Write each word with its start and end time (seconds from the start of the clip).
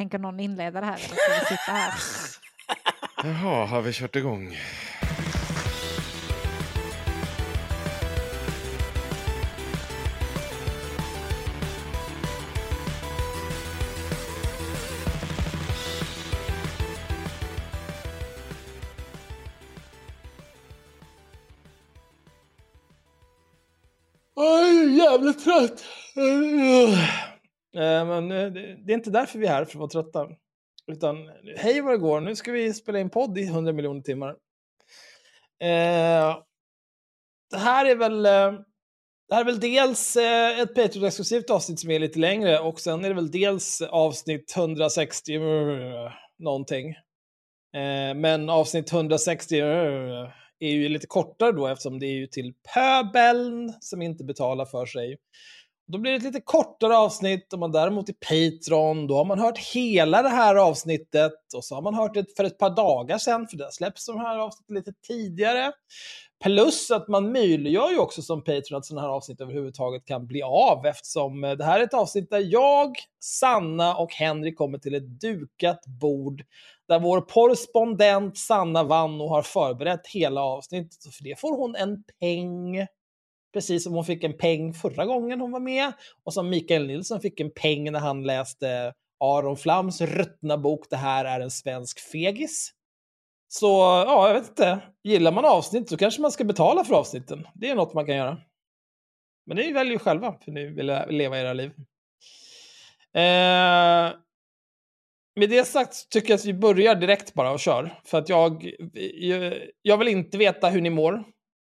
Tänker 0.00 0.18
någon 0.18 0.40
inleda 0.40 0.80
det 0.80 0.86
här? 0.86 0.94
Eller 0.94 1.16
ska 1.16 1.40
vi 1.40 1.56
sitta 1.56 1.72
här? 1.72 1.92
Jaha, 3.24 3.66
har 3.66 3.82
vi 3.82 3.92
kört 3.92 4.16
igång? 4.16 4.56
Jag 24.34 24.68
är 24.68 24.88
jävligt 24.88 25.44
trött. 25.44 25.84
Eh, 27.76 28.06
men 28.06 28.32
eh, 28.32 28.52
det 28.52 28.92
är 28.92 28.94
inte 28.94 29.10
därför 29.10 29.38
vi 29.38 29.46
är 29.46 29.50
här, 29.50 29.64
för 29.64 29.72
att 29.72 29.74
vara 29.74 29.88
trötta. 29.88 30.28
Utan, 30.86 31.16
hej 31.56 31.80
vad 31.80 31.94
det 31.94 31.98
går, 31.98 32.20
nu 32.20 32.36
ska 32.36 32.52
vi 32.52 32.74
spela 32.74 32.98
in 32.98 33.10
podd 33.10 33.38
i 33.38 33.44
100 33.44 33.72
miljoner 33.72 34.02
timmar. 34.02 34.30
Eh, 35.62 36.36
det 37.50 37.58
här 37.58 37.86
är 37.86 37.96
väl... 37.96 38.22
Det 39.28 39.36
här 39.36 39.40
är 39.40 39.44
väl 39.44 39.60
dels 39.60 40.16
ett 40.60 40.74
Patreon-exklusivt 40.74 41.50
avsnitt 41.50 41.80
som 41.80 41.90
är 41.90 41.98
lite 41.98 42.18
längre 42.18 42.58
och 42.58 42.80
sen 42.80 43.04
är 43.04 43.08
det 43.08 43.14
väl 43.14 43.30
dels 43.30 43.82
avsnitt 43.82 44.56
160 44.56 45.32
någonting. 46.38 46.94
Men 48.16 48.50
avsnitt 48.50 48.92
160 48.92 49.60
är 50.60 50.70
ju 50.72 50.88
lite 50.88 51.06
kortare 51.06 51.52
då 51.52 51.66
eftersom 51.66 51.98
det 51.98 52.06
är 52.06 52.14
ju 52.14 52.26
till 52.26 52.54
pöbeln 52.74 53.74
som 53.80 54.02
inte 54.02 54.24
betalar 54.24 54.64
för 54.64 54.86
sig. 54.86 55.16
Då 55.92 55.98
blir 55.98 56.12
det 56.12 56.16
ett 56.16 56.22
lite 56.22 56.40
kortare 56.40 56.96
avsnitt. 56.96 57.52
Om 57.52 57.60
man 57.60 57.72
däremot 57.72 58.08
är 58.08 58.12
Patreon, 58.12 59.06
då 59.06 59.16
har 59.16 59.24
man 59.24 59.38
hört 59.38 59.58
hela 59.58 60.22
det 60.22 60.28
här 60.28 60.54
avsnittet 60.54 61.32
och 61.56 61.64
så 61.64 61.74
har 61.74 61.82
man 61.82 61.94
hört 61.94 62.14
det 62.14 62.36
för 62.36 62.44
ett 62.44 62.58
par 62.58 62.70
dagar 62.76 63.18
sedan, 63.18 63.46
för 63.48 63.56
det 63.56 63.72
släpps 63.72 64.06
de 64.06 64.18
här 64.18 64.38
avsnitten 64.38 64.74
lite 64.74 64.92
tidigare. 65.06 65.72
Plus 66.42 66.90
att 66.90 67.08
man 67.08 67.32
möjliggör 67.32 67.90
ju 67.90 67.98
också 67.98 68.22
som 68.22 68.44
Patreon 68.44 68.78
att 68.78 68.86
sådana 68.86 69.06
här 69.06 69.14
avsnitt 69.14 69.40
överhuvudtaget 69.40 70.04
kan 70.04 70.26
bli 70.26 70.42
av 70.42 70.86
eftersom 70.86 71.44
eh, 71.44 71.52
det 71.52 71.64
här 71.64 71.80
är 71.80 71.84
ett 71.84 71.94
avsnitt 71.94 72.30
där 72.30 72.52
jag, 72.52 72.96
Sanna 73.20 73.96
och 73.96 74.12
Henrik 74.12 74.58
kommer 74.58 74.78
till 74.78 74.94
ett 74.94 75.20
dukat 75.20 75.86
bord 75.86 76.44
där 76.88 77.00
vår 77.00 77.20
korrespondent 77.20 78.38
Sanna 78.38 78.84
Vanno 78.84 79.28
har 79.28 79.42
förberett 79.42 80.06
hela 80.06 80.40
avsnittet. 80.40 81.02
Så 81.02 81.10
för 81.10 81.24
det 81.24 81.40
får 81.40 81.56
hon 81.56 81.76
en 81.76 82.02
peng. 82.20 82.86
Precis 83.52 83.84
som 83.84 83.92
hon 83.92 84.04
fick 84.04 84.24
en 84.24 84.36
peng 84.36 84.74
förra 84.74 85.06
gången 85.06 85.40
hon 85.40 85.50
var 85.50 85.60
med. 85.60 85.92
Och 86.24 86.34
som 86.34 86.48
Mikael 86.48 86.86
Nilsson 86.86 87.20
fick 87.20 87.40
en 87.40 87.50
peng 87.50 87.92
när 87.92 88.00
han 88.00 88.22
läste 88.22 88.94
Aron 89.24 89.56
Flams 89.56 90.00
ruttna 90.00 90.58
bok 90.58 90.86
Det 90.90 90.96
här 90.96 91.24
är 91.24 91.40
en 91.40 91.50
svensk 91.50 92.00
fegis. 92.00 92.72
Så 93.48 93.66
ja, 94.06 94.26
jag 94.28 94.34
vet 94.34 94.48
inte. 94.48 94.80
Gillar 95.04 95.32
man 95.32 95.44
avsnitt 95.44 95.88
så 95.88 95.96
kanske 95.96 96.22
man 96.22 96.32
ska 96.32 96.44
betala 96.44 96.84
för 96.84 96.94
avsnitten. 96.94 97.46
Det 97.54 97.70
är 97.70 97.74
något 97.74 97.94
man 97.94 98.06
kan 98.06 98.16
göra. 98.16 98.38
Men 99.46 99.56
ni 99.56 99.72
väljer 99.72 99.92
ju 99.92 99.98
själva, 99.98 100.36
för 100.44 100.52
ni 100.52 100.66
vill 100.66 100.86
leva 101.08 101.38
era 101.38 101.52
liv. 101.52 101.70
Eh, 103.14 104.12
med 105.36 105.50
det 105.50 105.66
sagt 105.66 106.10
tycker 106.10 106.30
jag 106.30 106.38
att 106.38 106.44
vi 106.44 106.54
börjar 106.54 106.94
direkt 106.94 107.34
bara 107.34 107.50
och 107.50 107.60
kör. 107.60 108.00
För 108.04 108.18
att 108.18 108.28
jag, 108.28 108.74
jag, 109.14 109.54
jag 109.82 109.98
vill 109.98 110.08
inte 110.08 110.38
veta 110.38 110.68
hur 110.68 110.80
ni 110.80 110.90
mår. 110.90 111.24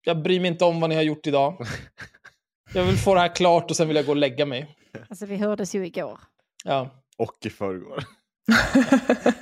Jag 0.08 0.22
bryr 0.22 0.40
mig 0.40 0.52
inte 0.52 0.66
om 0.66 0.80
vad 0.80 0.90
ni 0.90 0.96
har 0.96 1.04
gjort 1.04 1.28
idag. 1.28 1.66
Jag 2.74 2.84
vill 2.84 2.98
få 2.98 3.14
det 3.14 3.20
här 3.20 3.36
klart 3.36 3.70
och 3.72 3.78
sen 3.78 3.88
vill 3.88 3.96
jag 3.96 4.06
gå 4.06 4.12
och 4.12 4.18
lägga 4.18 4.46
mig. 4.46 4.76
Alltså 5.10 5.26
vi 5.26 5.36
hördes 5.36 5.76
ju 5.76 5.86
igår. 5.86 6.20
Ja. 6.64 6.90
Och 7.18 7.38
i 7.46 7.50
förrgår. 7.50 8.04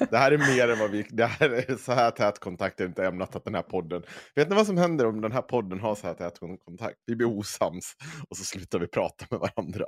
det 0.10 0.18
här 0.18 0.32
är 0.32 0.38
mer 0.38 0.70
än 0.70 0.80
vad 0.80 0.92
vi... 0.92 1.06
Det 1.10 1.26
här 1.26 1.50
är 1.50 1.78
så 1.78 1.92
här 1.92 2.12
tät 2.12 2.40
kontakt 2.40 2.80
är 2.80 2.86
inte 2.86 3.06
ämnat 3.06 3.36
att 3.36 3.44
den 3.46 3.56
här 3.56 3.62
podden... 3.62 4.04
Vet 4.36 4.50
ni 4.50 4.56
vad 4.56 4.66
som 4.68 4.78
händer 4.78 5.06
om 5.06 5.22
den 5.22 5.32
här 5.32 5.42
podden 5.42 5.80
har 5.80 5.96
så 5.96 6.08
här 6.08 6.14
tät 6.14 6.40
kontakt? 6.66 6.98
Vi 7.06 7.16
blir 7.16 7.28
osams 7.28 7.94
och 8.30 8.38
så 8.38 8.44
slutar 8.44 8.80
vi 8.80 8.88
prata 8.88 9.26
med 9.30 9.40
varandra. 9.40 9.86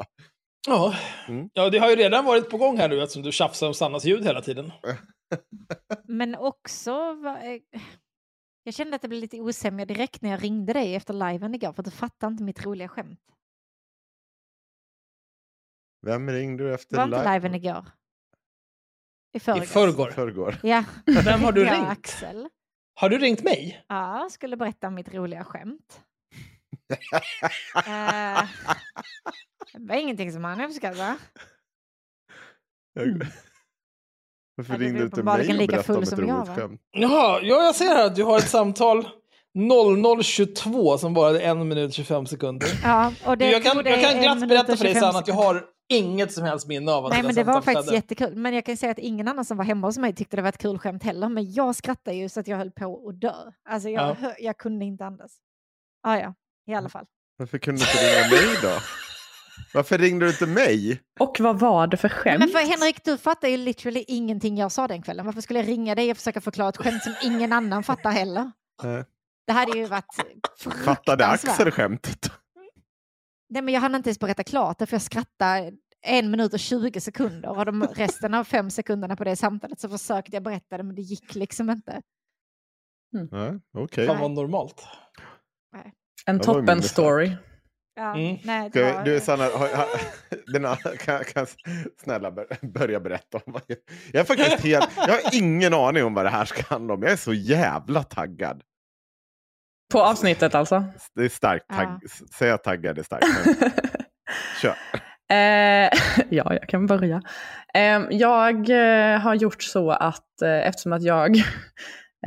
Ja. 0.68 0.96
Mm. 1.28 1.50
ja, 1.54 1.70
det 1.70 1.78
har 1.80 1.90
ju 1.90 1.96
redan 1.96 2.26
varit 2.26 2.50
på 2.50 2.58
gång 2.58 2.78
här 2.78 2.90
nu 2.90 3.02
eftersom 3.02 3.24
du 3.24 3.32
tjafsar 3.32 3.68
om 3.68 3.74
Sannas 3.74 4.06
ljud 4.06 4.26
hela 4.26 4.42
tiden. 4.42 4.72
Men 6.08 6.36
också, 6.36 6.92
va- 7.14 7.42
eh, 7.44 7.80
jag 8.66 8.74
kände 8.74 8.96
att 8.96 9.02
det 9.02 9.08
blev 9.08 9.22
lite 9.22 9.42
osämja 9.42 9.86
direkt 9.86 10.22
när 10.22 10.30
jag 10.30 10.44
ringde 10.44 10.74
dig 10.74 10.96
efter 10.96 11.14
liven 11.14 11.56
igår 11.56 11.74
för 11.74 11.82
att 11.82 11.86
du 11.86 11.92
fattade 11.92 12.32
inte 12.32 12.44
mitt 12.44 12.66
roliga 12.66 12.88
skämt. 12.88 13.20
Vem 16.06 16.30
ringde 16.30 16.64
du 16.64 16.74
efter 16.74 16.98
Var 16.98 17.04
inte 17.04 17.18
live? 17.18 17.34
liven 17.34 17.56
igår? 17.56 17.86
I 19.34 19.40
förrgår. 19.40 19.64
I 19.64 19.68
förrgår. 19.68 20.12
förrgår. 20.12 20.56
Ja. 20.64 20.84
Vem 21.26 21.42
har 21.44 21.52
du 21.52 21.66
ringt? 21.66 21.88
Axel. 21.88 22.50
Har 22.94 23.10
du 23.10 23.18
ringt 23.18 23.44
mig? 23.44 23.86
Ja, 23.88 24.28
skulle 24.32 24.58
berätta 24.58 24.88
om 24.88 24.96
mitt 24.96 25.14
roliga 25.14 25.44
skämt. 25.44 26.02
Eh, 27.76 28.50
det 29.74 29.80
var 29.88 29.96
ingenting 29.96 30.32
som 30.32 30.44
han 30.44 30.62
uppskattade. 30.62 31.18
Jag- 32.94 33.22
Varför 34.56 34.74
Ja, 34.74 34.80
ringde 34.80 35.00
du 35.00 35.10
till 35.10 35.24
mig 35.24 35.34
och 35.50 35.56
lika 35.56 35.68
berättade 35.76 35.98
om 35.98 36.04
ett 36.04 36.10
som 36.10 36.28
jag, 36.28 36.38
roligt 36.38 36.48
va? 36.50 36.56
skämt? 36.56 36.82
Jaha, 36.92 37.40
ja, 37.42 37.64
jag 37.64 37.76
ser 37.76 37.86
här 37.86 38.06
att 38.06 38.16
du 38.16 38.24
har 38.24 38.38
ett 38.38 38.50
samtal 38.50 39.08
00.22 39.58 40.98
som 40.98 41.14
varade 41.14 41.40
en 41.42 41.68
minut 41.68 41.94
25 41.94 42.26
sekunder. 42.26 42.68
Ja, 42.84 43.14
och 43.26 43.38
det 43.38 43.52
jag 43.52 43.64
kan, 43.64 43.78
jag 43.86 44.02
kan 44.02 44.22
glatt 44.22 44.50
berätta 44.50 44.78
för 44.78 44.84
dig 44.84 44.94
25 44.94 45.02
Sanna 45.02 45.20
att 45.20 45.28
jag 45.28 45.36
har 45.36 45.64
inget 45.90 46.32
som 46.34 46.44
helst 46.44 46.68
minne 46.68 46.92
av 46.92 47.06
att 47.06 47.12
Nej, 47.12 47.22
det 47.22 47.28
men 47.28 47.36
det 47.36 47.44
var 47.44 47.62
faktiskt 47.62 47.78
skedde. 47.86 47.96
jättekul. 47.96 48.36
Men 48.36 48.54
jag 48.54 48.66
kan 48.66 48.78
säga 48.78 48.92
att 48.92 49.00
ingen 49.00 49.28
annan 49.28 49.46
som 49.46 49.58
var 49.58 49.66
hemma 49.66 49.88
hos 49.88 49.98
mig 49.98 50.14
tyckte 50.16 50.36
det 50.36 50.42
var 50.42 50.50
ett 50.50 50.58
kul 50.58 50.80
skämt 50.80 51.04
heller. 51.04 51.30
Men 51.30 51.52
jag 51.54 51.76
skrattade 51.76 52.18
ju 52.18 52.30
så 52.30 52.40
att 52.40 52.48
jag 52.48 52.58
höll 52.58 52.72
på 52.72 53.10
att 53.10 53.22
dö. 53.22 53.34
Alltså 53.70 53.90
jag, 53.90 54.18
Ja. 54.22 54.34
jag 54.40 54.58
kunde 54.58 54.86
inte 54.86 55.06
andas. 55.06 55.32
Ah, 56.04 56.18
ja, 56.18 56.34
i 56.68 56.74
alla 56.74 56.90
fall. 56.90 57.06
Varför 57.38 57.58
kunde 57.58 57.82
du 57.82 57.86
inte 57.92 57.98
ringa 57.98 58.30
mig 58.30 58.58
då? 58.62 58.70
Varför 59.74 59.98
ringde 59.98 60.26
du 60.26 60.32
inte 60.32 60.46
mig? 60.46 61.02
Och 61.20 61.38
vad 61.40 61.60
var 61.60 61.88
det 61.88 61.98
för 61.98 62.10
skämt? 62.10 62.40
Men 62.40 62.50
för 62.50 62.60
Henrik, 62.60 63.04
du 63.04 63.18
fattar 63.18 63.48
ju 63.48 63.58
literally 63.58 64.06
ingenting 64.08 64.58
jag 64.58 64.72
sa 64.72 64.88
den 64.88 65.02
kvällen. 65.02 65.26
Varför 65.26 65.42
skulle 65.42 65.60
jag 65.60 65.68
ringa 65.68 65.96
dig 65.96 66.12
och 66.12 66.18
försöka 66.18 66.42
förklara 66.42 66.70
ett 66.70 66.78
skämt 66.78 67.04
som 67.04 67.14
ingen 67.24 67.54
annan 67.54 67.84
fattar 67.84 68.12
heller? 68.12 68.52
Nej. 68.84 69.06
Det 69.48 69.54
hade 69.54 69.78
ju 69.78 69.86
varit 69.86 70.06
Fattade 70.86 71.26
Axel 71.26 71.72
skämtet? 71.72 72.32
Nej, 73.50 73.62
men 73.62 73.74
jag 73.74 73.82
hann 73.82 73.96
inte 73.96 74.10
ens 74.10 74.20
berätta 74.20 74.44
klart 74.44 74.80
det, 74.80 74.86
för 74.86 74.96
jag 74.96 75.02
skrattade 75.02 75.72
en 76.02 76.32
minut 76.32 76.54
och 76.54 76.60
20 76.60 77.02
sekunder 77.02 77.50
och 77.50 77.66
de 77.66 77.84
resten 77.84 78.34
av 78.34 78.44
fem 78.44 78.70
sekunderna 78.70 79.16
på 79.16 79.24
det 79.24 79.36
samtalet 79.36 79.80
så 79.80 79.90
försökte 79.90 80.36
jag 80.36 80.44
berätta 80.44 80.78
det, 80.78 80.84
men 80.84 80.96
det 80.96 81.02
gick 81.02 81.36
liksom 81.36 81.70
inte. 81.70 82.02
Nej, 83.32 83.60
Okej. 83.78 84.08
Fan 84.08 84.20
vad 84.20 84.32
normalt. 84.32 84.84
En 86.26 86.36
ju 86.36 86.38
min 86.38 86.40
toppen 86.40 86.84
story. 86.84 87.32
Ja, 87.96 88.16
Mm. 88.16 88.38
nej, 88.44 88.70
vi- 88.74 89.02
Du 89.06 89.20
Sanna, 89.20 89.44
har, 89.44 89.76
har, 89.76 89.88
den, 90.54 90.66
här- 90.66 90.96
kan, 90.98 91.24
kan 91.24 91.48
snälla 92.04 92.32
bör, 92.32 92.48
börja 92.62 93.00
berätta 93.00 93.38
om 93.46 93.54
vad 93.54 93.62
jag, 93.68 93.78
jag 94.14 94.20
är 94.22 94.24
faktiskt 94.26 94.60
helt, 94.64 94.90
jag 94.98 95.08
har 95.14 95.22
ingen 95.34 95.74
aning 95.74 96.04
om 96.04 96.14
vad 96.14 96.26
det 96.26 96.30
här 96.30 96.46
ska 96.46 96.64
handla 96.74 96.94
om. 96.94 97.02
Jag 97.04 97.12
är 97.12 97.16
så 97.16 97.34
jävla 97.34 98.04
taggad. 98.04 98.62
På 99.94 100.02
avsnittet 100.02 100.56
alltså? 100.56 100.84
Det 101.16 101.24
är 101.26 101.30
starkt. 101.30 101.70
Tagg, 101.70 101.88
Ja. 102.04 102.26
Säga 102.38 102.58
taggad 102.58 103.00
är 103.00 103.04
starkt. 103.04 103.26
Men, 103.46 103.72
kör. 104.62 104.76
Eh, 105.32 105.90
ja, 106.30 106.54
jag 106.54 106.70
kan 106.70 106.88
börja. 106.88 107.22
Eh, 107.74 108.02
jag 108.10 108.70
har 109.20 109.34
gjort 109.36 109.64
så 109.64 109.92
att 109.92 110.42
eh, 110.42 110.68
eftersom 110.68 110.94
att 110.94 111.04
jag 111.04 111.36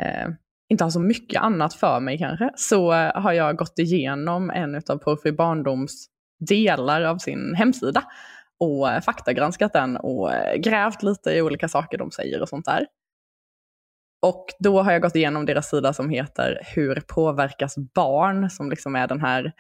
eh, 0.01 0.29
inte 0.69 0.85
har 0.85 0.91
så 0.91 1.01
mycket 1.01 1.43
annat 1.43 1.75
för 1.75 2.01
mig 2.01 2.19
kanske, 2.19 2.51
så 2.57 2.93
eh, 2.93 3.21
har 3.23 3.33
jag 3.33 3.57
gått 3.57 3.79
igenom 3.79 4.51
en 4.51 4.75
av 4.75 4.97
Porrfri 4.97 5.33
Barndoms 5.33 6.07
delar 6.49 7.03
av 7.03 7.19
sin 7.19 7.55
hemsida 7.55 8.05
och 8.61 8.91
eh, 8.91 9.01
faktagranskat 9.01 9.73
den 9.73 9.97
och 9.97 10.33
eh, 10.33 10.57
grävt 10.61 11.03
lite 11.03 11.31
i 11.31 11.43
olika 11.43 11.69
saker 11.69 11.99
de 11.99 12.11
säger 12.11 12.43
och 12.43 12.49
sånt 12.49 12.65
där. 12.67 12.87
Och 14.23 14.47
då 14.59 14.83
har 14.83 14.93
jag 14.93 15.03
gått 15.03 15.17
igenom 15.17 15.47
deras 15.47 15.71
sida 15.71 15.93
som 15.93 16.11
heter 16.11 16.61
Hur 16.75 17.03
påverkas 17.07 17.75
barn? 17.95 18.51
Som 18.51 18.71
liksom 18.71 18.97
är 18.97 19.07
den 19.07 19.21
här 19.21 19.53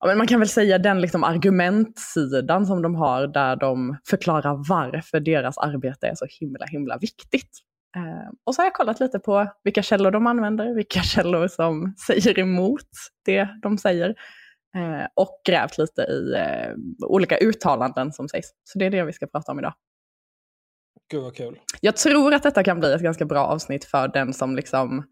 ja, 0.00 0.06
men 0.06 0.18
man 0.18 0.26
kan 0.26 0.38
väl 0.38 0.48
säga 0.48 0.78
den 0.78 1.00
liksom 1.00 1.24
argumentsidan 1.24 2.66
som 2.66 2.82
de 2.82 2.94
har 2.94 3.26
där 3.26 3.56
de 3.56 3.96
förklarar 4.06 4.68
varför 4.68 5.20
deras 5.20 5.58
arbete 5.58 6.06
är 6.06 6.14
så 6.14 6.26
himla 6.40 6.66
himla 6.66 6.98
viktigt. 6.98 7.58
Eh, 7.96 8.30
och 8.44 8.54
så 8.54 8.62
har 8.62 8.66
jag 8.66 8.74
kollat 8.74 9.00
lite 9.00 9.18
på 9.18 9.52
vilka 9.64 9.82
källor 9.82 10.10
de 10.10 10.26
använder, 10.26 10.74
vilka 10.74 11.00
källor 11.02 11.48
som 11.48 11.94
säger 12.06 12.38
emot 12.38 12.88
det 13.24 13.48
de 13.62 13.78
säger. 13.78 14.08
Eh, 14.76 15.06
och 15.14 15.40
grävt 15.48 15.78
lite 15.78 16.02
i 16.02 16.34
eh, 16.34 16.74
olika 17.06 17.38
uttalanden 17.38 18.12
som 18.12 18.28
sägs. 18.28 18.48
Så 18.64 18.78
det 18.78 18.86
är 18.86 18.90
det 18.90 19.04
vi 19.04 19.12
ska 19.12 19.26
prata 19.26 19.52
om 19.52 19.58
idag. 19.58 19.74
Gud 21.10 21.22
vad 21.22 21.36
kul. 21.36 21.60
Jag 21.80 21.96
tror 21.96 22.34
att 22.34 22.42
detta 22.42 22.64
kan 22.64 22.80
bli 22.80 22.92
ett 22.92 23.00
ganska 23.00 23.24
bra 23.24 23.46
avsnitt 23.46 23.84
för 23.84 24.08
den 24.08 24.32
som 24.32 24.56
liksom 24.56 25.04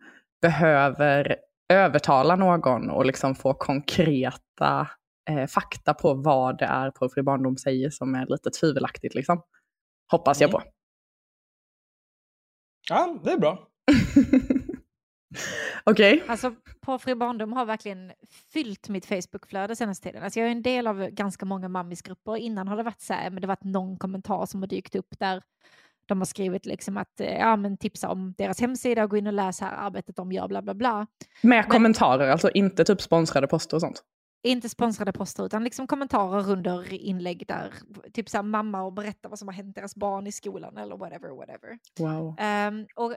behöver 0.42 1.36
övertala 1.72 2.36
någon 2.36 2.90
och 2.90 3.06
liksom 3.06 3.34
få 3.34 3.54
konkreta 3.54 4.88
eh, 5.30 5.46
fakta 5.46 5.94
på 5.94 6.14
vad 6.14 6.58
det 6.58 6.64
är 6.64 6.90
Porrfri 6.90 7.22
barndom 7.22 7.56
säger 7.56 7.90
som 7.90 8.14
är 8.14 8.26
lite 8.26 8.50
tvivelaktigt. 8.50 9.14
Liksom. 9.14 9.42
Hoppas 10.10 10.40
jag 10.40 10.50
på. 10.50 10.62
Ja, 12.90 13.19
det 13.25 13.32
är 13.32 13.38
bra. 13.38 13.69
Okej. 15.84 16.25
Alltså, 16.28 16.54
Porrfri 16.81 17.14
barndom 17.14 17.52
har 17.52 17.64
verkligen 17.64 18.12
fyllt 18.52 18.88
mitt 18.88 19.06
Facebookflöde 19.06 19.76
senaste 19.76 20.08
tiden. 20.08 20.22
Alltså, 20.22 20.40
jag 20.40 20.46
är 20.46 20.52
en 20.52 20.62
del 20.62 20.87
av 20.87 21.06
ganska 21.10 21.46
många 21.46 21.69
mammisgrupper. 21.69 22.37
Innan 22.37 22.69
har 22.69 22.76
det 22.76 22.82
varit 22.82 23.00
så 23.00 23.14
här, 23.14 23.31
men 23.31 23.40
det 23.40 23.46
har 23.46 23.54
varit 23.54 23.64
någon 23.64 23.96
kommentar 23.96 24.46
som 24.46 24.62
har 24.62 24.69
dykt 24.69 24.94
upp 24.94 25.19
där 25.19 25.42
de 26.06 26.19
har 26.20 26.26
skrivit 26.26 26.66
liksom 26.66 26.96
att 26.96 27.20
eh, 27.20 27.38
ja, 27.38 27.56
men 27.56 27.76
tipsa 27.76 28.08
om 28.08 28.34
deras 28.38 28.60
hemsida 28.60 29.04
och 29.04 29.10
gå 29.10 29.16
in 29.16 29.26
och 29.26 29.32
läs 29.32 29.60
här 29.60 29.72
arbetet 29.72 30.16
de 30.16 30.32
gör, 30.32 30.48
bla 30.48 30.62
bla 30.62 30.75
bla. 30.75 31.06
Med 31.42 31.69
kommentarer, 31.69 32.31
alltså 32.31 32.50
inte 32.50 32.84
typ 32.84 33.00
sponsrade 33.00 33.46
poster 33.46 33.76
och 33.76 33.81
sånt. 33.81 34.02
Inte 34.42 34.69
sponsrade 34.69 35.12
poster 35.12 35.46
utan 35.46 35.64
liksom 35.64 35.87
kommentarer 35.87 36.50
under 36.50 36.92
inlägg 36.92 37.44
där 37.48 37.75
typ 38.12 38.28
så 38.28 38.37
här, 38.37 38.42
mamma 38.42 38.82
och 38.82 38.92
berätta 38.92 39.28
vad 39.28 39.38
som 39.38 39.48
har 39.48 39.52
hänt 39.52 39.75
deras 39.75 39.96
barn 39.96 40.26
i 40.26 40.32
skolan 40.32 40.76
eller 40.76 40.96
whatever, 40.96 41.28
whatever. 41.28 41.78
Wow. 41.98 42.34
Ehm, 42.38 42.87
och 42.96 43.14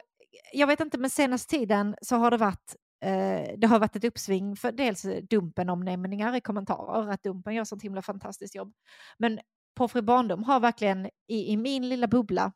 jag 0.53 0.67
vet 0.67 0.79
inte, 0.79 0.97
men 0.97 1.09
senaste 1.09 1.49
tiden 1.49 1.95
så 2.01 2.15
har 2.15 2.31
det 2.31 2.37
varit 2.37 2.75
eh, 3.05 3.57
det 3.57 3.67
har 3.67 3.79
varit 3.79 3.95
ett 3.95 4.03
uppsving 4.03 4.55
för 4.55 4.71
dels 4.71 5.05
Dumpen-omnämningar 5.29 6.35
i 6.35 6.41
kommentarer, 6.41 7.09
att 7.09 7.23
Dumpen 7.23 7.55
gör 7.55 7.63
sånt 7.63 7.83
himla 7.83 8.01
fantastiskt 8.01 8.55
jobb. 8.55 8.73
Men 9.17 9.39
Porrfri 9.75 10.01
barndom 10.01 10.43
har 10.43 10.59
verkligen 10.59 11.05
i, 11.27 11.51
i 11.51 11.57
min 11.57 11.89
lilla 11.89 12.07
bubbla 12.07 12.51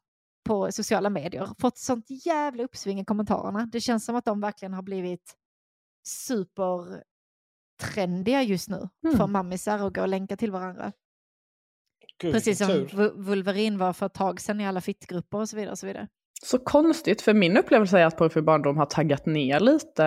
på 0.45 0.71
sociala 0.71 1.09
medier 1.09 1.49
fått 1.59 1.77
sånt 1.77 2.05
jävla 2.25 2.63
uppsving 2.63 2.99
i 2.99 3.05
kommentarerna. 3.05 3.65
Det 3.71 3.81
känns 3.81 4.05
som 4.05 4.15
att 4.15 4.25
de 4.25 4.41
verkligen 4.41 4.73
har 4.73 4.83
blivit 4.83 5.35
supertrendiga 7.81 8.43
just 8.43 8.69
nu 8.69 8.89
Mm. 9.05 9.17
för 9.17 9.27
mammisar 9.27 9.87
att 9.87 9.93
gå 9.93 10.01
och 10.01 10.07
länka 10.07 10.35
till 10.37 10.51
varandra. 10.51 10.91
Gud, 12.21 12.33
Precis 12.33 12.57
som 12.57 12.67
tur. 12.67 12.89
Vu- 12.93 13.13
Vulverin 13.15 13.77
var 13.77 13.93
för 13.93 14.05
ett 14.05 14.13
tag 14.13 14.41
sedan 14.41 14.61
i 14.61 14.67
alla 14.67 14.81
fittgrupper 14.81 15.37
och 15.37 15.49
så 15.49 15.55
vidare. 15.55 15.71
Och 15.71 15.79
så 15.79 15.87
vidare. 15.87 16.07
Så 16.43 16.59
konstigt, 16.59 17.21
för 17.21 17.33
min 17.33 17.57
upplevelse 17.57 17.99
är 17.99 18.05
att 18.05 18.17
Porrfri 18.17 18.41
barndom 18.41 18.77
har 18.77 18.85
taggat 18.85 19.25
ner 19.25 19.59
lite. 19.59 20.05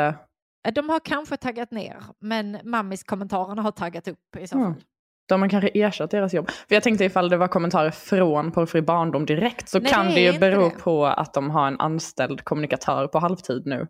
Eh, 0.68 0.72
De 0.72 0.88
har 0.88 1.00
kanske 1.00 1.36
taggat 1.36 1.70
ner, 1.70 2.02
men 2.20 2.58
mammis-kommentarerna 2.64 3.62
har 3.62 3.72
taggat 3.72 4.08
upp 4.08 4.36
i 4.38 4.46
så 4.46 4.56
Mm. 4.58 4.74
fall. 4.74 4.82
De 5.28 5.42
har 5.42 5.48
kanske 5.48 5.68
ersatt 5.74 6.10
deras 6.10 6.34
jobb. 6.34 6.50
För 6.50 6.74
jag 6.74 6.82
tänkte 6.82 7.04
ifall 7.04 7.28
det 7.28 7.36
var 7.36 7.48
kommentarer 7.48 7.90
från 7.90 8.52
Porrfri 8.52 8.82
barndom 8.82 9.26
direkt 9.26 9.68
så 9.68 9.78
Nej, 9.80 9.92
kan 9.92 10.06
det 10.06 10.14
det 10.14 10.20
ju 10.32 10.38
bero 10.38 10.64
det. 10.68 10.70
på 10.70 11.06
att 11.06 11.34
de 11.34 11.50
har 11.50 11.66
en 11.66 11.80
anställd 11.80 12.44
kommunikatör 12.44 13.06
på 13.08 13.18
halvtid 13.18 13.62
nu. 13.66 13.86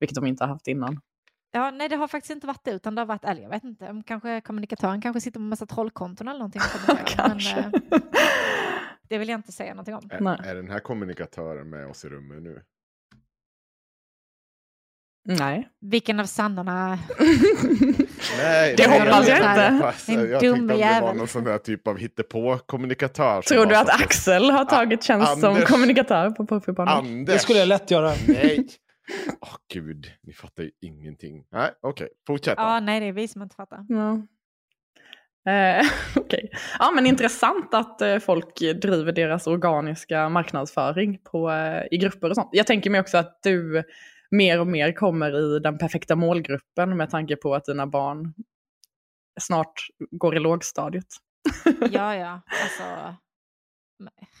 Vilket 0.00 0.14
de 0.14 0.26
inte 0.26 0.44
har 0.44 0.48
haft 0.48 0.66
innan. 0.68 1.00
Ja, 1.58 1.70
nej, 1.70 1.88
det 1.88 1.96
har 1.96 2.08
faktiskt 2.08 2.30
inte 2.30 2.46
varit 2.46 2.64
det, 2.64 2.70
utan 2.70 2.94
det 2.94 3.00
har 3.00 3.06
varit, 3.06 3.24
eller 3.24 3.42
jag 3.42 3.50
vet 3.50 3.64
inte, 3.64 4.02
kanske 4.06 4.40
kommunikatören 4.40 5.00
kanske 5.00 5.20
sitter 5.20 5.40
med 5.40 5.48
massa 5.48 5.66
trollkonton 5.66 6.28
eller 6.28 6.38
någonting. 6.38 6.62
Kanske. 7.06 7.70
Men, 7.72 7.74
eh, 7.92 8.00
det 9.08 9.18
vill 9.18 9.28
jag 9.28 9.38
inte 9.38 9.52
säga 9.52 9.74
någonting 9.74 9.94
om. 9.94 10.08
Är, 10.10 10.20
Nej. 10.20 10.38
är 10.44 10.54
den 10.54 10.70
här 10.70 10.80
kommunikatören 10.80 11.70
med 11.70 11.86
oss 11.86 12.04
i 12.04 12.08
rummet 12.08 12.42
nu? 12.42 12.62
Nej. 15.24 15.68
Vilken 15.80 16.20
av 16.20 16.24
sannorna? 16.24 16.98
Nej, 18.38 18.74
Det 18.76 18.88
hoppas 18.90 19.28
jag 19.28 19.38
inte. 19.38 19.92
En 20.12 20.30
Jag 20.30 20.40
dum 20.40 20.58
om 20.60 20.66
det 20.66 20.74
var 20.74 20.80
jävel. 20.80 21.16
någon 21.16 21.28
sån 21.28 21.44
där 21.44 21.58
typ 21.58 21.88
av 21.88 21.98
hittepå-kommunikatör. 21.98 23.42
Tror 23.42 23.66
du 23.66 23.76
att 23.76 23.88
Axel 24.02 24.50
har 24.50 24.64
tagit 24.64 25.02
tjänst 25.02 25.40
som 25.40 25.56
kommunikatör 25.56 26.30
på? 26.30 26.82
Anders! 26.82 27.34
Det 27.34 27.38
skulle 27.38 27.58
jag 27.58 27.68
lätt 27.68 27.90
göra. 27.90 28.12
Nej! 28.28 28.68
Åh 29.40 29.56
gud, 29.72 30.12
ni 30.22 30.32
fattar 30.32 30.62
ju 30.62 30.70
ingenting. 30.80 31.46
Nej, 31.50 31.70
okej, 31.80 32.08
fortsätt 32.26 32.56
då. 32.56 32.62
Ja, 32.62 32.80
nej, 32.80 33.00
det 33.00 33.06
är 33.06 33.12
vi 33.12 33.28
som 33.28 33.42
inte 33.42 33.56
fattar. 33.56 33.86
Ja. 33.88 34.22
Eh, 35.52 35.86
Okej. 36.16 36.50
Ja, 36.78 36.90
men 36.94 37.06
intressant 37.06 37.74
att 37.74 38.02
eh, 38.02 38.18
folk 38.18 38.58
driver 38.58 39.12
deras 39.12 39.46
organiska 39.46 40.28
marknadsföring 40.28 41.18
på, 41.24 41.50
eh, 41.50 41.84
i 41.90 41.98
grupper 41.98 42.30
och 42.30 42.34
sånt. 42.34 42.50
Jag 42.52 42.66
tänker 42.66 42.90
mig 42.90 43.00
också 43.00 43.18
att 43.18 43.38
du 43.42 43.82
mer 44.30 44.60
och 44.60 44.66
mer 44.66 44.92
kommer 44.92 45.56
i 45.56 45.58
den 45.58 45.78
perfekta 45.78 46.16
målgruppen 46.16 46.96
med 46.96 47.10
tanke 47.10 47.36
på 47.36 47.54
att 47.54 47.64
dina 47.64 47.86
barn 47.86 48.34
snart 49.40 49.72
går 50.10 50.36
i 50.36 50.40
lågstadiet. 50.40 51.06
Ja, 51.90 52.14
ja, 52.14 52.40
alltså. 52.62 53.14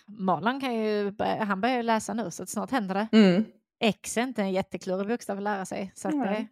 Malin 0.06 0.60
kan 0.60 0.74
ju, 0.74 1.12
han 1.40 1.60
börjar 1.60 1.76
ju 1.76 1.82
läsa 1.82 2.14
nu 2.14 2.30
så 2.30 2.42
att 2.42 2.48
snart 2.48 2.70
händer 2.70 2.94
det. 2.94 3.08
Mm. 3.12 3.44
X 3.80 4.16
är 4.16 4.22
inte 4.22 4.42
en 4.42 4.52
jätteklurig 4.52 5.08
bokstav 5.08 5.36
att 5.36 5.42
lära 5.42 5.64
sig. 5.64 5.92
Så 5.94 6.08
att 6.08 6.14
det. 6.14 6.46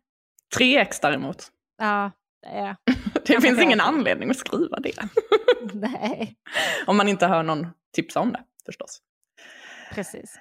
Tre 0.57 0.79
x 0.79 1.01
däremot. 1.01 1.47
ja, 1.79 2.11
det 2.43 2.49
är, 2.49 2.77
Det 3.27 3.41
finns 3.41 3.61
ingen 3.61 3.81
anledning 3.81 4.31
att 4.31 4.37
skriva 4.37 4.79
det. 4.81 4.93
nej, 5.73 6.37
Om 6.87 6.97
man 6.97 7.09
inte 7.09 7.27
hör 7.27 7.43
någon 7.43 7.67
tipsa 7.95 8.21
om 8.21 8.33
det 8.33 8.43
förstås. 8.67 8.99
precis. 9.95 10.39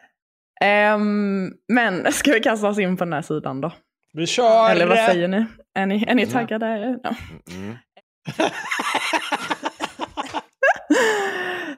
Ehm, 0.62 1.52
men 1.68 2.12
ska 2.14 2.32
vi 2.32 2.40
kasta 2.40 2.68
oss 2.68 2.80
in 2.80 2.98
på 2.98 3.04
den 3.04 3.14
här 3.14 3.22
sidan 3.22 3.62
då? 3.62 3.72
Vi 4.14 4.28
kör! 4.28 4.70
Eller 4.72 4.86
vad 4.88 4.98
säger 4.98 5.28
ni? 5.28 5.46
Är 5.74 5.86
ni, 5.86 6.04
är 6.08 6.16
ni 6.16 6.22
Mm. 6.24 6.34
taggade? 6.34 7.00
Ja. 7.04 7.16
Mm. 7.52 7.76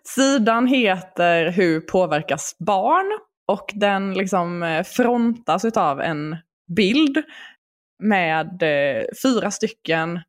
Sidan 0.04 0.68
heter 0.68 1.50
Hur 1.52 1.80
påverkas 1.82 2.56
barn? 2.60 3.20
Och 3.48 3.72
den 3.74 4.13
liksom 4.13 4.63
eh, 4.63 4.84
frontas 4.84 5.66
av 5.66 6.01
en 6.01 6.38
bild 6.75 7.24
med 8.04 8.63
eh, 8.63 9.06
fyra 9.24 9.51
stycken 9.51 10.20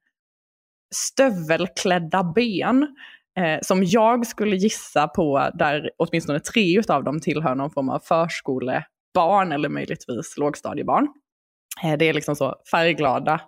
stövelklädda 0.94 2.32
ben. 2.34 2.96
Eh, 3.38 3.58
som 3.62 3.84
jag 3.84 4.26
skulle 4.26 4.56
gissa 4.56 5.08
på 5.08 5.50
där 5.54 5.90
åtminstone 5.96 6.40
tre 6.40 6.82
av 6.88 7.04
dem 7.04 7.20
tillhör 7.20 7.54
någon 7.54 7.70
form 7.70 7.88
av 7.88 7.98
förskolebarn 7.98 9.52
eller 9.52 9.68
möjligtvis 9.68 10.37
lågstadiebarn. 10.38 11.08
Eh, 11.84 11.98
Det 11.98 12.04
är 12.04 12.12
liksom 12.12 12.37
så 12.37 12.54
färgglada 12.70 13.40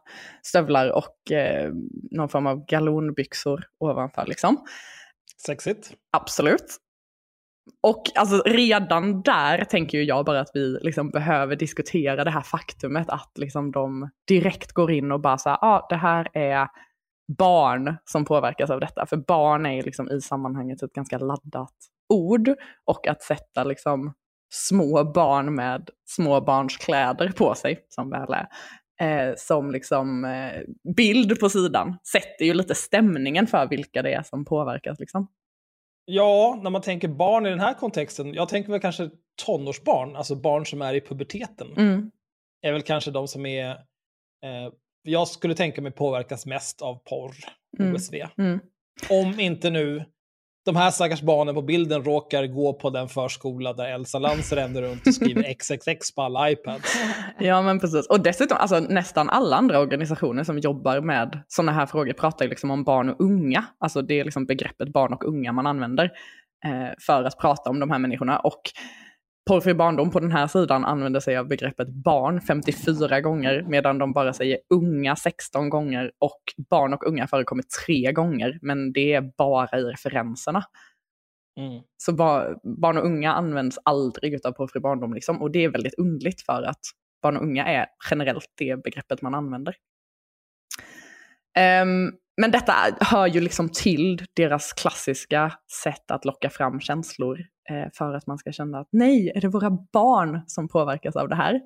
stövlar 0.43 0.91
och 0.91 1.33
eh, 1.33 1.71
någon 2.11 2.29
form 2.29 2.47
av 2.47 2.65
galonbyxor 2.67 3.65
ovanför 3.81 4.27
liksom. 4.27 4.67
Sexigt. 5.47 5.93
Absolut. 6.13 6.77
Och 7.83 8.03
alltså 8.15 8.43
redan 8.47 9.23
där 9.23 9.65
tänker 9.65 9.99
ju 9.99 10.05
jag 10.05 10.25
bara 10.25 10.41
att 10.41 10.51
vi 10.55 10.79
liksom 10.83 11.11
behöver 11.11 11.57
diskutera 11.57 12.25
det 12.25 12.31
här 12.31 12.43
faktumet 12.43 13.11
att 13.11 13.33
liksom 13.39 13.73
de 13.73 14.11
direkt 14.29 14.73
går 14.73 14.91
in 14.91 15.13
och 15.13 15.21
bara 15.21 15.39
så 15.39 15.49
ja 15.49 15.59
ah, 15.63 15.87
det 15.89 15.97
här 15.97 16.29
är 16.33 16.69
barn 17.39 17.97
som 18.05 18.25
påverkas 18.25 18.71
av 18.71 18.81
detta. 18.81 19.07
För 19.07 19.17
barn 19.17 19.67
är 19.67 19.73
ju 19.73 19.83
liksom 19.83 20.11
i 20.11 20.21
sammanhanget 20.21 20.83
ett 20.83 20.93
ganska 20.93 21.19
laddat 21.19 21.75
ord. 22.09 22.49
Och 22.85 23.07
att 23.07 23.23
sätta 23.23 23.65
liksom 23.65 24.15
små 24.53 25.05
barn 25.05 25.55
med 25.55 25.91
småbarnskläder 26.07 27.33
på 27.33 27.55
sig, 27.55 27.87
som 27.89 28.11
väl 28.11 28.35
är, 28.35 28.49
eh, 29.01 29.35
som 29.37 29.71
liksom 29.71 30.25
eh, 30.25 30.63
bild 30.97 31.41
på 31.41 31.49
sidan 31.49 31.99
sätter 32.13 32.45
ju 32.45 32.55
lite 32.55 32.75
stämningen 32.75 33.47
för 33.47 33.69
vilka 33.69 34.03
det 34.03 34.13
är 34.13 34.23
som 34.23 34.45
påverkas. 34.45 35.01
Liksom. 35.01 35.29
Ja, 36.13 36.61
när 36.63 36.71
man 36.71 36.83
tänker 36.83 37.09
barn 37.09 37.47
i 37.47 37.51
den 37.51 37.61
här 37.61 37.75
kontexten, 37.75 38.35
jag 38.35 38.49
tänker 38.49 38.71
väl 38.71 38.81
kanske 38.81 39.11
tonårsbarn, 39.47 40.17
alltså 40.17 40.35
barn 40.35 40.67
som 40.67 40.83
är 40.83 40.95
i 40.95 41.01
puberteten. 41.01 41.69
Mm. 41.77 42.11
Är 42.63 42.73
väl 42.73 42.83
kanske 42.83 43.11
de 43.11 43.29
som 43.29 43.47
är, 43.47 43.71
eh, 44.45 44.73
jag 45.03 45.29
skulle 45.29 45.55
tänka 45.55 45.83
mig 45.83 45.93
påverkas 45.93 46.47
mest 46.47 46.83
av 46.83 46.95
porr, 46.95 47.35
Mm. 47.79 47.95
OSV. 47.95 48.15
Mm. 48.39 48.61
Om 49.11 49.41
inte 49.41 49.71
nu 49.71 50.05
de 50.73 50.77
här 50.77 50.91
stackars 50.91 51.23
barnen 51.23 51.55
på 51.55 51.63
bilden 51.63 52.05
råkar 52.05 52.47
gå 52.47 52.73
på 52.73 52.91
den 52.91 53.09
förskola 53.09 53.73
där 53.73 53.95
Elsa 53.95 54.19
Lantz 54.19 54.53
ränner 54.53 54.83
runt 54.83 55.07
och 55.07 55.15
skriver 55.15 55.43
XXX 55.59 56.15
på 56.15 56.23
alla 56.23 56.51
iPads. 56.51 56.99
Ja 57.39 57.63
men 57.63 57.81
precis. 57.81 58.07
Och 58.07 58.21
dessutom, 58.21 58.57
alltså, 58.61 58.81
nästan 58.81 59.31
alla 59.31 59.57
andra 59.57 59.79
organisationer 59.81 60.45
som 60.45 60.59
jobbar 60.59 61.01
med 61.01 61.43
sådana 61.49 61.73
här 61.73 61.87
frågor 61.87 62.13
pratar 62.13 62.45
ju 62.45 62.49
liksom 62.49 62.71
om 62.71 62.85
barn 62.85 63.11
och 63.11 63.21
unga. 63.21 63.65
Alltså 63.79 64.03
det 64.03 64.21
är 64.21 64.25
liksom 64.25 64.47
begreppet 64.47 64.93
barn 64.93 65.13
och 65.13 65.25
unga 65.25 65.53
man 65.53 65.67
använder 65.67 66.05
eh, 66.65 66.95
för 67.07 67.25
att 67.25 67.39
prata 67.39 67.71
om 67.71 67.81
de 67.81 67.91
här 67.91 67.99
människorna. 67.99 68.39
Och 68.39 68.63
Porrfri 69.51 69.75
barndom 69.75 70.11
på 70.11 70.21
den 70.21 70.33
här 70.33 70.47
sidan 70.47 70.85
använder 70.85 71.21
sig 71.21 71.37
av 71.37 71.49
begreppet 71.49 71.89
barn 71.89 72.41
54 72.41 73.21
gånger 73.21 73.63
medan 73.69 73.99
de 73.99 74.13
bara 74.13 74.33
säger 74.33 74.59
unga 74.75 75.17
16 75.17 75.71
gånger 75.71 76.13
och 76.19 76.41
barn 76.71 76.95
och 76.95 77.07
unga 77.07 77.27
förekommer 77.27 77.65
tre 77.87 78.13
gånger. 78.13 78.59
Men 78.63 78.93
det 78.93 79.15
är 79.15 79.33
bara 79.39 79.79
i 79.79 79.83
referenserna. 79.83 80.65
Mm. 81.61 81.83
Så 81.97 82.13
ba 82.13 82.55
barn 82.83 82.99
och 82.99 83.05
unga 83.05 83.33
används 83.33 83.79
aldrig 83.85 84.35
utav 84.35 84.53
porrfri 84.53 84.81
barndom. 84.81 85.15
Liksom. 85.15 85.43
Och 85.43 85.51
det 85.51 85.65
är 85.65 85.69
väldigt 85.69 85.99
undligt 85.99 86.41
för 86.43 86.63
att 86.63 86.81
barn 87.23 87.37
och 87.37 87.43
unga 87.43 87.67
är 87.67 87.87
generellt 88.11 88.53
det 88.57 88.83
begreppet 88.85 89.23
man 89.23 89.35
använder. 89.35 89.75
Ehm, 91.57 92.13
men 92.41 92.51
detta 92.51 92.75
hör 93.01 93.27
ju 93.27 93.41
liksom 93.41 93.69
till 93.69 94.25
deras 94.35 94.73
klassiska 94.73 95.53
sätt 95.83 96.11
att 96.11 96.25
locka 96.25 96.51
fram 96.51 96.81
känslor 96.81 97.39
för 97.95 98.15
att 98.15 98.27
man 98.27 98.39
ska 98.39 98.53
känna 98.53 98.79
att 98.79 98.89
nej, 98.93 99.33
är 99.35 99.41
det 99.41 99.49
våra 99.49 99.71
barn 99.93 100.41
som 100.47 100.69
påverkas 100.69 101.17
av 101.17 101.29
det 101.29 101.35
här? 101.35 101.61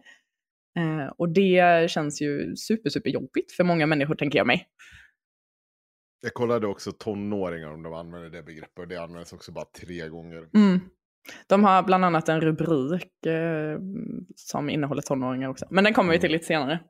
Eh, 0.78 1.06
och 1.16 1.28
det 1.28 1.90
känns 1.90 2.22
ju 2.22 2.56
super, 2.56 2.90
super 2.90 3.10
jobbigt 3.10 3.52
för 3.52 3.64
många 3.64 3.86
människor 3.86 4.14
tänker 4.14 4.38
jag 4.38 4.46
mig. 4.46 4.68
Jag 6.22 6.34
kollade 6.34 6.66
också 6.66 6.92
tonåringar 6.92 7.72
om 7.72 7.82
de 7.82 7.94
använder 7.94 8.30
det 8.30 8.42
begreppet 8.42 8.78
och 8.78 8.88
det 8.88 8.96
används 8.96 9.32
också 9.32 9.52
bara 9.52 9.64
tre 9.64 10.08
gånger. 10.08 10.48
Mm. 10.54 10.80
De 11.46 11.64
har 11.64 11.82
bland 11.82 12.04
annat 12.04 12.28
en 12.28 12.40
rubrik 12.40 13.26
eh, 13.26 13.78
som 14.36 14.70
innehåller 14.70 15.02
tonåringar 15.02 15.48
också. 15.48 15.66
Men 15.70 15.84
den 15.84 15.94
kommer 15.94 16.12
vi 16.12 16.18
till 16.20 16.32
lite 16.32 16.44
senare. 16.44 16.80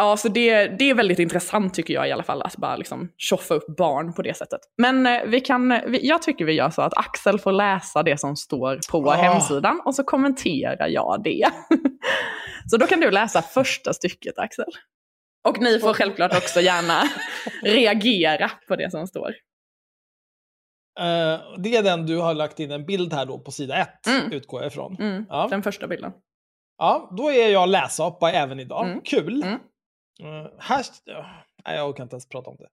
Ja, 0.00 0.16
så 0.16 0.28
det, 0.28 0.66
det 0.66 0.90
är 0.90 0.94
väldigt 0.94 1.18
intressant 1.18 1.74
tycker 1.74 1.94
jag 1.94 2.08
i 2.08 2.12
alla 2.12 2.22
fall, 2.22 2.42
att 2.42 2.56
bara 2.56 2.76
liksom 2.76 3.12
tjoffa 3.16 3.54
upp 3.54 3.76
barn 3.76 4.12
på 4.12 4.22
det 4.22 4.36
sättet. 4.36 4.60
Men 4.78 5.06
eh, 5.06 5.22
vi 5.26 5.40
kan, 5.40 5.68
vi, 5.68 6.08
jag 6.08 6.22
tycker 6.22 6.44
vi 6.44 6.52
gör 6.52 6.70
så 6.70 6.82
att 6.82 6.96
Axel 6.98 7.38
får 7.38 7.52
läsa 7.52 8.02
det 8.02 8.20
som 8.20 8.36
står 8.36 8.78
på 8.90 9.10
Ah. 9.10 9.14
hemsidan 9.14 9.80
och 9.84 9.94
så 9.94 10.04
kommenterar 10.04 10.88
jag 10.88 11.20
det. 11.24 11.48
så 12.70 12.76
då 12.76 12.86
kan 12.86 13.00
du 13.00 13.10
läsa 13.10 13.42
första 13.42 13.92
stycket 13.92 14.38
Axel. 14.38 14.64
Och 15.48 15.60
ni 15.60 15.78
får 15.78 15.94
självklart 15.94 16.36
också 16.36 16.60
gärna 16.60 17.02
reagera 17.62 18.50
på 18.68 18.76
det 18.76 18.90
som 18.90 19.06
står. 19.06 19.28
Eh, 21.00 21.40
det 21.58 21.76
är 21.76 21.82
den 21.82 22.06
du 22.06 22.16
har 22.18 22.34
lagt 22.34 22.60
in 22.60 22.70
en 22.70 22.86
bild 22.86 23.12
här 23.12 23.26
då 23.26 23.38
på 23.38 23.50
sida 23.50 23.76
ett, 23.76 24.06
Mm. 24.06 24.32
utgår 24.32 24.60
jag 24.62 24.66
ifrån. 24.72 24.96
Mm, 25.00 25.26
Ja. 25.28 25.46
Den 25.50 25.62
första 25.62 25.86
bilden. 25.86 26.12
Ja, 26.78 27.10
då 27.16 27.30
är 27.32 27.48
jag 27.48 27.68
läsapa 27.68 28.32
även 28.32 28.60
idag. 28.60 28.86
Mm. 28.86 29.00
Kul! 29.04 29.42
Mm. 29.42 29.58
Eh, 30.20 30.46
här... 30.58 30.86
Nej, 31.66 31.76
jag 31.76 31.88
orkar 31.88 32.02
inte 32.02 32.14
ens 32.14 32.28
prata 32.28 32.50
om 32.50 32.56
det. 32.56 32.68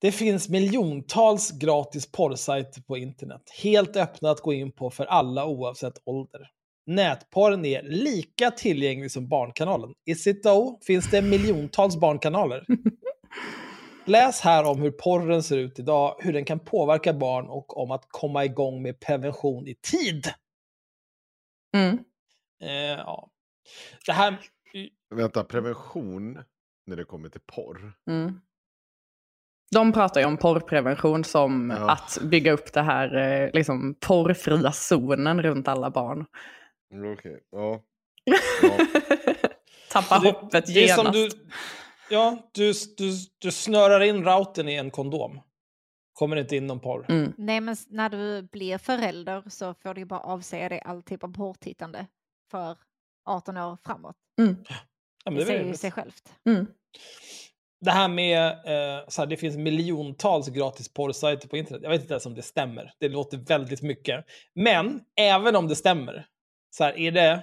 Det 0.00 0.12
finns 0.12 0.48
miljontals 0.48 1.50
gratis 1.50 2.12
porrsajter 2.12 2.82
på 2.82 2.96
internet. 2.96 3.42
Helt 3.62 3.96
öppna 3.96 4.30
att 4.30 4.40
gå 4.40 4.52
in 4.52 4.72
på 4.72 4.90
för 4.90 5.04
alla 5.04 5.46
oavsett 5.46 5.98
ålder. 6.04 6.50
Nätporren 6.86 7.64
är 7.64 7.82
lika 7.82 8.50
tillgänglig 8.50 9.10
som 9.10 9.28
Barnkanalen. 9.28 9.94
It 10.06 10.42
though? 10.42 10.80
Finns 10.86 11.10
det 11.10 11.22
miljontals 11.22 11.96
barnkanaler? 11.96 12.66
Läs 14.06 14.40
här 14.40 14.64
om 14.64 14.82
hur 14.82 14.90
porren 14.90 15.42
ser 15.42 15.58
ut 15.58 15.78
idag, 15.78 16.16
hur 16.18 16.32
den 16.32 16.44
kan 16.44 16.60
påverka 16.60 17.12
barn 17.12 17.46
och 17.46 17.76
om 17.76 17.90
att 17.90 18.04
komma 18.08 18.44
igång 18.44 18.82
med 18.82 19.00
prevention 19.00 19.68
i 19.68 19.74
tid. 19.74 20.26
Mm. 21.76 21.98
Eh, 22.62 22.98
ja. 22.98 23.28
Det 24.06 24.12
här... 24.12 24.38
Vänta, 25.14 25.44
prevention 25.44 26.38
när 26.86 26.96
det 26.96 27.04
kommer 27.04 27.28
till 27.28 27.40
porr. 27.46 27.92
Mm. 28.10 28.40
De 29.72 29.92
pratar 29.92 30.20
ju 30.20 30.26
om 30.26 30.36
porrprevention 30.36 31.24
som 31.24 31.70
Ja. 31.70 31.90
att 31.90 32.18
bygga 32.22 32.52
upp 32.52 32.72
det 32.72 32.82
här 32.82 33.16
eh, 33.16 33.50
liksom, 33.52 33.94
porrfria 34.00 34.72
zonen 34.72 35.42
runt 35.42 35.68
alla 35.68 35.90
barn. 35.90 36.26
Mm, 36.92 37.12
Okej, 37.12 37.40
ja. 37.50 37.82
Tappa 39.92 40.18
det, 40.18 40.30
hoppet 40.32 40.66
det 40.66 40.72
genast. 40.72 41.02
som 41.02 41.12
du, 41.12 41.28
ja, 42.10 42.50
du, 42.52 42.72
du, 42.96 43.12
du 43.38 43.50
snörar 43.50 44.00
in 44.00 44.24
routern 44.24 44.68
i 44.68 44.74
en 44.74 44.90
kondom. 44.90 45.40
Kommer 46.12 46.36
inte 46.36 46.56
in 46.56 46.66
någon 46.66 46.80
porr. 46.80 47.06
Mm. 47.08 47.32
Nej, 47.36 47.60
men 47.60 47.76
när 47.88 48.08
du 48.08 48.42
blir 48.42 48.78
förälder 48.78 49.42
så 49.46 49.74
får 49.74 49.94
du 49.94 50.00
ju 50.00 50.04
bara 50.04 50.20
avsäga 50.20 50.68
dig 50.68 50.80
all 50.84 51.02
typ 51.02 51.24
av 51.24 51.32
porrtittande 51.34 52.06
för 52.50 52.76
18 53.24 53.56
år 53.56 53.78
framåt. 53.84 54.16
Mm. 54.40 54.56
Ja, 55.24 55.30
men 55.30 55.34
Det, 55.34 55.40
det, 55.40 55.46
säger 55.46 55.64
ju 55.64 55.74
sig 55.74 55.90
självt. 55.90 56.22
Mm. 56.48 56.66
det 57.84 57.90
här 57.90 58.08
med 58.08 58.46
eh, 58.46 59.04
så 59.08 59.22
här, 59.22 59.26
det 59.26 59.36
finns 59.36 59.56
miljontals 59.56 60.48
gratis 60.48 60.92
porrsajter 60.94 61.48
på 61.48 61.56
internet. 61.56 61.80
Jag 61.82 61.90
vet 61.90 62.00
inte 62.00 62.14
ens 62.14 62.26
om 62.26 62.34
det 62.34 62.42
stämmer. 62.42 62.92
Det 63.00 63.08
låter 63.08 63.38
väldigt 63.38 63.82
mycket. 63.82 64.24
Men 64.54 65.00
även 65.20 65.56
om 65.56 65.68
det 65.68 65.76
stämmer, 65.76 66.26
så 66.76 66.84
här, 66.84 66.98
är 66.98 67.12
det... 67.12 67.42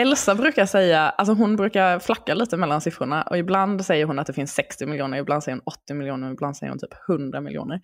Elsa 0.00 0.34
brukar 0.34 0.66
säga, 0.66 1.00
alltså 1.00 1.32
hon 1.34 1.56
brukar 1.56 1.98
flacka 1.98 2.34
lite 2.34 2.56
mellan 2.56 2.80
siffrorna 2.80 3.22
och 3.22 3.38
ibland 3.38 3.84
säger 3.86 4.04
hon 4.04 4.18
att 4.18 4.26
det 4.26 4.32
finns 4.32 4.54
60 4.54 4.86
miljoner, 4.86 5.18
ibland 5.18 5.44
säger 5.44 5.56
hon 5.56 5.62
80 5.84 5.94
miljoner, 5.94 6.32
ibland 6.32 6.56
säger 6.56 6.70
hon 6.70 6.78
typ 6.78 6.94
100 7.08 7.40
miljoner. 7.40 7.80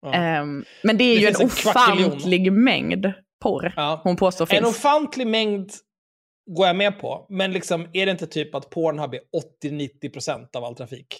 Ja. 0.00 0.12
Ehm, 0.14 0.64
men 0.82 0.96
det 0.96 1.04
är 1.04 1.14
Det 1.16 1.20
ju 1.20 1.26
en 1.28 1.34
en 1.40 1.46
ofantlig 1.46 2.52
mängd 2.52 3.12
porr 3.42 3.72
Ja. 3.76 4.00
hon 4.04 4.16
påstår 4.16 4.44
En 4.44 4.48
finns. 4.64 4.76
ofantlig 4.78 5.26
mängd 5.26 5.70
går 6.50 6.66
jag 6.66 6.76
med 6.76 7.00
på. 7.00 7.26
Men 7.28 7.52
liksom, 7.52 7.86
är 7.92 8.06
det 8.06 8.12
inte 8.12 8.26
typ 8.26 8.54
att 8.54 8.70
Pornhub 8.70 9.14
är 9.14 9.20
80-90% 9.64 10.56
av 10.56 10.64
all 10.64 10.74
trafik? 10.76 11.18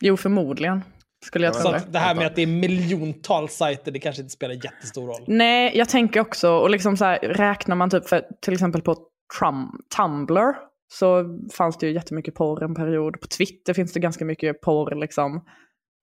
Jo, 0.00 0.16
förmodligen. 0.16 0.82
Skulle 1.24 1.46
jag 1.46 1.54
Ja, 1.54 1.60
tro. 1.60 1.70
Så 1.70 1.72
det. 1.72 1.84
det 1.92 1.98
här 1.98 2.14
med 2.14 2.26
att 2.26 2.36
det 2.36 2.42
är 2.42 2.46
miljontals 2.46 3.52
sajter, 3.56 3.92
det 3.92 3.98
kanske 3.98 4.22
inte 4.22 4.32
spelar 4.32 4.54
jättestor 4.54 5.06
roll. 5.06 5.24
Nej, 5.26 5.72
jag 5.74 5.88
tänker 5.88 6.20
också, 6.20 6.50
och 6.50 6.70
liksom 6.70 6.96
så 6.96 7.04
här, 7.04 7.18
räknar 7.18 7.76
man 7.76 7.90
typ 7.90 8.08
för 8.08 8.22
till 8.42 8.52
exempel 8.52 8.82
på 8.82 8.96
Trum, 9.38 9.80
Tumblr 9.96 10.54
så 10.92 11.24
fanns 11.52 11.78
det 11.78 11.86
ju 11.86 11.92
jättemycket 11.92 12.34
porr 12.34 12.62
en 12.62 12.74
period. 12.74 13.20
På 13.20 13.26
Twitter 13.26 13.74
finns 13.74 13.92
det 13.92 14.00
ganska 14.00 14.24
mycket 14.24 14.60
porr 14.60 14.94
liksom. 14.94 15.44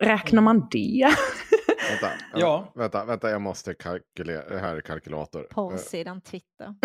Räknar 0.03 0.41
man 0.41 0.67
det? 0.71 1.07
Vänta, 1.89 2.11
Ja. 2.33 2.71
vänta, 2.75 3.05
vänta, 3.05 3.29
jag 3.29 3.41
måste 3.41 3.73
kalkylera. 3.73 4.59
Här 4.59 4.75
är 4.75 4.81
kalkylator. 4.81 5.41
Eh, 5.41 5.47
Porrsidan 5.47 6.21
Twitter. 6.21 6.75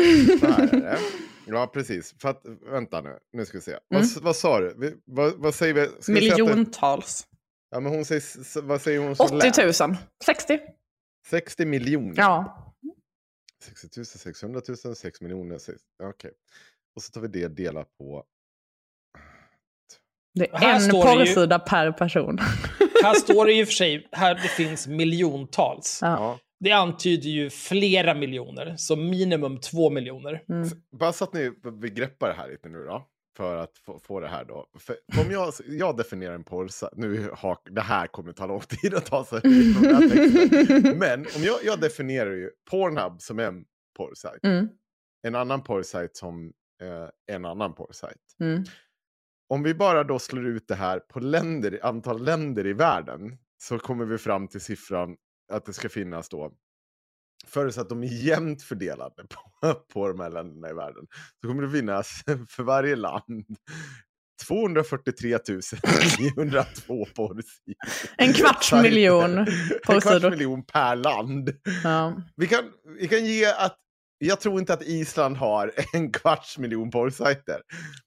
Så 0.40 0.46
här 0.46 0.74
är 0.74 0.80
det. 0.80 0.98
Ja, 1.46 1.66
precis. 1.66 2.14
För 2.20 2.28
att, 2.28 2.42
vänta 2.70 3.00
nu, 3.00 3.18
nu 3.32 3.46
ska 3.46 3.58
vi 3.58 3.62
se. 3.62 3.78
Vad, 3.88 4.00
Mm. 4.00 4.08
vad 4.22 4.36
sa 4.36 4.60
du? 4.60 4.74
Vi, 4.78 4.94
vad, 5.04 5.32
vad 5.34 5.54
säger 5.54 5.74
vi? 5.74 5.88
Ska 6.00 6.12
vi 6.12 6.20
det- 6.30 6.36
Miljontals. 6.36 7.26
Ja, 7.70 7.80
men 7.80 7.92
hon 7.92 8.04
säger, 8.04 8.60
vad 8.62 8.80
säger 8.82 8.98
hon 9.00 9.16
som 9.16 9.26
80 9.26 9.36
lägst? 9.62 9.80
000. 9.80 9.96
60. 10.24 10.58
60 11.26 11.64
miljoner. 11.66 12.14
Ja. 12.16 12.64
60 13.62 13.88
000, 13.98 14.06
600 14.06 14.60
000, 14.84 14.96
6 14.96 15.20
miljoner. 15.20 15.58
Okej. 16.02 16.30
Och 16.96 17.02
så 17.02 17.10
tar 17.12 17.20
vi 17.20 17.28
det 17.28 17.48
delat 17.48 17.88
på... 17.98 18.24
Det 20.34 20.50
är 20.50 20.74
en 20.74 20.84
ju- 20.84 20.90
porrsida 20.90 21.58
per 21.58 21.92
person. 21.92 22.38
Här 23.02 23.14
står 23.14 23.46
det 23.46 23.54
i 23.54 23.62
och 23.62 23.66
för 23.66 23.74
sig, 23.74 24.08
här 24.12 24.34
det 24.34 24.48
finns 24.48 24.86
miljontals. 24.86 25.98
Ja. 26.02 26.38
Det 26.60 26.72
antyder 26.72 27.28
ju 27.28 27.50
flera 27.50 28.14
miljoner, 28.14 28.74
så 28.76 28.96
minimum 28.96 29.60
två 29.60 29.90
miljoner. 29.90 30.42
Mm. 30.48 30.68
Bara 30.98 31.12
så 31.12 31.24
att 31.24 31.32
ni 31.32 31.50
begreppar 31.80 32.28
det 32.28 32.34
här 32.34 32.48
lite 32.48 32.68
nu 32.68 32.84
då. 32.84 33.06
För 33.36 33.56
att 33.56 33.78
få, 33.78 33.98
få 33.98 34.20
det 34.20 34.28
här 34.28 34.44
då. 34.44 34.66
För 34.78 34.96
om 35.24 35.30
jag, 35.30 35.52
jag 35.66 35.96
definierar 35.96 36.34
en 36.34 36.44
porrsajt, 36.44 36.96
nu 36.96 37.30
har, 37.32 37.58
det 37.70 37.80
här 37.80 38.06
kommer 38.06 38.32
ta 38.32 38.46
lång 38.46 38.60
tid 38.60 38.94
att 38.94 39.06
ta 39.06 39.24
sig. 39.24 39.40
Men 40.96 41.20
om 41.36 41.42
jag, 41.42 41.58
jag 41.64 41.80
definierar 41.80 42.30
ju 42.30 42.50
Pornhub 42.70 43.20
som 43.22 43.38
en 43.38 43.64
porrsajt. 43.96 44.44
Mm. 44.44 44.68
En 45.26 45.34
annan 45.34 45.62
porrsajt 45.62 46.16
som 46.16 46.52
eh, 46.82 47.34
en 47.34 47.44
annan 47.44 47.74
porrsajt. 47.74 48.36
Mm. 48.40 48.64
Om 49.48 49.62
vi 49.62 49.74
bara 49.74 50.04
då 50.04 50.18
slår 50.18 50.46
ut 50.46 50.68
det 50.68 50.74
här 50.74 50.98
på 50.98 51.20
länder, 51.20 51.80
antal 51.82 52.24
länder 52.24 52.66
i 52.66 52.72
världen 52.72 53.38
så 53.62 53.78
kommer 53.78 54.04
vi 54.04 54.18
fram 54.18 54.48
till 54.48 54.60
siffran 54.60 55.16
att 55.52 55.66
det 55.66 55.72
ska 55.72 55.88
finnas 55.88 56.28
då 56.28 56.52
förutsatt 57.46 57.82
att 57.82 57.88
de 57.88 58.02
är 58.02 58.24
jämnt 58.24 58.62
fördelade 58.62 59.24
på, 59.28 59.74
på 59.92 60.08
de 60.08 60.20
här 60.20 60.30
länderna 60.30 60.70
i 60.70 60.72
världen 60.72 61.06
så 61.40 61.48
kommer 61.48 61.62
det 61.62 61.70
finnas 61.70 62.22
för 62.48 62.62
varje 62.62 62.96
land 62.96 63.56
243 64.46 65.38
902 66.36 67.06
porrsidor. 67.16 67.76
En 68.16 68.32
kvarts 68.32 68.72
miljon 68.82 69.38
En 69.38 69.46
kvarts 70.00 70.24
miljon 70.30 70.64
per 70.64 70.96
land. 70.96 71.50
Ja. 71.84 72.22
Vi 72.36 72.46
kan, 72.46 72.64
vi 72.98 73.08
kan 73.08 73.26
ge 73.26 73.46
att 73.46 73.78
jag 74.18 74.40
tror 74.40 74.58
inte 74.60 74.72
att 74.72 74.82
Island 74.82 75.36
har 75.36 75.72
en 75.92 76.12
kvarts 76.12 76.58
miljon 76.58 76.90
porrsajter. 76.90 77.60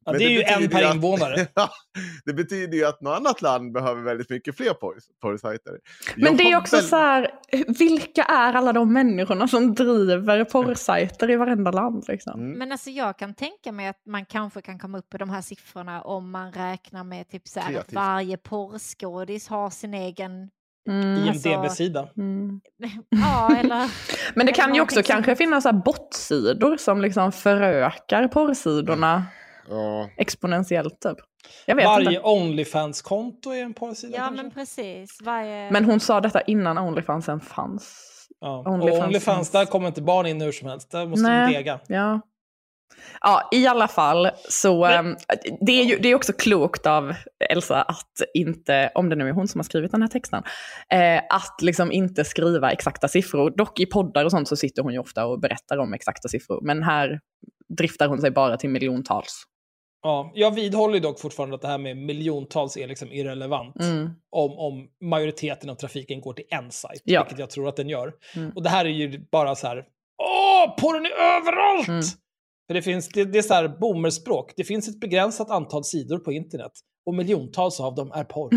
Ja, 0.05 0.11
Men 0.11 0.19
det 0.19 0.25
är 0.25 0.29
ju 0.29 0.41
en 0.43 0.69
per 0.69 0.83
att- 0.83 0.95
invånare. 0.95 1.47
Det 2.25 2.33
betyder 2.33 2.77
ju 2.77 2.85
att 2.85 3.01
något 3.01 3.17
annat 3.17 3.41
land 3.41 3.71
behöver 3.73 4.01
väldigt 4.01 4.29
mycket 4.29 4.57
fler 4.57 4.69
porr- 4.73 4.99
porrsajter. 5.21 5.73
Men 6.15 6.25
Jag 6.25 6.37
det 6.37 6.43
är 6.43 6.57
också 6.57 6.75
väl- 6.75 6.85
så 6.85 6.95
här, 6.95 7.31
vilka 7.79 8.23
är 8.23 8.53
alla 8.53 8.73
de 8.73 8.93
människorna 8.93 9.47
som 9.47 9.75
driver 9.75 10.43
porrsajter 10.45 11.31
i 11.31 11.35
varenda 11.35 11.71
land? 11.71 12.05
Liksom? 12.07 12.39
Mm. 12.39 12.57
Men 12.59 12.71
alltså 12.71 12.89
jag 12.89 13.17
kan 13.17 13.33
tänka 13.33 13.71
mig 13.71 13.87
att 13.87 14.01
man 14.05 14.25
kanske 14.25 14.61
kan 14.61 14.79
komma 14.79 14.97
upp 14.97 15.13
i 15.13 15.17
de 15.17 15.29
här 15.29 15.41
siffrorna 15.41 16.01
om 16.01 16.31
man 16.31 16.51
räknar 16.51 17.03
med 17.03 17.29
typ 17.29 17.47
så 17.47 17.59
här 17.59 17.79
att 17.79 17.93
varje 17.93 18.37
porrskådis 18.37 19.47
har 19.47 19.69
sin 19.69 19.93
egen... 19.93 20.49
Mm. 20.89 21.29
Alltså- 21.29 21.49
IMDB-sida. 21.49 22.07
Mm. 22.17 22.61
Ja, 23.09 23.55
eller... 23.57 23.89
Men 24.35 24.45
det 24.45 24.51
kan 24.51 24.75
ju 24.75 24.81
också 24.81 25.03
kanske 25.03 25.35
finnas 25.35 25.63
så 25.63 25.73
botsidor 25.73 26.77
som 26.77 27.01
liksom 27.01 27.31
förökar 27.31 28.27
porrsidorna 28.27 29.23
Ja. 29.69 30.09
exponentiellt. 30.17 30.99
Typ. 31.01 31.17
Jag 31.65 31.75
vet 31.75 31.85
Varje 31.85 32.07
inte. 32.09 32.21
Onlyfans-konto 32.21 33.51
är 33.51 33.63
en 33.63 33.73
porrsida 33.73 34.17
Ja, 34.17 34.23
kanske? 34.25 34.43
men 34.43 34.51
precis. 34.51 35.17
Varje... 35.23 35.71
Men 35.71 35.85
hon 35.85 35.99
sa 35.99 36.21
detta 36.21 36.41
innan 36.41 36.77
Onlyfansen 36.77 37.39
fanns. 37.39 38.07
Ja. 38.39 38.63
Onlyfans 38.67 38.99
och 38.99 39.05
Onlyfans, 39.07 39.37
finns. 39.37 39.49
där 39.51 39.65
kommer 39.65 39.87
inte 39.87 40.01
barn 40.01 40.25
in 40.25 40.41
hur 40.41 40.51
som 40.51 40.67
helst. 40.69 40.91
Där 40.91 41.05
måste 41.05 41.27
Nej. 41.27 41.47
du 41.47 41.53
dega. 41.53 41.79
Ja. 41.87 42.21
Ja, 43.21 43.49
i 43.51 43.67
alla 43.67 43.87
fall 43.87 44.29
så 44.49 44.81
Men- 44.81 45.05
ehm, 45.07 45.15
det, 45.61 45.71
är 45.71 45.83
ju, 45.83 45.97
det 45.99 46.09
är 46.09 46.15
också 46.15 46.33
klokt 46.33 46.85
av 46.85 47.13
Elsa 47.49 47.81
att 47.81 48.21
inte, 48.33 48.91
om 48.95 49.09
det 49.09 49.15
nu 49.15 49.27
är 49.29 49.33
hon 49.33 49.47
som 49.47 49.59
har 49.59 49.63
skrivit 49.63 49.91
den 49.91 50.01
här 50.01 50.09
texten, 50.09 50.43
eh, 50.93 51.17
att 51.29 51.61
liksom 51.61 51.91
inte 51.91 52.25
skriva 52.25 52.71
exakta 52.71 53.07
siffror. 53.07 53.49
Dock 53.57 53.79
i 53.79 53.85
poddar 53.85 54.25
och 54.25 54.31
sånt 54.31 54.47
så 54.47 54.55
sitter 54.55 54.81
hon 54.83 54.93
ju 54.93 54.99
ofta 54.99 55.25
och 55.25 55.39
berättar 55.39 55.77
om 55.77 55.93
exakta 55.93 56.27
siffror, 56.29 56.59
men 56.61 56.83
här 56.83 57.19
driftar 57.77 58.07
hon 58.07 58.21
sig 58.21 58.31
bara 58.31 58.57
till 58.57 58.69
miljontals. 58.69 59.43
Ja, 60.03 60.31
jag 60.35 60.55
vidhåller 60.55 60.99
dock 60.99 61.19
fortfarande 61.19 61.55
att 61.55 61.61
det 61.61 61.67
här 61.67 61.77
med 61.77 61.97
miljontals 61.97 62.77
är 62.77 62.87
liksom 62.87 63.11
irrelevant. 63.11 63.75
Mm. 63.81 64.09
Om, 64.31 64.51
om 64.59 64.87
majoriteten 65.09 65.69
av 65.69 65.75
trafiken 65.75 66.21
går 66.21 66.33
till 66.33 66.45
en 66.49 66.71
sajt, 66.71 67.01
Ja. 67.05 67.23
vilket 67.23 67.39
jag 67.39 67.49
tror 67.49 67.69
att 67.69 67.75
den 67.75 67.89
gör. 67.89 68.13
Mm. 68.35 68.51
Och 68.55 68.63
det 68.63 68.69
här 68.69 68.85
är 68.85 68.89
ju 68.89 69.25
bara 69.31 69.55
så 69.55 69.67
här, 69.67 69.77
åh, 70.23 70.75
porren 70.77 71.05
är 71.05 71.37
överallt! 71.37 71.87
Mm. 71.87 72.01
För 72.71 72.75
det 72.75 72.81
finns, 72.81 73.09
det, 73.09 73.25
det 73.25 73.37
är 73.37 73.41
så 73.41 73.53
här 73.53 73.67
boomerspråk. 73.67 74.53
Det 74.55 74.63
finns 74.63 74.87
ett 74.87 74.99
begränsat 74.99 75.49
antal 75.49 75.83
sidor 75.83 76.19
på 76.19 76.31
internet 76.31 76.71
och 77.05 77.15
miljontals 77.15 77.79
av 77.79 77.95
dem 77.95 78.11
är 78.11 78.23
porr. 78.23 78.49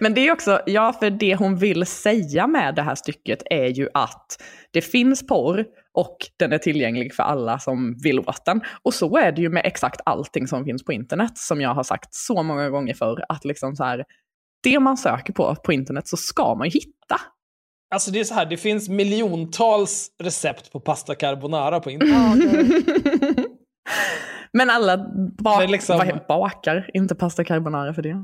Men 0.00 0.14
det 0.14 0.28
är 0.28 0.32
också, 0.32 0.60
ja 0.66 0.92
för 0.92 1.10
det 1.10 1.34
hon 1.34 1.56
vill 1.56 1.86
säga 1.86 2.46
med 2.46 2.74
det 2.74 2.82
här 2.82 2.94
stycket 2.94 3.42
är 3.50 3.66
ju 3.66 3.88
att 3.94 4.42
det 4.70 4.80
finns 4.80 5.26
porr 5.26 5.64
och 5.94 6.16
den 6.38 6.52
är 6.52 6.58
tillgänglig 6.58 7.14
för 7.14 7.22
alla 7.22 7.58
som 7.58 7.96
vill 8.02 8.18
åt 8.20 8.44
den. 8.44 8.60
Och 8.82 8.94
så 8.94 9.16
är 9.16 9.32
det 9.32 9.42
ju 9.42 9.48
med 9.48 9.62
exakt 9.66 10.00
allting 10.04 10.46
som 10.46 10.64
finns 10.64 10.84
på 10.84 10.92
internet, 10.92 11.32
som 11.38 11.60
jag 11.60 11.74
har 11.74 11.84
sagt 11.84 12.14
så 12.14 12.42
många 12.42 12.70
gånger 12.70 12.94
förr, 12.94 13.24
att 13.28 13.44
liksom 13.44 13.76
så 13.76 13.84
här, 13.84 14.04
det 14.62 14.80
man 14.80 14.96
söker 14.96 15.32
på 15.32 15.56
på 15.64 15.72
internet 15.72 16.08
så 16.08 16.16
ska 16.16 16.54
man 16.54 16.68
ju 16.68 16.70
hitta. 16.70 17.20
Alltså 17.94 18.10
det 18.10 18.20
är 18.20 18.24
så 18.24 18.34
här, 18.34 18.46
det 18.46 18.56
finns 18.56 18.88
miljontals 18.88 20.10
recept 20.22 20.72
på 20.72 20.80
pasta 20.80 21.14
carbonara 21.14 21.80
på 21.80 21.90
internet. 21.90 23.46
Men 24.52 24.70
alla 24.70 24.96
ba- 25.38 25.58
Men 25.58 25.70
liksom- 25.70 26.18
bakar 26.28 26.90
inte 26.94 27.14
pasta 27.14 27.44
carbonara 27.44 27.94
för 27.94 28.02
det. 28.02 28.22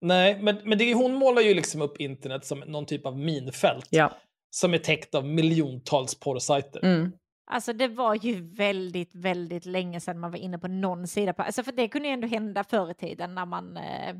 Nej, 0.00 0.42
men, 0.42 0.56
men 0.64 0.78
det, 0.78 0.94
hon 0.94 1.14
målar 1.14 1.42
ju 1.42 1.54
liksom 1.54 1.82
upp 1.82 2.00
internet 2.00 2.44
som 2.44 2.58
någon 2.60 2.86
typ 2.86 3.06
av 3.06 3.18
minfält. 3.18 3.86
Ja. 3.90 4.12
Som 4.50 4.74
är 4.74 4.78
täckt 4.78 5.14
av 5.14 5.26
miljontals 5.26 6.20
porrsajter. 6.20 6.84
Mm. 6.84 7.12
Alltså 7.50 7.72
det 7.72 7.88
var 7.88 8.14
ju 8.14 8.54
väldigt, 8.56 9.14
väldigt 9.14 9.66
länge 9.66 10.00
sedan 10.00 10.20
man 10.20 10.30
var 10.30 10.38
inne 10.38 10.58
på 10.58 10.68
någon 10.68 11.06
sida. 11.08 11.32
På, 11.32 11.42
alltså 11.42 11.62
för 11.62 11.72
det 11.72 11.88
kunde 11.88 12.08
ju 12.08 12.14
ändå 12.14 12.26
hända 12.26 12.64
förr 12.64 12.90
i 12.90 12.94
tiden 12.94 13.34
när 13.34 13.46
man 13.46 13.76
eh, 13.76 14.14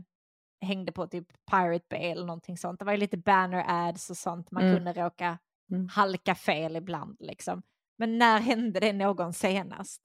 hängde 0.61 0.92
på 0.92 1.07
typ 1.07 1.27
Pirate 1.51 1.85
Bay 1.90 2.11
eller 2.11 2.27
någonting 2.27 2.57
sånt. 2.57 2.79
Det 2.79 2.85
var 2.85 2.92
ju 2.92 2.99
lite 2.99 3.16
banner 3.16 3.64
ads 3.68 4.11
och 4.11 4.16
sånt. 4.16 4.51
Man 4.51 4.62
Mm. 4.62 4.77
kunde 4.77 4.92
råka 4.92 5.38
Mm. 5.71 5.88
halka 5.88 6.35
fel 6.35 6.77
ibland 6.77 7.16
liksom. 7.21 7.62
Men 7.99 8.18
när 8.18 8.38
hände 8.40 8.81
det 8.81 8.92
någon 8.92 9.33
senast? 9.33 10.03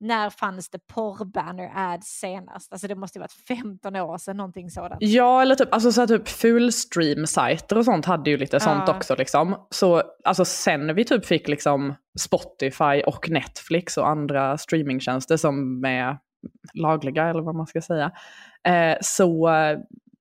När 0.00 0.30
fanns 0.30 0.70
det 0.70 0.78
porr-banner 0.86 1.70
ads 1.74 2.06
senast? 2.06 2.72
Alltså 2.72 2.88
det 2.88 2.94
måste 2.94 3.18
ju 3.18 3.20
varit 3.20 3.32
15 3.48 3.96
år 3.96 4.18
sedan 4.18 4.36
någonting 4.36 4.70
sådant. 4.70 4.96
Ja, 5.00 5.42
eller 5.42 5.54
typ, 5.54 5.74
alltså 5.74 5.92
så 5.92 6.06
typ 6.06 6.28
fullstream-sajter 6.28 7.76
och 7.78 7.84
sånt 7.84 8.04
hade 8.06 8.30
ju 8.30 8.36
lite 8.36 8.60
sånt 8.60 8.82
Ja. 8.86 8.96
också. 8.96 9.14
Liksom. 9.18 9.66
Så 9.70 10.02
alltså 10.24 10.44
sen 10.44 10.94
vi 10.94 11.04
typ 11.04 11.26
fick 11.26 11.48
liksom 11.48 11.94
Spotify 12.20 13.02
och 13.06 13.28
Netflix 13.30 13.96
och 13.98 14.08
andra 14.08 14.58
streamingtjänster 14.58 15.36
som 15.36 15.84
är 15.84 16.18
lagliga, 16.74 17.24
eller 17.28 17.42
vad 17.42 17.54
man 17.54 17.66
ska 17.66 17.80
säga, 17.82 18.12
eh, 18.68 18.96
så 19.00 19.48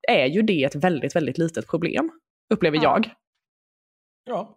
är 0.07 0.25
ju 0.25 0.41
det 0.41 0.63
ett 0.63 0.75
väldigt, 0.75 1.15
väldigt 1.15 1.37
litet 1.37 1.67
problem, 1.67 2.11
upplever 2.53 2.77
Ja. 2.77 2.83
jag. 2.83 3.09
Ja. 4.25 4.53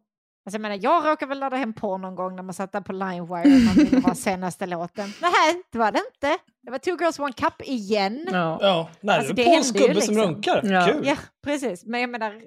Alltså 0.46 0.54
jag 0.56 0.60
menar, 0.62 0.78
jag 0.82 1.06
råkade 1.06 1.28
väl 1.28 1.38
ladda 1.40 1.56
hem 1.56 1.72
porr 1.72 1.98
någon 1.98 2.14
gång 2.14 2.36
när 2.36 2.42
man 2.42 2.54
satt 2.54 2.72
där 2.72 2.80
på 2.80 2.92
Limewire 2.92 3.54
och 3.54 3.60
man 3.66 3.74
ville 3.74 4.00
ha 4.00 4.14
senaste 4.14 4.66
låten. 4.66 5.08
Nej, 5.22 5.62
det 5.72 5.78
var 5.78 5.92
det 5.92 5.98
inte. 6.14 6.42
Det 6.62 6.70
var 6.70 6.78
Two 6.78 6.90
Girls 7.00 7.18
One 7.18 7.32
Cup 7.32 7.62
igen. 7.62 8.26
Ja. 8.32 8.58
Ja, 8.60 8.88
nej, 9.00 9.18
Alltså, 9.18 9.34
det 9.34 9.42
är 9.42 9.46
en 9.50 9.54
polsk 9.56 9.74
gubbe 9.74 10.00
som 10.00 10.14
liksom. 10.14 10.16
runkar. 10.16 10.60
Ja. 10.64 10.86
Kul. 10.86 11.06
Ja, 11.06 11.16
precis. 11.44 11.84
Men 11.86 12.00
jag 12.00 12.10
menar, 12.10 12.42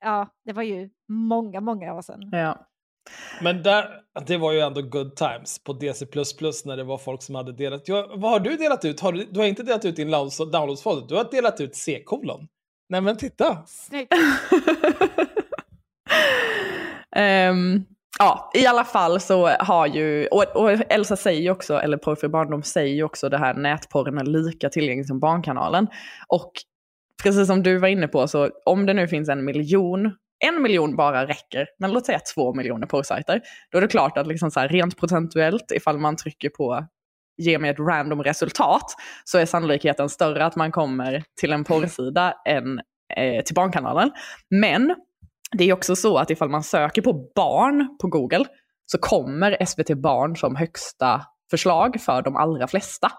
ja, 0.00 0.26
det 0.44 0.52
var 0.52 0.62
ju 0.62 0.90
många, 1.08 1.60
många 1.60 1.94
år 1.94 2.02
sedan. 2.02 2.28
Ja. 2.32 2.66
Men 3.40 3.62
där, 3.62 3.88
det 4.26 4.36
var 4.36 4.52
ju 4.52 4.60
ändå 4.60 4.82
good 4.82 5.16
times 5.16 5.58
på 5.64 5.72
DC++ 5.72 6.06
när 6.64 6.76
det 6.76 6.84
var 6.84 6.98
folk 6.98 7.22
som 7.22 7.34
hade 7.34 7.52
delat. 7.52 7.88
Ja, 7.88 8.10
vad 8.14 8.30
har 8.30 8.40
du 8.40 8.56
delat 8.56 8.84
ut? 8.84 9.00
Har 9.00 9.12
du, 9.12 9.24
du 9.24 9.40
har 9.40 9.46
inte 9.46 9.62
delat 9.62 9.84
ut 9.84 9.96
din 9.96 10.14
downloads- 10.14 10.50
downloadsfolder, 10.52 11.08
du 11.08 11.14
har 11.14 11.30
delat 11.30 11.60
ut 11.60 11.76
C-kolon. 11.76 12.48
Nej 12.88 13.00
men 13.00 13.16
titta. 13.16 13.62
Snyggt. 13.66 14.12
Ehm, 17.16 17.84
ja, 18.18 18.50
i 18.54 18.66
alla 18.66 18.84
fall 18.84 19.20
så 19.20 19.46
har 19.48 19.86
ju, 19.86 20.26
och, 20.26 20.56
och 20.56 20.70
Elsa 20.70 21.16
säger 21.16 21.40
ju 21.40 21.50
också, 21.50 21.74
eller 21.74 21.96
Porrfri 21.96 22.28
barndom 22.28 22.62
säger 22.62 22.94
ju 22.94 23.02
också 23.02 23.28
det 23.28 23.38
här 23.38 23.54
nätporren 23.54 24.18
är 24.18 24.24
lika 24.24 24.68
tillgänglig 24.68 25.06
som 25.06 25.20
Barnkanalen. 25.20 25.86
Och 26.28 26.52
precis 27.22 27.46
som 27.46 27.62
du 27.62 27.78
var 27.78 27.88
inne 27.88 28.08
på, 28.08 28.28
så 28.28 28.50
om 28.64 28.86
det 28.86 28.94
nu 28.94 29.08
finns 29.08 29.28
en 29.28 29.44
miljon, 29.44 30.12
en 30.48 30.62
miljon 30.62 30.96
bara 30.96 31.26
räcker, 31.26 31.66
men 31.78 31.92
låt 31.92 32.06
säga 32.06 32.20
två 32.34 32.54
miljoner 32.54 32.86
porrsajter, 32.86 33.40
då 33.70 33.78
är 33.78 33.82
det 33.82 33.88
klart 33.88 34.18
att 34.18 34.26
liksom 34.26 34.50
så 34.50 34.60
här, 34.60 34.68
rent 34.68 34.96
procentuellt, 34.96 35.72
ifall 35.72 35.98
man 35.98 36.16
trycker 36.16 36.48
på 36.48 36.86
ge 37.40 37.58
mig 37.58 37.70
ett 37.70 37.78
random 37.78 38.22
resultat, 38.22 38.94
så 39.24 39.38
är 39.38 39.46
sannolikheten 39.46 40.08
större 40.08 40.44
att 40.44 40.56
man 40.56 40.72
kommer 40.72 41.24
till 41.40 41.52
en 41.52 41.64
porrsida 41.64 42.34
än 42.48 42.80
eh, 43.16 43.44
till 43.44 43.54
Barnkanalen. 43.54 44.10
Men 44.50 44.94
det 45.52 45.64
är 45.64 45.72
också 45.72 45.96
så 45.96 46.18
att 46.18 46.30
ifall 46.30 46.48
man 46.48 46.62
söker 46.62 47.02
på 47.02 47.30
barn 47.34 47.96
på 48.00 48.08
Google 48.08 48.44
så 48.86 48.98
kommer 48.98 49.66
SVT 49.66 49.96
Barn 49.96 50.36
som 50.36 50.56
högsta 50.56 51.22
förslag 51.50 52.00
för 52.00 52.22
de 52.22 52.36
allra 52.36 52.66
flesta. 52.66 53.12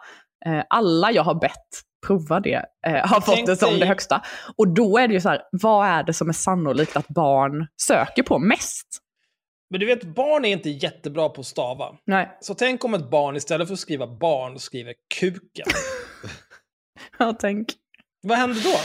Eh, 0.45 0.63
alla 0.69 1.12
jag 1.12 1.23
har 1.23 1.39
bett 1.39 1.69
prova 2.07 2.39
det 2.39 2.65
eh, 2.87 2.93
har 3.07 3.21
fått 3.21 3.35
Tänk 3.35 3.47
det 3.47 3.55
som 3.55 3.69
dig- 3.69 3.79
det 3.79 3.85
högsta. 3.85 4.21
Och 4.57 4.67
då 4.67 4.97
är 4.97 5.07
det 5.07 5.13
ju 5.13 5.21
så 5.21 5.29
här, 5.29 5.41
vad 5.51 5.87
är 5.87 6.03
det 6.03 6.13
som 6.13 6.29
är 6.29 6.33
sannolikt 6.33 6.95
att 6.97 7.07
barn 7.07 7.67
söker 7.81 8.23
på 8.23 8.39
mest? 8.39 8.87
Men 9.69 9.79
du 9.79 9.85
vet, 9.85 10.03
barn 10.15 10.45
är 10.45 10.49
inte 10.49 10.69
jättebra 10.69 11.29
på 11.29 11.41
att 11.41 11.47
stava. 11.47 11.95
Nej, 12.05 12.37
Så 12.41 12.53
tänk 12.53 12.85
om 12.85 12.93
ett 12.93 13.09
barn 13.11 13.35
istället 13.35 13.67
för 13.67 13.73
att 13.73 13.79
skriva 13.79 14.07
barn 14.07 14.59
skriver 14.59 14.93
kuken. 15.19 15.65
jag 17.17 17.39
tänk. 17.39 17.67
Vad 18.21 18.37
händer 18.37 18.61
då? 18.63 18.77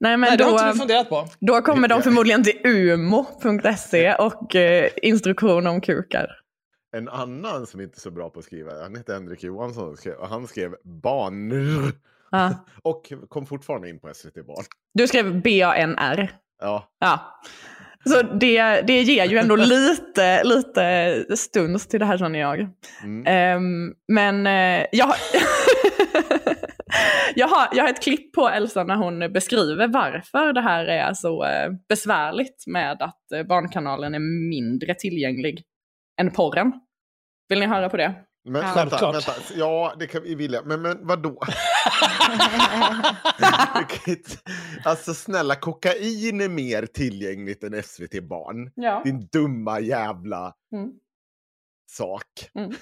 Nej, 0.00 0.16
men 0.16 0.20
Nej, 0.20 0.36
det 0.38 0.44
har 0.44 0.50
då, 0.50 0.58
inte 0.58 0.72
du 0.72 0.78
funderat 0.78 1.08
på. 1.08 1.26
då 1.40 1.60
kommer 1.62 1.88
de 1.88 2.02
förmodligen 2.02 2.44
till 2.44 2.60
umo.se 2.66 4.14
och 4.14 4.56
eh, 4.56 4.90
instruktion 5.02 5.66
om 5.66 5.80
kukar. 5.80 6.26
En 6.96 7.08
annan 7.08 7.66
som 7.66 7.80
inte 7.80 7.96
är 7.98 8.00
så 8.00 8.10
bra 8.10 8.30
på 8.30 8.38
att 8.38 8.44
skriva, 8.44 8.82
han 8.82 8.96
heter 8.96 9.12
Henrik 9.14 9.42
Johansson 9.42 9.96
och 10.18 10.28
han 10.28 10.46
skrev 10.46 10.74
barn. 10.84 11.52
Ja. 12.32 12.64
Och 12.82 13.12
kom 13.28 13.46
fortfarande 13.46 13.88
in 13.88 14.00
på 14.00 14.14
SVT 14.14 14.34
Barn. 14.46 14.64
Du 14.94 15.06
skrev 15.06 15.42
B-A-N-R. 15.42 16.32
Ja, 16.60 16.88
Ja. 17.00 17.40
Så 18.04 18.22
det, 18.22 18.80
det 18.80 19.02
ger 19.02 19.24
ju 19.24 19.38
ändå 19.38 19.56
lite, 19.56 20.44
lite 20.44 21.36
stuns 21.36 21.86
till 21.86 22.00
det 22.00 22.06
här 22.06 22.18
känner 22.18 22.38
jag. 22.38 22.68
Mm. 23.02 23.26
Ehm, 23.26 23.94
men 24.08 24.46
eh, 24.46 24.86
jag, 24.92 25.06
har, 25.06 25.16
jag, 27.34 27.48
har, 27.48 27.68
jag 27.72 27.84
har 27.84 27.90
ett 27.90 28.02
klipp 28.02 28.32
på 28.32 28.48
Elsa 28.48 28.84
när 28.84 28.96
hon 28.96 29.32
beskriver 29.32 29.88
varför 29.88 30.52
det 30.52 30.60
här 30.60 30.86
är 30.86 31.14
så 31.14 31.44
eh, 31.44 31.70
besvärligt 31.88 32.64
med 32.66 33.02
att 33.02 33.32
eh, 33.32 33.42
Barnkanalen 33.42 34.14
är 34.14 34.48
mindre 34.50 34.94
tillgänglig 34.94 35.62
än 36.20 36.30
porren. 36.30 36.72
Vill 37.48 37.60
ni 37.60 37.66
höra 37.66 37.88
på 37.88 37.96
det? 37.96 38.14
Men 38.44 38.62
Ja. 38.62 38.72
vänta, 38.74 39.12
vänta. 39.12 39.32
Ja, 39.56 39.94
det 39.98 40.06
kan 40.06 40.22
vi 40.22 40.34
vilja. 40.34 40.62
Men, 40.64 40.82
men 40.82 41.06
vadå? 41.06 41.40
Alltså 44.84 45.14
snälla, 45.14 45.54
kokain 45.54 46.40
är 46.40 46.48
mer 46.48 46.86
tillgängligt 46.86 47.64
än 47.64 47.82
SVT 47.82 48.22
Barn. 48.22 48.70
Ja. 48.74 49.02
Din 49.04 49.28
dumma 49.32 49.80
jävla 49.80 50.54
Mm. 50.72 50.90
sak. 51.90 52.50
Mm. 52.54 52.72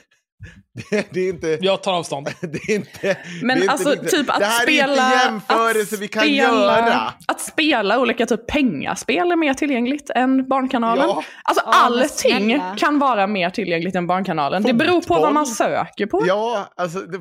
Det, 0.90 1.06
det 1.10 1.20
är 1.20 1.28
inte... 1.28 1.58
Jag 1.60 1.82
tar 1.82 1.92
avstånd. 1.92 2.28
Det 2.40 2.58
är 2.72 2.74
inte, 2.74 3.18
Men 3.42 3.48
det 3.48 3.52
är 3.52 3.56
inte 3.62 3.72
alltså 3.72 3.90
riktigt- 3.90 4.10
typ 4.10 4.30
att 4.30 4.38
det 4.38 4.44
här 4.44 4.62
spela... 4.62 5.02
är 5.02 5.12
inte 5.12 5.24
jämförelse 5.26 5.94
att 5.94 6.00
vi 6.00 6.08
kan 6.08 6.22
spela- 6.22 6.36
göra. 6.36 7.12
Att 7.28 7.40
spela 7.40 8.00
olika 8.00 8.26
typ 8.26 8.46
pengaspel 8.46 9.32
är 9.32 9.36
mer 9.36 9.54
tillgängligt 9.54 10.10
än 10.10 10.48
Barnkanalen. 10.48 11.04
Ja. 11.08 11.24
Alltså 11.44 11.64
Ja, 11.66 11.72
allting 11.74 12.60
kan 12.76 12.98
vara 12.98 13.26
mer 13.26 13.50
tillgängligt 13.50 13.94
än 13.94 14.06
Barnkanalen. 14.06 14.62
Det 14.62 14.72
beror 14.74 14.88
på 14.92 14.94
vad 14.98 15.04
Fotboll. 15.18 15.32
man 15.34 15.46
söker 15.46 16.06
på. 16.06 16.24
Ja, 16.26 16.68
alltså 16.76 16.98
det, 17.00 17.20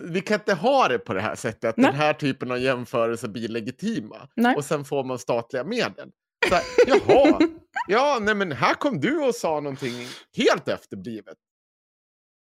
vi 0.00 0.20
kan 0.20 0.34
inte 0.34 0.54
ha 0.54 0.88
det 0.88 0.98
på 0.98 1.14
det 1.14 1.20
här 1.20 1.34
sättet, 1.34 1.64
att 1.64 1.76
Nej. 1.76 1.90
den 1.90 2.00
här 2.00 2.12
typen 2.12 2.50
av 2.50 2.58
jämförelser 2.58 3.28
blir 3.28 3.48
legitima. 3.48 4.16
Nej. 4.36 4.56
Och 4.56 4.64
sen 4.64 4.84
får 4.84 5.04
man 5.04 5.18
statliga 5.18 5.64
medel. 5.64 6.08
Så 6.48 6.54
här, 6.54 6.64
jaha, 6.86 7.38
ja, 7.88 8.18
nej 8.20 8.34
men 8.34 8.52
här 8.52 8.74
kom 8.74 9.00
du 9.00 9.18
och 9.18 9.34
sa 9.34 9.60
någonting 9.60 10.06
helt 10.36 10.68
efterblivet. 10.68 11.34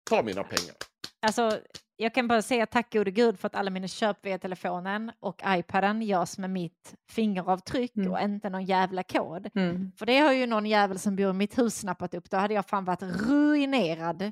Ta 0.10 0.24
mina 0.24 0.44
pengar. 0.44 0.76
Alltså, 1.22 1.60
jag 1.98 2.14
kan 2.14 2.28
bara 2.28 2.42
säga 2.42 2.66
tack 2.66 2.94
gode 2.94 3.12
gud 3.12 3.40
för 3.40 3.48
att 3.48 3.56
alla 3.56 3.70
mina 3.70 3.88
köp 3.88 4.26
via 4.26 4.38
telefonen 4.40 5.12
och 5.20 5.42
iPaden 5.48 6.02
görs 6.02 6.38
med 6.38 6.50
mitt 6.50 6.96
fingeravtryck 7.12 7.96
Mm. 7.96 8.12
och 8.12 8.20
inte 8.22 8.50
någon 8.50 8.66
jävla 8.66 9.04
kod. 9.04 9.50
Mm. 9.56 9.92
För 10.00 10.06
det 10.06 10.18
har 10.20 10.32
ju 10.34 10.46
någon 10.46 10.66
jävel 10.66 11.00
som 11.00 11.16
bor 11.16 11.30
i 11.30 11.34
mitt 11.34 11.58
hus 11.58 11.76
snappat 11.80 12.14
upp. 12.14 12.30
Då 12.30 12.38
hade 12.38 12.54
jag 12.54 12.66
fan 12.66 12.86
varit 12.86 13.02
ruinerad 13.02 14.32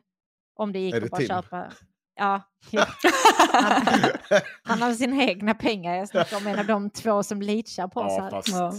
om 0.56 0.74
det 0.74 0.80
gick 0.80 0.94
Är 0.94 0.98
att 0.98 1.04
det 1.04 1.10
bara 1.10 1.18
Tim? 1.18 1.28
köpa. 1.28 1.72
Ja. 2.16 2.42
Han, 3.52 4.42
han 4.64 4.82
har 4.82 4.94
sina 4.94 5.24
egna 5.24 5.54
pengar. 5.54 5.96
Jag 5.96 6.08
snackar 6.10 6.38
om 6.38 6.48
en 6.48 6.60
av 6.60 6.66
de 6.66 6.90
två 6.90 7.24
som 7.24 7.42
leachar 7.42 7.88
på 7.88 8.00
oss 8.02 8.14
Ja, 8.18 8.30
fast, 8.30 8.48
Ja. 8.48 8.74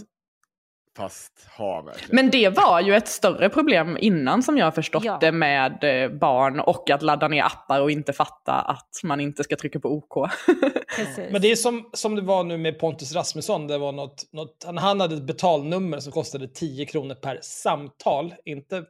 Fast 0.98 1.32
ha 1.58 1.82
verkligen. 1.82 2.16
Men 2.16 2.30
det 2.30 2.48
var 2.48 2.80
ju 2.80 2.94
ett 2.94 3.08
större 3.08 3.48
problem 3.48 3.96
innan 4.00 4.42
som 4.42 4.58
jag 4.58 4.66
har 4.66 4.70
förstått 4.72 5.04
Ja. 5.04 5.18
det 5.20 5.32
med 5.32 5.84
eh, 6.04 6.10
barn 6.10 6.60
och 6.60 6.90
att 6.90 7.02
ladda 7.02 7.28
ner 7.28 7.42
appar 7.42 7.80
och 7.80 7.90
inte 7.90 8.12
fatta 8.12 8.52
att 8.52 8.90
man 9.04 9.20
inte 9.20 9.44
ska 9.44 9.56
trycka 9.56 9.80
på 9.80 9.88
OK. 9.88 10.30
Precis. 10.96 11.32
Men 11.32 11.42
det 11.42 11.50
är 11.50 11.56
som, 11.56 11.90
som 11.92 12.14
det 12.14 12.22
var 12.22 12.44
nu 12.44 12.56
med 12.58 12.78
Pontus 12.78 13.14
Rasmusson. 13.14 13.66
Det 13.66 13.78
var 13.78 13.92
något, 13.92 14.24
något, 14.32 14.62
han, 14.66 14.78
han 14.78 15.00
hade 15.00 15.14
ett 15.14 15.26
betalnummer 15.26 16.00
som 16.00 16.12
kostade 16.12 16.48
10 16.48 16.86
kronor 16.86 17.14
per 17.14 17.38
samtal. 17.42 18.34
Inte 18.44 18.84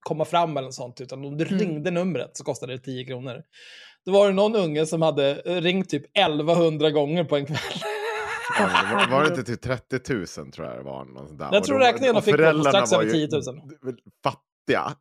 komma 0.00 0.24
fram 0.24 0.56
eller 0.56 0.66
något 0.66 0.74
sånt, 0.74 1.00
utan 1.00 1.24
om 1.24 1.36
du 1.36 1.46
Mm. 1.46 1.58
ringde 1.58 1.90
numret 1.90 2.30
så 2.36 2.44
kostade 2.44 2.72
det 2.72 2.78
10 2.78 3.04
kronor. 3.04 3.42
Då 4.06 4.12
var 4.12 4.26
det 4.26 4.32
någon 4.32 4.56
unge 4.56 4.86
som 4.86 5.02
hade 5.02 5.34
ringt 5.34 5.88
typ 5.90 6.02
1100 6.18 6.90
gånger 6.90 7.24
på 7.24 7.36
en 7.36 7.46
kväll. 7.46 7.56
Var, 8.58 9.10
var 9.10 9.22
det 9.22 9.28
inte 9.28 9.42
till 9.44 9.58
30 9.58 10.14
000 10.14 10.26
tror 10.26 10.66
jag 10.66 10.76
det 10.76 10.82
var? 10.82 11.04
Något 11.04 11.28
sånt 11.28 11.38
där. 11.38 11.48
Jag 11.52 11.60
Och 11.60 11.64
tror 11.66 11.78
de- 11.78 11.84
räkningen 11.86 12.16
och 12.16 12.24
fick 12.24 12.32
på 12.34 12.38
föräldrarna 12.38 12.70
strax 12.70 12.92
var 12.92 13.02
över 13.02 13.14
ju 13.14 13.26
10 13.26 13.36
000. 13.36 13.96
Fattiga. 14.24 14.92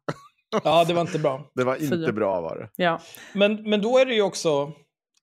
Ja, 0.63 0.85
det 0.87 0.93
var 0.93 1.01
inte 1.01 1.19
bra. 1.19 1.45
Det 1.55 1.63
var 1.63 1.75
inte 1.75 2.05
Fy. 2.07 2.11
bra 2.11 2.41
var 2.41 2.55
det. 2.57 2.83
ja. 2.83 2.99
Men, 3.33 3.69
men 3.69 3.81
då 3.81 3.97
är 3.97 4.05
det 4.05 4.13
ju 4.13 4.21
också, 4.21 4.71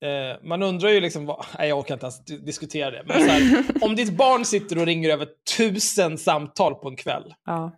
eh, 0.00 0.48
man 0.48 0.62
undrar 0.62 0.88
ju 0.88 1.00
liksom, 1.00 1.26
vad, 1.26 1.44
nej 1.58 1.68
jag 1.68 1.78
orkar 1.78 1.94
inte 1.94 2.06
ens 2.06 2.24
di- 2.24 2.38
diskutera 2.38 2.90
det, 2.90 3.02
men 3.06 3.20
så 3.22 3.28
här, 3.28 3.64
om 3.84 3.96
ditt 3.96 4.16
barn 4.16 4.44
sitter 4.44 4.78
och 4.78 4.86
ringer 4.86 5.10
över 5.10 5.28
tusen 5.56 6.18
samtal 6.18 6.74
på 6.74 6.88
en 6.88 6.96
kväll, 6.96 7.34
Ja. 7.46 7.72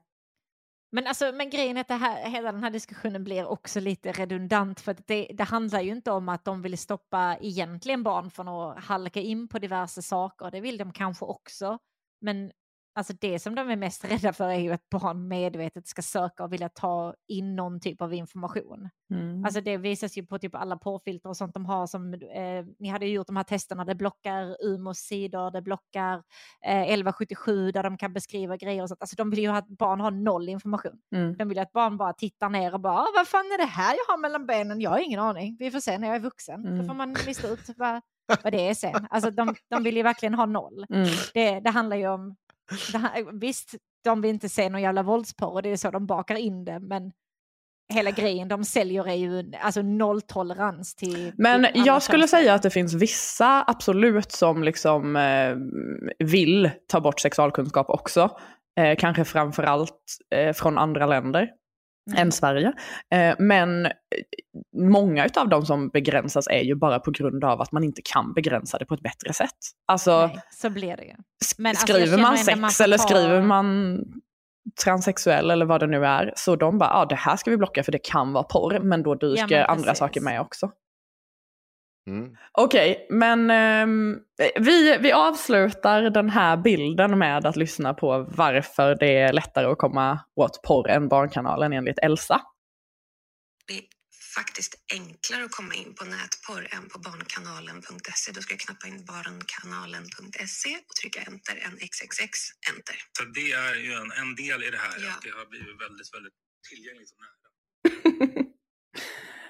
Men, 0.90 1.07
alltså, 1.07 1.33
men 1.33 1.51
grejen 1.51 1.77
är 1.77 1.81
att 1.81 1.88
det 1.88 1.94
här, 1.94 2.31
hela 2.31 2.53
den 2.53 2.62
här 2.62 2.70
diskussionen 2.70 3.24
blir 3.24 3.46
också 3.46 3.81
lite 3.81 4.12
redundant 4.12 4.81
för 4.81 4.92
att 4.92 5.07
det, 5.07 5.31
det 5.35 5.44
handlar 5.44 5.81
ju 5.81 5.90
inte 5.90 6.11
om 6.11 6.29
att 6.29 6.44
de 6.44 6.62
vill 6.62 6.79
stoppa 6.79 7.37
egentligen 7.40 8.03
barn 8.03 8.31
från 8.31 8.48
att 8.48 8.85
halka 8.85 9.20
in 9.20 9.48
på 9.48 9.59
diverse 9.59 10.03
saker. 10.03 10.51
Det 10.51 10.61
vill 10.61 10.79
de 10.79 10.92
kanske 10.92 11.24
också. 11.24 11.79
Men 12.20 12.53
alltså, 12.98 13.12
det 13.20 13.38
som 13.38 13.54
de 13.54 13.70
är 13.70 13.76
mest 13.76 14.04
rädda 14.04 14.32
för 14.32 14.48
är 14.48 14.58
ju 14.58 14.72
att 14.72 14.88
barn 14.88 15.28
medvetet 15.28 15.87
ska 15.88 16.02
söka 16.02 16.44
och 16.44 16.52
vilja 16.52 16.68
ta 16.68 17.14
in 17.28 17.56
någon 17.56 17.80
typ 17.80 18.02
av 18.02 18.14
information. 18.14 18.88
Mm. 19.11 19.44
Alltså 19.44 19.61
det 19.61 19.76
visas 19.76 20.18
ju 20.18 20.26
på 20.26 20.38
typ 20.38 20.54
alla 20.54 20.76
porrfilter 20.76 21.28
och 21.28 21.37
sånt 21.37 21.54
de 21.54 21.66
har 21.66 21.87
som, 21.87 22.14
eh, 22.14 22.64
ni 22.78 22.88
hade 22.88 23.06
ju 23.06 23.12
gjort 23.12 23.26
de 23.26 23.37
här 23.37 23.44
testerna, 23.44 23.84
det 23.84 23.94
blockar 23.94 24.56
Umos 24.64 24.98
sidor, 24.98 25.50
det 25.50 25.62
blockar 25.62 26.14
eh, 26.66 26.82
1177 26.82 27.70
där 27.72 27.82
de 27.82 27.96
kan 27.98 28.12
beskriva 28.12 28.56
grejer 28.56 28.82
och 28.82 28.88
sånt. 28.88 29.02
Alltså 29.02 29.16
de 29.16 29.30
vill 29.30 29.38
ju 29.38 29.48
att 29.48 29.68
barn 29.68 30.00
har 30.00 30.11
noll 30.11 30.48
information. 30.48 31.00
Mm. 31.14 31.37
De 31.37 31.48
vill 31.48 31.56
ju 31.56 31.62
att 31.62 31.72
barn 31.72 31.96
bara 31.96 32.12
tittar 32.12 32.48
ner 32.48 32.74
och 32.74 32.80
bara, 32.80 32.98
"Ah, 32.98 33.06
vad 33.14 33.28
fan 33.28 33.40
är 33.46 33.58
det 33.58 33.64
här 33.64 33.94
jag 33.94 34.12
har 34.12 34.18
mellan 34.18 34.46
benen? 34.46 34.80
Jag 34.80 34.90
har 34.90 34.98
ingen 34.98 35.20
aning, 35.20 35.56
vi 35.58 35.70
får 35.70 35.80
se 35.80 35.98
när 35.98 36.08
jag 36.08 36.16
är 36.16 36.20
vuxen. 36.20 36.66
Mm. 36.66 36.78
Så 36.80 36.87
får 36.88 36.94
man 36.94 37.12
lista 37.26 37.48
ut 37.48 37.61
vad, 37.76 38.00
vad 38.42 38.52
det 38.52 38.68
är 38.68 38.74
sen. 38.74 39.06
Alltså 39.11 39.30
de, 39.30 39.54
de 39.70 39.82
vill 39.82 39.96
ju 39.96 40.02
verkligen 40.02 40.34
ha 40.34 40.46
noll. 40.46 40.87
Mm. 40.90 41.08
Det, 41.34 41.61
det 41.61 41.70
handlar 41.70 41.96
ju 41.96 42.08
om, 42.08 42.37
här- 42.94 43.40
visst, 43.40 43.74
de 44.04 44.20
vill 44.20 44.31
inte 44.31 44.48
se 44.48 44.68
någon 44.68 44.83
jävla 44.83 45.02
våldsporr 45.02 45.52
och 45.52 45.62
det 45.62 45.68
är 45.68 45.76
så 45.76 45.90
de 45.90 46.07
bakar 46.07 46.35
in 46.35 46.64
det, 46.64 46.81
men 46.81 47.12
hela 47.92 48.11
grejen 48.11 48.48
de 48.48 48.64
säljer 48.64 49.09
är 49.09 49.14
ju 49.14 49.52
alltså 49.61 49.83
nolltolerans 49.83 50.94
till... 50.94 51.33
Men 51.37 51.72
till 51.72 51.87
jag 51.87 52.02
skulle 52.02 52.22
tjänster. 52.22 52.38
säga 52.38 52.54
att 52.54 52.62
det 52.62 52.70
finns 52.70 52.94
vissa 52.94 53.64
absolut 53.66 54.33
som 54.33 54.62
liksom 54.62 55.16
eh, 55.16 55.57
vill 56.26 56.70
ta 56.87 57.00
bort 57.00 57.20
sexualkunskap 57.20 57.90
också. 57.90 58.31
Eh, 58.81 58.96
kanske 58.98 59.24
framförallt 59.24 60.02
eh, 60.35 60.52
från 60.52 60.78
andra 60.78 61.07
länder 61.07 61.48
Mm. 62.09 62.23
än 62.23 62.33
Sverige. 62.33 62.73
Eh, 63.14 63.35
men 63.38 63.87
eh, 63.87 63.92
många 64.77 65.29
av 65.37 65.49
de 65.49 65.66
som 65.66 65.88
begränsas 65.88 66.47
är 66.47 66.62
ju 66.62 66.75
bara 66.75 66.99
på 66.99 67.11
grund 67.11 67.44
av 67.44 67.61
att 67.61 67.73
man 67.73 67.85
inte 67.85 68.03
kan 68.05 68.33
begränsa 68.33 68.79
det 68.79 68.87
på 68.87 68.94
ett 68.94 69.03
bättre 69.03 69.33
sätt. 69.33 69.59
Alltså, 69.87 70.27
Nej, 70.27 70.40
så 70.51 70.71
blir 70.71 70.97
det 70.97 71.05
ju. 71.05 71.14
Men 71.59 71.71
alltså, 71.71 71.87
skriver 71.87 72.07
känner 72.07 72.23
man 72.23 72.38
sex 72.38 72.59
man 72.59 72.71
eller 72.85 72.99
skriver 72.99 73.42
man 73.42 73.99
transsexuell 74.85 75.51
eller 75.51 75.66
vad 75.66 75.81
det 75.81 75.87
nu 75.87 76.07
är, 76.07 76.33
så 76.37 76.57
de 76.57 76.79
bara, 76.79 76.90
ja 76.90 76.97
ah, 76.97 77.07
det 77.07 77.14
här 77.14 77.37
ska 77.37 77.51
vi 77.51 77.57
blocka 77.57 77.83
för 77.83 77.92
det 77.92 77.99
kan 77.99 78.33
vara 78.33 78.44
porr, 78.44 78.81
men 78.81 79.03
då 79.03 79.14
dyker 79.14 79.49
men 79.49 79.66
andra 79.66 79.94
saker 79.94 80.21
med 80.21 80.40
också. 80.40 80.71
Mm. 82.09 82.37
Okej, 82.53 83.07
men 83.11 83.51
ehm, 83.51 84.18
vi, 84.61 84.99
vi 85.01 85.12
avslutar 85.12 86.03
den 86.03 86.31
här 86.31 86.57
bilden 86.57 87.18
med 87.18 87.47
att 87.47 87.57
lyssna 87.57 87.94
på 87.94 88.27
varför 88.37 88.94
det 89.01 89.18
är 89.18 89.33
lättare 89.33 89.66
att 89.66 89.79
komma 89.79 90.21
åt 90.35 90.62
porr 90.62 90.88
än 90.88 91.09
Barnkanalen 91.09 91.73
enligt 91.73 91.99
Elsa. 91.99 92.40
Det 93.66 93.75
är 93.79 93.85
faktiskt 94.37 94.75
enklare 94.92 95.44
att 95.44 95.51
komma 95.51 95.75
in 95.75 95.94
på 95.94 96.05
nätporr 96.05 96.68
än 96.77 96.88
på 96.88 96.99
barnkanalen.se. 96.99 98.33
Då 98.33 98.40
ska 98.40 98.53
jag 98.55 98.61
knappa 98.61 98.87
in 98.88 99.05
barnkanalen.se 99.05 100.73
och 100.88 100.94
trycka 101.01 101.21
enter, 101.21 101.57
en 101.66 101.77
xxx, 101.88 102.38
enter. 102.71 102.97
Så 103.18 103.25
det 103.25 103.53
är 103.53 103.75
ju 103.75 103.92
en, 103.92 104.12
en 104.12 104.35
del 104.35 104.64
i 104.64 104.71
det 104.71 104.79
här, 104.79 104.94
Ja. 105.05 105.11
att 105.11 105.23
det 105.23 105.31
har 105.31 105.47
blivit 105.47 105.81
väldigt, 105.85 106.14
väldigt 106.14 106.35
tillgängligt 106.71 107.11
och 107.14 107.21
nära. 107.25 108.35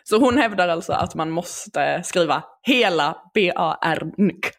Så 0.04 0.18
hon 0.18 0.38
hävdar 0.38 0.68
alltså 0.68 0.92
att 0.92 1.14
man 1.14 1.30
måste 1.30 2.02
skriva 2.04 2.44
hela 2.62 3.30
B-A-R-N-K-A-N.se. 3.34 4.50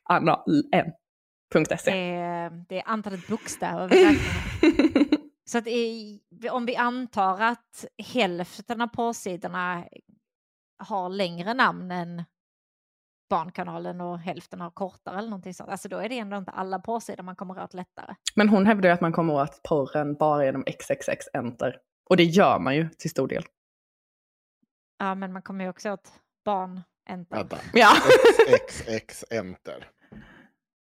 Det 1.91 2.15
är, 2.15 2.65
det 2.69 2.80
är 2.80 2.84
antalet 2.86 3.28
bokstäver 3.28 3.88
vi 3.88 4.06
räknar. 4.06 5.19
Så 5.49 5.58
att 5.58 5.67
i, 5.67 6.19
om 6.52 6.65
vi 6.65 6.75
antar 6.75 7.41
att 7.41 7.86
hälften 8.13 8.82
av 8.82 8.88
porrsidorna 8.88 9.86
har 10.84 11.10
längre 11.10 11.54
namn 11.54 11.91
än 11.91 12.23
Barnkanalen 13.30 14.02
och 14.02 14.19
hälften 14.19 14.62
har 14.62 14.69
kortare 14.69 15.17
eller 15.17 15.30
någonting 15.30 15.54
sånt. 15.54 15.69
Alltså 15.69 15.89
då 15.89 15.97
är 15.97 16.10
det 16.10 16.19
ändå 16.19 16.38
inte 16.38 16.52
alla 16.52 16.80
porrsidor 16.80 17.23
man 17.23 17.36
kommer 17.36 17.63
åt 17.63 17.73
lättare. 17.73 18.15
Men 18.36 18.49
hon 18.49 18.65
hävdar 18.65 18.89
ju 18.89 18.93
att 18.93 19.02
man 19.02 19.12
kommer 19.12 19.34
åt 19.34 19.63
porren 19.63 20.15
bara 20.15 20.45
genom 20.45 20.63
XXX 20.63 21.25
enter. 21.34 21.75
Och 22.10 22.17
det 22.17 22.23
gör 22.23 22.60
man 22.60 22.75
ju 22.75 22.89
till 22.89 23.10
stor 23.10 23.28
del. 23.28 23.43
Ja, 25.00 25.16
men 25.16 25.34
man 25.34 25.42
kommer 25.42 25.64
ju 25.64 25.70
också 25.70 25.92
åt 25.92 26.12
barn 26.46 26.82
enter. 27.10 27.38
Vänta. 27.38 27.58
Ja. 27.74 27.90
XXX 28.68 29.26
enter. 29.30 29.88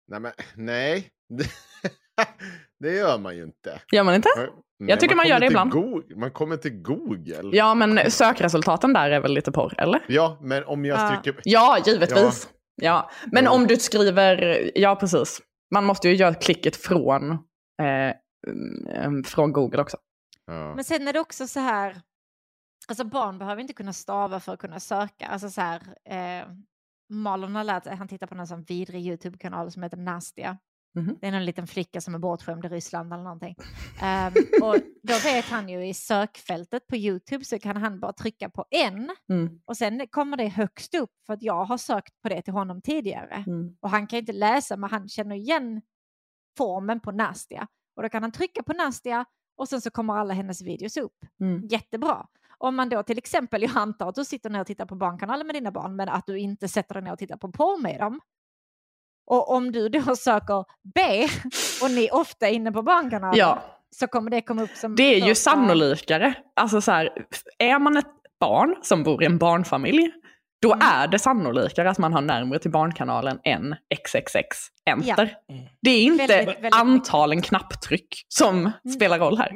Nej, 0.08 0.20
men 0.20 0.32
nej. 0.56 1.08
det 2.80 2.92
gör 2.96 3.18
man 3.18 3.36
ju 3.36 3.42
inte. 3.42 3.80
Gör 3.92 4.04
man 4.04 4.14
inte? 4.14 4.28
Nej, 4.78 4.98
tycker 4.98 5.16
man 5.16 5.26
gör 5.26 5.34
kommer 5.34 5.40
det 5.40 5.46
till 5.46 5.52
ibland. 5.52 5.70
Go- 5.70 6.02
man 6.20 6.30
kommer 6.30 6.56
till 6.56 6.82
Google. 6.82 7.50
Ja, 7.56 7.74
men 7.74 8.10
sökresultaten 8.10 8.92
där 8.92 9.10
är 9.10 9.20
väl 9.20 9.34
lite 9.34 9.52
porr, 9.52 9.74
eller? 9.78 10.04
Ja, 10.08 10.38
men 10.42 10.64
om 10.64 10.84
jag 10.84 10.98
Ja. 11.00 11.08
trycker... 11.22 11.40
Ja, 11.44 11.78
givetvis. 11.86 12.48
Ja. 12.74 13.10
Men 13.32 13.44
Ja. 13.44 13.50
om 13.50 13.66
du 13.66 13.76
skriver, 13.76 14.70
ja 14.74 14.96
precis. 14.96 15.40
Man 15.74 15.84
måste 15.84 16.08
ju 16.08 16.14
göra 16.14 16.34
klicket 16.34 16.76
från, 16.76 17.30
eh, 17.82 18.14
mm, 19.04 19.24
från 19.24 19.52
Google 19.52 19.80
också. 19.82 19.96
Ja. 20.46 20.74
Men 20.74 20.84
sen 20.84 21.08
är 21.08 21.12
det 21.12 21.20
också 21.20 21.46
så 21.46 21.60
här, 21.60 21.96
alltså 22.88 23.04
barn 23.04 23.38
behöver 23.38 23.60
inte 23.62 23.72
kunna 23.74 23.92
stava 23.92 24.40
för 24.40 24.52
att 24.54 24.58
kunna 24.60 24.80
söka. 24.80 25.26
Alltså 25.26 25.50
så 25.50 25.60
här, 25.60 25.82
eh, 26.04 26.48
Malon 27.10 27.54
har 27.56 27.64
lärt 27.64 27.84
sig, 27.84 27.96
han 27.96 28.08
tittar 28.08 28.26
på 28.26 28.34
någon 28.34 28.46
sån 28.46 28.62
vidrig 28.62 29.06
YouTube-kanal 29.06 29.70
som 29.72 29.82
heter 29.82 29.96
Nastia. 29.96 30.58
Mhm. 30.94 31.16
Det 31.20 31.26
är 31.26 31.32
någon 31.32 31.44
liten 31.44 31.66
flicka 31.66 32.00
som 32.00 32.14
är 32.14 32.18
bortskämd 32.18 32.64
i 32.64 32.68
Ryssland 32.68 33.12
eller 33.12 33.22
någonting. 33.22 33.56
Ehm, 34.02 34.32
och 34.62 34.76
då 35.02 35.14
vet 35.24 35.44
han 35.44 35.68
ju 35.68 35.86
i 35.86 35.94
sökfältet 35.94 36.86
på 36.86 36.96
YouTube 36.96 37.44
så 37.44 37.58
kan 37.58 37.76
han 37.76 38.00
bara 38.00 38.12
trycka 38.12 38.50
på 38.50 38.64
en 38.70 39.10
Mm. 39.30 39.60
och 39.64 39.76
sen 39.76 40.06
kommer 40.10 40.36
det 40.36 40.48
högst 40.48 40.94
upp 40.94 41.10
för 41.26 41.32
att 41.32 41.42
jag 41.42 41.64
har 41.64 41.76
sökt 41.78 42.22
på 42.22 42.28
det 42.28 42.42
till 42.42 42.52
honom 42.52 42.82
tidigare. 42.82 43.44
Mm. 43.46 43.76
Och 43.80 43.90
han 43.90 44.06
kan 44.06 44.18
inte 44.18 44.32
läsa 44.32 44.76
men 44.76 44.90
han 44.90 45.08
känner 45.08 45.36
igen 45.36 45.82
formen 46.58 47.00
på 47.00 47.12
Nastia. 47.12 47.66
Och 47.96 48.02
då 48.02 48.08
kan 48.08 48.22
han 48.22 48.32
trycka 48.32 48.62
på 48.62 48.72
Nastia 48.72 49.24
och 49.56 49.68
sen 49.68 49.80
så 49.80 49.90
kommer 49.90 50.14
alla 50.14 50.34
hennes 50.34 50.62
videos 50.62 50.96
upp. 50.96 51.16
Mm. 51.40 51.66
Jättebra. 51.66 52.26
Om 52.58 52.76
man 52.76 52.88
då 52.88 53.02
till 53.02 53.18
exempel, 53.18 53.62
jag 53.62 53.70
antar 53.76 54.08
att 54.08 54.14
du 54.14 54.24
sitter 54.24 54.50
ner 54.50 54.60
och 54.60 54.66
tittar 54.66 54.86
på 54.86 54.94
Barnkanalen 54.94 55.46
med 55.46 55.56
dina 55.56 55.70
barn 55.72 55.96
men 55.96 56.08
att 56.08 56.26
du 56.26 56.38
inte 56.38 56.68
sätter 56.68 56.94
dig 56.94 57.02
ner 57.02 57.12
och 57.12 57.18
tittar 57.18 57.36
på 57.36 57.52
porr 57.52 57.82
med 57.82 58.00
dem. 58.00 58.20
Och 59.26 59.50
om 59.54 59.72
du 59.72 59.88
då 59.88 60.16
söker 60.16 60.64
B 60.94 61.28
och 61.82 61.90
ni 61.90 62.08
ofta 62.12 62.48
är 62.48 62.52
inne 62.52 62.72
på 62.72 62.82
Barnkanalen 62.82 63.38
Ja. 63.38 63.62
så 63.96 64.06
kommer 64.06 64.30
det 64.30 64.40
komma 64.40 64.62
upp 64.62 64.70
som... 64.76 64.96
Det 64.96 65.02
är 65.02 65.14
ju 65.14 65.34
första- 65.34 65.50
sannolikare. 65.50 66.34
Alltså 66.56 66.80
så 66.80 66.92
här, 66.92 67.10
är 67.58 67.78
man 67.78 67.96
ett 67.96 68.06
barn 68.40 68.76
som 68.82 69.02
bor 69.02 69.22
i 69.22 69.26
en 69.26 69.38
barnfamilj, 69.38 70.12
då 70.62 70.72
Mm. 70.72 70.86
är 70.92 71.08
det 71.08 71.18
sannolikare 71.18 71.90
att 71.90 71.98
man 71.98 72.12
har 72.12 72.20
närmare 72.20 72.58
till 72.58 72.70
Barnkanalen 72.70 73.38
än 73.44 73.74
XXX 74.04 74.56
enter. 74.90 75.36
Ja. 75.46 75.54
Det 75.82 75.90
är 75.90 76.02
inte 76.04 76.26
Väldigt, 76.26 76.54
väldigt 76.56 76.74
antalen 76.74 77.42
knapptryck 77.42 78.24
som 78.28 78.70
spelar 78.94 79.18
roll 79.18 79.38
här. 79.38 79.52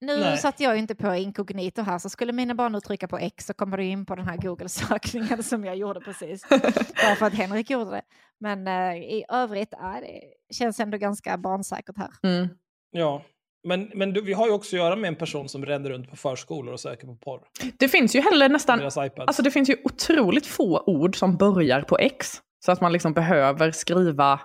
Nu 0.00 0.16
Nej. 0.16 0.38
satt 0.38 0.60
jag 0.60 0.74
ju 0.74 0.78
inte 0.78 0.94
på 0.94 1.14
inkognito 1.14 1.82
här, 1.82 1.98
så 1.98 2.08
skulle 2.08 2.32
mina 2.32 2.54
barn 2.54 2.72
nu 2.72 2.80
trycka 2.80 3.08
på 3.08 3.18
X 3.18 3.46
så 3.46 3.54
kommer 3.54 3.76
du 3.76 3.84
in 3.84 4.06
på 4.06 4.14
den 4.14 4.26
här 4.26 4.36
Google-sökningen 4.36 5.42
som 5.42 5.64
jag 5.64 5.76
gjorde 5.76 6.00
precis. 6.00 6.48
Bara 7.02 7.16
för 7.18 7.26
att 7.26 7.34
Henrik 7.34 7.70
gjorde 7.70 7.90
det. 7.90 8.02
Men 8.40 8.68
eh, 8.68 8.96
i 8.96 9.24
övrigt, 9.28 9.72
äh, 9.72 9.92
det 10.00 10.54
känns 10.54 10.80
ändå 10.80 10.98
ganska 10.98 11.38
barnsäkert 11.38 11.98
här. 11.98 12.10
Mm. 12.22 12.48
Ja. 12.90 13.22
Men, 13.68 13.90
men 13.94 14.12
du, 14.12 14.20
vi 14.20 14.32
har 14.32 14.46
ju 14.46 14.52
också 14.52 14.76
att 14.76 14.80
göra 14.80 14.96
med 14.96 15.08
en 15.08 15.16
person 15.16 15.48
som 15.48 15.66
ränner 15.66 15.90
runt 15.90 16.10
på 16.10 16.16
förskolor 16.16 16.72
och 16.72 16.80
söker 16.80 17.06
på 17.06 17.16
porr. 17.16 17.40
Det 17.78 17.88
finns 17.88 18.16
ju 18.16 18.20
heller 18.20 18.48
nästan, 18.48 18.80
alltså 19.16 19.42
det 19.42 19.50
finns 19.50 19.70
ju 19.70 19.76
otroligt 19.84 20.46
få 20.46 20.84
ord 20.86 21.16
som 21.18 21.36
börjar 21.36 21.82
på 21.82 21.98
X. 21.98 22.28
Så 22.64 22.72
att 22.72 22.80
man 22.80 22.92
liksom 22.92 23.12
behöver 23.12 23.70
skriva 23.70 24.40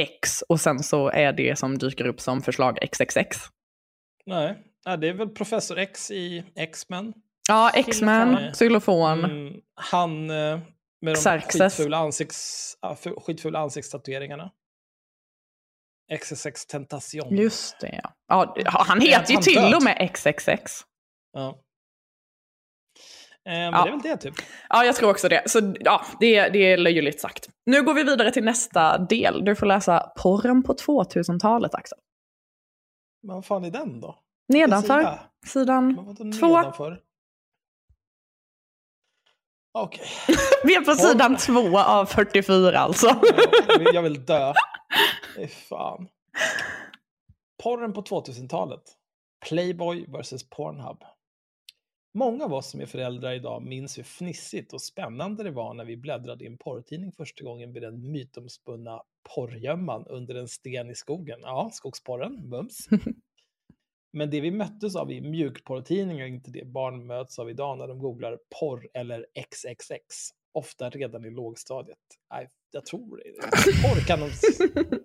X 0.00 0.42
och 0.42 0.60
sen 0.60 0.78
så 0.78 1.08
är 1.10 1.32
det 1.32 1.58
som 1.58 1.78
dyker 1.78 2.06
upp 2.06 2.20
som 2.20 2.42
förslag 2.42 2.78
XXX. 2.90 3.38
Nej, 4.26 4.58
ja, 4.84 4.96
det 4.96 5.08
är 5.08 5.12
väl 5.14 5.28
Professor 5.28 5.78
X 5.78 6.10
i 6.10 6.44
X-Men. 6.56 7.12
Ja, 7.48 7.70
X-Men, 7.74 8.28
Xylofon. 8.36 8.52
xylofon. 8.54 9.24
Mm, 9.24 9.60
han 9.74 10.30
eh, 10.30 10.58
med 11.00 11.14
de 11.14 11.16
Xerxes. 11.16 11.76
skitfula, 11.76 11.96
ansikts, 11.96 12.76
skitfula 13.26 13.58
ansiktstatueringarna. 13.58 14.50
XXX 16.18 16.66
Tentation. 16.66 17.36
Just 17.36 17.80
det, 17.80 18.00
ja. 18.02 18.54
Han 18.64 19.00
heter 19.00 19.28
ju 19.30 19.34
han 19.34 19.42
till 19.42 19.54
död? 19.54 19.74
och 19.74 19.82
med 19.82 20.10
XXX. 20.14 20.72
Ja. 21.32 21.48
Eh, 23.46 23.52
men 23.52 23.72
Ja. 23.72 23.82
det 23.84 23.88
är 23.88 23.92
väl 23.92 24.00
det 24.02 24.16
typ. 24.16 24.34
Ja, 24.68 24.84
jag 24.84 24.96
tror 24.96 25.10
också 25.10 25.28
det. 25.28 25.50
Så 25.50 25.74
ja, 25.80 26.04
det, 26.20 26.48
det 26.48 26.58
är 26.72 26.76
löjligt 26.76 27.20
sagt. 27.20 27.48
Nu 27.66 27.82
går 27.82 27.94
vi 27.94 28.02
vidare 28.04 28.30
till 28.30 28.44
nästa 28.44 28.98
del. 28.98 29.44
Du 29.44 29.56
får 29.56 29.66
läsa 29.66 30.00
Porren 30.16 30.62
på 30.62 30.74
2000-talet, 30.74 31.74
Axel. 31.74 31.98
Men 33.22 33.34
vad 33.36 33.44
fan 33.46 33.64
är 33.64 33.70
den 33.70 34.00
då? 34.00 34.18
Nedanför, 34.48 34.98
sida? 35.00 35.18
sidan 35.46 36.16
två. 36.40 36.46
nedanför? 36.56 37.00
Okej. 39.72 40.06
Vi 40.64 40.74
är 40.74 40.80
på 40.80 40.94
sidan 40.94 41.36
två 41.36 41.78
av 41.78 42.06
44 42.06 42.78
alltså. 42.78 43.20
Jag 43.92 44.02
vill- 44.02 44.24
dö. 44.24 44.52
Fan. 45.68 46.08
Porren 47.62 47.92
på 47.92 48.02
2000-talet. 48.02 48.82
Playboy 49.48 50.06
vs 50.08 50.48
Pornhub. 50.50 51.04
Många 52.14 52.44
av 52.44 52.52
oss 52.52 52.70
som 52.70 52.80
är 52.80 52.86
föräldrar 52.86 53.32
idag 53.32 53.62
minns 53.62 53.98
hur 53.98 54.02
fnissigt 54.02 54.72
och 54.72 54.82
spännande 54.82 55.42
det 55.42 55.50
var 55.50 55.74
när 55.74 55.84
vi 55.84 55.96
bläddrade 55.96 56.44
i 56.44 56.46
en 56.46 56.58
porrtidning 56.58 57.12
första 57.12 57.44
gången 57.44 57.72
vid 57.72 57.82
den 57.82 58.12
mytomspunna 58.12 59.02
porrgömman 59.34 60.06
under 60.06 60.34
en 60.34 60.48
sten 60.48 60.90
i 60.90 60.94
skogen. 60.94 61.38
Ja, 61.42 61.70
skogsporren, 61.72 62.48
mums. 62.48 62.88
Men 64.12 64.30
det 64.30 64.40
vi 64.40 64.50
möttes 64.50 64.96
av 64.96 65.12
i 65.12 65.20
mjukporrtidningar 65.20 66.24
är 66.24 66.28
inte 66.28 66.50
det 66.50 66.66
barn 66.66 67.06
möts 67.06 67.38
av 67.38 67.50
idag 67.50 67.78
när 67.78 67.88
de 67.88 67.98
googlar 67.98 68.38
porr 68.60 68.88
eller 68.94 69.26
XXX. 69.50 70.14
Ofta 70.52 70.90
redan 70.90 71.24
i 71.24 71.30
lågstadiet. 71.30 71.98
Nej, 72.32 72.48
jag 72.70 72.86
tror 72.86 73.16
det. 73.16 73.22
Porr 73.82 74.06
kan 74.06 74.20
de... 74.20 74.30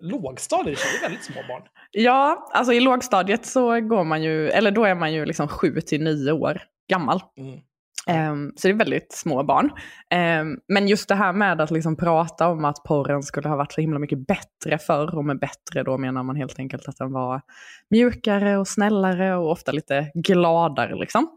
Lågstadiet, 0.00 0.78
är 0.78 1.02
väldigt 1.02 1.24
små 1.24 1.42
barn. 1.48 1.62
Ja, 1.90 2.50
alltså 2.52 2.72
i 2.72 2.80
lågstadiet 2.80 3.46
så 3.46 3.80
går 3.80 4.04
man 4.04 4.22
ju, 4.22 4.48
eller 4.48 4.70
då 4.70 4.84
är 4.84 4.94
man 4.94 5.12
ju 5.12 5.24
liksom 5.24 5.48
sju 5.48 5.80
till 5.80 6.02
nio 6.02 6.32
år 6.32 6.62
gammal. 6.88 7.20
Mm. 7.38 7.60
Ehm, 8.08 8.52
så 8.56 8.68
det 8.68 8.74
är 8.74 8.78
väldigt 8.78 9.12
små 9.12 9.42
barn. 9.42 9.70
Ehm, 10.10 10.58
men 10.68 10.88
just 10.88 11.08
det 11.08 11.14
här 11.14 11.32
med 11.32 11.60
att 11.60 11.70
liksom 11.70 11.96
prata 11.96 12.48
om 12.48 12.64
att 12.64 12.82
porren 12.84 13.22
skulle 13.22 13.48
ha 13.48 13.56
varit 13.56 13.72
så 13.72 13.80
himla 13.80 13.98
mycket 13.98 14.26
bättre 14.26 14.78
förr, 14.78 15.14
och 15.16 15.24
med 15.24 15.38
bättre 15.38 15.82
då 15.82 15.98
menar 15.98 16.22
man 16.22 16.36
helt 16.36 16.58
enkelt 16.58 16.88
att 16.88 16.96
den 16.96 17.12
var 17.12 17.40
mjukare 17.90 18.58
och 18.58 18.68
snällare 18.68 19.36
och 19.36 19.50
ofta 19.50 19.72
lite 19.72 20.10
gladare. 20.14 20.94
Liksom. 20.94 21.28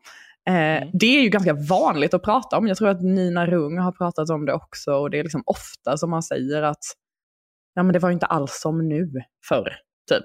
Eh, 0.50 0.88
Det 0.94 1.18
är 1.18 1.22
ju 1.22 1.30
ganska 1.30 1.54
vanligt 1.70 2.14
att 2.14 2.24
prata 2.24 2.58
om. 2.58 2.68
Jag 2.68 2.78
tror 2.78 2.90
att 2.90 3.02
Nina 3.02 3.46
Rung 3.46 3.78
har 3.78 3.92
pratat 3.92 4.30
om 4.30 4.46
det 4.46 4.54
också 4.54 4.92
och 4.94 5.10
det 5.10 5.20
är 5.20 5.24
liksom 5.24 5.44
ofta 5.46 5.98
som 5.98 6.10
man 6.10 6.24
säger 6.24 6.62
att 6.64 6.84
ja, 7.74 7.84
men 7.84 7.94
det 7.94 8.00
var 8.00 8.12
inte 8.12 8.26
alls 8.26 8.60
som 8.62 8.88
nu 8.90 9.12
förr. 9.50 9.74
Typ. 10.10 10.24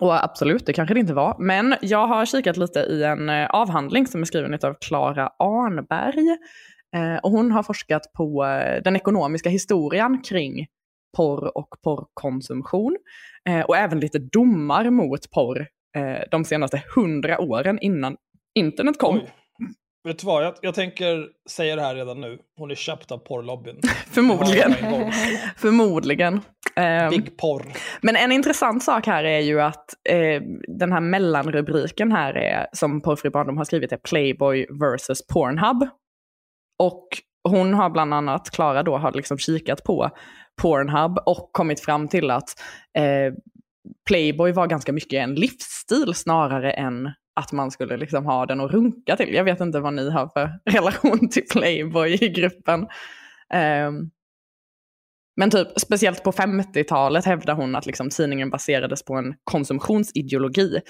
Och 0.00 0.24
absolut, 0.24 0.66
det 0.66 0.72
kanske 0.72 0.94
det 0.94 1.00
inte 1.00 1.14
var. 1.14 1.36
Men 1.38 1.74
jag 1.80 2.06
har 2.06 2.26
kikat 2.26 2.56
lite 2.56 2.80
i 2.80 3.02
en 3.02 3.28
eh, 3.28 3.46
avhandling 3.50 4.06
som 4.06 4.20
är 4.20 4.24
skriven 4.24 4.58
av 4.62 4.74
Klara 4.80 5.30
Arnberg. 5.38 6.28
Eh, 6.96 7.16
och 7.22 7.30
hon 7.30 7.52
har 7.52 7.62
forskat 7.62 8.12
på 8.12 8.44
eh, 8.44 8.82
den 8.82 8.96
ekonomiska 8.96 9.48
historien 9.48 10.22
kring 10.22 10.66
porr 11.16 11.58
och 11.58 11.68
porrkonsumtion. 11.84 12.96
Och 13.66 13.76
även 13.76 14.00
lite 14.00 14.18
domar 14.18 14.90
mot 14.90 15.30
porr 15.30 15.66
de 16.30 16.44
senaste 16.44 16.82
hundra 16.94 17.40
åren 17.40 17.78
innan 17.80 18.16
internet 18.54 18.98
kom. 18.98 19.16
Oj. 19.16 19.30
Vet 20.04 20.18
du 20.18 20.26
vad, 20.26 20.44
jag, 20.44 20.54
jag 20.62 20.74
tänker 20.74 21.26
säga 21.50 21.76
det 21.76 21.82
här 21.82 21.94
redan 21.94 22.20
nu. 22.20 22.38
Hon 22.56 22.70
är 22.70 22.74
köpt 22.74 23.12
av 23.12 23.18
porrlobbyn. 23.18 23.80
Förmodligen. 24.10 24.72
Förmodligen. 25.56 26.40
Ehm, 26.76 27.10
Big 27.10 27.36
porr. 27.36 27.72
Men 28.00 28.16
en 28.16 28.32
intressant 28.32 28.82
sak 28.82 29.06
här 29.06 29.24
är 29.24 29.40
ju 29.40 29.60
att 29.60 29.84
eh, 30.08 30.42
den 30.78 30.92
här 30.92 31.00
mellanrubriken 31.00 32.12
här 32.12 32.34
är, 32.34 32.66
som 32.72 33.00
Porrfri 33.00 33.30
barndom 33.30 33.56
har 33.56 33.64
skrivit 33.64 33.92
är 33.92 33.96
Playboy 33.96 34.66
versus 34.80 35.26
Pornhub. 35.26 35.88
Och 36.78 37.08
hon 37.48 37.74
har 37.74 37.90
bland 37.90 38.14
annat, 38.14 38.50
Klara 38.50 38.82
då, 38.82 38.96
har 38.96 39.12
liksom 39.12 39.38
kikat 39.38 39.84
på 39.84 40.10
Pornhub 40.62 41.18
och 41.26 41.50
kommit 41.52 41.80
fram 41.80 42.08
till 42.08 42.30
att 42.30 42.48
eh, 42.98 43.34
Playboy 44.08 44.52
var 44.52 44.66
ganska 44.66 44.92
mycket 44.92 45.22
en 45.22 45.34
livsstil 45.34 46.14
snarare 46.14 46.72
än 46.72 47.12
att 47.38 47.52
man 47.52 47.70
skulle 47.70 47.96
liksom 47.96 48.26
ha 48.26 48.46
den 48.46 48.60
att 48.60 48.70
runka 48.70 49.16
till. 49.16 49.34
Jag 49.34 49.44
vet 49.44 49.60
inte 49.60 49.80
vad 49.80 49.94
ni 49.94 50.10
har 50.10 50.28
för 50.28 50.58
relation 50.70 51.28
till 51.28 51.44
Playboy 51.52 52.18
i 52.20 52.28
gruppen. 52.28 52.80
Um, 53.54 54.10
men 55.36 55.50
typ, 55.50 55.68
speciellt 55.76 56.24
på 56.24 56.32
50-talet 56.32 57.24
hävdar 57.24 57.54
hon 57.54 57.76
att 57.76 57.86
liksom, 57.86 58.10
tidningen 58.10 58.50
baserades 58.50 59.04
på 59.04 59.14
en 59.14 59.34
konsumtionsideologi 59.44 60.80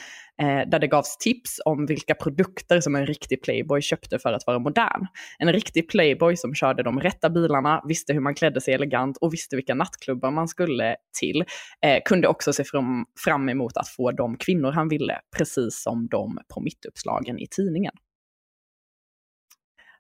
eh, 0.43 0.69
där 0.71 0.79
det 0.79 0.87
gavs 0.87 1.17
tips 1.17 1.61
om 1.65 1.87
vilka 1.87 2.15
produkter 2.15 2.81
som 2.81 2.97
en 2.97 3.07
riktig 3.07 3.43
playboy 3.43 3.83
köpte 3.83 4.19
för 4.19 4.33
att 4.33 4.47
vara 4.47 4.59
modern. 4.59 5.07
En 5.39 5.53
riktig 5.53 5.89
playboy 5.89 6.37
som 6.37 6.55
körde 6.55 6.83
de 6.83 7.01
rätta 7.01 7.31
bilarna, 7.31 7.83
visste 7.89 8.13
hur 8.13 8.21
man 8.21 8.35
klädde 8.35 8.61
sig 8.61 8.75
elegant 8.75 9.17
och 9.17 9.33
visste 9.33 9.57
vilka 9.57 9.75
nattklubbar 9.75 10.31
man 10.31 10.49
skulle 10.49 10.97
till, 11.21 11.45
eh, 11.85 12.03
kunde 12.05 12.29
också 12.29 12.53
se 12.53 12.65
fram, 12.65 13.05
fram 13.25 13.49
emot 13.49 13.77
att 13.77 13.89
få 13.89 14.13
de 14.13 14.37
kvinnor 14.37 14.73
han 14.73 14.89
ville, 14.89 15.21
precis 15.37 15.83
som 15.83 16.09
de 16.09 16.39
på 16.55 16.61
mittuppslagen 16.61 17.39
i 17.39 17.47
tidningen. 17.51 17.93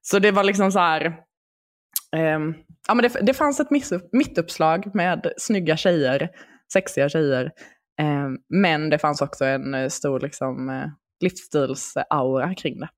Så 0.00 0.18
det 0.18 0.30
var 0.30 0.44
liksom 0.44 0.72
så 0.72 0.78
här, 0.78 1.04
ehm, 2.16 2.54
ja, 2.88 2.94
men 2.94 3.02
det, 3.02 3.20
det 3.22 3.34
fanns 3.34 3.60
ett 3.60 3.68
mittuppslag 4.12 4.94
med 4.94 5.32
snygga 5.36 5.76
tjejer, 5.76 6.28
sexiga 6.72 7.08
tjejer 7.08 7.50
ehm, 7.98 8.38
men 8.48 8.90
det 8.90 8.98
fanns 8.98 9.22
också 9.22 9.44
en 9.44 9.74
eh, 9.74 9.88
stor 9.88 10.20
liksom, 10.20 10.68
eh, 10.68 10.86
livsstilsaura 11.20 12.54
kring 12.54 12.80
det. 12.80 12.88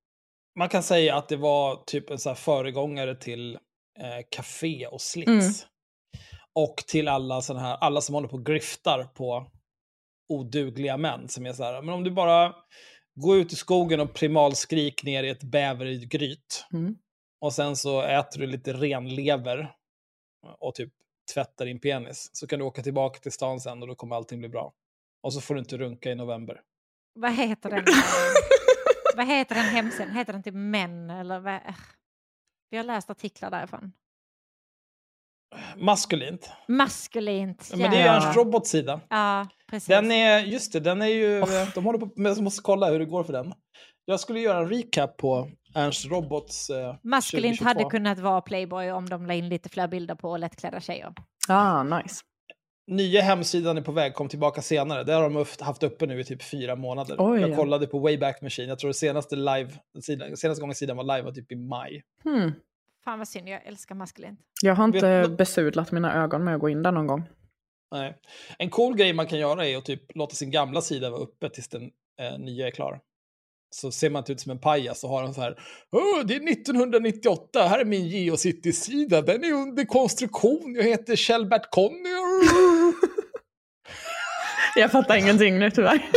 Man 0.59 0.69
kan 0.69 0.83
säga 0.83 1.17
att 1.17 1.29
det 1.29 1.37
var 1.37 1.85
typ 1.87 2.11
en 2.11 2.19
så 2.19 2.35
föregångare 2.35 3.15
till 3.15 3.55
eh, 3.99 4.27
café 4.31 4.87
och 4.87 5.01
slits. 5.01 5.29
Mm. 5.29 5.45
Och 6.55 6.77
till 6.77 7.09
alla, 7.09 7.41
såna 7.41 7.61
här, 7.61 7.77
alla 7.77 8.01
som 8.01 8.15
håller 8.15 8.29
på 8.29 8.37
och 8.37 8.47
griftar 8.47 9.05
på 9.05 9.51
odugliga 10.29 10.97
män. 10.97 11.29
Som 11.29 11.47
är 11.47 11.53
så 11.53 11.65
här, 11.65 11.83
men 11.83 11.95
om 11.95 12.05
du 12.05 12.11
bara 12.11 12.55
går 13.15 13.37
ut 13.37 13.53
i 13.53 13.57
skogen 13.57 14.01
och 14.01 14.15
primalskrik 14.15 15.05
ner 15.05 15.23
i 15.23 15.29
ett 15.29 15.43
bävergryt. 15.43 16.67
Mm. 16.73 16.97
Och 17.41 17.53
sen 17.53 17.77
så 17.77 18.03
äter 18.03 18.41
du 18.41 18.47
lite 18.47 18.73
renlever 18.73 19.75
och 20.59 20.75
typ 20.75 20.93
tvättar 21.35 21.67
din 21.67 21.81
penis. 21.81 22.31
Så 22.33 22.47
kan 22.47 22.59
du 22.59 22.65
åka 22.65 22.83
tillbaka 22.83 23.21
till 23.21 23.33
stan 23.33 23.61
sen 23.61 23.83
och 23.83 23.89
då 23.89 23.95
kommer 23.95 24.17
allting 24.17 24.39
bli 24.39 24.49
bra. 24.49 24.73
Och 25.23 25.33
så 25.33 25.41
får 25.41 25.55
du 25.55 25.61
inte 25.61 25.77
runka 25.77 26.11
i 26.11 26.15
november. 26.15 26.61
Vad 27.15 27.33
heter 27.33 27.71
den? 27.71 27.85
vad 29.17 29.27
heter 29.27 29.55
den 29.55 29.65
hemsidan? 29.65 30.11
Heter 30.11 30.33
den 30.33 30.43
typ 30.43 30.55
män 30.55 31.11
eller 31.11 31.41
vad? 31.41 31.61
Vi 32.71 32.77
har 32.77 32.85
läst 32.85 33.11
artiklar 33.11 33.51
därifrån. 33.51 33.93
Maskulint. 35.77 36.51
Maskulint. 36.69 37.69
Ja, 37.71 37.77
men 37.77 37.91
det 37.91 37.97
är. 37.97 38.15
Ernst 38.15 38.37
Robots 38.37 38.71
sida. 38.71 39.01
Ja, 39.09 39.49
precis. 39.71 39.89
Den 39.89 40.13
är, 40.13 40.39
just 40.39 40.73
det, 40.73 40.81
den 40.81 41.03
är 41.03 41.07
ju, 41.07 41.45
de 41.75 41.85
håller 41.85 41.99
på, 41.99 42.11
men 42.17 42.33
jag 42.33 42.43
måste 42.43 42.63
kolla 42.63 42.91
hur 42.91 42.99
det 42.99 43.05
går 43.05 43.25
för 43.25 43.33
den. 43.33 43.55
Jag 44.05 44.21
skulle 44.21 44.41
göra 44.41 44.59
en 44.59 44.69
recap 44.69 45.17
på 45.17 45.51
Ernst 45.75 46.07
Robots 46.07 46.71
eh, 46.71 46.95
Maskulint 47.03 47.59
2022. 47.59 47.65
hade 47.65 47.91
kunnat 47.91 48.19
vara 48.19 48.41
Playboy 48.41 48.91
om 48.91 49.09
de 49.09 49.27
la 49.27 49.35
in 49.35 49.49
lite 49.49 49.69
fler 49.69 49.89
bilder 49.89 50.15
på 50.15 50.37
lättklädda 50.37 50.81
tjejer. 50.81 51.15
Ah, 51.49 51.83
nice. 51.83 52.25
Nya 52.91 53.21
hemsidan 53.23 53.77
är 53.79 53.83
på 53.83 53.93
väg, 53.93 54.15
kom 54.15 54.29
tillbaka 54.29 54.63
senare. 54.63 55.05
Det 55.05 55.13
har 55.13 55.23
de 55.23 55.37
haft- 55.37 55.61
haft 55.61 55.83
uppe 55.83 56.07
nu 56.07 56.21
i 56.21 56.25
typ 56.25 56.43
fyra 56.43 56.77
månader. 56.77 57.17
Oj, 57.19 57.41
jag 57.41 57.51
ja. 57.51 57.57
kollade 57.57 57.87
på 57.87 57.99
Wayback 57.99 58.43
Machine, 58.43 58.69
jag 58.69 58.79
tror 58.79 58.89
det 58.89 58.95
senaste, 58.95 59.37
live, 59.37 59.71
sidan, 60.03 60.37
senaste 60.37 60.61
gången 60.61 60.75
sidan 60.75 60.97
var 60.97 61.05
live 61.05 61.23
var 61.23 61.33
typ 61.33 61.53
i 61.53 61.57
maj. 61.57 62.03
Hmm. 62.25 62.53
Fan 63.05 63.19
vad 63.19 63.29
synd, 63.29 63.49
jag 63.49 63.67
älskar 63.67 63.95
maskulint. 63.95 64.41
Jag 64.63 64.75
har 64.75 64.85
inte 64.85 65.21
Vet- 65.21 65.37
besudlat 65.39 65.93
mina 65.93 66.23
ögon 66.25 66.45
med 66.45 66.55
att 66.55 66.61
gå 66.61 66.69
in 66.69 66.83
där 66.83 66.93
någon 66.93 67.07
gång. 67.07 67.23
Nej. 67.95 68.17
En 68.59 68.71
cool 68.71 68.97
grej 68.97 69.13
man 69.13 69.27
kan 69.27 69.39
göra 69.39 69.67
är 69.67 69.77
att 69.77 69.85
typ 69.85 70.03
låta 70.17 70.35
sin 70.35 70.51
gamla 70.51 70.81
sida 70.81 71.11
vara 71.11 71.21
uppe 71.21 71.49
tills 71.51 71.69
den 71.69 71.83
eh, 72.21 72.39
nya 72.39 72.67
är 72.67 72.71
klar. 72.71 73.01
Så 73.73 73.91
ser 73.91 74.11
man 74.11 74.21
inte 74.21 74.33
ut 74.33 74.41
som 74.41 74.51
en 74.51 74.59
pajas 74.59 75.05
och 75.05 75.11
har 75.11 75.23
en 75.25 75.35
så 75.35 75.41
här, 75.41 75.59
Åh, 75.93 76.27
det 76.27 76.35
är 76.37 76.51
1998, 76.53 77.63
här 77.69 77.79
är 77.81 77.85
min 77.85 78.07
Geocities-sida, 78.09 79.23
den 79.23 79.45
är 79.45 79.53
under 79.53 79.85
konstruktion, 79.85 80.75
jag 80.77 80.83
heter 80.85 81.17
Kjellbert 81.17 81.71
Conny. 81.71 82.11
Jag 84.81 84.91
fattar 84.93 85.17
ingenting 85.17 85.59
nu 85.59 85.71
tyvärr. 85.71 86.03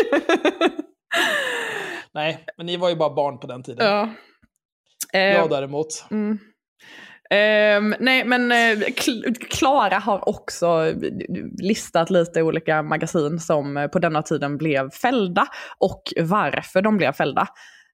Nej, 2.13 2.45
men 2.58 2.65
ni 2.65 2.78
var 2.78 2.89
ju 2.89 2.95
bara 2.95 3.13
barn 3.13 3.39
på 3.39 3.47
den 3.47 3.63
tiden. 3.63 3.86
ja. 3.88 4.10
Jag 5.12 5.36
Eh, 5.43 5.49
däremot. 5.49 6.06
Mm. 6.12 6.39
Ehm, 7.30 7.95
nej, 7.99 8.26
men 8.26 8.52
eh, 8.52 8.56
Kl- 8.88 9.36
Klara 9.49 9.97
har 9.99 10.30
också 10.30 10.93
listat 11.62 12.10
lite 12.10 12.41
olika 12.41 12.82
magasin 12.84 13.39
som 13.39 13.78
eh, 13.78 13.88
på 13.88 13.99
denna 13.99 14.21
tiden 14.21 14.58
blev 14.58 14.89
fällda 14.91 15.47
och 15.80 16.04
varför 16.19 16.82
de 16.82 16.97
blev 16.97 17.12
fällda. 17.13 17.47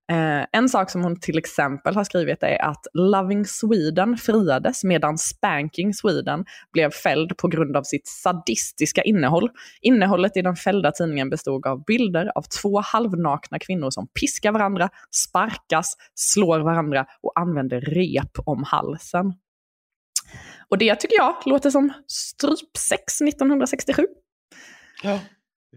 Eh, 0.09 0.45
en 0.51 0.69
sak 0.69 0.89
som 0.89 1.03
hon 1.03 1.19
till 1.19 1.37
exempel 1.37 1.95
har 1.95 2.03
skrivit 2.03 2.43
är 2.43 2.61
att 2.61 2.87
Loving 2.93 3.45
Sweden 3.45 4.17
friades 4.17 4.83
medan 4.83 5.17
Spanking 5.17 5.93
Sweden 5.93 6.45
blev 6.73 6.91
fälld 6.91 7.37
på 7.37 7.47
grund 7.47 7.77
av 7.77 7.83
sitt 7.83 8.07
sadistiska 8.07 9.01
innehåll. 9.01 9.49
Innehållet 9.81 10.37
i 10.37 10.41
den 10.41 10.55
fällda 10.55 10.91
tidningen 10.91 11.29
bestod 11.29 11.67
av 11.67 11.83
bilder 11.85 12.31
av 12.35 12.41
två 12.61 12.81
halvnakna 12.81 13.59
kvinnor 13.59 13.91
som 13.91 14.07
piskar 14.07 14.51
varandra, 14.51 14.89
sparkas, 15.11 15.97
slår 16.15 16.59
varandra 16.59 17.05
och 17.21 17.39
använder 17.39 17.81
rep 17.81 18.37
om 18.45 18.63
halsen. 18.63 19.33
Och 20.69 20.77
det 20.77 20.95
tycker 20.95 21.15
jag 21.15 21.35
låter 21.45 21.69
som 21.69 21.93
strypsex 22.07 23.21
1967. 23.21 24.07
Ja. 25.03 25.19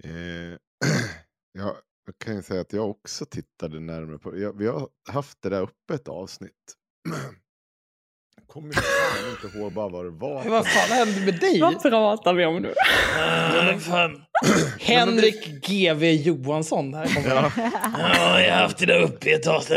Eh, 0.04 0.58
ja, 1.52 1.76
jag 2.04 2.18
kan 2.18 2.36
ju 2.36 2.42
säga 2.42 2.60
att 2.60 2.72
jag 2.72 2.90
också 2.90 3.26
tittade 3.26 3.80
närmare 3.80 4.18
på 4.18 4.38
jag, 4.38 4.58
Vi 4.58 4.66
har 4.66 4.88
haft 5.08 5.42
det 5.42 5.48
där 5.48 5.62
uppe 5.62 5.94
ett 5.94 6.08
avsnitt. 6.08 6.76
Jag 8.36 8.46
kommer 8.46 8.72
fan 8.72 9.46
inte 9.46 9.58
ihåg 9.58 9.72
bara 9.72 9.88
vad 9.88 10.04
det 10.04 10.10
var. 10.10 10.44
Vad 10.50 10.66
fan 10.66 10.96
hände 10.96 11.20
med 11.20 11.40
dig? 11.40 11.60
Vad 11.60 11.82
pratar 11.82 12.34
vi 12.34 12.44
om 12.46 12.62
nu? 12.62 12.74
Henrik 14.80 15.46
GV 15.68 16.04
Johansson. 16.04 16.94
Här 16.94 17.06
kommer 17.14 17.28
Ja. 17.28 17.52
ja, 17.56 18.40
jag 18.40 18.54
har 18.54 18.62
haft 18.62 18.78
det 18.78 18.86
där 18.86 19.02
uppe 19.02 19.30
ett 19.30 19.42
tag. 19.42 19.62
I 19.70 19.74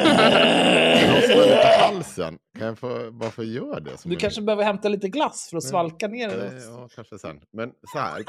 halsen. 1.80 2.38
Kan 2.58 2.68
jag 2.68 2.80
få, 2.80 3.12
bara 3.12 3.32
få 3.32 3.44
göra 3.44 3.80
det? 3.80 3.98
som 3.98 4.12
Du 4.12 4.18
kanske 4.18 4.42
behöver 4.42 4.64
hämta 4.64 4.90
lite 4.90 5.10
glass 5.10 5.48
för 5.50 5.58
att 5.58 5.64
svalka 5.64 6.08
ner 6.08 6.30
Eh, 6.30 6.36
det. 6.36 6.62
Ja, 6.66 6.90
kanske 6.96 7.20
sen. 7.20 7.40
Men 7.54 7.72
så 7.94 8.00
här. 8.00 8.24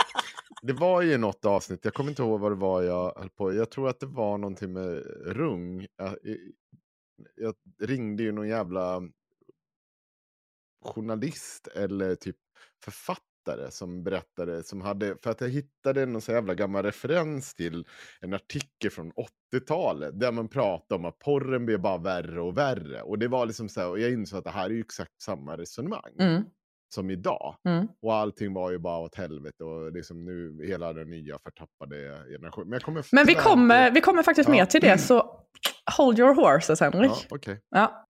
Det 0.62 0.72
var 0.72 1.02
ju 1.02 1.18
något 1.18 1.44
avsnitt, 1.44 1.80
jag 1.82 1.94
kommer 1.94 2.10
inte 2.10 2.22
ihåg 2.22 2.40
vad 2.40 2.52
det 2.52 2.56
var 2.56 2.82
jag 2.82 3.12
höll 3.18 3.28
på. 3.30 3.54
Jag 3.54 3.70
tror 3.70 3.88
att 3.88 4.00
det 4.00 4.06
var 4.06 4.38
någonting 4.38 4.72
med 4.72 5.02
rung. 5.26 5.86
Jag, 5.96 6.14
jag 7.36 7.54
ringde 7.88 8.22
ju 8.22 8.32
någon 8.32 8.48
jävla 8.48 9.00
journalist 10.86 11.68
eller 11.74 12.14
typ 12.14 12.36
författare 12.84 13.70
som 13.70 14.04
berättade, 14.04 14.62
som 14.62 14.80
hade, 14.80 15.16
för 15.22 15.30
att 15.30 15.40
jag 15.40 15.48
hittade 15.48 16.06
någon 16.06 16.20
så 16.20 16.32
jävla 16.32 16.54
gammal 16.54 16.82
referens 16.82 17.54
till 17.54 17.86
en 18.20 18.34
artikel 18.34 18.90
från 18.90 19.12
80-talet 19.52 20.20
där 20.20 20.32
man 20.32 20.48
pratade 20.48 20.98
om 20.98 21.04
att 21.04 21.18
porren 21.18 21.66
blir 21.66 21.78
bara 21.78 21.98
värre 21.98 22.40
och 22.40 22.58
värre. 22.58 23.02
Och 23.02 23.18
det 23.18 23.28
var 23.28 23.46
liksom 23.46 23.68
så 23.68 23.80
här, 23.80 23.88
och 23.88 23.98
jag 24.00 24.10
insåg 24.12 24.38
att 24.38 24.44
det 24.44 24.50
här 24.50 24.64
är 24.66 24.70
ju 24.74 24.80
exakt 24.80 25.20
samma 25.22 25.56
resonemang 25.56 26.12
Mm. 26.18 26.42
som 26.94 27.10
idag. 27.10 27.56
Mm. 27.68 27.88
Och 28.02 28.14
allting 28.14 28.54
var 28.54 28.70
ju 28.70 28.78
bara 28.78 28.98
åt 28.98 29.14
helvete 29.14 29.64
och 29.64 29.92
liksom 29.92 30.24
nu 30.24 30.66
hela 30.66 30.92
den 30.92 31.10
nya 31.10 31.38
förtappade 31.38 31.96
generationen. 32.30 32.80
Men, 32.86 33.02
Men 33.12 33.26
vi 33.26 33.34
kommer, 33.34 33.90
vi 33.90 34.00
kommer 34.00 34.22
faktiskt 34.22 34.48
Ja. 34.48 34.52
mer 34.54 34.66
till 34.66 34.80
det, 34.80 34.98
så 34.98 35.40
hold 35.96 36.18
your 36.18 36.34
horses 36.34 36.80
Henrik. 36.80 37.10
Ja, 37.10 37.36
okej. 37.36 37.60
Ja. 37.70 38.05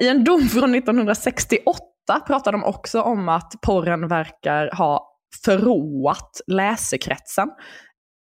I 0.00 0.08
en 0.08 0.24
dom 0.24 0.48
från 0.48 0.74
1968 0.74 1.80
pratar 2.26 2.52
de 2.52 2.64
också 2.64 3.02
om 3.02 3.28
att 3.28 3.52
porren 3.62 4.08
verkar 4.08 4.70
ha 4.76 5.18
förråat 5.44 6.40
läsekretsen. 6.46 7.48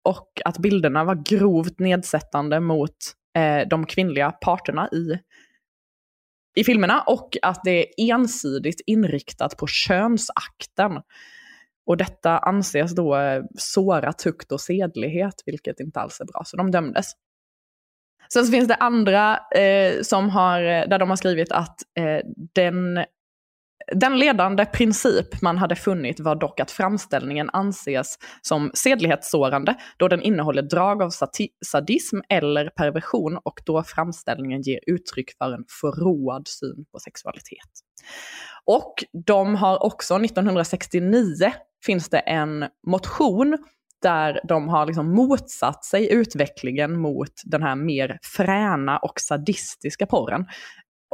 Och 0.04 0.42
att 0.46 0.58
bilderna 0.58 1.04
var 1.04 1.16
grovt 1.16 1.80
nedsättande 1.80 2.60
mot 2.60 2.96
eh, 3.38 3.68
de 3.68 3.86
kvinnliga 3.86 4.32
parterna 4.32 4.90
i, 4.92 5.20
i 6.56 6.64
filmerna. 6.64 7.02
Och 7.02 7.38
att 7.42 7.64
det 7.64 8.02
är 8.02 8.14
ensidigt 8.14 8.82
inriktat 8.86 9.58
på 9.58 9.68
könsakten. 9.68 10.92
Och 11.86 11.98
detta 11.98 12.38
anses 12.38 12.96
då 12.96 13.16
eh, 13.16 13.44
såra 13.58 14.14
tukt 14.14 14.52
och 14.52 14.62
sedlighet, 14.62 15.44
vilket 15.46 15.80
inte 15.80 16.00
alls 16.00 16.22
är 16.22 16.26
bra. 16.26 16.42
Så 16.46 16.58
de 16.58 16.72
dömdes. 16.72 17.14
Sen 18.34 18.46
så 18.46 18.52
finns 18.52 18.68
det 18.68 18.76
andra 18.76 19.40
eh, 19.56 20.02
som 20.02 20.30
har, 20.30 20.62
eh, 20.62 20.88
där 20.88 21.00
de 21.00 21.10
har 21.10 21.18
skrivit 21.18 21.52
att 21.52 21.80
eh, 22.00 22.20
den, 22.56 23.06
den 23.96 24.20
ledande 24.20 24.66
princip 24.66 25.42
man 25.42 25.58
hade 25.58 25.76
funnit 25.76 26.20
var 26.20 26.36
dock 26.36 26.60
att 26.60 26.72
framställningen 26.72 27.50
anses 27.54 28.18
som 28.42 28.72
sedlighetssårande 28.74 29.76
då 29.98 30.08
den 30.08 30.22
innehåller 30.22 30.62
drag 30.62 31.02
av 31.02 31.10
sati- 31.10 31.52
sadism 31.66 32.20
eller 32.30 32.70
perversion 32.70 33.40
och 33.44 33.62
då 33.66 33.84
framställningen 33.84 34.62
ger 34.62 34.80
uttryck 34.88 35.38
för 35.38 35.52
en 35.52 35.66
förråad 35.82 36.48
syn 36.48 36.86
på 36.92 37.00
sexualitet. 37.00 37.70
Och 38.66 38.94
de 39.26 39.56
har 39.56 39.84
också, 39.84 40.16
1969 40.16 41.54
finns 41.86 42.10
det 42.10 42.20
en 42.20 42.66
motion 42.88 43.58
där 44.04 44.40
de 44.44 44.70
har 44.70 44.86
liksom 44.86 45.16
motsatt 45.16 45.86
sig 45.86 46.14
utvecklingen 46.14 47.00
mot 47.00 47.32
den 47.46 47.64
här 47.64 47.76
mer 47.76 48.20
fräna 48.38 48.98
och 48.98 49.20
sadistiska 49.20 50.06
porren 50.06 50.46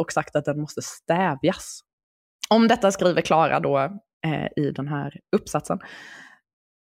och 0.01 0.11
sagt 0.11 0.35
att 0.35 0.45
den 0.45 0.61
måste 0.61 0.81
stävjas. 0.81 1.79
Om 2.49 2.67
detta 2.67 2.91
skriver 2.91 3.21
Klara 3.21 3.59
då 3.59 3.77
eh, 4.25 4.63
i 4.63 4.71
den 4.71 4.87
här 4.87 5.19
uppsatsen, 5.35 5.79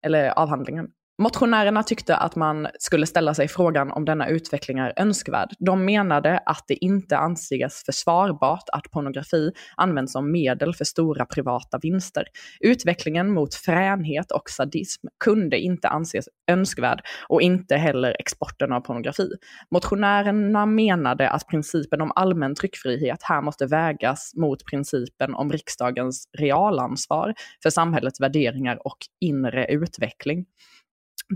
eller 0.06 0.38
avhandlingen. 0.38 0.86
Motionärerna 1.22 1.82
tyckte 1.82 2.16
att 2.16 2.36
man 2.36 2.68
skulle 2.78 3.06
ställa 3.06 3.34
sig 3.34 3.48
frågan 3.48 3.90
om 3.90 4.04
denna 4.04 4.28
utveckling 4.28 4.78
är 4.78 4.92
önskvärd. 4.96 5.48
De 5.58 5.84
menade 5.84 6.38
att 6.46 6.64
det 6.68 6.84
inte 6.84 7.18
anses 7.18 7.82
försvarbart 7.86 8.64
att 8.72 8.90
pornografi 8.90 9.52
används 9.76 10.12
som 10.12 10.32
medel 10.32 10.74
för 10.74 10.84
stora 10.84 11.26
privata 11.26 11.78
vinster. 11.82 12.24
Utvecklingen 12.60 13.32
mot 13.32 13.54
fränhet 13.54 14.32
och 14.32 14.50
sadism 14.50 15.06
kunde 15.24 15.58
inte 15.58 15.88
anses 15.88 16.28
önskvärd 16.50 17.00
och 17.28 17.42
inte 17.42 17.76
heller 17.76 18.16
exporten 18.18 18.72
av 18.72 18.80
pornografi. 18.80 19.28
Motionärerna 19.70 20.66
menade 20.66 21.30
att 21.30 21.46
principen 21.46 22.00
om 22.00 22.12
allmän 22.14 22.54
tryckfrihet 22.54 23.22
här 23.22 23.42
måste 23.42 23.66
vägas 23.66 24.32
mot 24.36 24.64
principen 24.70 25.34
om 25.34 25.52
riksdagens 25.52 26.28
realansvar 26.38 27.34
för 27.62 27.70
samhällets 27.70 28.20
värderingar 28.20 28.86
och 28.86 28.98
inre 29.20 29.66
utveckling. 29.66 30.46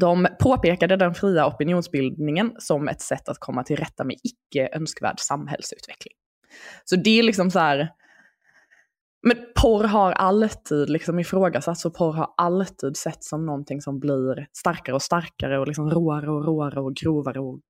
De 0.01 0.29
påpekade 0.41 0.97
den 0.97 1.15
fria 1.15 1.47
opinionsbildningen 1.47 2.53
som 2.59 2.89
ett 2.89 3.01
sätt 3.01 3.29
att 3.29 3.39
komma 3.39 3.63
till 3.63 3.77
rätta 3.77 4.05
med 4.05 4.17
icke 4.23 4.69
önskvärd 4.73 5.21
samhällsutveckling. 5.21 6.15
Så 6.85 6.97
det 6.97 7.19
är 7.19 7.23
liksom 7.23 7.51
så 7.51 7.59
här, 7.59 7.89
men 9.23 9.37
porr 9.63 9.85
har 9.85 10.13
alltid 10.13 10.91
liksom 10.91 11.19
ifrågasatts 11.19 11.85
och 11.85 11.95
porr 11.95 12.13
har 12.13 12.35
alltid 12.37 12.97
sett 12.97 13.25
som 13.25 13.47
någonting 13.47 13.81
som 13.81 14.01
blir 14.01 14.47
starkare 14.53 14.95
och 14.95 15.03
starkare 15.03 15.59
och 15.59 15.67
liksom 15.67 15.91
råare 15.91 16.31
och 16.31 16.45
råare 16.45 16.81
och 16.81 16.95
grovare 16.95 17.41
och 17.41 17.61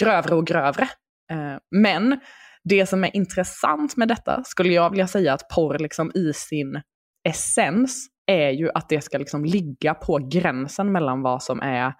grövre 0.00 0.34
och 0.34 0.46
grövre. 0.46 0.88
Eh, 1.30 1.56
men 1.70 2.20
det 2.64 2.86
som 2.86 3.04
är 3.04 3.16
intressant 3.16 3.96
med 3.96 4.08
detta 4.08 4.44
skulle 4.44 4.72
jag 4.72 4.90
vilja 4.90 5.06
säga 5.06 5.32
att 5.32 5.48
porr 5.48 5.78
liksom 5.78 6.12
i 6.14 6.32
sin 6.32 6.82
essens 7.28 8.08
är 8.26 8.50
ju 8.50 8.70
att 8.74 8.88
det 8.88 9.00
ska 9.00 9.18
liksom 9.18 9.44
ligga 9.44 9.94
på 9.94 10.28
gränsen 10.30 10.92
mellan 10.92 11.22
vad 11.22 11.42
som 11.42 11.60
är 11.60 11.94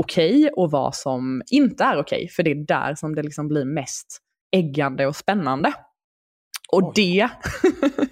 okej 0.00 0.36
okay 0.36 0.50
och 0.50 0.70
vad 0.70 0.94
som 0.94 1.42
inte 1.50 1.84
är 1.84 1.98
okej. 1.98 2.16
Okay, 2.16 2.28
för 2.28 2.42
det 2.42 2.50
är 2.50 2.66
där 2.66 2.94
som 2.94 3.14
det 3.14 3.22
liksom 3.22 3.48
blir 3.48 3.64
mest 3.64 4.18
äggande 4.56 5.06
och 5.06 5.16
spännande. 5.16 5.72
Och 6.72 6.92
det, 6.94 7.28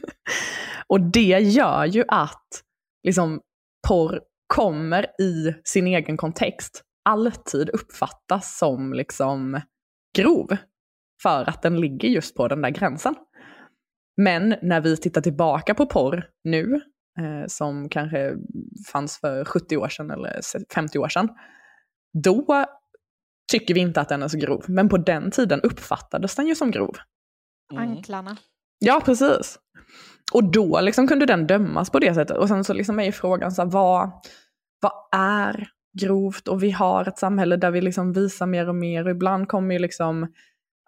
och 0.87 1.01
det 1.01 1.39
gör 1.39 1.85
ju 1.85 2.05
att 2.09 2.49
liksom, 3.03 3.41
porr 3.89 4.21
kommer 4.47 5.07
i 5.21 5.55
sin 5.65 5.87
egen 5.87 6.17
kontext 6.17 6.83
alltid 7.05 7.71
uppfattas 7.71 8.59
som 8.59 8.93
liksom 8.93 9.61
grov. 10.17 10.57
För 11.23 11.49
att 11.49 11.63
den 11.63 11.81
ligger 11.81 12.09
just 12.09 12.37
på 12.37 12.49
den 12.49 12.63
där 12.63 12.71
gränsen. 12.71 13.15
Men 14.17 14.55
när 14.63 14.81
vi 14.81 14.97
tittar 14.97 15.21
tillbaka 15.21 15.75
på 15.75 15.87
porr 15.87 16.31
nu, 16.45 16.81
eh, 17.19 17.47
som 17.47 17.89
kanske 17.89 18.35
fanns 18.93 19.19
för 19.19 19.45
70 19.45 19.77
år 19.77 19.89
sedan 19.89 20.11
eller 20.11 20.41
50 20.75 20.99
år 20.99 21.09
sedan, 21.09 21.29
då 22.23 22.67
tycker 23.53 23.75
vi 23.75 23.81
inte 23.81 24.01
att 24.01 24.09
den 24.09 24.23
är 24.23 24.29
så 24.29 24.39
grov. 24.39 24.65
Men 24.69 24.89
på 24.89 24.97
den 24.97 25.31
tiden 25.31 25.61
uppfattades 25.61 26.37
den 26.37 26.47
ju 26.47 26.55
som 26.55 26.71
grov. 26.71 26.97
Mm. 27.73 27.83
Anklarna. 27.83 28.37
Ja, 28.79 29.03
precis. 29.05 29.59
Och 30.33 30.45
då 30.45 30.81
liksom 30.81 31.09
kunde 31.09 31.27
den 31.27 31.47
dömas 31.47 31.91
på 31.91 31.99
det 31.99 32.15
sättet. 32.15 32.37
Och 32.37 32.49
sen 32.49 32.65
så 32.65 32.73
liksom 32.73 33.01
är 33.01 33.05
ju 33.05 33.13
frågan 33.13 33.53
så 33.53 33.63
här, 33.63 33.71
vad, 33.71 34.11
vad 34.81 34.93
är 35.13 35.69
grovt? 36.01 36.49
Och 36.49 36.63
vi 36.63 36.71
har 36.71 37.09
ett 37.09 37.19
samhälle 37.19 37.57
där 37.57 37.71
vi 37.71 37.81
liksom 37.81 38.13
visar 38.13 38.47
mer 38.47 38.69
och 38.69 38.75
mer. 38.75 39.05
Och 39.05 39.11
ibland 39.11 39.49
kommer 39.49 39.75
ju 39.75 39.79
liksom 39.79 40.27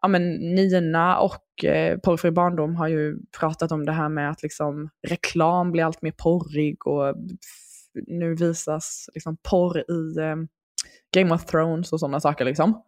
ja, 0.06 0.08
men 0.08 0.34
Nina 0.54 1.18
och 1.18 1.64
eh, 1.64 1.98
Porrfri 1.98 2.30
barndom 2.30 2.76
har 2.76 2.88
ju 2.88 3.18
pratat 3.40 3.72
om 3.72 3.86
det 3.86 3.92
här 3.92 4.08
med 4.08 4.30
att 4.30 4.42
liksom, 4.42 4.90
reklam 5.08 5.72
blir 5.72 5.84
allt 5.84 6.02
mer 6.02 6.10
porrig 6.10 6.86
och 6.86 7.14
nu 8.06 8.34
visas 8.34 9.10
liksom, 9.14 9.36
porr 9.50 9.78
i 9.78 10.18
eh, 10.18 10.36
Game 11.14 11.34
of 11.34 11.44
Thrones 11.44 11.92
och 11.92 12.00
sådana 12.00 12.20
saker. 12.20 12.44
Liksom. 12.44 12.82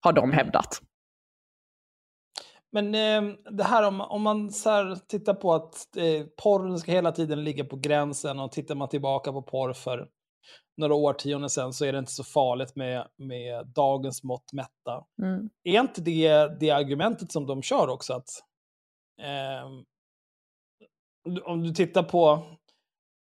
Har 0.00 0.12
de 0.12 0.32
hävdat. 0.32 0.82
Men 2.72 2.94
eh, 2.94 3.36
det 3.50 3.64
här 3.64 3.86
om, 3.86 4.00
om 4.00 4.22
man 4.22 4.50
så 4.50 4.70
här 4.70 4.96
tittar 5.08 5.34
på 5.34 5.54
att 5.54 5.96
eh, 5.96 6.26
porren 6.42 6.78
ska 6.78 6.92
hela 6.92 7.12
tiden 7.12 7.44
ligga 7.44 7.64
på 7.64 7.76
gränsen 7.76 8.40
och 8.40 8.52
tittar 8.52 8.74
man 8.74 8.88
tillbaka 8.88 9.32
på 9.32 9.42
porr 9.42 9.72
för 9.72 10.08
några 10.76 10.94
årtionden 10.94 11.50
sedan 11.50 11.72
så 11.72 11.84
är 11.84 11.92
det 11.92 11.98
inte 11.98 12.12
så 12.12 12.24
farligt 12.24 12.76
med, 12.76 13.08
med 13.16 13.66
dagens 13.66 14.22
mått 14.22 14.52
mätta. 14.52 15.04
Mm. 15.22 15.50
Är 15.64 15.80
inte 15.80 16.00
det 16.00 16.60
det 16.60 16.70
argumentet 16.70 17.32
som 17.32 17.46
de 17.46 17.62
kör 17.62 17.88
också? 17.88 18.12
att 18.14 18.28
eh, 19.22 19.70
Om 21.44 21.62
du 21.62 21.74
tittar 21.74 22.02
på 22.02 22.44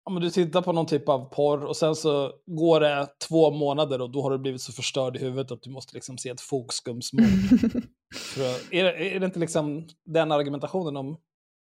om 0.09 0.19
du 0.19 0.29
tittar 0.29 0.61
på 0.61 0.71
någon 0.71 0.85
typ 0.85 1.09
av 1.09 1.29
porr 1.29 1.65
och 1.65 1.77
sen 1.77 1.95
så 1.95 2.33
går 2.45 2.79
det 2.79 3.07
två 3.27 3.51
månader 3.51 4.01
och 4.01 4.09
då 4.09 4.21
har 4.21 4.31
du 4.31 4.37
blivit 4.37 4.61
så 4.61 4.71
förstörd 4.71 5.15
i 5.15 5.19
huvudet 5.19 5.51
att 5.51 5.61
du 5.61 5.69
måste 5.69 5.95
liksom 5.95 6.17
se 6.17 6.29
ett 6.29 6.41
fogskumsmord. 6.41 7.23
är, 8.71 8.83
det, 8.83 9.15
är 9.15 9.19
det 9.19 9.25
inte 9.25 9.39
liksom 9.39 9.87
den 10.05 10.31
argumentationen 10.31 10.93
de, 10.93 11.17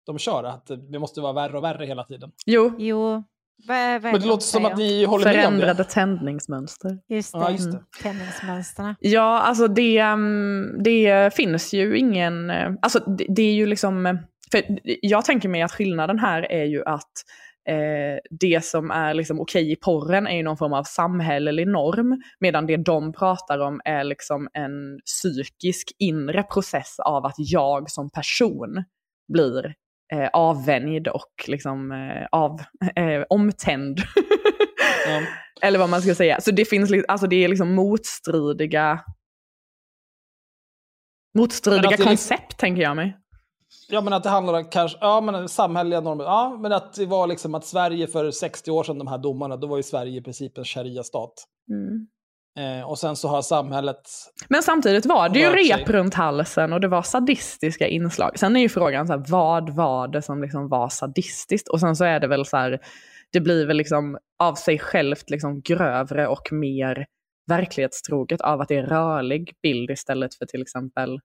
de 0.07 0.19
kör? 0.19 0.45
Att 0.45 0.67
det 0.67 0.99
måste 0.99 1.21
vara 1.21 1.33
värre 1.33 1.57
och 1.57 1.65
värre 1.65 1.87
hela 1.87 2.05
tiden? 2.05 2.33
Jo. 2.47 2.73
Jo. 2.79 3.23
Men 3.67 4.21
det 4.21 4.27
låter 4.27 4.45
som 4.45 4.65
att 4.65 4.77
ni 4.77 5.05
håller 5.05 5.25
med 5.25 5.35
om 5.35 5.55
det. 5.55 5.61
Förändrade 5.61 5.85
tändningsmönster. 5.85 6.99
Just 7.09 7.33
det, 7.33 7.39
ja, 7.39 7.51
just 7.51 7.65
det. 7.65 7.71
Mm. 7.71 7.85
tändningsmönsterna. 8.03 8.97
Ja, 9.01 9.41
alltså 9.41 9.69
det, 9.69 9.99
mm, 9.99 10.83
det 10.83 11.35
finns 11.35 11.73
ju 11.73 11.99
ingen... 11.99 12.51
Eh, 12.51 12.73
alltså 12.83 12.99
det, 12.99 13.27
det 13.29 13.43
är 13.43 13.53
ju 13.53 13.67
liksom... 13.67 14.19
För 14.53 14.63
jag 15.03 15.25
tänker 15.25 15.49
mig 15.49 15.63
att 15.63 15.73
skillnaden 15.73 16.19
här 16.19 16.53
är 16.53 16.65
ju 16.65 16.85
att 16.85 17.13
eh, 17.69 18.19
det 18.31 18.65
som 18.65 18.91
är 18.91 19.15
liksom 19.15 19.41
okej 19.41 19.73
i 19.73 19.77
porren 19.77 20.27
är 20.27 20.37
ju 20.37 20.43
någon 20.43 20.57
form 20.57 20.73
av 20.73 20.85
samhällelig 20.85 21.69
norm, 21.69 22.23
medan 22.41 22.67
det 22.67 22.77
de 22.77 23.13
pratar 23.13 23.59
om 23.59 23.81
är 23.85 24.05
liksom 24.05 24.49
en 24.53 25.01
psykisk 25.07 25.93
inre 25.99 26.43
process 26.43 26.97
av 26.99 27.27
att 27.27 27.35
jag 27.37 27.91
som 27.91 28.11
person 28.11 28.85
blir 29.33 29.75
eh, 30.13 30.29
avvänjd 30.33 31.09
och 31.09 31.45
liksom 31.47 31.93
eh, 31.93 32.27
av, 32.33 32.61
eh, 32.97 33.25
omtänd. 33.29 33.99
ja. 35.07 35.23
Eller 35.63 35.79
vad 35.79 35.91
man 35.91 36.03
ska 36.03 36.15
säga. 36.15 36.41
Så 36.41 36.51
det 36.51 36.65
finns 36.65 36.91
alltså 37.09 37.27
det 37.27 37.45
är 37.45 37.49
liksom 37.49 37.75
motstridiga 37.75 39.01
motstridiga 41.39 41.97
koncept 41.97 42.43
liksom, 42.43 42.59
tänker 42.59 42.83
jag 42.83 42.97
mig. 42.97 43.17
Ja 43.89 44.01
men 44.01 44.13
att 44.13 44.23
det 44.23 44.29
handlar 44.29 44.55
om 44.55 44.65
kanske, 44.65 44.99
ja 45.01 45.21
men 45.21 45.49
samhälleliga 45.49 46.01
normer, 46.01 46.25
ja 46.25 46.59
men 46.61 46.73
att 46.73 46.95
det 46.95 47.07
var 47.07 47.27
liksom 47.27 47.55
att 47.55 47.65
Sverige 47.65 48.07
för 48.07 48.31
60 48.31 48.71
år 48.71 48.85
sedan, 48.85 48.99
de 48.99 49.07
här 49.07 49.19
domarna, 49.19 49.57
då 49.57 49.67
var 49.67 49.77
ju 49.77 49.83
Sverige 49.83 50.19
i 50.19 50.23
princip 50.23 50.59
en 50.59 50.65
sharia-stat. 50.65 51.33
Mm. 51.71 52.07
Eh, 52.59 52.89
och 52.89 52.99
sen 52.99 53.17
så 53.17 53.29
har 53.29 53.43
samhället... 53.43 54.01
Men 54.49 54.63
samtidigt 54.63 55.07
var 55.07 55.29
det 55.29 55.39
ju 55.39 55.47
rep 55.47 55.87
sig. 55.87 55.95
runt 55.95 56.15
halsen 56.15 56.73
och 56.73 56.81
det 56.81 56.89
var 56.89 57.03
sadistiska 57.03 57.89
inslag. 57.89 58.39
Sen 58.39 58.57
är 58.57 58.61
ju 58.61 58.69
frågan 58.69 59.07
så 59.07 59.13
här, 59.13 59.25
vad 59.29 59.71
var 59.71 60.09
det 60.09 60.23
som 60.23 60.43
liksom 60.43 60.69
var 60.69 60.89
sadistiskt? 60.89 61.69
Och 61.69 61.81
sen 61.81 61.97
så 61.97 62.05
är 62.05 62.21
det 62.21 62.27
väl 62.27 62.47
så 62.47 62.57
här, 62.57 62.81
det 63.33 63.41
blir 63.41 63.67
väl 63.67 63.77
liksom 63.77 64.19
av 64.39 64.55
sig 64.55 64.79
självt 64.79 65.31
liksom 65.31 65.61
grövre 65.61 66.27
och 66.29 66.53
mer 66.53 67.07
verklighetstroget 67.47 68.41
av 68.41 68.61
att 68.61 68.69
det 68.69 68.77
är 68.77 68.87
rörlig 68.87 69.55
bild 69.63 69.91
istället 69.91 70.35
för 70.35 70.47
till 70.47 70.63
exempel 70.63 71.21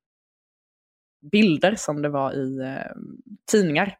bilder 1.31 1.75
som 1.75 2.01
det 2.01 2.09
var 2.09 2.33
i 2.33 2.59
eh, 2.59 2.91
tidningar. 3.51 3.97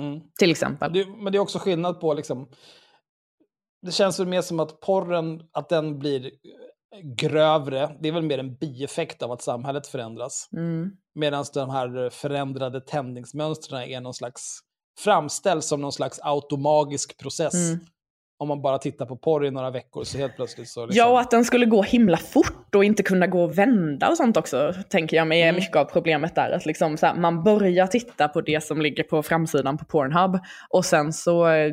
Mm. 0.00 0.20
Till 0.38 0.50
exempel. 0.50 0.92
Det, 0.92 1.06
men 1.06 1.32
det 1.32 1.38
är 1.38 1.40
också 1.40 1.58
skillnad 1.58 2.00
på 2.00 2.14
liksom, 2.14 2.48
det 3.86 3.92
känns 3.92 4.20
väl 4.20 4.26
mer 4.26 4.42
som 4.42 4.60
att 4.60 4.80
porren, 4.80 5.42
att 5.52 5.68
den 5.68 5.98
blir 5.98 6.30
grövre, 7.02 7.96
det 8.00 8.08
är 8.08 8.12
väl 8.12 8.22
mer 8.22 8.38
en 8.38 8.56
bieffekt 8.56 9.22
av 9.22 9.32
att 9.32 9.42
samhället 9.42 9.86
förändras. 9.86 10.48
Mm. 10.52 10.90
Medan 11.14 11.44
de 11.54 11.70
här 11.70 12.10
förändrade 12.10 12.80
tändningsmönstren 12.80 13.82
är 13.82 14.00
någon 14.00 14.14
slags, 14.14 14.58
framställs 14.98 15.66
som 15.66 15.80
någon 15.80 15.92
slags 15.92 16.20
automagisk 16.22 17.18
process. 17.18 17.54
Mm 17.54 17.80
om 18.38 18.48
man 18.48 18.62
bara 18.62 18.78
tittar 18.78 19.06
på 19.06 19.16
porr 19.16 19.46
i 19.46 19.50
några 19.50 19.70
veckor 19.70 20.04
så 20.04 20.18
helt 20.18 20.36
plötsligt 20.36 20.68
så... 20.68 20.86
Liksom... 20.86 20.98
Ja, 20.98 21.08
och 21.12 21.20
att 21.20 21.30
den 21.30 21.44
skulle 21.44 21.66
gå 21.66 21.82
himla 21.82 22.16
fort 22.16 22.74
och 22.74 22.84
inte 22.84 23.02
kunna 23.02 23.26
gå 23.26 23.42
och 23.42 23.58
vända 23.58 24.08
och 24.08 24.16
sånt 24.16 24.36
också, 24.36 24.74
tänker 24.88 25.16
jag 25.16 25.26
mig 25.26 25.42
är 25.42 25.48
mm. 25.48 25.54
mycket 25.54 25.76
av 25.76 25.84
problemet 25.84 26.34
där. 26.34 26.50
Att 26.50 26.66
liksom 26.66 26.96
så 26.96 27.06
här, 27.06 27.14
man 27.14 27.44
börjar 27.44 27.86
titta 27.86 28.28
på 28.28 28.40
det 28.40 28.64
som 28.64 28.80
ligger 28.80 29.02
på 29.02 29.22
framsidan 29.22 29.78
på 29.78 29.84
Pornhub 29.84 30.38
och 30.70 30.84
sen 30.84 31.12
så 31.12 31.48
eh, 31.48 31.72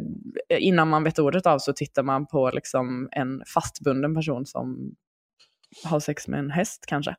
innan 0.50 0.90
man 0.90 1.04
vet 1.04 1.20
ordet 1.20 1.46
av 1.46 1.60
så 1.60 1.74
tittar 1.74 2.04
man 2.04 2.26
på 2.26 2.52
liksom 2.54 3.10
en 3.12 3.44
fastbunden 3.54 4.16
person 4.16 4.46
som 4.46 4.96
har 5.86 6.00
sex 6.00 6.28
med 6.28 6.40
en 6.40 6.52
häst 6.52 6.86
kanske. 6.88 7.16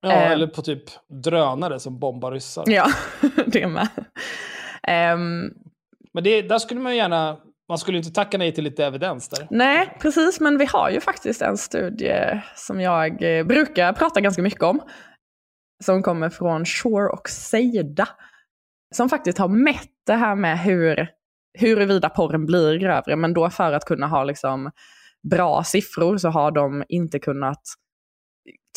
Ja, 0.00 0.12
eh, 0.12 0.30
eller 0.30 0.46
på 0.46 0.62
typ 0.62 0.82
drönare 1.24 1.80
som 1.80 1.98
bombar 1.98 2.32
ryssar. 2.32 2.64
Ja, 2.66 2.86
det 3.46 3.66
med. 3.66 3.88
Um, 5.14 5.52
Men 6.12 6.24
det, 6.24 6.42
där 6.42 6.58
skulle 6.58 6.80
man 6.80 6.96
gärna 6.96 7.36
man 7.68 7.78
skulle 7.78 7.98
inte 7.98 8.10
tacka 8.10 8.38
nej 8.38 8.54
till 8.54 8.64
lite 8.64 8.84
evidens 8.84 9.28
där. 9.28 9.46
Nej, 9.50 9.96
precis. 10.00 10.40
Men 10.40 10.58
vi 10.58 10.64
har 10.64 10.90
ju 10.90 11.00
faktiskt 11.00 11.42
en 11.42 11.58
studie 11.58 12.42
som 12.54 12.80
jag 12.80 13.38
eh, 13.38 13.44
brukar 13.44 13.92
prata 13.92 14.20
ganska 14.20 14.42
mycket 14.42 14.62
om. 14.62 14.80
Som 15.84 16.02
kommer 16.02 16.30
från 16.30 16.64
Shore 16.64 17.08
och 17.08 17.28
Seida. 17.28 18.08
Som 18.94 19.08
faktiskt 19.08 19.38
har 19.38 19.48
mätt 19.48 19.90
det 20.06 20.14
här 20.14 20.36
med 20.36 20.58
hur, 20.58 21.08
huruvida 21.58 22.08
porren 22.08 22.46
blir 22.46 22.76
grövre. 22.76 23.16
Men 23.16 23.34
då 23.34 23.50
för 23.50 23.72
att 23.72 23.84
kunna 23.84 24.06
ha 24.06 24.24
liksom 24.24 24.70
bra 25.30 25.64
siffror 25.64 26.18
så 26.18 26.28
har 26.28 26.50
de 26.50 26.84
inte 26.88 27.18
kunnat 27.18 27.62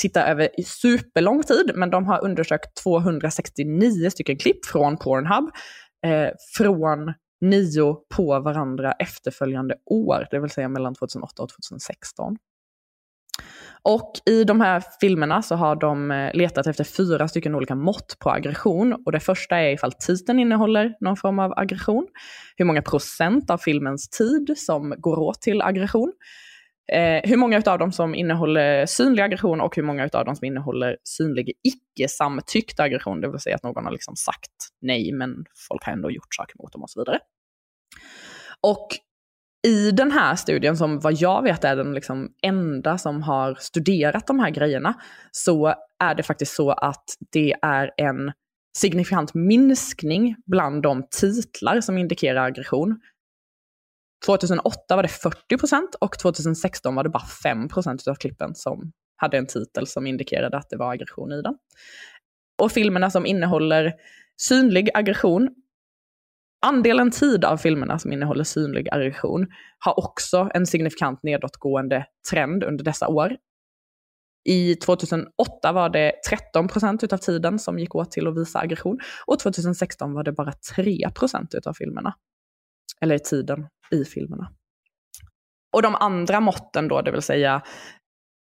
titta 0.02 0.28
över 0.28 0.60
i 0.60 0.64
superlång 0.64 1.44
tid, 1.44 1.72
men 1.76 1.90
de 1.90 2.06
har 2.06 2.24
undersökt 2.24 2.84
269 2.84 4.10
stycken 4.10 4.38
klipp 4.38 4.66
från 4.66 4.98
Pornhub 4.98 5.50
eh, 6.06 6.30
från 6.58 7.14
nio 7.42 7.96
på 8.16 8.40
varandra 8.40 8.92
efterföljande 8.92 9.76
år, 9.86 10.28
det 10.32 10.40
vill 10.40 10.50
säga 10.50 10.70
mellan 10.70 10.96
2008 10.96 11.44
och 11.44 11.50
2016. 11.50 12.38
Och 13.82 14.12
i 14.26 14.44
de 14.44 14.62
här 14.62 14.84
filmerna 15.02 15.42
så 15.42 15.56
har 15.56 15.76
de 15.76 16.12
eh, 16.12 16.34
letat 16.34 16.68
efter 16.68 16.84
fyra 16.84 17.28
stycken 17.28 17.56
olika 17.56 17.76
mått 17.76 18.18
på 18.20 18.30
aggression. 18.30 18.94
Och 19.06 19.12
det 19.12 19.20
första 19.20 19.58
är 19.58 19.74
ifall 19.74 19.94
titeln 19.94 20.40
innehåller 20.40 20.94
någon 21.00 21.18
form 21.18 21.40
av 21.40 21.54
aggression. 21.58 22.08
Hur 22.56 22.66
många 22.66 22.82
procent 22.82 23.50
av 23.50 23.58
filmens 23.58 24.10
tid 24.10 24.54
som 24.58 24.94
går 24.98 25.20
åt 25.20 25.42
till 25.42 25.62
aggression. 25.62 26.14
Eh, 26.94 27.30
hur 27.30 27.38
många 27.38 27.62
av 27.66 27.80
dem 27.80 27.92
som 27.92 28.16
innehåller 28.16 28.86
synlig 28.86 29.24
aggression 29.24 29.62
och 29.62 29.76
hur 29.76 29.84
många 29.84 30.10
av 30.14 30.26
dem 30.26 30.36
som 30.36 30.46
innehåller 30.46 30.98
synlig 31.04 31.54
icke-samtyckt 31.64 32.80
aggression, 32.80 33.22
det 33.22 33.32
vill 33.32 33.40
säga 33.40 33.56
att 33.56 33.64
någon 33.64 33.86
har 33.86 33.92
liksom 33.92 34.16
sagt 34.16 34.52
nej 34.82 35.12
men 35.12 35.46
folk 35.70 35.84
har 35.84 35.94
ändå 35.94 36.12
gjort 36.12 36.36
saker 36.36 36.56
mot 36.60 36.74
dem 36.74 36.84
och 36.84 36.90
så 36.90 37.00
vidare. 37.00 37.20
Och 38.62 38.88
i 39.68 39.92
den 39.92 40.12
här 40.12 40.36
studien, 40.36 40.78
som 40.78 41.00
vad 41.00 41.14
jag 41.14 41.44
vet 41.44 41.64
är 41.64 41.76
den 41.76 41.94
liksom 41.94 42.30
enda 42.42 42.98
som 42.98 43.24
har 43.24 43.56
studerat 43.60 44.28
de 44.28 44.40
här 44.40 44.50
grejerna, 44.50 44.94
så 45.32 45.74
är 46.00 46.16
det 46.16 46.24
faktiskt 46.24 46.56
så 46.56 46.72
att 46.72 47.04
det 47.32 47.56
är 47.62 47.92
en 47.98 48.32
signifikant 48.78 49.34
minskning 49.34 50.36
bland 50.46 50.84
de 50.84 51.08
titlar 51.12 51.82
som 51.82 51.98
indikerar 51.98 52.46
aggression. 52.46 53.00
2008 54.28 54.96
var 54.96 55.04
det 55.04 55.10
40 55.10 55.58
procent 55.58 55.96
och 56.02 56.20
2016 56.20 56.96
var 56.96 57.04
det 57.04 57.10
bara 57.10 57.26
5 57.44 57.68
procent 57.68 58.08
av 58.08 58.16
klippen 58.16 58.56
som 58.56 58.92
hade 59.16 59.38
en 59.38 59.48
titel 59.48 59.88
som 59.88 60.08
indikerade 60.08 60.58
att 60.58 60.70
det 60.70 60.78
var 60.78 60.92
aggression 60.92 61.32
i 61.32 61.42
den. 61.42 61.58
Och 62.62 62.72
filmerna 62.72 63.12
som 63.12 63.26
innehåller 63.26 63.94
synlig 64.38 64.90
aggression 64.94 65.50
Andelen 66.66 67.12
tid 67.12 67.46
av 67.46 67.58
filmerna 67.58 68.00
som 68.00 68.14
innehåller 68.14 68.44
synlig 68.44 68.88
aggression 68.92 69.48
har 69.80 70.00
också 70.00 70.50
en 70.54 70.66
signifikant 70.66 71.24
nedåtgående 71.24 72.06
trend 72.30 72.64
under 72.64 72.84
dessa 72.84 73.08
år. 73.08 73.38
I 74.46 74.76
2008 74.76 75.72
var 75.72 75.90
det 75.90 76.14
13 76.30 76.68
procent 76.68 77.14
av 77.14 77.18
tiden 77.18 77.60
som 77.60 77.80
gick 77.80 77.96
åt 77.96 78.12
till 78.12 78.28
att 78.28 78.38
visa 78.38 78.60
aggression 78.60 79.00
och 79.26 79.40
2016 79.40 80.14
var 80.14 80.24
det 80.24 80.32
bara 80.32 80.54
3 80.76 81.10
procent 81.16 81.56
av 81.66 81.74
filmerna. 81.74 82.14
Eller 83.02 83.18
tiden 83.18 83.68
i 83.92 84.06
filmerna. 84.06 84.52
Och 85.76 85.82
de 85.82 85.96
andra 85.96 86.40
måtten 86.40 86.88
då, 86.88 87.02
det 87.02 87.12
vill 87.12 87.22
säga 87.22 87.62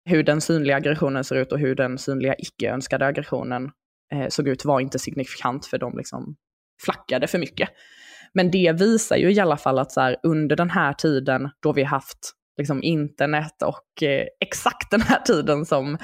hur 0.06 0.24
den 0.24 0.42
synliga 0.42 0.76
aggressionen 0.76 1.24
ser 1.24 1.36
ut 1.36 1.52
och 1.52 1.60
hur 1.60 1.76
den 1.76 1.98
synliga 1.98 2.36
icke-önskade 2.38 3.06
aggressionen 3.06 3.72
eh, 4.14 4.28
såg 4.30 4.48
ut 4.48 4.66
var 4.66 4.80
inte 4.80 5.00
signifikant 5.00 5.66
för 5.66 5.78
de 5.78 5.98
liksom 5.98 6.36
flackade 6.86 7.28
för 7.28 7.40
mycket. 7.40 7.70
Men 8.34 8.52
det 8.52 8.76
visar 8.80 9.16
ju 9.16 9.32
i 9.32 9.40
alla 9.40 9.58
fall 9.58 9.80
att 9.80 9.92
så 9.92 10.02
här, 10.02 10.18
under 10.24 10.56
den 10.56 10.70
här 10.70 10.94
tiden 10.94 11.50
då 11.60 11.74
vi 11.74 11.84
haft 11.84 12.32
liksom, 12.58 12.84
internet 12.84 13.62
och 13.66 14.04
eh, 14.04 14.26
exakt 14.40 14.92
den 14.92 15.02
här 15.02 15.20
tiden 15.20 15.66
som 15.66 15.98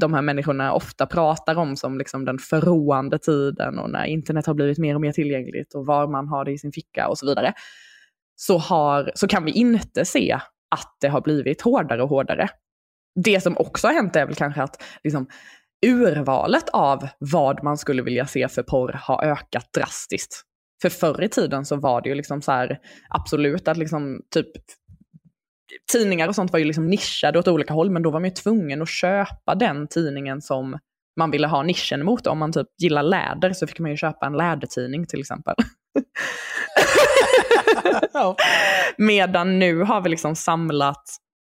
de 0.00 0.14
här 0.14 0.22
människorna 0.22 0.72
ofta 0.72 1.06
pratar 1.06 1.56
om 1.56 1.76
som 1.76 1.98
liksom 1.98 2.24
den 2.24 2.38
förråande 2.38 3.18
tiden 3.18 3.78
och 3.78 3.90
när 3.90 4.04
internet 4.04 4.46
har 4.46 4.54
blivit 4.54 4.78
mer 4.78 4.94
och 4.94 5.00
mer 5.00 5.12
tillgängligt 5.12 5.74
och 5.74 5.86
var 5.86 6.08
man 6.08 6.28
har 6.28 6.44
det 6.44 6.52
i 6.52 6.58
sin 6.58 6.72
ficka 6.72 7.08
och 7.08 7.18
så 7.18 7.26
vidare, 7.26 7.52
så, 8.46 8.58
har, 8.58 9.12
så 9.14 9.28
kan 9.28 9.44
vi 9.44 9.50
inte 9.50 10.04
se 10.04 10.40
att 10.70 10.96
det 11.00 11.08
har 11.08 11.20
blivit 11.20 11.62
hårdare 11.62 12.02
och 12.02 12.08
hårdare. 12.08 12.48
Det 13.24 13.40
som 13.40 13.56
också 13.58 13.86
har 13.86 13.94
hänt 13.94 14.16
är 14.16 14.26
väl 14.26 14.34
kanske 14.34 14.62
att 14.62 14.82
liksom, 15.04 15.26
urvalet 15.86 16.68
av 16.68 17.08
vad 17.18 17.64
man 17.64 17.78
skulle 17.78 18.02
vilja 18.02 18.26
se 18.26 18.48
för 18.48 18.62
porr 18.62 18.92
har 19.02 19.24
ökat 19.24 19.72
drastiskt. 19.78 20.42
För 20.82 20.88
förr 20.88 21.22
i 21.22 21.28
tiden 21.28 21.64
så 21.64 21.76
var 21.76 22.02
det 22.02 22.08
ju 22.08 22.14
liksom 22.14 22.42
så 22.42 22.52
här, 22.52 22.78
absolut 23.08 23.68
att 23.68 23.76
liksom 23.76 24.20
typ 24.34 24.50
tidningar 25.92 26.28
och 26.28 26.34
sånt 26.34 26.52
var 26.52 26.58
ju 26.58 26.64
liksom 26.64 26.86
nischade 26.86 27.38
åt 27.38 27.48
olika 27.48 27.74
håll, 27.74 27.90
men 27.90 28.02
då 28.02 28.10
var 28.10 28.20
man 28.20 28.28
ju 28.28 28.34
tvungen 28.34 28.82
att 28.82 28.88
köpa 28.88 29.54
den 29.54 29.88
tidningen 29.88 30.42
som 30.42 30.78
man 31.16 31.30
ville 31.30 31.46
ha 31.46 31.62
nischen 31.62 32.04
mot. 32.04 32.26
Om 32.26 32.38
man 32.38 32.52
typ 32.52 32.68
gillar 32.82 33.02
läder 33.02 33.52
så 33.52 33.66
fick 33.66 33.78
man 33.78 33.90
ju 33.90 33.96
köpa 33.96 34.26
en 34.26 34.36
lädertidning 34.36 35.06
till 35.06 35.20
exempel. 35.20 35.54
Medan 38.98 39.58
nu 39.58 39.80
har 39.82 40.00
vi 40.00 40.10
liksom 40.10 40.36
samlat 40.36 41.02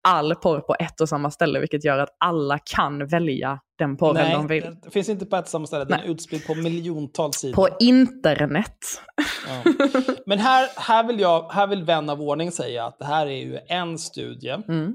all 0.07 0.35
porr 0.35 0.59
på 0.59 0.75
ett 0.79 1.01
och 1.01 1.09
samma 1.09 1.31
ställe, 1.31 1.59
vilket 1.59 1.85
gör 1.85 1.97
att 1.97 2.09
alla 2.19 2.59
kan 2.59 3.07
välja 3.07 3.59
den 3.77 3.97
porren 3.97 4.13
Nej, 4.15 4.33
de 4.33 4.47
vill. 4.47 4.77
det 4.83 4.91
finns 4.91 5.09
inte 5.09 5.25
på 5.25 5.35
ett 5.35 5.47
samma 5.47 5.67
ställe. 5.67 5.85
Den 5.85 5.99
är 5.99 6.03
utspridd 6.05 6.47
på 6.47 6.55
miljontals 6.55 7.35
sidor. 7.37 7.55
På 7.55 7.69
internet. 7.79 8.77
Ja. 9.47 9.71
Men 10.25 10.39
här, 10.39 10.69
här, 10.77 11.03
vill 11.07 11.19
jag, 11.19 11.51
här 11.51 11.67
vill 11.67 11.83
vän 11.83 12.09
av 12.09 12.21
ordning 12.21 12.51
säga 12.51 12.85
att 12.85 12.99
det 12.99 13.05
här 13.05 13.27
är 13.27 13.41
ju 13.45 13.57
en 13.67 13.97
studie 13.97 14.49
Mm. 14.67 14.93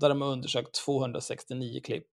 där 0.00 0.08
de 0.08 0.20
har 0.22 0.28
undersökt 0.32 0.74
269 0.84 1.80
klipp. 1.84 2.06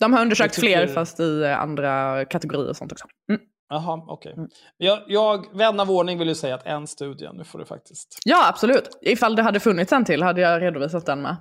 De 0.00 0.12
har 0.12 0.20
undersökt 0.22 0.54
tycker- 0.54 0.68
fler, 0.68 0.94
fast 0.94 1.20
i 1.20 1.42
eh, 1.42 1.58
andra 1.60 2.24
kategorier 2.24 2.70
och 2.70 2.76
sånt 2.76 2.92
också. 2.92 3.04
Mm. 3.30 3.40
Jaha, 3.72 4.02
okej. 4.08 4.34
Jag, 4.76 4.98
jag, 5.06 5.56
vän 5.56 5.80
av 5.80 5.90
ordning 5.90 6.18
vill 6.18 6.28
ju 6.28 6.34
säga 6.34 6.54
att 6.54 6.66
en 6.66 6.86
studie, 6.86 7.28
nu 7.32 7.44
får 7.44 7.58
du 7.58 7.64
faktiskt. 7.64 8.18
Ja, 8.24 8.48
absolut. 8.48 8.98
Ifall 9.02 9.36
det 9.36 9.42
hade 9.42 9.60
funnits 9.60 9.92
en 9.92 10.04
till 10.04 10.22
hade 10.22 10.40
jag 10.40 10.62
redovisat 10.62 11.06
den 11.06 11.22
med. 11.22 11.36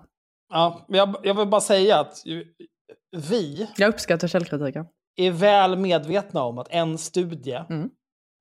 Ja, 0.54 0.86
jag, 0.88 1.16
jag 1.24 1.34
vill 1.34 1.48
bara 1.48 1.62
säga 1.62 2.00
att 2.00 2.14
vi 3.30 3.70
Jag 3.78 3.90
uppskattar 3.90 4.28
källkritiken. 4.28 4.86
är 5.16 5.32
väl 5.32 5.78
medvetna 5.78 6.44
om 6.44 6.58
att 6.58 6.68
en 6.70 6.98
studie, 6.98 7.60
Mm. 7.70 7.90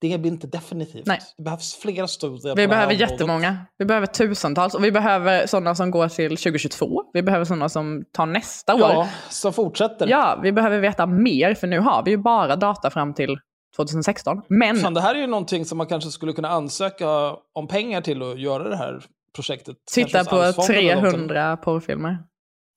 det 0.01 0.18
blir 0.18 0.30
inte 0.30 0.47
definitivt. 0.47 1.07
Nej. 1.07 1.18
Det 1.36 1.43
behövs 1.43 1.74
fler 1.74 2.07
studier. 2.07 2.57
Vi 2.57 2.68
behöver 2.68 2.93
jättemånga. 2.93 3.59
Vi 3.78 3.84
behöver 3.84 4.07
tusentals. 4.07 4.74
Och 4.74 4.84
vi 4.84 4.93
behöver 4.93 5.47
sådana 5.47 5.74
som 5.74 5.91
går 5.91 6.09
till 6.09 6.36
2022. 6.36 7.03
Vi 7.12 7.22
behöver 7.22 7.45
sådana 7.45 7.68
som 7.68 8.05
tar 8.12 8.26
nästa 8.26 8.74
år. 8.74 8.80
Ja, 8.80 9.09
som 9.30 9.53
fortsätter. 9.53 10.07
Ja, 10.09 10.41
vi 10.43 10.53
behöver 10.53 10.78
veta 10.78 11.07
mer, 11.07 11.55
för 11.55 11.66
nu 11.66 11.78
har 11.78 12.03
vi 12.05 12.11
ju 12.11 12.16
bara 12.16 12.57
data 12.57 12.91
fram 12.91 13.14
till 13.14 13.38
2016. 13.77 14.43
Men 14.49 14.77
Fan, 14.77 14.95
det 14.95 15.01
här 15.01 15.14
är 15.14 15.18
ju 15.18 15.27
någonting 15.27 15.64
som 15.64 15.79
man 15.79 15.87
kanske 15.87 16.11
skulle 16.11 16.33
kunna 16.33 16.49
ansöka 16.49 17.09
om 17.55 17.68
pengar 17.68 18.01
till 18.01 18.23
att 18.23 18.41
göra 18.41 18.68
det 18.68 18.77
här 18.77 19.03
projektet. 19.35 19.77
titta 19.95 20.25
på 20.25 20.37
Arvsfonden 20.37 20.77
eller 20.77 20.95
någonting. 20.95 21.12
300 21.12 21.57
porrfilmer. 21.57 22.18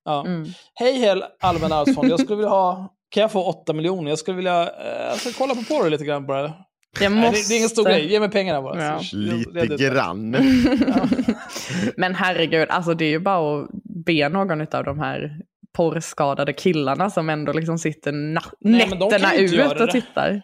Ja. 0.06 0.26
Mm. 0.26 0.48
Hej 0.74 0.94
hel 1.00 1.24
Allmänna 1.41 1.76
arvsfond, 1.76 2.10
jag 2.12 2.20
skulle 2.20 2.36
vilja 2.36 2.50
ha... 2.50 2.94
Kan 3.10 3.22
jag 3.22 3.32
få 3.32 3.44
8 3.44 3.74
miljoner? 3.74 4.10
Jag 4.10 4.20
skulle 4.20 4.38
vilja... 4.38 4.62
Eh, 4.62 5.04
jag 5.10 5.18
ska 5.18 5.30
kolla 5.38 5.56
på 5.56 5.64
porr 5.64 5.89
lite 5.89 6.06
grann 6.06 6.26
bara. 6.28 6.54
Jag 7.00 7.12
Nej, 7.12 7.22
måste... 7.22 7.38
det, 7.38 7.48
det 7.50 7.54
är 7.54 7.58
ingen 7.58 7.70
stor 7.70 7.84
grej, 7.86 8.12
ge 8.12 8.20
mig 8.20 8.30
pengarna 8.32 8.62
bara. 8.62 8.84
Ja. 8.86 9.00
Lite 9.14 9.50
jag- 9.60 9.66
jag- 9.72 9.80
grann. 9.80 10.32
Men 11.98 12.16
herregud, 12.16 12.70
alltså 12.70 12.94
det 12.94 13.06
är 13.06 13.10
ju 13.10 13.20
bara 13.20 13.62
att 13.64 13.70
be 14.06 14.30
någon 14.30 14.62
av 14.62 14.84
de 14.84 15.00
här 15.00 15.32
porrskadade 15.78 16.54
killarna 16.54 17.10
som 17.10 17.30
ändå 17.30 17.54
liksom 17.54 17.78
sitter 17.78 18.12
na- 18.12 18.52
Nej, 18.62 18.89
nätterna 18.89 19.34
ut 19.36 19.72
och 19.72 19.76
det. 19.88 19.91
tittar. 19.91 20.41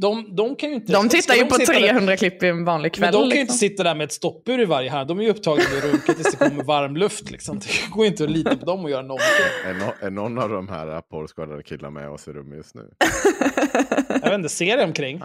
De, 0.00 0.36
de 0.36 0.56
kan 0.56 0.68
ju 0.68 0.74
inte... 0.74 0.92
De 0.92 1.08
tittar 1.08 1.34
ju 1.34 1.44
på 1.44 1.54
sitta 1.54 1.72
där- 1.72 1.80
300 1.80 2.16
klipp 2.16 2.42
i 2.42 2.48
en 2.48 2.64
vanlig 2.64 2.94
kväll. 2.94 3.12
Men 3.12 3.12
de 3.12 3.18
kan 3.18 3.24
ju 3.24 3.28
liksom. 3.28 3.40
inte 3.40 3.52
sitta 3.54 3.82
där 3.82 3.94
med 3.94 4.04
ett 4.04 4.12
stoppur 4.12 4.60
i 4.60 4.64
varje 4.64 4.90
hand. 4.90 5.08
De 5.08 5.18
är 5.18 5.22
ju 5.22 5.30
upptagna 5.30 5.64
med 5.74 5.78
att 5.78 5.84
runka 5.84 6.14
tills 6.14 6.36
det 6.36 6.48
kommer 6.48 6.64
varm 6.64 6.96
luft. 6.96 7.30
Liksom. 7.30 7.58
Det 7.58 7.90
går 7.90 8.04
ju 8.04 8.10
inte 8.10 8.24
att 8.24 8.30
lita 8.30 8.56
på 8.56 8.66
dem 8.66 8.84
och 8.84 8.90
göra 8.90 9.02
någonting. 9.02 9.26
Är, 9.64 9.74
no, 9.74 10.06
är 10.06 10.10
någon 10.10 10.38
av 10.38 10.48
de 10.48 10.68
här 10.68 11.00
porrskadade 11.00 11.62
killarna 11.62 11.90
med 11.90 12.10
oss 12.10 12.28
i 12.28 12.32
rummet 12.32 12.56
just 12.56 12.74
nu? 12.74 12.90
Jag 14.08 14.30
vet 14.30 14.34
inte, 14.34 14.48
ser 14.48 14.76
dig 14.76 14.84
omkring. 14.86 15.22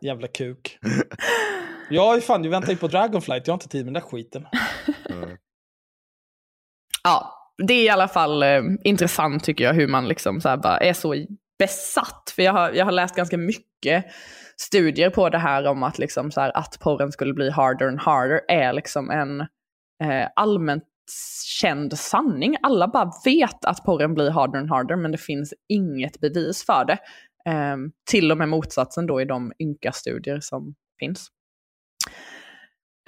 Jävla 0.00 0.28
kuk. 0.28 0.78
Är 1.90 2.20
fan, 2.20 2.44
jag 2.44 2.50
väntar 2.50 2.70
ju 2.70 2.76
på 2.76 2.88
Dragonflight, 2.88 3.46
jag 3.46 3.52
har 3.52 3.56
inte 3.56 3.68
tid 3.68 3.84
med 3.84 3.94
den 3.94 4.02
där 4.02 4.08
skiten. 4.10 4.46
Mm. 5.10 5.36
Ja, 7.04 7.32
det 7.66 7.74
är 7.74 7.84
i 7.84 7.88
alla 7.88 8.08
fall 8.08 8.42
eh, 8.42 8.62
intressant 8.84 9.44
tycker 9.44 9.64
jag 9.64 9.74
hur 9.74 9.88
man 9.88 10.08
liksom 10.08 10.40
så 10.40 10.48
här 10.48 10.56
bara 10.56 10.78
är 10.78 10.92
så 10.92 11.14
besatt. 11.58 12.32
För 12.36 12.42
jag 12.42 12.52
har, 12.52 12.70
jag 12.70 12.84
har 12.84 12.92
läst 12.92 13.16
ganska 13.16 13.38
mycket 13.38 14.04
studier 14.56 15.10
på 15.10 15.28
det 15.28 15.38
här 15.38 15.66
om 15.66 15.82
att, 15.82 15.98
liksom 15.98 16.30
så 16.30 16.40
här, 16.40 16.56
att 16.56 16.78
porren 16.80 17.12
skulle 17.12 17.34
bli 17.34 17.50
harder 17.50 17.88
and 17.88 18.00
harder 18.00 18.40
är 18.48 18.72
liksom 18.72 19.10
en 19.10 19.40
eh, 20.04 20.28
allmänt 20.36 20.84
känd 21.60 21.98
sanning. 21.98 22.56
Alla 22.62 22.88
bara 22.88 23.12
vet 23.24 23.64
att 23.64 23.84
porren 23.84 24.14
blir 24.14 24.30
harder 24.30 24.58
and 24.58 24.70
harder 24.70 24.96
men 24.96 25.12
det 25.12 25.18
finns 25.18 25.54
inget 25.68 26.20
bevis 26.20 26.66
för 26.66 26.84
det. 26.84 26.98
Eh, 27.50 27.76
till 28.10 28.32
och 28.32 28.38
med 28.38 28.48
motsatsen 28.48 29.06
då 29.06 29.20
i 29.20 29.24
de 29.24 29.52
ynka 29.58 29.92
studier 29.92 30.40
som 30.40 30.74
finns. 30.98 31.28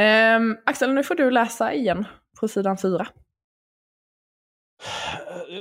Eh, 0.00 0.40
Axel, 0.66 0.94
nu 0.94 1.02
får 1.02 1.14
du 1.14 1.30
läsa 1.30 1.74
igen 1.74 2.04
på 2.40 2.48
sidan 2.48 2.78
4. 2.78 3.06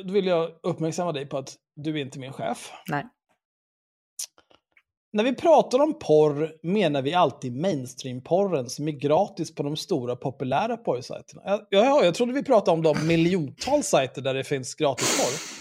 Då 0.05 0.13
vill 0.13 0.25
jag 0.27 0.51
uppmärksamma 0.63 1.11
dig 1.11 1.25
på 1.25 1.37
att 1.37 1.55
du 1.75 1.91
är 1.97 2.01
inte 2.01 2.19
min 2.19 2.33
chef. 2.33 2.71
Nej. 2.89 3.05
när 5.13 5.23
vi 5.23 5.35
pratar 5.35 5.79
om 5.79 5.99
porr 5.99 6.51
menar 6.63 7.01
vi 7.01 7.13
alltid 7.13 7.55
mainstream-porren 7.55 8.69
som 8.69 8.87
är 8.87 8.91
gratis 8.91 9.55
på 9.55 9.63
de 9.63 9.75
stora 9.75 10.15
populära 10.15 10.77
porrsajterna. 10.77 11.41
Ja, 11.45 11.67
ja, 11.69 12.03
jag 12.05 12.15
trodde 12.15 12.33
vi 12.33 12.43
pratade 12.43 12.71
om 12.77 12.83
de 12.83 13.07
miljontals 13.07 13.87
sajter 13.87 14.21
där 14.21 14.33
det 14.33 14.43
finns 14.43 14.75
gratis 14.75 15.17
porr. 15.17 15.57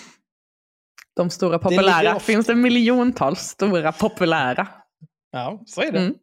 De 1.17 1.31
stora 1.31 1.59
populära. 1.59 2.17
ofta- 2.17 2.21
Finns 2.27 2.47
det 2.47 2.55
miljontals 2.55 3.41
stora 3.41 3.93
populära? 3.93 4.69
Ja, 5.31 5.63
så 5.67 5.81
är 5.83 5.93
det. 5.93 5.99
Mm. 5.99 6.15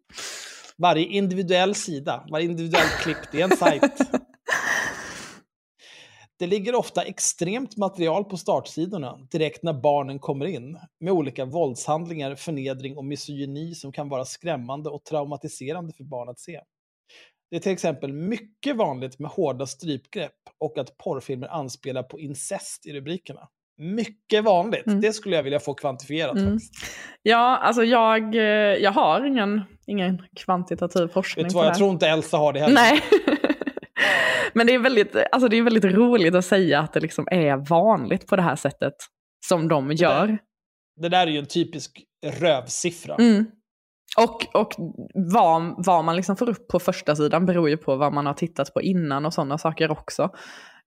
Varje 0.77 1.05
individuell 1.05 1.75
sida, 1.75 2.25
varje 2.31 2.45
individuell 2.45 2.87
klipp, 2.87 3.17
det 3.31 3.41
är 3.41 3.51
en 3.51 3.57
sajt. 3.57 3.83
Det 6.43 6.47
ligger 6.47 6.75
ofta 6.75 7.01
extremt 7.01 7.77
material 7.77 8.23
på 8.23 8.37
startsidorna 8.37 9.17
direkt 9.31 9.63
när 9.63 9.73
barnen 9.73 10.19
kommer 10.19 10.45
in 10.45 10.79
med 10.99 11.13
olika 11.13 11.45
våldshandlingar, 11.45 12.35
förnedring 12.35 12.97
och 12.97 13.05
misogyni 13.05 13.75
som 13.75 13.91
kan 13.91 14.09
vara 14.09 14.25
skrämmande 14.25 14.89
och 14.89 15.03
traumatiserande 15.03 15.93
för 15.93 16.03
barn 16.03 16.29
att 16.29 16.39
se. 16.39 16.61
Det 17.51 17.55
är 17.55 17.59
till 17.59 17.71
exempel 17.71 18.13
mycket 18.13 18.75
vanligt 18.75 19.19
med 19.19 19.31
hårda 19.31 19.67
strypgrepp 19.67 20.31
och 20.59 20.77
att 20.77 20.97
porrfilmer 20.97 21.47
anspelar 21.47 22.03
på 22.03 22.19
incest 22.19 22.85
i 22.85 22.93
rubrikerna. 22.93 23.47
Mycket 23.77 24.43
vanligt. 24.43 24.87
Mm. 24.87 25.01
Det 25.01 25.13
skulle 25.13 25.35
jag 25.35 25.43
vilja 25.43 25.59
få 25.59 25.73
kvantifierat. 25.73 26.37
Mm. 26.37 26.59
Ja, 27.21 27.57
alltså 27.57 27.83
jag, 27.83 28.35
eh, 28.35 28.41
jag 28.83 28.91
har 28.91 29.25
ingen, 29.25 29.61
ingen 29.87 30.21
kvantitativ 30.35 31.07
forskning 31.07 31.45
Vet 31.45 31.53
du 31.53 31.57
vad, 31.57 31.67
jag 31.67 31.77
tror 31.77 31.89
inte 31.89 32.07
Elsa 32.07 32.37
har 32.37 32.53
det 32.53 32.59
heller. 32.59 32.73
Nej. 32.75 33.01
Men 34.55 34.67
det 34.67 34.73
är, 34.73 34.79
väldigt, 34.79 35.15
alltså 35.31 35.47
det 35.47 35.57
är 35.57 35.61
väldigt 35.61 35.85
roligt 35.85 36.35
att 36.35 36.45
säga 36.45 36.79
att 36.79 36.93
det 36.93 36.99
liksom 36.99 37.27
är 37.31 37.69
vanligt 37.69 38.27
på 38.27 38.35
det 38.35 38.41
här 38.41 38.55
sättet 38.55 38.93
som 39.45 39.67
de 39.67 39.91
gör. 39.91 40.37
Det 41.01 41.09
där 41.09 41.27
är 41.27 41.31
ju 41.31 41.39
en 41.39 41.45
typisk 41.45 42.03
rövsiffra. 42.39 43.15
Mm. 43.15 43.45
Och, 44.17 44.55
och 44.61 44.73
vad, 45.33 45.85
vad 45.85 46.05
man 46.05 46.15
liksom 46.15 46.35
får 46.35 46.49
upp 46.49 46.67
på 46.67 46.79
första 46.79 47.15
sidan 47.15 47.45
beror 47.45 47.69
ju 47.69 47.77
på 47.77 47.95
vad 47.95 48.13
man 48.13 48.25
har 48.25 48.33
tittat 48.33 48.73
på 48.73 48.81
innan 48.81 49.25
och 49.25 49.33
sådana 49.33 49.57
saker 49.57 49.91
också. 49.91 50.29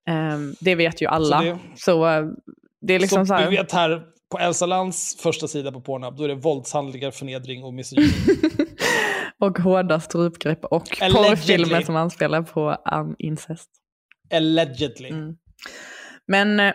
Ehm, 0.08 0.54
det 0.60 0.74
vet 0.74 1.02
ju 1.02 1.06
alla. 1.06 1.40
Så 1.40 1.58
Så 1.76 2.04
det- 2.06 2.20
det, 2.22 2.34
det 2.80 2.94
är 2.94 2.98
liksom 2.98 3.26
så 3.26 3.26
så 3.26 3.34
här... 3.34 3.50
vi 3.50 3.56
vet 3.56 3.72
här, 3.72 4.02
på 4.30 4.38
Elsa 4.38 4.66
Lands 4.66 5.16
första 5.20 5.48
sida 5.48 5.72
på 5.72 5.80
Pornhub, 5.80 6.16
då 6.16 6.24
är 6.24 6.28
det 6.28 6.34
våldshandlingar, 6.34 7.10
förnedring 7.10 7.64
och 7.64 7.74
misogyni. 7.74 8.12
Och 9.38 9.58
hårda 9.58 10.00
strypgrepp 10.00 10.64
och 10.64 11.02
Allegedly. 11.02 11.28
porrfilmer 11.28 11.82
som 11.82 11.96
anspelar 11.96 12.42
på 12.42 12.76
um, 12.92 13.16
incest. 13.18 13.70
Allegedly. 14.34 15.08
Mm. 15.08 15.36
Men 16.26 16.60
eh, 16.60 16.74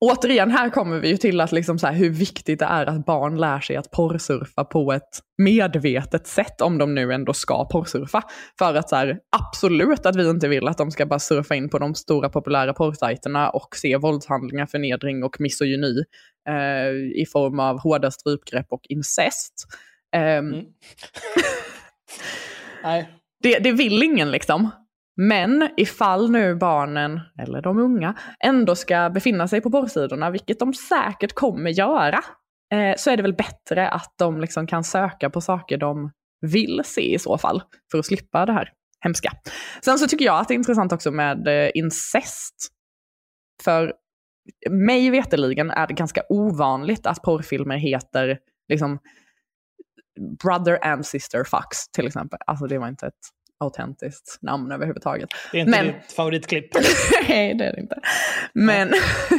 återigen, 0.00 0.50
här 0.50 0.70
kommer 0.70 1.00
vi 1.00 1.08
ju 1.08 1.16
till 1.16 1.40
att 1.40 1.52
liksom 1.52 1.78
så 1.78 1.86
här, 1.86 1.94
hur 1.94 2.10
viktigt 2.10 2.58
det 2.58 2.64
är 2.64 2.86
att 2.86 3.06
barn 3.06 3.36
lär 3.36 3.60
sig 3.60 3.76
att 3.76 3.90
porrsurfa 3.90 4.64
på 4.64 4.92
ett 4.92 5.20
medvetet 5.38 6.26
sätt, 6.26 6.60
om 6.60 6.78
de 6.78 6.94
nu 6.94 7.12
ändå 7.12 7.32
ska 7.32 7.68
porrsurfa. 7.68 8.22
För 8.58 8.74
att 8.74 8.88
så 8.88 8.96
här, 8.96 9.18
absolut 9.36 10.06
att 10.06 10.16
vi 10.16 10.30
inte 10.30 10.48
vill 10.48 10.68
att 10.68 10.78
de 10.78 10.90
ska 10.90 11.06
bara 11.06 11.18
surfa 11.18 11.54
in 11.54 11.68
på 11.68 11.78
de 11.78 11.94
stora 11.94 12.28
populära 12.28 12.74
porrsajterna 12.74 13.50
och 13.50 13.76
se 13.76 13.96
våldshandlingar, 13.96 14.66
förnedring 14.66 15.24
och 15.24 15.36
misogyni 15.40 16.02
eh, 16.48 16.88
i 17.22 17.24
form 17.32 17.60
av 17.60 17.80
hårda 17.80 18.10
strypgrepp 18.10 18.66
och 18.68 18.82
incest. 18.88 19.54
Ehm, 20.16 20.52
Mm. 20.52 20.64
Nej. 22.82 23.08
det, 23.42 23.58
det 23.58 23.72
vill 23.72 24.02
ingen 24.02 24.30
liksom. 24.30 24.70
Men 25.16 25.68
ifall 25.76 26.30
nu 26.30 26.54
barnen, 26.54 27.20
eller 27.42 27.62
de 27.62 27.78
unga, 27.78 28.14
ändå 28.44 28.74
ska 28.74 29.10
befinna 29.10 29.48
sig 29.48 29.60
på 29.60 29.70
porrsidorna, 29.70 30.30
vilket 30.30 30.58
de 30.58 30.74
säkert 30.74 31.32
kommer 31.32 31.70
göra, 31.70 32.20
eh, 32.72 32.94
så 32.96 33.10
är 33.10 33.16
det 33.16 33.22
väl 33.22 33.34
bättre 33.34 33.88
att 33.88 34.14
de 34.18 34.40
liksom 34.40 34.66
kan 34.66 34.84
söka 34.84 35.30
på 35.30 35.40
saker 35.40 35.76
de 35.76 36.10
vill 36.40 36.82
se 36.84 37.14
i 37.14 37.18
så 37.18 37.38
fall, 37.38 37.62
för 37.90 37.98
att 37.98 38.06
slippa 38.06 38.46
det 38.46 38.52
här 38.52 38.72
hemska. 39.00 39.32
Sen 39.84 39.98
så 39.98 40.06
tycker 40.08 40.24
jag 40.24 40.40
att 40.40 40.48
det 40.48 40.54
är 40.54 40.56
intressant 40.56 40.92
också 40.92 41.10
med 41.10 41.48
eh, 41.48 41.70
incest. 41.74 42.54
För 43.64 43.92
mig 44.70 45.10
veteligen 45.10 45.70
är 45.70 45.86
det 45.86 45.94
ganska 45.94 46.22
ovanligt 46.28 47.06
att 47.06 47.22
porrfilmer 47.22 47.76
heter 47.76 48.38
liksom 48.68 48.98
Brother 50.42 50.84
and 50.84 51.06
Sister 51.06 51.44
Fucks 51.44 51.88
till 51.92 52.06
exempel. 52.06 52.38
Alltså 52.46 52.66
det 52.66 52.78
var 52.78 52.88
inte 52.88 53.06
ett 53.06 53.14
autentiskt 53.60 54.38
namn 54.42 54.72
överhuvudtaget. 54.72 55.28
Det 55.52 55.58
är 55.58 55.60
inte 55.60 55.70
Men- 55.70 55.86
ditt 55.86 56.12
favoritklipp. 56.12 56.74
Nej, 57.28 57.54
det 57.54 57.64
är 57.64 57.72
det 57.72 57.80
inte. 57.80 58.00
Men, 58.52 58.92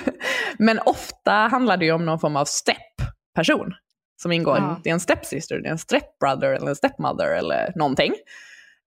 men 0.59 0.79
ofta 0.79 1.31
handlar 1.31 1.77
det 1.77 1.85
ju 1.85 1.91
om 1.91 2.05
någon 2.05 2.19
form 2.19 2.35
av 2.35 2.45
step-person 2.45 3.73
som 4.21 4.31
ingår. 4.31 4.57
Ja. 4.57 4.81
Det 4.83 4.89
är 4.89 4.93
en 4.93 4.99
stepsister, 4.99 5.59
det 5.59 5.67
är 5.67 5.71
en 5.71 5.77
stepbrother 5.77 6.47
eller 6.47 6.67
en 6.67 6.75
stepmother 6.75 7.37
eller 7.37 7.73
någonting. 7.75 8.13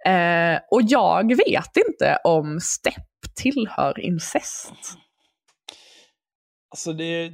Eh, 0.07 0.59
och 0.71 0.83
jag 0.83 1.37
vet 1.37 1.77
inte 1.89 2.19
om 2.25 2.61
step 2.61 2.95
tillhör 3.37 4.01
incest. 4.01 4.73
Alltså 6.71 6.93
det, 6.93 7.33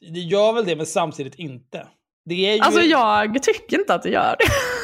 det 0.00 0.20
gör 0.20 0.52
väl 0.52 0.64
det, 0.64 0.76
men 0.76 0.86
samtidigt 0.86 1.34
inte. 1.34 1.86
Det 2.24 2.50
är 2.50 2.54
ju... 2.54 2.60
Alltså 2.60 2.80
jag 2.80 3.42
tycker 3.42 3.78
inte 3.78 3.94
att 3.94 4.02
det 4.02 4.10
gör 4.10 4.36
det. 4.38 4.44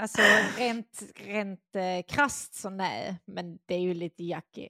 Alltså 0.00 0.22
rent, 0.58 1.02
rent 1.26 1.76
eh, 1.76 2.14
krasst 2.14 2.54
så 2.54 2.70
nej, 2.70 3.18
men 3.26 3.58
det 3.66 3.74
är 3.74 3.80
ju 3.80 3.94
lite 3.94 4.22
yucky. 4.22 4.68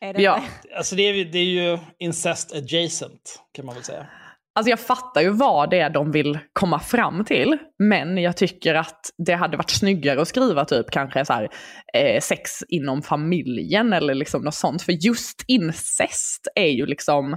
Är 0.00 0.14
det 0.14 0.22
Ja. 0.22 0.42
Alltså 0.76 0.96
det 0.96 1.02
är, 1.02 1.24
det 1.24 1.38
är 1.38 1.44
ju 1.44 1.78
incest 1.98 2.54
adjacent, 2.54 3.42
kan 3.52 3.66
man 3.66 3.74
väl 3.74 3.84
säga. 3.84 4.06
Alltså 4.54 4.70
jag 4.70 4.80
fattar 4.80 5.20
ju 5.20 5.30
vad 5.30 5.70
det 5.70 5.80
är 5.80 5.90
de 5.90 6.12
vill 6.12 6.38
komma 6.52 6.80
fram 6.80 7.24
till, 7.24 7.58
men 7.78 8.18
jag 8.18 8.36
tycker 8.36 8.74
att 8.74 9.10
det 9.26 9.34
hade 9.34 9.56
varit 9.56 9.70
snyggare 9.70 10.20
att 10.22 10.28
skriva 10.28 10.64
typ 10.64 10.90
kanske 10.90 11.24
så 11.24 11.32
här, 11.32 11.48
eh, 11.94 12.20
sex 12.20 12.50
inom 12.68 13.02
familjen 13.02 13.92
eller 13.92 14.14
liksom 14.14 14.42
något 14.42 14.54
sånt. 14.54 14.82
För 14.82 14.92
just 14.92 15.44
incest 15.46 16.48
är 16.54 16.68
ju 16.68 16.86
liksom... 16.86 17.36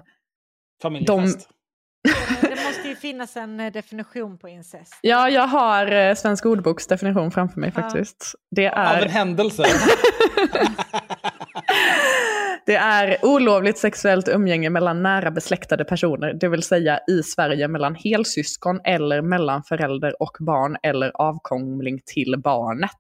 Familjefest. 0.82 1.50
Det 2.42 2.64
måste 2.68 2.88
ju 2.88 2.96
finnas 2.96 3.38
en 3.38 3.60
eh, 3.60 3.72
definition 3.72 4.38
på 4.38 4.50
incest. 4.50 4.98
Ja, 5.02 5.30
jag 5.30 5.48
har 5.48 5.92
eh, 5.92 6.16
Svensk 6.16 6.46
ordboks 6.46 6.88
definition 6.88 7.32
framför 7.32 7.60
mig 7.60 7.72
Ja. 7.76 7.82
faktiskt. 7.82 8.36
Det 8.52 8.70
Av 8.70 8.78
en 8.78 9.04
är, 9.04 9.10
händelse. 9.10 9.64
det 12.66 12.76
är 12.76 13.18
olovligt 13.26 13.78
sexuellt 13.78 14.28
umgänge 14.28 14.70
mellan 14.70 15.04
nära 15.04 15.32
besläktade 15.32 15.86
personer, 15.86 16.34
det 16.34 16.48
vill 16.48 16.64
säga 16.64 17.00
i 17.08 17.24
Sverige 17.24 17.68
mellan 17.68 17.96
helsyskon 17.96 18.82
eller 18.84 19.22
mellan 19.22 19.64
förälder 19.64 20.22
och 20.22 20.38
barn 20.40 20.78
eller 20.84 21.12
avkomling 21.16 22.02
till 22.06 22.36
barnet. 22.44 23.00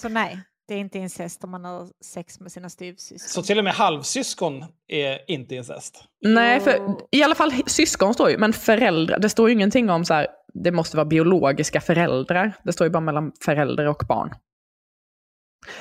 Så 0.00 0.08
nej, 0.08 0.38
det 0.68 0.74
är 0.74 0.78
inte 0.78 0.98
incest 0.98 1.44
om 1.44 1.50
man 1.50 1.64
har 1.64 1.88
sex 2.00 2.40
med 2.40 2.52
sina 2.52 2.68
styvsyskon. 2.68 3.28
Så 3.28 3.42
till 3.42 3.58
och 3.58 3.64
med 3.64 3.72
halvsyskon 3.72 4.64
är 4.88 5.30
inte 5.30 5.54
incest. 5.54 6.04
Nej, 6.20 6.60
för 6.60 6.96
i 7.10 7.22
alla 7.22 7.34
fall 7.34 7.52
syskon 7.66 8.14
står 8.14 8.30
ju, 8.30 8.38
men 8.38 8.52
föräldrar, 8.52 9.18
det 9.18 9.28
står 9.28 9.48
ju 9.48 9.54
ingenting 9.54 9.90
om 9.90 10.04
så 10.04 10.14
här, 10.14 10.26
det 10.54 10.72
måste 10.72 10.96
vara 10.96 11.04
biologiska 11.04 11.80
föräldrar. 11.80 12.52
Det 12.64 12.72
står 12.72 12.86
ju 12.86 12.90
bara 12.90 13.00
mellan 13.00 13.32
förälder 13.44 13.86
och 13.86 14.02
barn. 14.08 14.34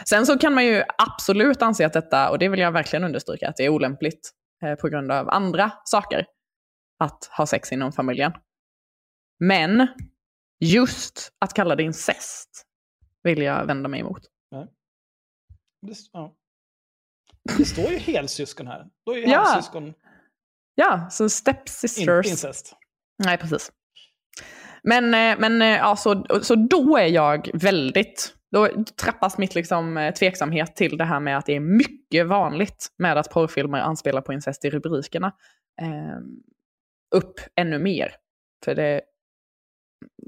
Sen 0.10 0.26
så 0.26 0.38
kan 0.38 0.54
man 0.54 0.66
ju 0.66 0.84
absolut 0.98 1.62
anse 1.62 1.86
att 1.86 1.94
detta, 1.94 2.30
och 2.30 2.40
det 2.40 2.50
vill 2.50 2.60
jag 2.60 2.72
verkligen 2.72 3.04
understryka, 3.04 3.50
att 3.50 3.56
det 3.56 3.66
är 3.66 3.70
olämpligt 3.70 4.32
eh, 4.64 4.76
på 4.76 4.88
grund 4.88 5.12
av 5.12 5.30
andra 5.30 5.72
saker 5.86 6.26
att 7.00 7.30
ha 7.38 7.46
sex 7.46 7.72
inom 7.72 7.92
familjen. 7.92 8.32
Men 9.40 9.88
just 10.60 11.32
att 11.40 11.54
kalla 11.54 11.76
det 11.76 11.84
incest 11.84 12.50
vill 13.24 13.42
jag 13.42 13.66
vända 13.66 13.90
mig 13.90 14.00
emot. 14.00 14.22
Det, 15.82 15.96
ja. 16.12 16.36
det 17.58 17.66
står 17.66 17.92
ju 17.92 17.98
helsyskon 17.98 18.68
här. 18.68 18.86
Då 19.06 19.12
är 19.12 19.18
ju 19.18 19.26
Ja. 19.26 19.40
halvsyskon 19.40 19.94
Ja, 20.76 21.08
så 21.10 21.24
inte 21.24 21.36
stepsisters. 21.36 22.28
incest. 22.28 22.76
Nej, 23.24 23.38
precis. 23.38 23.72
Men, 24.84 25.04
eh, 25.14 25.40
men 25.40 25.62
eh, 25.62 25.68
ja, 25.68 25.96
så, 25.96 26.26
så 26.42 26.56
då 26.56 26.98
är 26.98 27.08
jag 27.08 27.50
väldigt, 27.54 28.36
då 28.52 28.70
trappas 29.02 29.38
mitt 29.38 29.56
liksom 29.56 29.98
eh, 29.98 30.14
tveksamhet 30.14 30.76
till 30.76 30.98
det 30.98 31.06
här 31.06 31.20
med 31.20 31.38
att 31.38 31.46
det 31.46 31.56
är 31.56 31.60
mycket 31.60 32.28
vanligt 32.28 32.88
med 32.98 33.18
att 33.18 33.30
porrfilmer 33.30 33.80
anspelar 33.80 34.22
på 34.22 34.34
incest 34.34 34.66
i 34.66 34.70
rubrikerna 34.70 35.28
eh, 35.82 36.18
upp 37.16 37.40
ännu 37.56 37.80
mer. 37.80 38.16
För 38.66 38.76
det, 38.76 39.02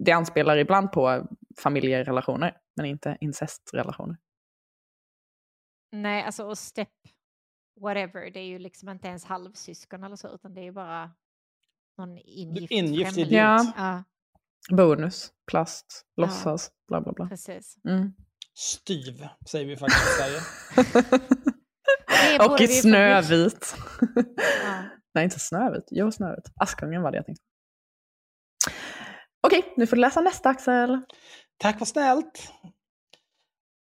det 0.06 0.12
anspelar 0.12 0.58
ibland 0.58 0.92
på 0.92 1.28
familjerelationer, 1.60 2.58
men 2.76 2.86
inte 2.86 3.18
incestrelationer. 3.22 4.18
Nej, 5.92 6.24
alltså 6.24 6.44
och 6.44 6.58
step 6.58 6.90
whatever, 7.82 8.32
det 8.32 8.40
är 8.40 8.46
ju 8.48 8.60
liksom 8.60 8.90
inte 8.90 9.08
ens 9.08 9.26
halvsyskon 9.26 10.04
eller 10.04 10.16
så, 10.16 10.28
utan 10.36 10.54
det 10.54 10.62
är 10.62 10.64
ju 10.64 10.72
bara 10.72 11.12
någon 11.98 12.18
ingift, 12.18 12.72
Ingift 12.72 13.10
främling. 13.16 13.26
idiot. 13.26 13.34
Ja. 13.78 14.04
Ja, 14.70 14.76
Bonus, 14.76 15.34
plast, 15.52 16.06
låtsas, 16.18 16.72
bla 16.88 17.02
bla 17.02 17.14
bla. 17.14 17.28
precis. 17.28 17.76
Mm. 17.88 18.14
Styv, 18.54 19.28
säger 19.50 19.66
vi 19.66 19.78
faktiskt 19.78 20.02
i 20.08 20.12
Sverige. 20.18 20.40
Och 22.50 22.62
i 22.62 22.68
Snövit. 22.68 23.76
Ja. 24.64 24.84
Nej, 25.14 25.24
inte 25.24 25.40
Snövit. 25.40 25.84
Jo, 25.92 26.12
Snövit. 26.12 26.46
Askungen 26.56 27.02
var 27.02 27.12
det 27.12 27.18
jag 27.18 27.26
tänkte. 27.26 27.44
Okej, 29.48 29.74
nu 29.78 29.88
får 29.88 29.96
du 29.96 30.02
läsa 30.02 30.22
nästa 30.22 30.50
Axel. 30.50 31.02
Tack 31.58 31.80
vad 31.80 31.88
snällt. 31.88 32.52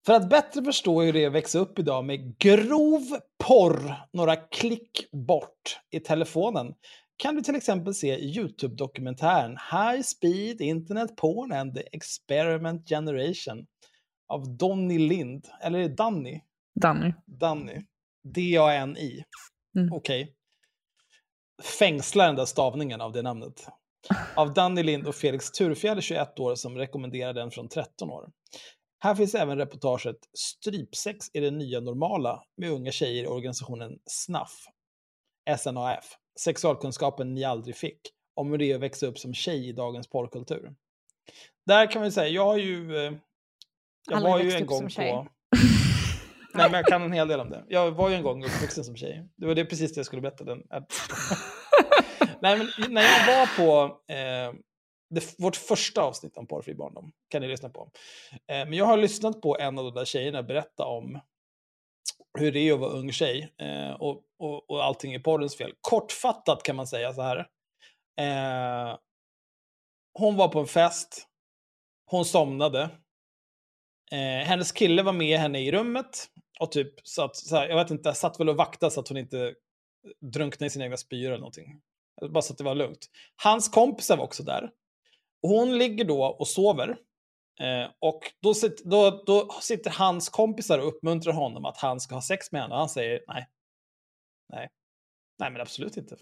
För 0.07 0.13
att 0.13 0.29
bättre 0.29 0.63
förstå 0.63 1.01
hur 1.01 1.13
det 1.13 1.23
är 1.23 1.27
att 1.27 1.33
växa 1.33 1.59
upp 1.59 1.79
idag 1.79 2.05
med 2.05 2.37
grov 2.37 3.01
porr 3.47 3.95
några 4.13 4.35
klick 4.35 5.11
bort 5.11 5.79
i 5.91 5.99
telefonen 5.99 6.73
kan 7.17 7.35
du 7.35 7.41
till 7.41 7.55
exempel 7.55 7.93
se 7.93 8.19
YouTube-dokumentären 8.19 9.57
High 9.71 10.01
Speed 10.01 10.61
Internet 10.61 11.15
Porn 11.15 11.51
and 11.51 11.75
the 11.75 11.83
Experiment 11.91 12.89
Generation 12.89 13.65
av 14.27 14.57
Donny 14.57 14.99
Lind. 14.99 15.47
Eller 15.61 15.79
är 15.79 15.83
det 15.83 15.95
Danny? 15.95 16.41
Danny. 16.81 17.13
Danny. 17.25 17.85
D-A-N-I. 18.23 19.23
Mm. 19.75 19.93
Okej. 19.93 20.33
Fängslar 21.79 22.25
den 22.25 22.35
där 22.35 22.45
stavningen 22.45 23.01
av 23.01 23.11
det 23.11 23.21
namnet. 23.21 23.67
Av 24.35 24.53
Danny 24.53 24.83
Lind 24.83 25.07
och 25.07 25.15
Felix 25.15 25.51
Turfjärd, 25.51 26.03
21 26.03 26.39
år, 26.39 26.55
som 26.55 26.77
rekommenderar 26.77 27.33
den 27.33 27.51
från 27.51 27.69
13 27.69 28.09
år. 28.09 28.29
Här 28.99 29.15
finns 29.15 29.35
även 29.35 29.57
reportaget 29.57 30.15
Strypsex 30.37 31.25
är 31.33 31.41
det 31.41 31.51
nya 31.51 31.79
normala 31.79 32.43
med 32.57 32.71
unga 32.71 32.91
tjejer 32.91 33.23
i 33.23 33.27
organisationen 33.27 33.99
SNAF. 34.05 34.51
SNAF. 35.59 36.17
Sexualkunskapen 36.39 37.33
ni 37.33 37.43
aldrig 37.43 37.75
fick. 37.75 37.99
Om 38.35 38.51
hur 38.51 38.57
det 38.57 38.71
är 38.71 38.75
att 38.75 38.81
växa 38.81 39.07
upp 39.07 39.17
som 39.19 39.33
tjej 39.33 39.69
i 39.69 39.71
dagens 39.71 40.09
porrkultur. 40.09 40.73
Där 41.65 41.91
kan 41.91 42.01
vi 42.01 42.11
säga, 42.11 42.27
jag 42.27 42.45
har 42.45 42.57
ju... 42.57 42.97
eh, 42.97 43.13
Jag 44.09 44.17
Aldrig 44.17 44.31
var 44.33 44.39
ju 44.39 44.51
en 44.51 44.65
gång 44.65 44.79
som 44.79 44.89
tjej. 44.89 45.11
på... 45.11 45.27
Nej, 46.53 46.69
men 46.71 46.73
jag 46.73 46.85
kan 46.85 47.01
en 47.01 47.11
hel 47.13 47.27
del 47.27 47.39
om 47.39 47.49
det. 47.49 47.65
Jag 47.67 47.91
var 47.91 48.09
ju 48.09 48.15
en 48.15 48.23
gång 48.23 48.45
uppvuxen 48.45 48.83
som 48.83 48.95
tjej. 48.95 49.27
Det 49.35 49.45
var 49.47 49.55
det 49.55 49.65
precis 49.65 49.93
det 49.93 49.99
jag 49.99 50.05
skulle 50.05 50.21
berätta. 50.21 50.43
Den. 50.43 50.63
Nej, 52.41 52.57
men 52.57 52.67
när 52.93 53.01
jag 53.01 53.25
var 53.37 53.57
på 53.57 53.97
eh, 54.13 54.53
det, 55.09 55.39
vårt 55.39 55.55
första 55.55 56.01
avsnitt 56.01 56.37
om 56.37 56.47
porrfri 56.47 56.73
barndom, 56.73 57.11
kan 57.29 57.41
ni 57.41 57.47
lyssna 57.47 57.69
på. 57.69 57.91
Eh, 58.31 58.37
men 58.47 58.73
jag 58.73 58.85
har 58.85 58.97
lyssnat 58.97 59.41
på 59.41 59.57
en 59.59 59.79
av 59.79 59.85
de 59.85 59.93
där 59.93 60.05
tjejerna 60.05 60.43
berätta 60.43 60.85
om 60.85 61.19
hur 62.39 62.51
det 62.51 62.59
är 62.59 62.73
att 62.73 62.79
vara 62.79 62.91
ung 62.91 63.11
tjej 63.11 63.53
eh, 63.57 63.91
och, 63.91 64.23
och, 64.39 64.69
och 64.69 64.85
allting 64.85 65.13
är 65.13 65.19
porrens 65.19 65.57
fel. 65.57 65.73
Kortfattat 65.81 66.63
kan 66.63 66.75
man 66.75 66.87
säga 66.87 67.13
så 67.13 67.21
här. 67.21 67.37
Eh, 68.19 68.97
hon 70.13 70.35
var 70.35 70.47
på 70.47 70.59
en 70.59 70.67
fest, 70.67 71.27
hon 72.05 72.25
somnade. 72.25 72.81
Eh, 74.11 74.47
hennes 74.47 74.71
kille 74.71 75.03
var 75.03 75.13
med 75.13 75.39
henne 75.39 75.59
i 75.59 75.71
rummet 75.71 76.27
och 76.59 76.71
typ 76.71 77.07
satt, 77.07 77.35
så 77.35 77.55
här, 77.55 77.69
jag 77.69 77.75
vet 77.75 77.91
inte, 77.91 78.13
satt 78.13 78.39
väl 78.39 78.49
och 78.49 78.57
vaktade 78.57 78.91
så 78.91 78.99
att 78.99 79.07
hon 79.07 79.17
inte 79.17 79.39
eh, 79.39 79.53
drunknade 80.21 80.67
i 80.67 80.69
sina 80.69 80.85
egna 80.85 80.97
spyor 80.97 81.31
eller 81.31 81.39
någonting. 81.39 81.81
Bara 82.29 82.41
så 82.41 82.53
att 82.53 82.57
det 82.57 82.63
var 82.63 82.75
lugnt. 82.75 83.09
Hans 83.43 83.69
kompisar 83.69 84.17
var 84.17 84.23
också 84.23 84.43
där. 84.43 84.71
Hon 85.47 85.77
ligger 85.77 86.05
då 86.05 86.23
och 86.23 86.47
sover. 86.47 86.97
Eh, 87.59 87.91
och 87.99 88.19
då, 88.41 88.53
sit, 88.53 88.81
då, 88.85 89.23
då 89.25 89.49
sitter 89.61 89.91
hans 89.91 90.29
kompisar 90.29 90.79
och 90.79 90.87
uppmuntrar 90.87 91.33
honom 91.33 91.65
att 91.65 91.77
han 91.77 91.99
ska 91.99 92.15
ha 92.15 92.21
sex 92.21 92.51
med 92.51 92.61
henne. 92.61 92.73
Och 92.73 92.79
han 92.79 92.89
säger 92.89 93.21
nej. 93.27 93.47
Nej. 94.53 94.69
Nej, 95.39 95.51
men 95.51 95.61
absolut 95.61 95.97
inte. 95.97 96.17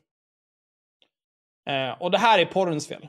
Eh, 1.69 2.01
och 2.01 2.11
det 2.11 2.17
här 2.17 2.39
är 2.39 2.45
porrens 2.45 2.87
fel. 2.87 3.07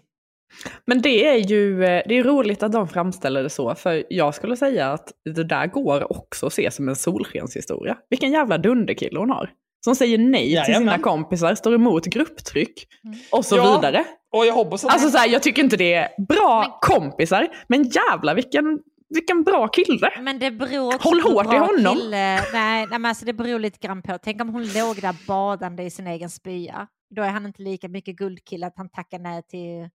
Men 0.85 1.03
det 1.03 1.27
är 1.27 1.37
ju 1.37 1.85
eh, 1.85 2.03
det 2.09 2.15
är 2.15 2.25
roligt 2.25 2.63
att 2.63 2.73
de 2.73 2.89
framställer 2.89 3.43
det 3.43 3.51
så, 3.51 3.75
för 3.75 4.05
jag 4.09 4.35
skulle 4.35 4.57
säga 4.57 4.93
att 4.93 5.13
det 5.25 5.45
där 5.45 5.67
går 5.67 6.13
också 6.13 6.47
att 6.47 6.53
se 6.53 6.71
som 6.71 6.89
en 6.89 6.97
solskenshistoria. 6.97 7.99
Vilken 8.11 8.33
jävla 8.33 8.59
dunderkille 8.59 9.19
hon 9.19 9.31
har. 9.31 9.53
Som 9.87 9.95
säger 9.97 10.19
nej 10.19 10.43
till 10.43 10.53
Jajamän. 10.53 10.79
sina 10.81 10.99
kompisar, 10.99 11.55
står 11.55 11.75
emot 11.75 12.07
grupptryck 12.07 12.87
och 13.31 13.45
så 13.45 13.57
Ja, 13.57 13.77
vidare. 13.77 14.05
Och 14.33 14.47
jag 14.47 14.55
hoppas 14.55 14.85
att... 14.85 14.93
Alltså 14.93 15.11
så 15.11 15.19
här, 15.19 15.29
jag 15.29 15.43
tycker 15.43 15.63
inte 15.63 15.77
det 15.77 15.95
är 15.95 16.09
bra 16.29 16.79
kompisar, 16.81 17.49
men 17.69 17.83
jävla 17.83 18.35
vilken, 18.35 18.79
vilken 19.09 19.45
bra 19.45 19.69
kille. 19.69 20.11
Men 20.21 20.39
det 20.39 20.51
beror 20.51 20.95
också 20.95 21.09
Håll 21.09 21.21
hårt 21.21 21.55
i 21.55 21.57
honom. 21.57 21.97
Kille. 21.97 22.41
Nej, 22.53 22.87
nej 22.87 22.87
men 22.91 23.05
alltså 23.05 23.25
det 23.25 23.33
beror 23.33 23.59
lite 23.59 23.87
grann 23.87 24.03
på. 24.03 24.19
Tänk 24.23 24.41
om 24.43 24.49
hon 24.49 24.63
låg 24.73 25.01
där 25.01 25.27
badande 25.27 25.83
i 25.83 25.91
sin 25.91 26.07
egen 26.07 26.31
spya. 26.31 26.87
Då 27.17 27.23
är 27.23 27.29
han 27.29 27.47
inte 27.47 27.63
lika 27.63 27.89
mycket 27.89 28.17
guldkille 28.17 28.67
att 28.67 28.77
han 28.77 28.89
tackar 28.89 29.19
nej 29.19 29.43
till 29.43 29.89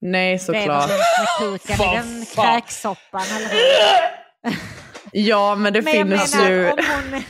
Nej, 0.00 0.38
såklart. 0.38 0.88
Med 0.88 0.98
kuken 1.38 1.74
i 1.74 1.78
Vad 1.78 1.94
den 1.96 2.24
kräksoppan. 2.34 3.22
Eller 3.36 3.48
hur? 3.48 4.60
Ja, 5.12 5.54
men 5.54 5.72
det 5.72 5.82
Men 5.82 5.92
finns 5.92 6.34
menar, 6.34 6.50
ju... 6.50 6.70
om 6.70 6.78
hon... 7.12 7.22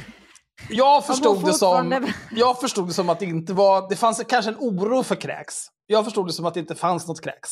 Jag 0.70 1.06
förstod, 1.06 1.44
det 1.44 1.52
som, 1.52 2.06
jag 2.30 2.60
förstod 2.60 2.88
det 2.88 2.92
som 2.92 3.08
att 3.08 3.18
det 3.18 3.24
inte 3.26 3.52
var... 3.52 3.88
Det 3.88 3.96
fanns 3.96 4.24
kanske 4.28 4.50
en 4.50 4.56
oro 4.58 5.02
för 5.02 5.14
kräks. 5.14 5.66
Jag 5.86 6.04
förstod 6.04 6.26
det 6.28 6.32
som 6.32 6.46
att 6.46 6.54
det 6.54 6.60
inte 6.60 6.74
fanns 6.74 7.08
något 7.08 7.20
kräks. 7.24 7.50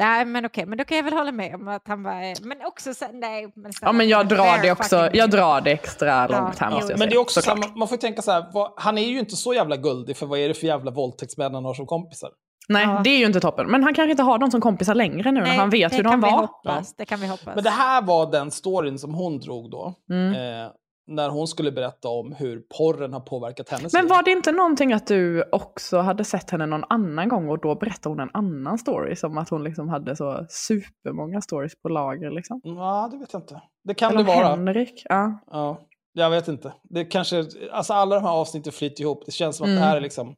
Nej, 0.00 0.24
men 0.24 0.46
okej, 0.46 0.66
men 0.66 0.78
då 0.78 0.84
kan 0.84 0.96
jag 0.96 1.04
väl 1.04 1.12
hålla 1.12 1.32
med 1.32 1.54
om 1.54 1.68
att 1.68 1.88
han 1.88 2.02
var... 2.02 2.46
Men 2.48 2.66
också 2.66 2.94
så, 2.94 3.04
nej. 3.12 3.52
Men 3.56 3.72
så, 3.72 3.78
Ja, 3.82 3.92
men 3.92 4.08
jag 4.08 4.28
drar 4.28 4.62
det 4.62 4.72
också, 4.72 4.96
fucking- 4.96 5.10
jag 5.16 5.30
drar 5.30 5.60
det 5.60 5.70
extra 5.70 6.08
Ja, 6.08 6.26
långt 6.40 6.58
här 6.58 6.68
jo, 6.70 6.74
måste 6.76 6.92
jag 6.92 6.98
Men 6.98 7.08
det 7.08 7.14
är 7.14 7.18
också 7.20 7.40
här, 7.46 7.76
man- 7.76 7.88
får 7.88 7.96
ju 7.96 8.00
tänka 8.00 8.22
så 8.22 8.30
här, 8.32 8.46
vad, 8.52 8.72
han 8.76 8.98
är 8.98 9.02
ju 9.02 9.18
inte 9.18 9.36
så 9.36 9.54
jävla 9.54 9.76
guldig 9.76 10.16
för 10.16 10.26
vad 10.26 10.38
är 10.38 10.48
det 10.48 10.54
för 10.54 10.66
jävla 10.66 10.90
våldtäktsmän 10.90 11.54
han 11.54 11.64
har 11.64 11.74
som 11.74 11.86
kompisar? 11.86 12.30
Nej, 12.68 12.84
Ja. 12.84 13.00
det 13.04 13.10
är 13.10 13.18
ju 13.18 13.26
inte 13.26 13.40
toppen. 13.40 13.66
Men 13.70 13.82
han 13.84 13.94
kanske 13.94 14.10
inte 14.10 14.22
har 14.22 14.38
dem 14.38 14.50
som 14.50 14.60
kompisar 14.60 14.94
längre 14.94 15.32
nu 15.32 15.40
när 15.40 15.46
Nej, 15.46 15.56
han 15.56 15.70
vet 15.70 15.90
det 15.90 15.96
hur 15.96 16.02
de 16.04 16.10
kan 16.10 16.20
vi 16.20 16.30
var. 16.30 16.40
Hoppas, 16.40 16.94
Det 16.96 17.04
kan 17.04 17.20
vi 17.20 17.26
hoppas. 17.26 17.54
Men 17.54 17.64
det 17.64 17.70
här 17.70 18.02
var 18.02 18.30
den 18.30 18.50
storyn 18.50 18.98
som 18.98 19.14
hon 19.14 19.38
drog 19.38 19.70
då. 19.70 19.94
Mm. 20.10 20.32
Eh, 20.34 20.70
när 21.08 21.28
hon 21.28 21.48
skulle 21.48 21.72
berätta 21.72 22.08
om 22.08 22.32
hur 22.32 22.60
porren 22.78 23.12
har 23.12 23.20
påverkat 23.20 23.68
hennes 23.68 23.92
Men 23.92 24.08
var 24.08 24.22
det 24.22 24.30
inte 24.30 24.52
någonting 24.52 24.92
att 24.92 25.06
du 25.06 25.44
också 25.52 25.98
hade 25.98 26.24
sett 26.24 26.50
henne 26.50 26.66
någon 26.66 26.84
annan 26.88 27.28
gång 27.28 27.48
och 27.48 27.60
då 27.60 27.74
berättade 27.74 28.08
hon 28.08 28.20
en 28.20 28.30
annan 28.32 28.78
story? 28.78 29.16
Som 29.16 29.38
att 29.38 29.48
hon 29.48 29.64
liksom 29.64 29.88
hade 29.88 30.16
så 30.16 30.46
supermånga 30.48 31.40
stories 31.40 31.82
på 31.82 31.88
lager 31.88 32.30
liksom. 32.30 32.60
Ja, 32.64 33.08
det 33.12 33.18
vet 33.18 33.32
jag 33.32 33.42
inte. 33.42 33.60
Det 33.84 33.94
kan 33.94 34.10
Eller 34.10 34.24
det 34.24 34.34
vara. 34.36 34.48
Henrik. 34.48 35.02
Ja. 35.08 35.38
Ja, 35.50 35.80
jag 36.12 36.30
vet 36.30 36.48
inte. 36.48 36.72
Det 36.82 37.04
kanske, 37.04 37.44
alltså 37.72 37.92
alla 37.92 38.14
de 38.14 38.24
här 38.24 38.32
avsnitten 38.32 38.72
flyter 38.72 39.02
ihop. 39.02 39.22
Det 39.26 39.32
känns 39.32 39.56
som 39.56 39.64
att 39.64 39.68
Mm. 39.68 39.80
det 39.80 39.86
här 39.86 39.96
är 39.96 40.00
liksom... 40.00 40.34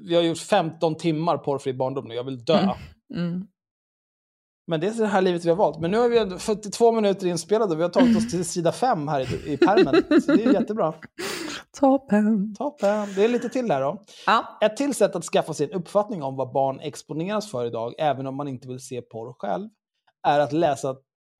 Vi 0.00 0.14
har 0.14 0.22
gjort 0.22 0.38
15 0.38 0.94
timmar 0.94 1.38
porrfri 1.38 1.72
barndom 1.74 2.04
nu, 2.08 2.14
jag 2.14 2.24
vill 2.24 2.44
dö. 2.44 2.58
Mm. 2.58 2.74
Mm. 3.14 3.46
Men 4.68 4.80
det 4.80 4.86
är 4.86 4.92
det 4.92 5.06
här 5.06 5.22
livet 5.22 5.44
vi 5.44 5.48
har 5.48 5.56
valt. 5.56 5.80
Men 5.80 5.90
nu 5.90 5.98
har 5.98 6.08
vi 6.08 6.18
ändå 6.18 6.38
42 6.38 6.92
minuter 6.92 7.26
inspelade 7.26 7.72
och 7.72 7.78
vi 7.78 7.82
har 7.82 7.90
tagit 7.90 8.16
oss 8.16 8.30
till 8.30 8.44
sida 8.44 8.72
5 8.72 9.08
här 9.08 9.20
i, 9.20 9.52
i 9.52 9.56
pärmen. 9.56 10.20
Så 10.22 10.32
det 10.32 10.44
är 10.44 10.52
jättebra. 10.52 10.94
Toppen. 11.80 12.54
Toppen. 12.54 13.14
Det 13.14 13.24
är 13.24 13.28
lite 13.28 13.48
till 13.48 13.70
här 13.70 13.80
då. 13.80 14.02
Ja. 14.26 14.58
Ett 14.60 14.76
till 14.76 14.94
sätt 14.94 15.16
att 15.16 15.24
skaffa 15.24 15.54
sig 15.54 15.66
en 15.66 15.72
uppfattning 15.72 16.22
om 16.22 16.36
vad 16.36 16.52
barn 16.52 16.80
exponeras 16.80 17.50
för 17.50 17.66
idag, 17.66 17.94
även 17.98 18.26
om 18.26 18.36
man 18.36 18.48
inte 18.48 18.68
vill 18.68 18.80
se 18.80 19.02
porr 19.02 19.32
själv, 19.38 19.68
är 20.22 20.40
att 20.40 20.52
läsa 20.52 20.96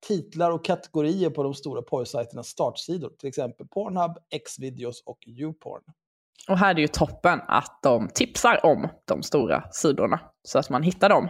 titlar 0.07 0.51
och 0.51 0.65
kategorier 0.65 1.29
på 1.29 1.43
de 1.43 1.53
stora 1.53 1.81
porrsajternas 1.81 2.47
startsidor. 2.47 3.09
Till 3.19 3.29
exempel 3.29 3.67
Pornhub, 3.67 4.17
Xvideos 4.45 5.03
och 5.05 5.27
YouPorn. 5.27 5.81
Och 6.49 6.57
här 6.57 6.69
är 6.69 6.73
det 6.73 6.81
ju 6.81 6.87
toppen 6.87 7.39
att 7.47 7.79
de 7.83 8.09
tipsar 8.13 8.65
om 8.65 8.87
de 9.05 9.23
stora 9.23 9.63
sidorna. 9.71 10.19
Så 10.43 10.59
att 10.59 10.69
man 10.69 10.83
hittar 10.83 11.09
dem 11.09 11.29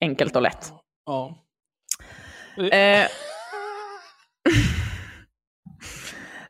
enkelt 0.00 0.36
och 0.36 0.42
lätt. 0.42 0.72
Ja. 1.06 1.44
Eh, 2.72 3.06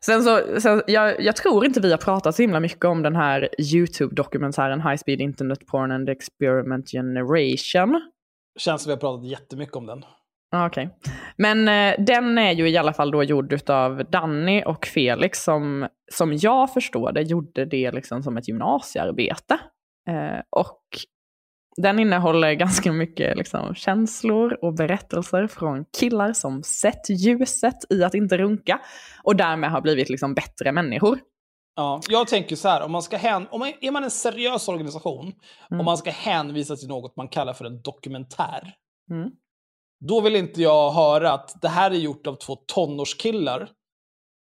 sen 0.05 0.23
så, 0.23 0.59
sen, 0.61 0.81
jag, 0.87 1.21
jag 1.21 1.35
tror 1.35 1.65
inte 1.65 1.81
vi 1.81 1.91
har 1.91 1.97
pratat 1.97 2.35
så 2.35 2.41
himla 2.41 2.59
mycket 2.59 2.85
om 2.85 3.03
den 3.03 3.15
här 3.15 3.49
YouTube-dokumentären 3.73 4.81
High 4.81 4.97
Speed 4.97 5.21
Internet 5.21 5.67
Porn 5.67 5.91
and 5.91 6.09
Experiment 6.09 6.91
Generation. 6.91 8.11
Känns 8.59 8.81
som 8.81 8.89
vi 8.89 8.93
har 8.93 8.99
pratat 8.99 9.25
jättemycket 9.25 9.75
om 9.75 9.85
den. 9.85 10.05
Okej. 10.55 10.89
Men 11.37 11.67
eh, 11.67 12.05
den 12.05 12.37
är 12.37 12.51
ju 12.51 12.69
i 12.69 12.77
alla 12.77 12.93
fall 12.93 13.11
då 13.11 13.23
gjord 13.23 13.69
av 13.69 14.03
Danny 14.09 14.63
och 14.65 14.85
Felix 14.85 15.43
som, 15.43 15.87
som 16.11 16.33
jag 16.33 16.73
förstår 16.73 17.11
det, 17.11 17.21
gjorde 17.21 17.65
det 17.65 17.91
liksom 17.91 18.23
som 18.23 18.37
ett 18.37 18.47
gymnasiearbete. 18.47 19.59
Eh, 20.09 20.41
och 20.49 20.81
den 21.77 21.99
innehåller 21.99 22.53
ganska 22.53 22.91
mycket 22.91 23.37
liksom, 23.37 23.75
känslor 23.75 24.57
och 24.61 24.73
berättelser 24.73 25.47
från 25.47 25.85
killar 25.99 26.33
som 26.33 26.63
sett 26.63 27.09
ljuset 27.09 27.77
i 27.89 28.03
att 28.03 28.13
inte 28.13 28.37
runka 28.37 28.79
och 29.23 29.35
därmed 29.35 29.71
har 29.71 29.81
blivit 29.81 30.09
liksom, 30.09 30.33
bättre 30.33 30.71
människor. 30.71 31.19
Ja, 31.75 32.01
jag 32.09 32.27
tänker 32.27 32.55
så 32.55 32.69
här, 32.69 32.81
om 32.81 32.91
man 32.91 33.01
ska 33.01 33.17
hän, 33.17 33.47
om 33.51 33.59
man, 33.59 33.73
är 33.81 33.91
man 33.91 34.03
en 34.03 34.11
seriös 34.11 34.67
organisation 34.67 35.33
och 35.69 35.85
man 35.85 35.97
ska 35.97 36.11
hänvisa 36.11 36.75
till 36.75 36.87
något 36.87 37.15
man 37.15 37.27
kallar 37.27 37.53
för 37.53 37.65
en 37.65 37.81
dokumentär, 37.81 38.73
Mm. 39.11 39.29
då 40.05 40.21
vill 40.21 40.35
inte 40.35 40.61
jag 40.61 40.91
höra 40.91 41.31
att 41.31 41.61
det 41.61 41.67
här 41.67 41.91
är 41.91 41.95
gjort 41.95 42.27
av 42.27 42.35
två 42.35 42.55
tonårskillar 42.55 43.69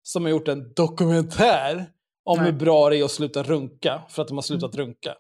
som 0.04 0.24
har 0.24 0.30
gjort 0.30 0.48
en 0.48 0.74
dokumentär 0.74 1.86
om 2.26 2.38
Nej. 2.38 2.46
hur 2.46 2.60
bra 2.60 2.90
det 2.90 2.98
är 2.98 3.04
att 3.04 3.12
sluta 3.12 3.44
runka 3.44 4.02
för 4.10 4.22
att 4.22 4.28
de 4.28 4.38
har 4.38 4.42
slutat 4.42 4.76
runka. 4.76 5.16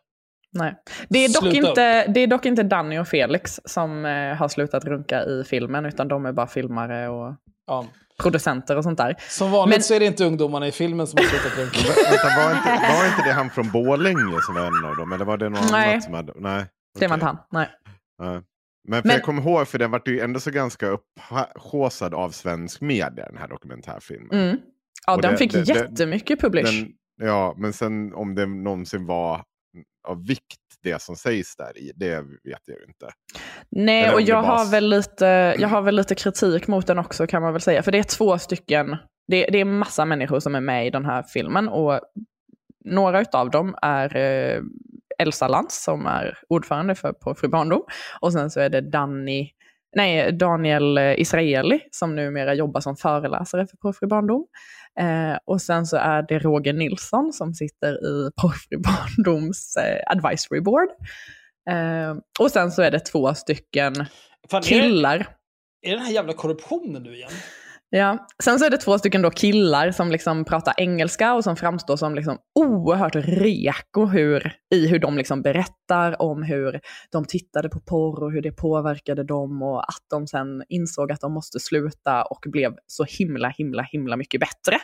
Nej. 0.58 0.76
Det, 1.10 1.20
är 1.26 1.28
dock 1.34 1.51
Sluta 1.51 1.68
inte, 1.70 2.08
det 2.08 2.20
är 2.20 2.28
dock 2.28 2.45
inte 2.45 2.64
Danny 2.64 2.97
och 2.99 3.08
Felix 3.08 3.60
som 3.66 4.05
eh, 4.05 4.36
har 4.36 4.47
slutat 4.47 4.86
runka 4.86 5.24
i 5.26 5.43
filmen, 5.43 5.86
utan 5.86 6.08
de 6.08 6.26
är 6.26 6.32
bara 6.32 6.47
filmare 6.47 7.08
och 7.10 7.34
Ja. 7.68 7.86
producenter 8.22 8.78
och 8.78 8.84
sånt 8.84 8.97
där. 8.97 9.16
Som 9.30 9.51
vanligt 9.51 9.76
Men- 9.78 9.84
så 9.84 9.93
är 9.93 9.99
det 9.99 10.05
inte 10.05 10.26
ungdomarna 10.26 10.68
i 10.68 10.72
filmen 10.72 11.08
som 11.08 11.18
har 11.18 11.24
slutat 11.26 11.58
runka. 11.58 11.78
Vänta, 12.10 12.28
var 12.43 12.51
inte, 12.51 12.93
var 12.93 13.05
inte 13.08 13.24
det 13.30 13.34
han 13.34 13.49
från 13.49 13.72
Borlänge 13.72 14.38
som 14.45 14.55
var 14.55 14.62
en 14.68 14.86
av 14.89 14.95
dem? 14.95 15.12
Eller 15.14 15.26
var 15.26 15.38
det 15.38 15.49
någon 15.49 15.62
Nej. 15.72 15.91
annat 15.91 16.03
som 16.03 16.14
hade... 16.14 16.34
Nej. 16.36 16.66
Det 16.99 17.08
var 17.08 17.14
inte 17.14 17.26
han. 17.26 17.38
Nej. 17.51 17.70
Nej. 18.20 18.41
Men, 18.88 19.01
för 19.01 19.08
Men- 19.08 19.16
jag 19.16 19.24
kommer 19.24 19.41
ihåg, 19.41 19.68
för 19.68 19.80
den 19.80 19.91
var 19.91 20.01
ju 20.05 20.20
ändå 20.20 20.39
så 20.39 20.51
ganska 20.51 20.88
upphaussad 20.88 22.14
av 22.14 22.30
svensk 22.30 22.82
media, 22.82 23.26
den 23.26 23.38
här 23.38 23.47
dokumentärfilmen. 23.47 24.32
Mm. 24.32 24.58
Ja, 25.08 25.16
Och 25.16 25.22
den 25.22 25.32
det- 25.32 25.38
fick 25.38 25.51
det- 25.53 25.64
det- 25.64 25.74
jättemycket 25.74 26.41
publish. 26.41 26.82
Den, 27.20 27.28
ja, 27.28 27.53
men 27.58 27.74
sen 27.74 28.14
om 28.14 28.36
det 28.36 28.45
någonsin 28.45 29.05
var 29.05 29.43
av 30.08 30.28
vikt, 30.28 30.62
det 30.84 31.01
som 31.01 31.16
sägs 31.16 31.55
där 31.55 31.78
i, 31.78 31.91
det 31.95 32.16
vet 32.22 32.62
jag 32.66 32.78
ju 32.80 32.86
inte. 32.88 33.10
Nej, 33.72 34.03
Eller 34.03 34.14
och 34.14 34.22
jag 34.22 34.43
bara- 34.43 34.58
har, 34.58 34.72
väl 34.72 34.89
lite, 34.89 35.55
jag 35.60 35.68
har 35.68 35.82
väl 35.82 35.95
lite 35.95 36.16
kritik 36.16 36.68
mot 36.68 36.88
den 36.88 36.99
också 36.99 37.28
kan 37.28 37.41
man 37.41 37.53
väl 37.53 37.62
säga. 37.62 37.84
För 37.84 37.91
det 37.91 37.97
är 37.99 38.03
två 38.03 38.38
stycken, 38.39 38.97
det, 39.28 39.45
det 39.51 39.60
är 39.60 39.66
massa 39.66 40.05
människor 40.05 40.39
som 40.39 40.55
är 40.55 40.62
med 40.62 40.88
i 40.88 40.89
den 40.89 41.05
här 41.05 41.24
filmen. 41.24 41.70
Och 41.70 41.99
några 42.86 43.26
av 43.34 43.49
dem 43.49 43.76
är 43.82 44.16
eh, 44.18 44.62
Elsa 45.20 45.47
Lantz 45.47 45.84
som 45.84 46.05
är 46.05 46.38
ordförande 46.49 46.95
för, 46.95 47.14
på 47.14 47.36
Fri 47.36 47.47
Barndom. 47.49 47.84
Och 48.22 48.34
sen 48.34 48.49
så 48.49 48.60
är 48.60 48.70
det 48.70 48.82
Danny, 48.82 49.49
nej, 49.95 50.32
Daniel 50.34 50.97
eh, 50.97 51.20
Israeli 51.20 51.80
som 51.91 52.16
numera 52.16 52.53
jobbar 52.53 52.82
som 52.82 52.95
föreläsare 52.97 53.68
för 53.68 53.78
Porrfri 53.78 54.08
Barndom. 54.08 54.45
Eh, 54.99 55.37
och 55.45 55.61
sen 55.61 55.85
så 55.85 55.97
är 55.97 56.21
det 56.27 56.39
Roger 56.39 56.73
Nilsson 56.73 57.33
som 57.33 57.53
sitter 57.53 57.93
i 58.05 58.31
Porrfri 58.41 58.77
Barndoms 58.77 59.75
eh, 59.75 60.11
advisory 60.11 60.61
board. 60.61 60.89
Eh, 61.69 62.15
och 62.39 62.51
sen 62.51 62.71
så 62.71 62.81
är 62.81 62.91
det 62.91 62.99
två 62.99 63.33
stycken 63.33 63.95
Fan, 64.51 64.57
är 64.57 64.61
det- 64.61 64.67
killar. 64.67 65.15
Är 65.81 65.89
det 65.91 65.95
den 65.97 66.05
här 66.05 66.13
jävla 66.13 66.33
korruptionen 66.33 67.03
nu 67.03 67.15
igen? 67.15 67.29
Ja. 67.89 68.27
Sen 68.43 68.59
så 68.59 68.65
är 68.65 68.69
det 68.69 68.77
två 68.77 68.97
stycken 68.97 69.21
då 69.21 69.29
killar 69.29 69.91
som 69.91 70.11
liksom 70.11 70.45
pratar 70.45 70.73
engelska 70.77 71.33
och 71.33 71.43
som 71.43 71.55
framstår 71.55 71.97
som 71.97 72.15
liksom 72.15 72.38
oerhört 72.59 73.15
reko 73.15 74.05
hur, 74.05 74.53
i 74.75 74.88
hur 74.88 74.99
de 74.99 75.17
liksom 75.17 75.41
berättar 75.41 76.21
om 76.21 76.43
hur 76.43 76.79
de 77.11 77.25
tittade 77.25 77.69
på 77.69 77.79
porr 77.79 78.23
och 78.23 78.31
hur 78.31 78.41
det 78.41 78.51
påverkade 78.51 79.23
dem 79.23 79.61
och 79.61 79.79
att 79.79 80.03
de 80.09 80.27
sen 80.27 80.63
insåg 80.69 81.11
att 81.11 81.21
de 81.21 81.33
måste 81.33 81.59
sluta 81.59 82.23
och 82.23 82.45
blev 82.51 82.75
så 82.88 83.03
himla, 83.03 83.49
himla, 83.49 83.83
himla 83.83 84.17
mycket 84.17 84.39
bättre. 84.39 84.79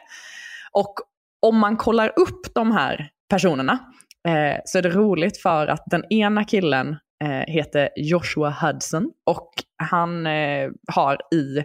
Och 0.72 0.94
om 1.42 1.58
man 1.58 1.78
kollar 1.78 2.08
upp 2.16 2.54
de 2.56 2.72
här 2.72 3.10
personerna 3.30 3.80
eh, 4.28 4.62
så 4.66 4.78
är 4.78 4.82
det 4.82 4.90
roligt 4.90 5.38
för 5.38 5.68
att 5.68 5.84
den 5.86 6.14
ena 6.14 6.44
killen 6.44 6.96
eh, 7.24 7.54
heter 7.54 7.90
Joshua 7.96 8.50
Hudson 8.50 9.12
och 9.26 9.50
han 9.78 10.28
eh, 10.28 10.70
har 10.88 11.18
i 11.34 11.64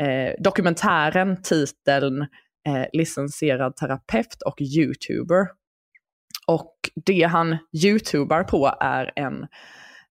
eh, 0.00 0.34
dokumentären 0.38 1.42
titeln 1.42 2.22
eh, 2.68 2.84
licensierad 2.92 3.76
terapeut 3.76 4.42
och 4.46 4.60
youtuber. 4.60 5.46
Och 6.46 6.74
det 7.06 7.22
han 7.22 7.56
youtubar 7.84 8.44
på 8.44 8.76
är 8.80 9.12
en, 9.16 9.46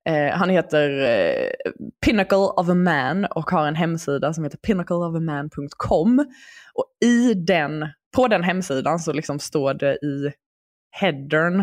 eh, 0.10 0.34
han 0.38 0.50
heter 0.50 0.90
eh, 1.10 1.72
Pinnacle 2.06 2.38
of 2.38 2.70
a 2.70 2.74
Man 2.74 3.26
och 3.26 3.50
har 3.52 3.68
en 3.68 3.76
hemsida 3.76 4.34
som 4.34 4.44
heter 4.44 4.58
pinnacleofaman.com. 4.58 6.26
Och 6.74 6.86
i 7.06 7.34
den, 7.34 7.88
på 8.16 8.28
den 8.28 8.44
hemsidan 8.44 9.00
så 9.00 9.14
liksom 9.14 9.40
står 9.40 9.74
det 9.74 9.94
i 9.94 10.32
headern 10.92 11.60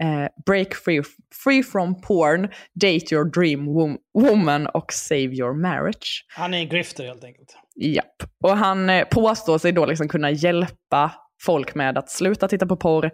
eh, 0.00 0.28
break 0.46 0.74
free, 0.74 1.02
free 1.44 1.62
from 1.62 2.00
porn, 2.00 2.42
date 2.74 3.14
your 3.14 3.24
dream 3.24 3.68
wom- 3.68 3.98
woman 4.14 4.66
och 4.66 4.92
save 4.92 5.20
your 5.34 5.54
marriage. 5.54 6.24
Han 6.36 6.54
är 6.54 6.58
en 6.58 6.68
grifter 6.68 7.04
helt 7.06 7.24
enkelt. 7.24 7.56
Japp. 7.80 8.16
Och 8.44 8.56
han 8.56 8.90
eh, 8.90 9.04
påstår 9.04 9.58
sig 9.58 9.72
då 9.72 9.86
liksom 9.86 10.08
kunna 10.08 10.30
hjälpa 10.30 11.12
folk 11.42 11.74
med 11.74 11.98
att 11.98 12.10
sluta 12.10 12.48
titta 12.48 12.66
på 12.66 12.76
porr, 12.76 13.10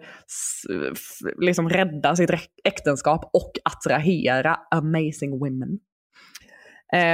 liksom 1.45 1.69
rädda 1.69 2.15
sitt 2.15 2.29
äktenskap 2.63 3.29
och 3.33 3.51
attrahera 3.65 4.57
amazing 4.71 5.39
women. 5.39 5.79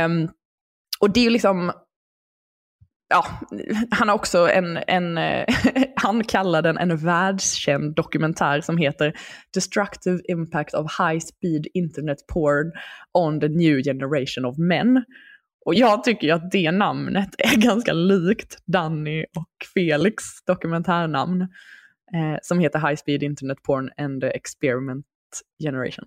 Um, 0.05 0.29
och 0.99 1.13
det 1.13 1.19
är 1.19 1.23
ju 1.23 1.29
liksom, 1.29 1.71
ja, 3.09 3.25
han 3.91 4.09
har 4.09 4.15
också 4.15 4.49
en, 4.49 4.79
en 4.87 5.17
eh, 5.17 5.45
han 5.95 6.23
kallar 6.23 6.61
den 6.61 6.77
en 6.77 6.97
världskänd 6.97 7.95
dokumentär 7.95 8.61
som 8.61 8.77
heter 8.77 9.13
Destructive 9.53 10.19
Impact 10.27 10.73
of 10.73 10.99
High 10.99 11.19
Speed 11.19 11.67
Internet 11.73 12.17
Porn 12.33 12.71
on 13.13 13.39
the 13.39 13.47
New 13.47 13.83
Generation 13.83 14.45
of 14.45 14.57
Men. 14.57 15.03
Och 15.65 15.75
jag 15.75 16.03
tycker 16.03 16.27
ju 16.27 16.33
att 16.33 16.51
det 16.51 16.71
namnet 16.71 17.29
är 17.37 17.55
ganska 17.61 17.93
likt 17.93 18.57
Danny 18.65 19.25
och 19.35 19.49
Felix 19.73 20.23
dokumentärnamn. 20.45 21.41
Eh, 22.13 22.37
som 22.41 22.59
heter 22.59 22.79
High 22.79 22.95
Speed 22.95 23.23
Internet 23.23 23.63
Porn 23.63 23.89
and 23.97 24.21
the 24.21 24.27
Experiment 24.27 25.05
Generation. 25.63 26.05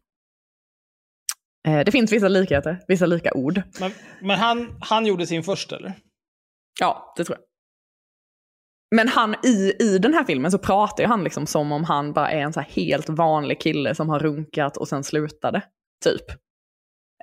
Eh, 1.69 1.85
det 1.85 1.93
finns 1.93 2.13
vissa 2.13 2.29
likheter, 2.29 2.81
vissa 2.89 3.07
lika 3.07 3.33
ord. 3.35 3.63
Men, 3.81 3.91
men 4.21 4.39
han, 4.39 4.77
han 4.81 5.07
gjorde 5.07 5.27
sin 5.27 5.43
först 5.43 5.73
eller? 5.73 5.93
Ja, 6.81 7.15
det 7.17 7.25
tror 7.25 7.39
jag. 7.39 7.45
Men 8.97 9.09
han 9.09 9.35
i, 9.45 9.73
i 9.81 9.99
den 9.99 10.15
här 10.15 10.25
filmen 10.25 10.51
så 10.51 10.59
pratar 10.59 11.03
ju 11.05 11.09
han 11.09 11.25
liksom 11.25 11.47
som 11.47 11.73
om 11.73 11.85
han 11.85 12.13
bara 12.13 12.31
är 12.31 12.41
en 12.41 12.53
så 12.53 12.61
helt 12.61 13.09
vanlig 13.09 13.61
kille 13.61 13.95
som 13.95 14.09
har 14.09 14.19
runkat 14.19 14.77
och 14.77 14.89
sen 14.89 15.05
slutade. 15.05 15.63
Typ. 16.05 16.44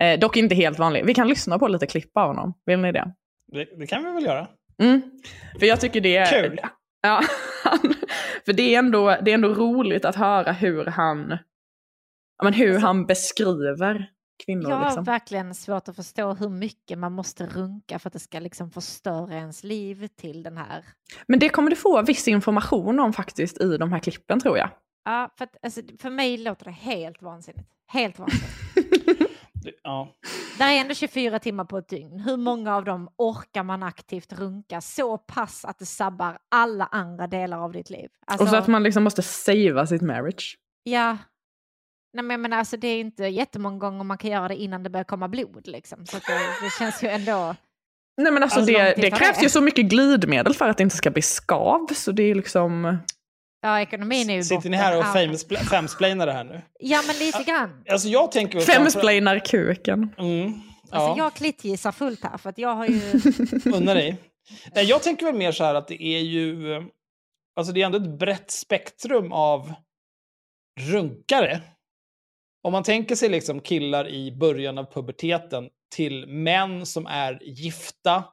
Eh, 0.02 0.20
dock 0.20 0.38
inte 0.38 0.56
helt 0.56 0.80
vanlig. 0.80 1.06
Vi 1.06 1.14
kan 1.14 1.28
lyssna 1.28 1.60
på 1.60 1.68
lite 1.68 1.88
klipp 1.88 2.18
av 2.18 2.28
honom. 2.28 2.54
Vill 2.66 2.80
ni 2.80 2.92
det? 2.92 3.14
Det, 3.52 3.68
det 3.80 3.88
kan 3.88 4.06
vi 4.06 4.12
väl 4.12 4.24
göra? 4.24 4.48
Mm. 4.82 5.02
För 5.60 5.66
jag 5.66 5.82
tycker 5.82 6.02
det 6.02 6.16
är... 6.16 6.26
Kul. 6.26 6.60
Ja, 7.02 7.22
för 8.46 8.54
det 8.54 8.76
är, 8.76 8.80
ändå, 8.80 9.18
det 9.22 9.32
är 9.32 9.36
ändå 9.36 9.54
roligt 9.54 10.06
att 10.06 10.16
höra 10.16 10.52
hur 10.52 10.86
han, 10.86 11.38
men 12.44 12.54
hur 12.54 12.80
han 12.80 13.06
beskriver 13.06 14.10
kvinnor. 14.46 14.70
Jag 14.70 14.78
har 14.78 14.86
liksom. 14.86 15.04
verkligen 15.04 15.56
svårt 15.56 15.88
att 15.88 15.96
förstå 15.96 16.34
hur 16.34 16.50
mycket 16.50 16.98
man 16.98 17.12
måste 17.12 17.46
runka 17.46 18.00
för 18.00 18.10
att 18.10 18.14
det 18.14 18.20
ska 18.20 18.40
liksom 18.40 18.72
förstöra 18.72 19.34
ens 19.34 19.64
liv 19.64 20.08
till 20.08 20.44
den 20.44 20.58
här. 20.58 20.86
Men 21.28 21.40
det 21.40 21.50
kommer 21.50 21.70
du 21.70 21.76
få 21.76 22.02
viss 22.02 22.28
information 22.28 23.00
om 23.00 23.14
faktiskt 23.14 23.62
i 23.62 23.78
de 23.78 23.92
här 23.92 24.00
klippen 24.00 24.40
tror 24.40 24.58
jag. 24.58 24.70
Ja, 25.06 25.30
för, 25.38 25.44
att, 25.44 25.58
alltså, 25.62 25.82
för 26.02 26.10
mig 26.10 26.38
låter 26.38 26.66
det 26.66 26.72
helt 26.72 27.22
vansinnigt. 27.22 27.70
Helt 27.88 28.20
vansinnigt. 28.20 29.31
Det- 29.64 29.72
Ja. 29.84 30.16
Där 30.58 30.72
är 30.72 30.78
ändå 30.82 30.94
24 30.94 31.40
timmar 31.40 31.66
på 31.66 31.78
ett 31.78 31.90
dygn. 31.90 32.20
Hur 32.20 32.38
många 32.38 32.76
av 32.76 32.86
dem 32.86 33.10
orkar 33.18 33.64
man 33.64 33.84
aktivt 33.84 34.34
runka 34.34 34.82
så 34.82 35.18
pass 35.18 35.66
att 35.66 35.80
det 35.80 35.86
sabbar 35.86 36.38
alla 36.52 36.86
andra 36.86 37.28
delar 37.28 37.58
av 37.58 37.72
ditt 37.72 37.90
liv? 37.90 38.10
Alltså, 38.28 38.44
Och 38.44 38.50
så 38.50 38.56
att 38.56 38.68
man 38.68 38.84
liksom 38.84 39.04
måste 39.04 39.22
savea 39.22 39.88
sitt 39.88 40.02
marriage. 40.02 40.58
Ja. 40.84 41.18
Nej, 42.14 42.26
men 42.26 42.42
menar, 42.42 42.58
alltså, 42.58 42.78
det 42.78 42.88
är 42.88 43.00
inte 43.00 43.26
jättemånga 43.26 43.78
gånger 43.80 44.04
man 44.04 44.18
kan 44.18 44.30
göra 44.32 44.48
det 44.48 44.56
innan 44.56 44.84
det 44.84 44.90
börjar 44.90 45.04
komma 45.04 45.28
blod. 45.28 45.68
Liksom. 45.68 46.06
Så 46.06 46.18
det, 46.18 46.34
det 46.64 46.70
känns 46.80 47.04
ju 47.04 47.08
ändå... 47.08 47.56
Nej 48.22 48.32
men 48.32 48.44
alltså, 48.44 48.60
Alltså, 48.60 48.74
det, 48.74 48.94
det 48.98 49.12
krävs 49.12 49.38
det. 49.38 49.44
ju 49.44 49.50
så 49.50 49.62
mycket 49.62 49.86
glidmedel 49.86 50.54
för 50.54 50.70
att 50.70 50.78
det 50.78 50.84
inte 50.84 50.96
ska 50.96 51.12
bli 51.12 51.22
skav. 51.22 51.88
Så 51.96 52.12
det 52.12 52.24
är 52.24 52.36
liksom... 52.36 52.98
Ja, 53.62 53.82
ekonomin 53.82 54.30
är 54.30 54.34
ju 54.34 54.44
Sitter 54.44 54.56
botten. 54.56 54.72
ni 54.72 54.78
här 54.78 54.98
och 54.98 55.04
Ja. 55.04 55.14
famespl- 55.16 55.56
femsplainar 55.58 56.26
det 56.28 56.34
här 56.34 56.44
nu? 56.44 56.62
Ja, 56.80 57.02
men 57.08 57.16
lite 57.16 57.44
grann. 57.44 57.84
Alltså 57.90 58.08
jag 58.08 58.32
tänker 58.32 58.60
framför- 58.60 58.74
Femsplainar 58.74 59.40
kuken. 59.40 60.16
Mm, 60.18 60.54
ja, 60.92 60.98
Alltså, 60.98 61.18
jag 61.24 61.34
klittgissar 61.34 61.92
fullt 61.92 62.24
här 62.24 62.38
för 62.38 62.50
att 62.50 62.58
jag 62.58 62.76
har 62.76 62.88
ju... 62.88 63.02
unna 63.76 63.94
dig. 63.94 64.18
Nej, 64.76 64.86
jag 64.86 65.04
tänker 65.04 65.26
väl 65.26 65.36
mer 65.36 65.52
så 65.52 65.64
här 65.64 65.76
att 65.76 65.88
det 65.88 66.04
är 66.04 66.20
ju... 66.20 66.66
Alltså 67.56 67.74
det 67.74 67.82
är 67.82 67.86
ändå 67.86 67.98
ett 67.98 68.20
brett 68.20 68.52
spektrum 68.52 69.32
av 69.32 69.74
runkare. 70.80 71.62
Om 72.64 72.72
man 72.74 72.84
tänker 72.84 73.16
sig 73.16 73.30
liksom 73.30 73.60
killar 73.60 74.08
i 74.08 74.32
början 74.32 74.78
av 74.78 74.94
puberteten 74.94 75.70
till 75.96 76.28
män 76.28 76.86
som 76.86 77.06
är 77.06 77.40
gifta 77.44 78.24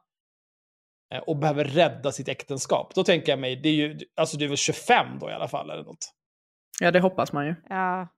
och 1.26 1.36
behöver 1.36 1.64
rädda 1.64 2.12
sitt 2.12 2.28
äktenskap. 2.28 2.94
Då 2.94 3.04
tänker 3.04 3.32
jag 3.32 3.38
mig, 3.38 3.56
det 3.56 3.68
är 3.68 3.72
ju, 3.72 3.98
alltså 4.16 4.36
du 4.36 4.44
är 4.44 4.48
väl 4.48 4.56
25 4.56 5.06
då 5.20 5.30
i 5.30 5.32
alla 5.32 5.48
fall 5.48 5.70
eller 5.70 5.84
något. 5.84 6.14
Ja 6.80 6.90
det 6.90 7.00
hoppas 7.00 7.32
man 7.32 7.46
ju. 7.46 7.54
Ja. 7.68 8.08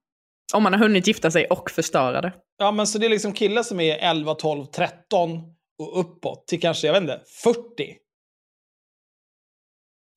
Om 0.55 0.63
man 0.63 0.73
har 0.73 0.81
hunnit 0.81 1.07
gifta 1.07 1.31
sig 1.31 1.47
och 1.47 1.71
förstöra 1.71 2.21
det. 2.21 2.33
Ja, 2.59 2.73
men 2.73 2.87
så 2.87 2.99
det 2.99 3.07
är 3.07 3.11
liksom 3.11 3.33
killar 3.33 3.63
som 3.63 3.81
är 3.81 3.97
11, 3.97 4.35
12, 4.35 4.65
13 4.65 5.31
och 5.79 6.01
uppåt 6.01 6.47
till 6.47 6.61
kanske, 6.61 6.87
jag 6.87 6.95
vet 6.95 7.03
inte, 7.03 7.21
40. 7.43 7.97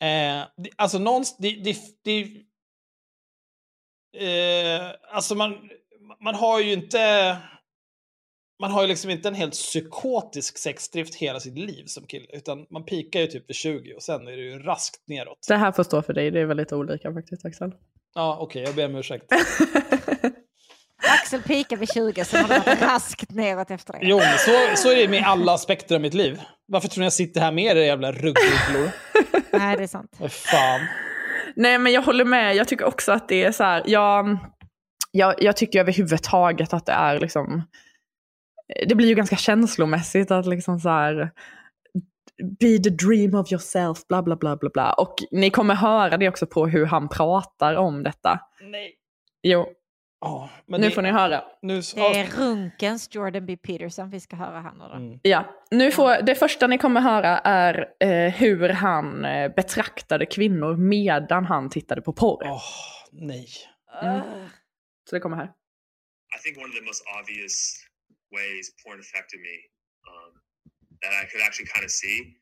Eh, 0.04 0.48
det, 0.58 0.70
alltså 0.76 1.00
någonstans, 1.00 1.38
det, 1.40 1.50
det, 1.50 1.78
det 2.04 2.44
eh, 4.18 4.92
alltså 5.12 5.36
man, 5.36 5.70
man 6.24 6.36
har 6.36 6.60
ju 6.60 6.74
inte, 6.74 7.38
man 8.60 8.72
har 8.72 8.82
ju 8.82 8.88
liksom 8.88 9.10
inte 9.10 9.28
en 9.28 9.36
helt 9.36 9.54
psykotisk 9.54 10.58
sexdrift 10.58 11.16
hela 11.16 11.40
sitt 11.40 11.58
liv 11.58 11.86
som 11.86 12.08
kille, 12.08 12.26
utan 12.34 12.66
man 12.70 12.86
pikar 12.86 13.20
ju 13.20 13.28
typ 13.28 13.50
vid 13.50 13.56
20 13.56 13.94
och 13.94 14.04
sen 14.04 14.28
är 14.28 14.32
det 14.32 14.44
ju 14.44 14.60
raskt 14.60 15.08
neråt. 15.08 15.46
Det 15.48 15.56
här 15.56 15.72
får 15.72 15.84
stå 15.84 16.02
för 16.02 16.14
dig, 16.14 16.32
det 16.32 16.40
är 16.40 16.46
väldigt 16.46 16.74
olika 16.74 17.14
faktiskt 17.14 17.46
Axel. 17.46 17.72
Ja, 18.16 18.38
okej, 18.40 18.64
jag 18.64 18.76
ber 18.76 18.86
om 18.86 18.96
ursäkt. 18.96 19.26
Axel 21.22 21.42
pikar 21.42 21.78
vid 21.78 21.94
20 21.94 22.26
så 22.26 22.38
har 22.38 22.48
det 22.48 22.64
varit 22.66 22.82
raskt 22.82 23.32
neråt 23.32 23.72
efter 23.72 23.94
det. 23.94 24.00
Jo, 24.02 24.18
men 24.18 24.38
så, 24.38 24.82
så 24.82 24.92
är 24.92 24.96
det 24.96 25.08
med 25.08 25.24
alla 25.24 25.54
aspekter 25.54 25.96
av 25.96 26.02
mitt 26.02 26.14
liv. 26.14 26.42
Varför 26.66 26.88
tror 26.88 27.02
ni 27.02 27.06
jag 27.06 27.14
sitter 27.14 27.42
här 27.42 27.52
med 27.52 27.78
er 27.78 27.82
jävla 27.82 28.12
ruggugglor? 28.12 28.92
Nej, 29.52 29.78
det 29.78 29.84
är 29.84 29.88
sant. 29.88 30.12
Fan. 30.30 30.82
Nej 31.56 31.78
men 31.78 31.94
jag 31.94 32.02
håller 32.02 32.26
med, 32.26 32.56
jag 32.56 32.68
tycker 32.68 32.86
också 32.86 33.12
att 33.12 33.28
det 33.28 33.44
är 33.44 33.52
så 33.52 33.64
här, 33.64 33.84
jag, 33.86 34.38
jag, 35.12 35.36
jag 35.44 35.58
tycker 35.58 35.80
överhuvudtaget 35.80 36.74
att 36.74 36.86
det 36.86 36.92
är 36.92 37.20
liksom 37.20 37.64
det 38.88 38.96
blir 38.96 39.08
ju 39.08 39.16
ganska 39.16 39.36
känslomässigt 39.36 40.32
att 40.32 40.46
liksom 40.46 40.80
så 40.80 40.90
här 40.90 41.32
be 42.60 42.78
the 42.84 42.90
dream 42.90 43.36
of 43.36 43.52
yourself, 43.52 44.08
bla 44.08 44.24
bla 44.24 44.36
bla 44.36 44.56
bla 44.58 44.70
bla. 44.74 44.94
Och 44.94 45.16
ni 45.32 45.50
kommer 45.50 45.76
höra 45.76 46.18
det 46.18 46.30
också 46.30 46.48
på 46.48 46.68
hur 46.68 46.86
han 46.86 47.10
pratar 47.10 47.76
om 47.76 48.04
detta. 48.04 48.40
Nej. 48.62 48.96
Jo, 49.44 49.66
men 50.66 50.82
nu 50.82 50.88
det- 50.88 50.94
får 50.94 51.02
ni 51.02 51.12
höra. 51.12 51.44
Nu, 51.62 51.82
Det 51.96 52.02
är 52.20 52.38
Runkens 52.38 53.10
Jordan 53.16 53.46
B. 53.46 53.58
Peterson 53.58 54.10
vi 54.10 54.20
ska 54.20 54.36
höra 54.36 54.62
här 54.62 54.72
nu 54.74 54.80
då. 54.90 54.96
Mm. 54.96 55.20
Ja, 55.24 55.46
nu 55.72 55.92
får, 55.92 56.22
det 56.22 56.36
första 56.36 56.68
ni 56.68 56.78
kommer 56.78 57.02
höra 57.02 57.38
är 57.40 57.88
eh, 58.00 58.34
hur 58.34 58.70
han 58.70 59.26
eh, 59.26 59.52
betraktade 59.56 60.26
kvinnor 60.26 60.76
medan 60.78 61.46
han 61.46 61.70
tittade 61.70 62.02
på 62.02 62.14
porr. 62.14 62.44
Åh, 62.46 62.62
nej. 63.12 63.48
Mm. 64.04 64.22
Så 65.10 65.16
det 65.16 65.20
kommer 65.20 65.38
här. 65.38 65.46
I 66.40 66.44
think 66.44 66.58
one 66.58 66.68
of 66.68 66.76
the 66.80 66.86
most 66.86 67.04
obvious 67.22 67.76
ways 68.34 68.74
porn 68.84 69.00
affected 69.00 69.40
me 69.40 69.58
um, 70.10 70.32
that 71.04 71.14
I 71.14 71.26
could 71.32 71.42
actually 71.42 71.68
kind 71.72 71.86
of 71.86 71.92
see 71.92 72.36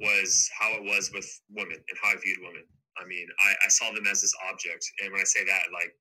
was 0.00 0.50
how 0.58 0.72
it 0.74 0.82
was 0.82 1.10
with 1.12 1.28
women 1.50 1.76
and 1.76 1.96
how 2.02 2.10
I 2.10 2.16
viewed 2.16 2.38
women. 2.42 2.64
I 2.98 3.06
mean, 3.06 3.26
I, 3.44 3.54
I 3.66 3.68
saw 3.68 3.92
them 3.92 4.06
as 4.06 4.22
this 4.22 4.34
object, 4.50 4.84
and 5.02 5.12
when 5.12 5.20
I 5.20 5.24
say 5.24 5.44
that, 5.44 5.62
like, 5.72 5.92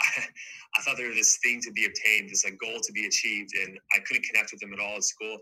I 0.76 0.82
thought 0.82 0.96
they 0.96 1.06
were 1.06 1.14
this 1.14 1.38
thing 1.42 1.60
to 1.62 1.72
be 1.72 1.84
obtained, 1.84 2.30
this 2.30 2.44
like 2.44 2.58
goal 2.58 2.80
to 2.80 2.92
be 2.92 3.06
achieved, 3.06 3.52
and 3.54 3.78
I 3.94 3.98
couldn't 4.00 4.24
connect 4.24 4.52
with 4.52 4.60
them 4.60 4.72
at 4.72 4.80
all 4.80 4.96
at 4.96 5.04
school. 5.04 5.36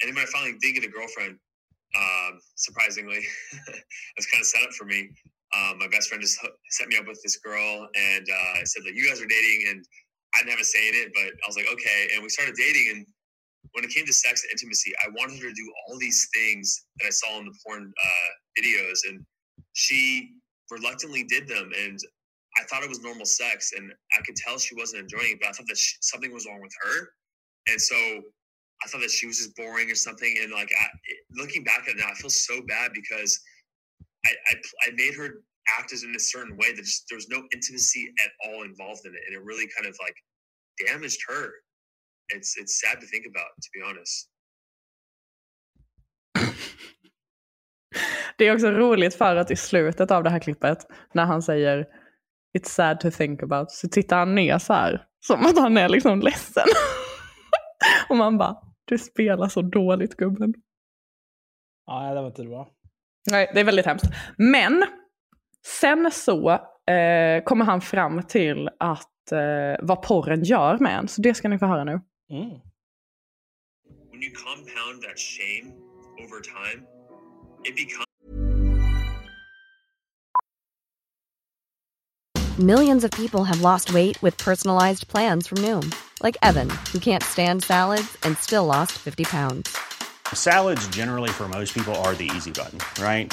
And 0.00 0.08
then 0.08 0.14
when 0.14 0.24
I 0.24 0.28
finally 0.28 0.58
did 0.60 0.74
get 0.74 0.84
a 0.84 0.88
girlfriend, 0.92 1.38
um, 1.96 2.40
surprisingly, 2.56 3.18
it 3.68 4.14
was 4.16 4.26
kind 4.26 4.40
of 4.42 4.46
set 4.46 4.62
up 4.62 4.72
for 4.72 4.84
me. 4.84 5.10
Um, 5.56 5.78
my 5.78 5.88
best 5.88 6.08
friend 6.08 6.20
just 6.20 6.38
set 6.70 6.88
me 6.88 6.96
up 6.96 7.06
with 7.06 7.22
this 7.22 7.38
girl, 7.38 7.88
and 7.94 8.26
uh, 8.28 8.64
said 8.64 8.82
like, 8.84 8.94
"You 8.94 9.08
guys 9.08 9.22
are 9.22 9.26
dating," 9.26 9.66
and 9.70 9.84
I 10.34 10.40
didn't 10.40 10.50
have 10.52 10.60
a 10.60 10.64
say 10.64 10.88
in 10.88 10.94
it, 10.94 11.12
but 11.14 11.24
I 11.24 11.46
was 11.46 11.56
like, 11.56 11.66
okay. 11.72 12.08
And 12.14 12.22
we 12.22 12.28
started 12.28 12.54
dating. 12.56 12.90
And 12.94 13.06
when 13.72 13.84
it 13.84 13.90
came 13.90 14.06
to 14.06 14.12
sex 14.12 14.42
and 14.42 14.50
intimacy, 14.50 14.92
I 15.04 15.10
wanted 15.10 15.40
her 15.42 15.48
to 15.48 15.54
do 15.54 15.72
all 15.88 15.98
these 15.98 16.28
things 16.34 16.86
that 16.98 17.06
I 17.06 17.10
saw 17.10 17.38
in 17.38 17.46
the 17.46 17.54
porn 17.64 17.92
uh, 17.92 18.30
videos. 18.60 18.98
And 19.08 19.24
she 19.72 20.32
reluctantly 20.70 21.24
did 21.24 21.48
them. 21.48 21.70
And 21.78 21.98
I 22.58 22.64
thought 22.64 22.82
it 22.82 22.88
was 22.88 23.00
normal 23.00 23.26
sex. 23.26 23.72
And 23.76 23.92
I 24.16 24.22
could 24.22 24.36
tell 24.36 24.58
she 24.58 24.74
wasn't 24.74 25.02
enjoying 25.02 25.32
it, 25.32 25.40
but 25.40 25.48
I 25.48 25.52
thought 25.52 25.66
that 25.68 25.78
she, 25.78 25.96
something 26.00 26.32
was 26.32 26.46
wrong 26.46 26.60
with 26.60 26.74
her. 26.82 27.08
And 27.68 27.80
so 27.80 27.96
I 27.96 28.88
thought 28.88 29.00
that 29.00 29.10
she 29.10 29.26
was 29.26 29.38
just 29.38 29.56
boring 29.56 29.90
or 29.90 29.94
something. 29.94 30.36
And 30.42 30.52
like, 30.52 30.70
I, 30.80 30.86
looking 31.32 31.64
back 31.64 31.84
at 31.88 31.94
it 31.94 31.98
now, 31.98 32.08
I 32.10 32.14
feel 32.14 32.30
so 32.30 32.60
bad 32.68 32.92
because 32.92 33.40
I, 34.26 34.30
I, 34.50 34.54
I 34.88 34.90
made 34.94 35.14
her 35.14 35.42
act 35.78 35.92
as 35.92 36.02
in 36.04 36.14
a 36.16 36.24
certain 36.34 36.56
way 36.56 36.68
that 36.76 36.84
just 36.90 37.08
there 37.08 37.16
was 37.16 37.28
no 37.28 37.40
intimacy 37.54 38.02
at 38.24 38.30
all 38.44 38.60
involved 38.70 39.04
in 39.06 39.12
it, 39.18 39.22
and 39.26 39.32
it 39.36 39.42
really 39.50 39.68
kind 39.76 39.86
of 39.90 39.94
like 40.04 40.16
damaged 40.86 41.20
her. 41.28 41.44
It's 42.34 42.50
it's 42.60 42.74
sad 42.82 42.96
to 43.00 43.06
think 43.06 43.24
about, 43.32 43.50
to 43.64 43.68
be 43.74 43.80
honest. 43.88 44.30
Det 48.38 48.44
är 48.44 48.54
också 48.54 48.70
roligt 48.70 49.14
för 49.14 49.36
att 49.36 49.50
i 49.50 49.56
slutet 49.56 50.10
av 50.10 50.22
det 50.22 50.30
här 50.30 50.38
klippet, 50.38 50.78
när 51.14 51.24
han 51.24 51.42
säger 51.42 51.86
It's 52.58 52.68
sad 52.68 53.00
to 53.00 53.10
think 53.10 53.42
about, 53.42 53.70
så 53.70 53.88
tittar 53.88 54.18
han 54.18 54.34
ner 54.34 54.58
så 54.58 54.72
här. 54.72 55.06
Som 55.20 55.46
att 55.46 55.58
han 55.58 55.76
är 55.76 55.88
liksom 55.88 56.20
ledsen. 56.20 56.66
Och 58.08 58.16
man 58.16 58.38
bara, 58.38 58.56
du 58.84 58.98
spelar 58.98 59.48
så 59.48 59.62
dåligt 59.62 60.16
gubben. 60.16 60.54
Ja, 61.86 62.14
det 62.14 62.20
var 62.20 62.26
inte 62.26 62.44
bra. 62.44 62.70
Nej, 63.30 63.50
det 63.54 63.60
är 63.60 63.64
väldigt 63.64 63.86
hemskt. 63.86 64.06
Men 64.38 64.86
sen 65.66 66.10
så 66.12 66.50
eh, 66.50 67.44
kommer 67.44 67.64
han 67.64 67.80
fram 67.80 68.22
till 68.22 68.70
att 68.78 69.32
eh, 69.32 69.86
vad 69.86 70.02
porren 70.02 70.42
gör 70.42 70.78
med 70.78 70.98
en. 70.98 71.08
Så 71.08 71.20
det 71.20 71.34
ska 71.34 71.48
ni 71.48 71.58
få 71.58 71.66
höra 71.66 71.84
nu. 71.84 72.00
Mm. 72.30 72.50
When 74.10 74.22
you 74.22 74.32
compound 74.32 75.02
that 75.02 75.18
shame 75.18 75.72
over 76.24 76.40
time, 76.40 76.86
it 77.64 77.76
becomes 77.76 78.04
Millions 82.58 83.02
of 83.02 83.10
people 83.10 83.42
have 83.42 83.62
lost 83.62 83.92
weight 83.92 84.22
with 84.22 84.38
personalized 84.38 85.08
plans 85.08 85.48
from 85.48 85.58
Noom, 85.58 85.92
like 86.22 86.36
Evan, 86.40 86.70
who 86.92 87.00
can't 87.00 87.22
stand 87.22 87.64
salads 87.64 88.16
and 88.22 88.38
still 88.38 88.64
lost 88.64 88.92
50 88.92 89.24
pounds. 89.24 89.76
Salads, 90.32 90.86
generally, 90.88 91.30
for 91.30 91.48
most 91.48 91.74
people, 91.74 91.94
are 92.06 92.14
the 92.14 92.30
easy 92.36 92.52
button, 92.52 92.78
right? 93.02 93.32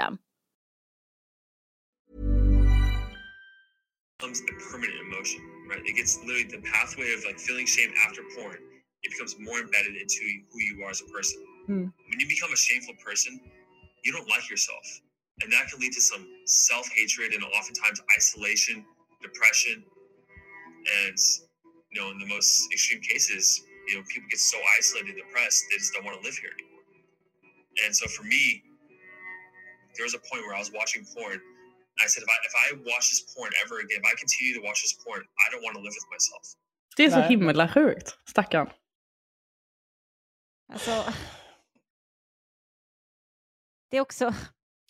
Becomes 4.21 4.41
a 4.41 4.71
permanent 4.71 4.99
emotion, 5.07 5.41
right? 5.69 5.81
It 5.85 5.95
gets 5.95 6.19
literally 6.19 6.43
the 6.43 6.61
pathway 6.61 7.13
of 7.13 7.25
like 7.25 7.39
feeling 7.39 7.65
shame 7.65 7.91
after 8.05 8.21
porn. 8.37 8.57
It 9.03 9.11
becomes 9.11 9.35
more 9.39 9.59
embedded 9.59 9.95
into 9.95 10.21
who 10.51 10.59
you 10.61 10.83
are 10.85 10.91
as 10.91 11.01
a 11.01 11.09
person. 11.11 11.41
Mm. 11.67 11.91
When 12.09 12.19
you 12.19 12.27
become 12.27 12.53
a 12.53 12.57
shameful 12.57 12.93
person, 13.03 13.39
you 14.03 14.11
don't 14.11 14.29
like 14.29 14.49
yourself, 14.49 14.85
and 15.41 15.51
that 15.51 15.69
can 15.69 15.79
lead 15.79 15.93
to 15.93 16.01
some 16.01 16.27
self 16.45 16.87
hatred 16.95 17.33
and 17.33 17.43
oftentimes 17.43 18.01
isolation, 18.17 18.85
depression, 19.21 19.83
and 21.05 21.17
you 21.91 22.01
know, 22.01 22.11
in 22.11 22.19
the 22.19 22.27
most 22.27 22.71
extreme 22.71 23.01
cases, 23.01 23.63
you 23.87 23.95
know, 23.95 24.03
people 24.07 24.27
get 24.29 24.39
so 24.39 24.57
isolated 24.77 25.09
and 25.09 25.17
depressed 25.17 25.65
they 25.69 25.77
just 25.77 25.93
don't 25.93 26.05
want 26.05 26.19
to 26.19 26.23
live 26.23 26.37
here 26.37 26.51
anymore. 26.57 26.83
And 27.85 27.95
so 27.95 28.07
for 28.07 28.23
me, 28.23 28.63
there 29.95 30.05
was 30.09 30.15
a 30.21 30.23
point 30.29 30.41
where 30.45 30.55
I 30.59 30.61
was 30.65 30.71
watching 30.79 31.03
porn. 31.15 31.37
I 32.03 32.05
said, 32.11 32.21
if 32.27 32.31
I 32.35 32.37
if 32.49 32.53
I 32.63 32.67
watch 32.91 33.05
this 33.11 33.21
porn 33.33 33.51
ever 33.63 33.75
again, 33.83 33.99
if 34.03 34.07
I 34.11 34.15
continue 34.23 34.53
to 34.59 34.61
watch 34.67 34.79
this 34.85 34.95
porn, 35.03 35.21
I 35.43 35.45
don't 35.51 35.63
want 35.65 35.73
to 35.77 35.81
live 35.87 35.95
with 35.99 36.09
myself. 36.15 36.45
Det 36.97 37.03
är 37.05 37.09
så 37.09 37.17
Nej. 37.19 37.29
himla 37.29 37.67
sjukt, 37.69 38.07
stackarn. 38.29 38.69
Alltså, 40.73 41.03
det 43.91 43.97
är 43.97 44.01
också... 44.01 44.33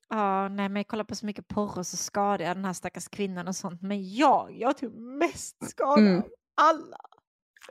Ja, 0.09 0.47
nej, 0.49 0.69
men 0.69 0.75
jag 0.75 0.87
kollar 0.87 1.03
på 1.03 1.15
så 1.15 1.25
mycket 1.25 1.47
porr 1.47 1.77
och 1.77 1.87
så 1.87 1.97
skadar 1.97 2.45
jag 2.45 2.57
den 2.57 2.65
här 2.65 2.73
stackars 2.73 3.07
kvinnan 3.07 3.47
och 3.47 3.55
sånt. 3.55 3.81
Men 3.81 4.13
jag, 4.15 4.51
jag 4.51 4.77
tog 4.77 4.93
mest 4.93 5.69
skada 5.69 6.01
Mm. 6.01 6.17
av 6.17 6.29
alla. 6.55 6.97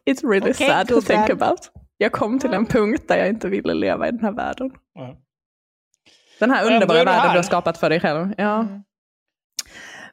It's 0.06 0.28
really 0.28 0.50
Okej, 0.52 0.68
sad 0.68 0.88
to 0.88 1.00
think 1.00 1.30
about. 1.30 1.70
Jag 1.96 2.12
kom 2.12 2.38
till 2.38 2.54
en 2.54 2.66
punkt 2.66 3.08
där 3.08 3.16
jag 3.16 3.28
inte 3.28 3.48
ville 3.48 3.74
leva 3.74 4.08
i 4.08 4.10
den 4.10 4.20
här 4.20 4.32
världen. 4.32 4.70
Ja. 4.94 5.16
Den 6.41 6.51
här 6.51 6.64
underbara 6.64 7.05
världen 7.05 7.32
du 7.32 7.38
har 7.38 7.43
skapat 7.43 7.78
för 7.78 7.91
dig 7.91 8.01
själv. 8.01 8.34
Ja. 8.38 8.61
Mm. 8.61 8.82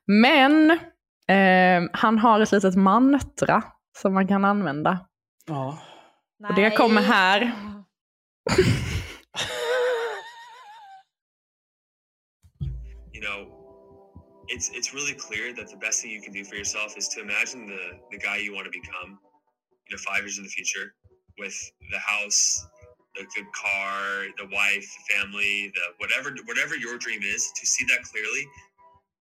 Men 0.05 0.71
eh, 1.27 1.89
han 1.93 2.19
har 2.19 2.39
ett 2.39 2.51
litet 2.51 2.75
mantra 2.75 3.63
som 4.01 4.13
man 4.13 4.27
kan 4.27 4.45
använda. 4.45 5.07
Ja. 5.47 5.79
Och 6.49 6.55
det 6.55 6.71
kommer 6.71 7.01
här. 7.01 7.51
you 13.13 13.21
know, 13.21 13.39
it's 14.47 14.69
it's 14.77 14.93
really 14.93 15.13
clear 15.13 15.53
that 15.53 15.67
the 15.67 15.77
best 15.77 16.01
thing 16.01 16.11
you 16.11 16.21
can 16.21 16.33
do 16.33 16.43
for 16.43 16.55
yourself 16.55 16.97
is 16.97 17.09
to 17.09 17.21
imagine 17.21 17.67
the 17.67 17.83
the 18.11 18.17
guy 18.27 18.37
you 18.45 18.53
want 18.55 18.65
to 18.65 18.71
become, 18.81 19.09
you 19.85 19.91
know, 19.91 20.01
five 20.09 20.21
years 20.23 20.37
in 20.39 20.43
the 20.43 20.53
future, 20.57 20.85
with 21.37 21.57
the 21.93 21.99
house, 21.99 22.39
the 23.17 23.25
good 23.35 23.49
car, 23.53 24.27
the 24.37 24.47
wife, 24.53 24.87
the 24.95 25.03
family, 25.13 25.71
the 25.73 25.85
whatever 25.97 26.35
whatever 26.45 26.75
your 26.75 26.97
dream 26.97 27.21
is. 27.23 27.51
To 27.59 27.65
see 27.65 27.85
that 27.85 28.03
clearly, 28.03 28.45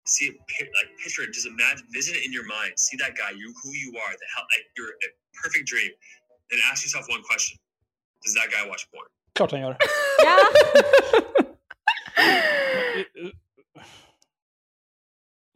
see 0.05 0.25
it, 0.27 0.35
like 0.77 0.89
picture 1.01 1.23
it, 1.23 1.33
just 1.33 1.47
imagine, 1.47 1.85
visit 1.91 2.15
it 2.15 2.25
in 2.25 2.31
your 2.33 2.45
mind, 2.45 2.73
see 2.77 2.97
that 2.97 3.15
guy, 3.15 3.31
you 3.31 3.53
who 3.63 3.71
you 3.73 3.89
are, 4.03 4.11
the 4.11 4.27
hell, 4.35 4.45
like 4.55 4.65
your 4.77 4.89
a 5.05 5.07
perfect 5.41 5.67
dream, 5.67 5.91
then 6.49 6.59
ask 6.71 6.83
yourself 6.83 7.05
one 7.09 7.23
question: 7.23 7.57
Does 8.23 8.33
that 8.35 8.49
guy 8.51 8.67
watch 8.67 8.89
porn? 8.91 9.07
Klart 9.35 9.51
han 9.51 9.61
gör. 9.61 9.77
Ja, 10.23 10.37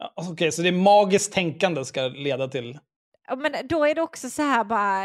Okej, 0.14 0.52
så 0.52 0.62
det 0.62 0.68
är 0.68 0.72
magiskt 0.72 1.32
tänkande 1.32 1.84
ska 1.84 2.08
leda 2.08 2.48
till... 2.48 2.78
Men 3.36 3.52
då 3.68 3.84
är 3.84 3.94
det 3.94 4.02
också 4.02 4.30
så 4.30 4.42
här 4.42 4.64
bara, 4.64 5.02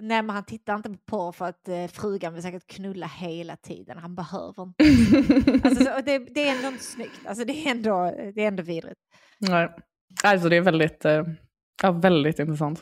nej 0.00 0.22
men 0.22 0.30
han 0.30 0.44
tittar 0.44 0.74
inte 0.76 0.90
på 0.90 0.96
porr 1.06 1.32
för 1.32 1.44
att 1.44 1.68
eh, 1.68 1.86
frugan 1.86 2.34
vill 2.34 2.42
säkert 2.42 2.66
knulla 2.66 3.06
hela 3.06 3.56
tiden. 3.56 3.98
Han 3.98 4.14
behöver 4.14 4.62
inte. 4.62 4.84
alltså, 5.68 5.84
så, 5.84 6.00
det, 6.04 6.18
det 6.18 6.48
är 6.48 6.56
ändå 6.56 6.68
inte 6.68 6.84
snyggt. 6.84 7.26
Alltså 7.26 7.44
det 7.44 7.52
är 7.66 7.70
ändå, 7.70 8.10
det 8.34 8.42
är 8.42 8.48
ändå 8.48 8.62
vidrigt. 8.62 9.00
Nej. 9.38 9.68
Alltså 10.24 10.48
det 10.48 10.56
är 10.56 10.60
väldigt, 10.60 11.04
eh, 11.04 11.22
ja, 11.82 11.90
väldigt 11.92 12.38
intressant. 12.38 12.80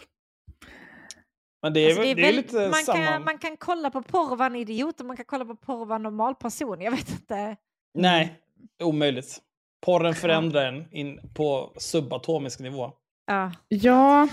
Men 1.62 1.72
det 1.72 1.80
är, 1.80 1.86
Alltså, 1.86 2.02
väl- 2.02 2.16
det 2.16 2.22
är 2.22 2.26
väl- 2.26 2.36
lite 2.36 2.68
man, 2.68 2.96
kan, 3.04 3.24
man 3.24 3.38
kan 3.38 3.56
kolla 3.56 3.90
på 3.90 4.02
porr 4.02 4.30
och 4.32 4.38
vara 4.38 4.46
en 4.46 4.56
idiot 4.56 5.00
och 5.00 5.06
man 5.06 5.16
kan 5.16 5.24
kolla 5.24 5.44
på 5.44 5.56
porr 5.56 5.80
och 5.80 5.88
vara 5.88 5.96
en 5.96 6.02
normal 6.02 6.34
person. 6.34 6.80
Jag 6.80 6.90
vet 6.90 7.10
inte. 7.10 7.56
Nej, 7.98 8.40
omöjligt. 8.82 9.38
Porren 9.86 10.14
förändrar 10.14 10.66
en 10.66 10.92
in 10.94 11.20
på 11.34 11.74
subatomisk 11.78 12.60
nivå. 12.60 12.92
Ja. 13.26 13.52
Ja. 13.68 14.28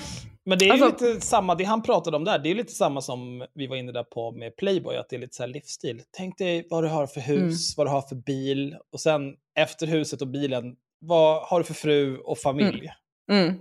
Men 0.50 0.58
det 0.58 0.66
är 0.70 0.78
ju 0.78 0.84
Alltså- 0.84 1.06
lite 1.06 1.26
samma, 1.26 1.56
det 1.56 1.64
han 1.64 1.82
pratade 1.82 2.18
om 2.18 2.24
där, 2.24 2.40
det 2.40 2.50
är 2.52 2.56
lite 2.56 2.72
samma 2.74 3.02
som 3.02 3.46
vi 3.54 3.68
var 3.68 3.76
inne 3.76 3.92
där 3.92 4.04
på 4.04 4.32
med 4.32 4.56
Playboy, 4.58 4.96
att 4.98 5.10
det 5.10 5.16
är 5.16 5.20
lite 5.20 5.36
så 5.36 5.44
här 5.44 5.48
livsstil. 5.48 6.02
Tänk 6.12 6.38
dig 6.38 6.68
vad 6.70 6.84
du 6.84 6.88
har 6.88 7.08
för 7.08 7.22
hus, 7.22 7.38
Mm. 7.40 7.54
vad 7.78 7.88
du 7.88 7.92
har 7.92 8.02
för 8.02 8.16
bil 8.16 8.78
och 8.94 9.00
sen 9.00 9.22
efter 9.60 9.88
huset 9.88 10.22
och 10.22 10.28
bilen, 10.28 10.76
vad 11.00 11.42
har 11.48 11.60
du 11.60 11.64
för 11.64 11.74
fru 11.74 12.18
och 12.18 12.38
familj? 12.38 12.90
Mm. 13.32 13.54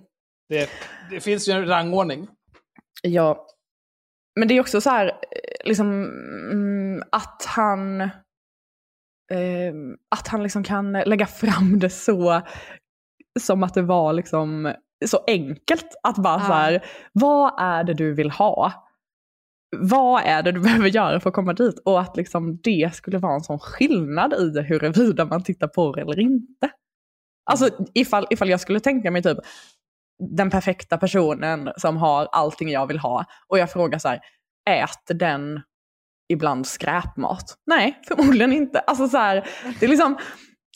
Det, 0.49 0.71
det 1.11 1.21
finns 1.21 1.49
ju 1.49 1.53
en 1.53 1.67
rangordning. 1.67 2.29
Ja. 3.03 3.47
Men 4.39 4.49
det 4.49 4.55
är 4.57 4.61
också 4.61 4.81
så 4.81 4.91
här, 4.91 5.07
eh, 5.07 5.65
liksom, 5.69 6.05
mm, 6.53 7.03
att 7.13 7.45
han, 7.49 8.01
eh, 8.01 9.75
att 10.17 10.29
han 10.29 10.43
liksom 10.43 10.65
kan 10.65 10.93
lägga 10.93 11.27
fram 11.27 11.79
det 11.79 11.91
så, 11.91 12.43
som 13.41 13.63
att 13.63 13.75
det 13.75 13.83
var 13.83 14.13
liksom 14.13 14.75
så 15.07 15.25
enkelt. 15.27 15.87
Att 16.03 16.17
bara 16.17 16.41
så 16.41 16.53
här, 16.53 16.85
vad 17.13 17.61
är 17.61 17.85
det 17.85 17.95
du 17.95 18.15
vill 18.15 18.31
ha? 18.31 18.73
Vad 19.77 20.23
är 20.25 20.43
det 20.43 20.53
du 20.53 20.61
behöver 20.65 20.89
göra 20.89 21.21
för 21.21 21.31
att 21.31 21.35
komma 21.35 21.53
dit? 21.53 21.79
Och 21.85 22.01
att 22.01 22.17
liksom 22.17 22.61
det 22.63 22.95
skulle 22.95 23.19
vara 23.19 23.35
en 23.35 23.41
sån 23.41 23.59
skillnad 23.59 24.33
i 24.33 24.61
huruvida 24.61 25.25
man 25.25 25.45
tittar 25.45 25.69
på 25.69 25.93
det 25.93 26.01
eller 26.01 26.21
inte. 26.21 26.71
Alltså 27.51 27.69
ifall, 27.95 28.27
ifall 28.31 28.49
jag 28.49 28.61
skulle 28.61 28.81
tänka 28.81 29.11
mig 29.11 29.23
typ 29.23 29.39
den 30.37 30.51
perfekta 30.51 30.99
personen 30.99 31.71
som 31.77 31.97
har 31.97 32.29
allting 32.33 32.71
jag 32.71 32.87
vill 32.87 32.99
ha 32.99 33.25
och 33.49 33.59
jag 33.59 33.73
frågar 33.73 33.99
så 33.99 34.09
här, 34.09 34.21
äter 34.69 35.15
den 35.15 35.61
ibland 36.29 36.67
skräpmat? 36.67 37.55
Nej, 37.67 38.01
förmodligen 38.09 38.53
inte. 38.53 38.79
Alltså 38.79 39.09
så 39.09 39.19
här, 39.19 39.49
det 39.81 39.87
är 39.87 39.91
liksom 39.91 40.19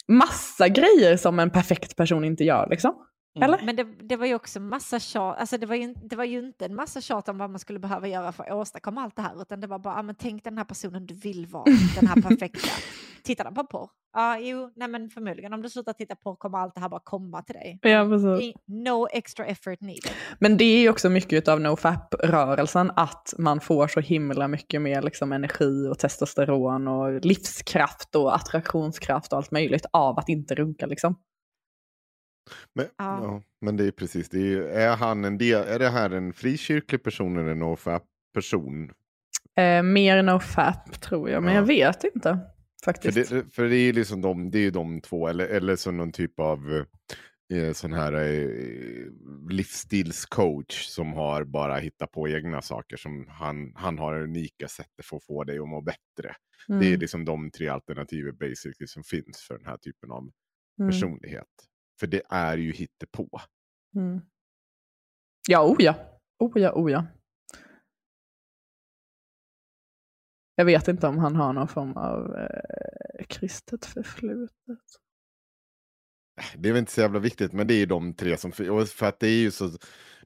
massa 0.09 0.69
grejer 0.69 1.17
som 1.17 1.39
en 1.39 1.51
perfekt 1.51 1.97
person 1.97 2.25
inte 2.25 2.45
gör 2.45 2.69
liksom. 2.71 2.95
Eller? 3.41 3.61
Men 3.65 3.77
det, 3.77 3.85
det 3.85 4.17
var 4.17 4.27
ju 4.27 4.35
också 4.35 4.61
massa 4.61 4.99
tjat, 5.01 5.39
alltså 5.39 5.59
det 5.59 5.67
var, 5.67 5.77
ju, 5.77 5.95
det 5.95 6.17
var 6.17 6.25
ju 6.25 6.39
inte 6.39 6.65
en 6.65 6.75
massa 6.75 7.01
tjat 7.01 7.29
om 7.29 7.39
vad 7.39 7.51
man 7.51 7.59
skulle 7.59 7.79
behöva 7.79 8.09
göra 8.09 8.33
för 8.33 8.45
att 8.45 8.53
åstadkomma 8.53 9.03
allt 9.03 9.17
det 9.17 9.23
här, 9.23 9.43
utan 9.43 9.61
det 9.61 9.67
var 9.67 9.79
bara, 9.79 9.95
ah, 9.95 10.03
men 10.03 10.15
tänk 10.15 10.45
den 10.45 10.59
här 10.59 10.65
personen 10.65 11.07
du 11.07 11.15
vill 11.15 11.47
vara, 11.47 11.65
den 12.01 12.07
här 12.07 12.23
perfekta. 12.23 12.69
Tittar 13.25 13.45
den 13.45 13.55
på 13.55 13.67
porr? 13.67 13.89
Ja, 14.15 14.39
jo, 14.39 14.71
nej 14.77 14.89
men 14.89 15.11
förmodligen 15.11 15.53
om 15.53 15.63
du 15.63 15.71
slutar 15.71 15.93
titta 15.93 16.17
på 16.17 16.37
kommer 16.37 16.59
allt 16.59 16.75
det 16.75 16.81
här 16.81 16.89
bara 16.89 17.01
komma 17.05 17.43
till 17.43 17.55
dig. 17.55 17.79
Ja, 17.83 18.09
precis. 18.09 18.55
No 18.67 19.09
extra 19.13 19.47
effort 19.47 19.81
needed. 19.81 20.13
Men 20.39 20.57
det 20.57 20.65
är 20.65 20.81
ju 20.81 20.89
också 20.89 21.11
mycket 21.11 21.49
av 21.49 21.61
nofap-rörelsen 21.61 22.93
att 22.97 23.35
man 23.39 23.61
får 23.61 23.89
så 23.89 24.01
himla 24.01 24.49
mycket 24.49 24.83
mer 24.83 25.03
liksom 25.03 25.33
energi 25.33 25.89
och 25.89 25.99
testosteron 25.99 26.89
och 26.89 27.25
livskraft 27.25 28.15
och 28.15 28.35
attraktionskraft 28.35 29.33
och 29.33 29.39
allt 29.39 29.51
möjligt 29.51 29.87
av 29.93 30.19
att 30.19 30.29
inte 30.29 30.55
runka 30.55 30.87
liksom. 30.87 31.17
Men, 32.75 32.87
ja. 32.99 33.43
men 33.61 33.77
det 33.77 33.87
är 33.87 33.91
precis, 33.91 34.29
det 34.29 34.39
är, 34.55 34.61
är 34.63 34.97
han 34.97 35.25
en 35.25 35.39
del, 35.39 35.63
är 35.69 35.79
det 35.79 35.89
här 35.89 36.11
en 36.11 36.33
frikyrklig 36.33 37.03
person 37.03 37.37
eller 37.37 37.51
en 37.51 37.59
nofap-person? 37.59 38.93
Eh, 39.57 39.83
mer 39.83 40.23
nofap 40.23 41.01
tror 41.01 41.31
jag, 41.31 41.43
men 41.43 41.55
jag 41.55 41.63
vet 41.63 42.05
inte 42.05 42.39
För 42.85 42.93
faktiskt. 42.93 43.31
det, 43.31 43.55
för 43.55 43.65
det 43.65 43.77
är 43.77 43.93
liksom 43.93 44.21
de, 44.21 44.51
det 44.51 44.59
är 44.59 44.71
de 44.71 45.01
två, 45.01 45.29
eller, 45.29 45.47
eller 45.47 45.77
så 45.77 45.91
någon 45.91 46.13
typ 46.13 46.41
av 46.41 46.85
eh, 47.55 47.73
sån 47.73 47.93
här 47.93 48.13
eh, 48.13 49.07
livsstilscoach 49.51 50.85
som 50.87 51.13
har 51.13 51.45
bara 51.45 51.77
hittat 51.77 52.13
på 52.13 52.29
egna 52.29 52.63
saker 52.63 52.97
som 52.97 53.27
han, 53.29 53.73
han 53.77 53.99
har 53.99 54.23
unika 54.23 54.69
sättet 54.69 55.07
för 55.07 55.17
att 55.17 55.25
få 55.25 55.45
dig 55.45 55.59
att 55.59 55.69
må 55.69 55.81
bättre. 55.81 56.35
Det 56.69 56.75
är 56.75 56.89
Mm. 56.89 57.01
liksom 57.01 57.25
de 57.25 57.51
tre 57.51 57.69
alternativen 57.69 58.37
basically 58.37 58.87
som 58.87 59.03
finns 59.05 59.41
för 59.49 59.59
den 59.59 59.67
här 59.67 59.77
typen 59.77 60.11
av 60.11 60.31
Mm. 60.81 60.91
personlighet. 60.91 61.47
För 62.03 62.07
det 62.07 62.23
är 62.29 62.57
ju 62.57 62.73
hittepå. 62.73 63.41
Mm. 63.95 64.21
Ja, 65.49 65.67
oh 65.67 65.77
ja. 65.79 65.95
Oh 66.39 66.61
ja, 66.61 66.73
oh 66.73 66.91
ja. 66.93 67.07
Jag 70.55 70.65
vet 70.65 70.89
inte 70.89 71.07
om 71.07 71.19
han 71.19 71.37
har 71.37 71.53
någon 71.53 71.69
form 71.69 71.97
av 71.97 72.37
eh, 72.37 73.25
kristet 73.29 73.87
förflutet. 73.87 75.02
Det 76.57 76.69
är 76.69 76.73
väl 76.73 76.81
inte 76.81 76.93
så 76.93 77.01
jävla 77.01 77.19
viktigt, 77.19 77.53
men 77.53 77.67
det 77.67 77.75
är 77.75 77.79
ju 77.79 77.87
de 77.87 78.15
tre 78.15 78.37
som... 78.37 78.53
och 78.71 78.89
För 78.89 79.07
att 79.07 79.21
det 79.21 79.29
är 79.29 79.41
ju 79.41 79.51
så... 79.51 79.71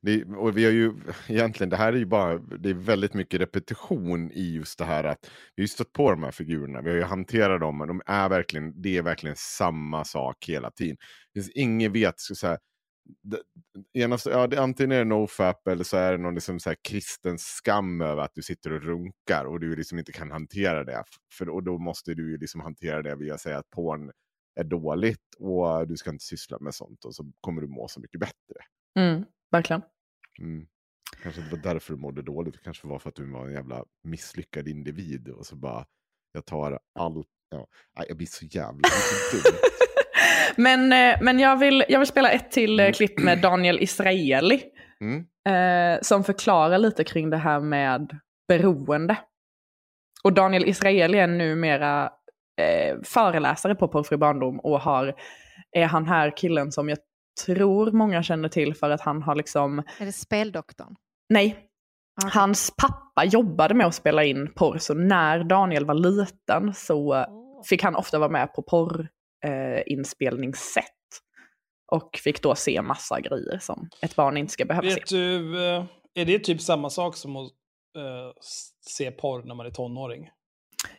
Det, 0.03 0.25
och 0.25 0.57
vi 0.57 0.65
har 0.65 0.73
ju 0.73 0.93
egentligen, 1.29 1.71
det 1.71 1.77
här 1.77 1.93
är 1.93 1.97
ju 1.97 2.07
bara, 2.07 2.39
det 2.39 2.71
är 2.71 2.75
väldigt 2.75 3.15
mycket 3.15 3.41
repetition 3.41 4.31
i 4.33 4.53
just 4.55 4.79
det 4.79 4.85
här 4.85 5.05
att 5.05 5.19
vi 5.57 5.63
har 5.63 5.65
ju 5.65 5.69
stött 5.69 5.93
på 5.93 6.11
de 6.11 6.23
här 6.23 6.31
figurerna, 6.31 6.83
vi 6.83 6.91
har 6.91 6.97
ju 6.97 7.03
hanterat 7.03 7.61
dem, 7.61 7.81
och 7.81 7.87
de 7.87 8.03
är 8.07 8.29
verkligen, 8.29 8.83
det 8.83 8.97
är 8.97 9.03
verkligen 9.03 9.37
samma 9.37 10.05
sak 10.05 10.45
hela 10.49 10.71
tiden. 10.71 10.97
Det 11.35 11.41
finns 11.41 11.53
ingen 11.55 11.93
vet, 11.93 12.21
så 12.21 12.35
så 12.35 12.47
här, 12.47 12.59
det, 13.23 13.41
ena, 14.01 14.19
ja, 14.25 14.47
det, 14.47 14.61
antingen 14.63 14.93
är 14.93 14.99
det 14.99 15.05
nofap 15.05 15.69
eller 15.69 15.85
så 15.85 15.97
är 15.97 16.13
det 16.13 16.19
någon 16.19 16.35
liksom 16.35 16.61
så 16.61 16.71
här 16.71 16.77
kristen 16.89 17.39
skam 17.39 18.01
över 18.01 18.23
att 18.23 18.35
du 18.35 18.43
sitter 18.43 18.73
och 18.73 18.83
runkar 18.83 19.45
och 19.45 19.61
du 19.61 19.77
liksom 19.77 19.99
inte 19.99 20.13
kan 20.13 20.31
hantera 20.31 20.85
det. 20.85 21.05
För, 21.33 21.49
och 21.49 21.63
då 21.63 21.79
måste 21.79 22.15
du 22.15 22.31
ju 22.31 22.39
liksom 22.39 22.61
hantera 22.61 23.03
det 23.03 23.17
via 23.17 23.35
att 23.35 23.41
säga 23.41 23.59
att 23.59 23.71
porn 23.71 24.11
är 24.61 24.65
dåligt 24.65 25.35
och 25.39 25.89
du 25.89 25.97
ska 25.97 26.11
inte 26.11 26.25
syssla 26.25 26.59
med 26.61 26.75
sånt 26.75 27.05
och 27.05 27.15
så 27.15 27.33
kommer 27.41 27.63
du 27.63 27.69
må 27.69 27.89
så 27.89 28.01
mycket 28.01 28.21
bättre. 28.21 28.61
Mm, 28.99 29.25
verkligen. 29.51 29.83
Mm. 30.39 30.67
Kanske 31.23 31.41
inte 31.41 31.57
var 31.57 31.63
därför 31.63 31.93
du 31.93 32.01
mådde 32.01 32.23
dåligt, 32.23 32.55
det 32.55 32.61
kanske 32.65 32.87
var 32.87 32.99
för 32.99 33.09
att 33.09 33.15
du 33.15 33.33
var 33.33 33.47
en 33.47 33.53
jävla 33.53 33.85
misslyckad 34.03 34.69
individ 34.69 35.29
och 35.29 35.47
så 35.47 35.57
bara, 35.57 35.87
jag 36.33 36.45
tar 36.45 36.79
allt, 36.99 37.27
ja, 37.51 37.69
jag 38.09 38.17
blir 38.17 38.27
så 38.27 38.45
jävla, 38.45 38.89
så 38.89 39.37
dum. 39.37 39.59
Men, 40.57 40.93
eh, 40.93 41.23
men 41.23 41.39
jag, 41.39 41.57
vill, 41.57 41.85
jag 41.89 41.99
vill 41.99 42.09
spela 42.09 42.31
ett 42.31 42.51
till 42.51 42.81
eh, 42.81 42.93
klipp 42.93 43.19
med 43.19 43.41
Daniel 43.41 43.83
Israeli. 43.83 44.63
Mm. 45.01 45.27
Eh, 45.49 46.01
som 46.03 46.25
förklarar 46.25 46.79
lite 46.79 47.05
kring 47.05 47.31
det 47.31 47.37
här 47.37 47.61
med 47.61 48.19
beroende. 48.49 49.17
Och 50.25 50.33
Daniel 50.33 50.65
Israeli 50.65 51.19
är 51.19 51.27
numera 51.27 52.11
eh, 52.57 52.97
föreläsare 53.05 53.75
på 53.75 53.89
Porrfri 53.89 54.17
barndom 54.17 54.61
och 54.61 54.81
har, 54.81 55.15
är 55.73 55.87
han 55.87 56.07
här 56.07 56.37
killen 56.37 56.73
som 56.73 56.89
jag 56.89 56.99
tror 57.47 57.91
många 57.93 58.23
känner 58.23 58.49
till 58.49 58.75
för 58.75 58.91
att 58.91 59.01
han 59.01 59.23
har 59.23 59.35
liksom, 59.35 59.79
Är 59.79 60.07
det 60.07 60.13
speldoktorn? 60.13 60.97
nej, 61.29 61.59
hans 62.33 62.71
pappa 62.77 63.25
jobbade 63.25 63.75
med 63.75 63.87
att 63.87 63.95
spela 63.95 64.25
in 64.25 64.53
porr 64.55 64.79
så 64.79 64.95
när 64.95 65.45
Daniel 65.45 65.85
var 65.85 65.95
liten 65.95 66.75
så 66.75 67.27
fick 67.69 67.83
han 67.83 67.97
ofta 67.97 68.19
vara 68.19 68.31
med 68.31 68.55
på 68.55 68.63
porrinspelningssätt. 68.63 70.85
Och 71.93 72.11
fick 72.25 72.43
då 72.43 72.55
se 72.55 72.83
massa 72.83 73.21
grejer 73.21 73.59
som 73.59 73.89
ett 74.03 74.17
barn 74.17 74.37
inte 74.37 74.53
ska 74.53 74.65
behöva 74.65 74.89
se. 74.89 74.95
Vet 74.95 75.09
du, 75.09 75.67
eh, 75.77 75.85
är 76.15 76.25
det 76.25 76.39
typ 76.39 76.61
samma 76.61 76.91
sak 76.91 77.17
som 77.17 77.37
att 77.37 77.51
eh, 77.97 78.29
s- 78.41 78.71
se 78.81 79.11
porr 79.11 79.43
när 79.43 79.55
man 79.55 79.67
är 79.67 79.71
tonåring? 79.71 80.31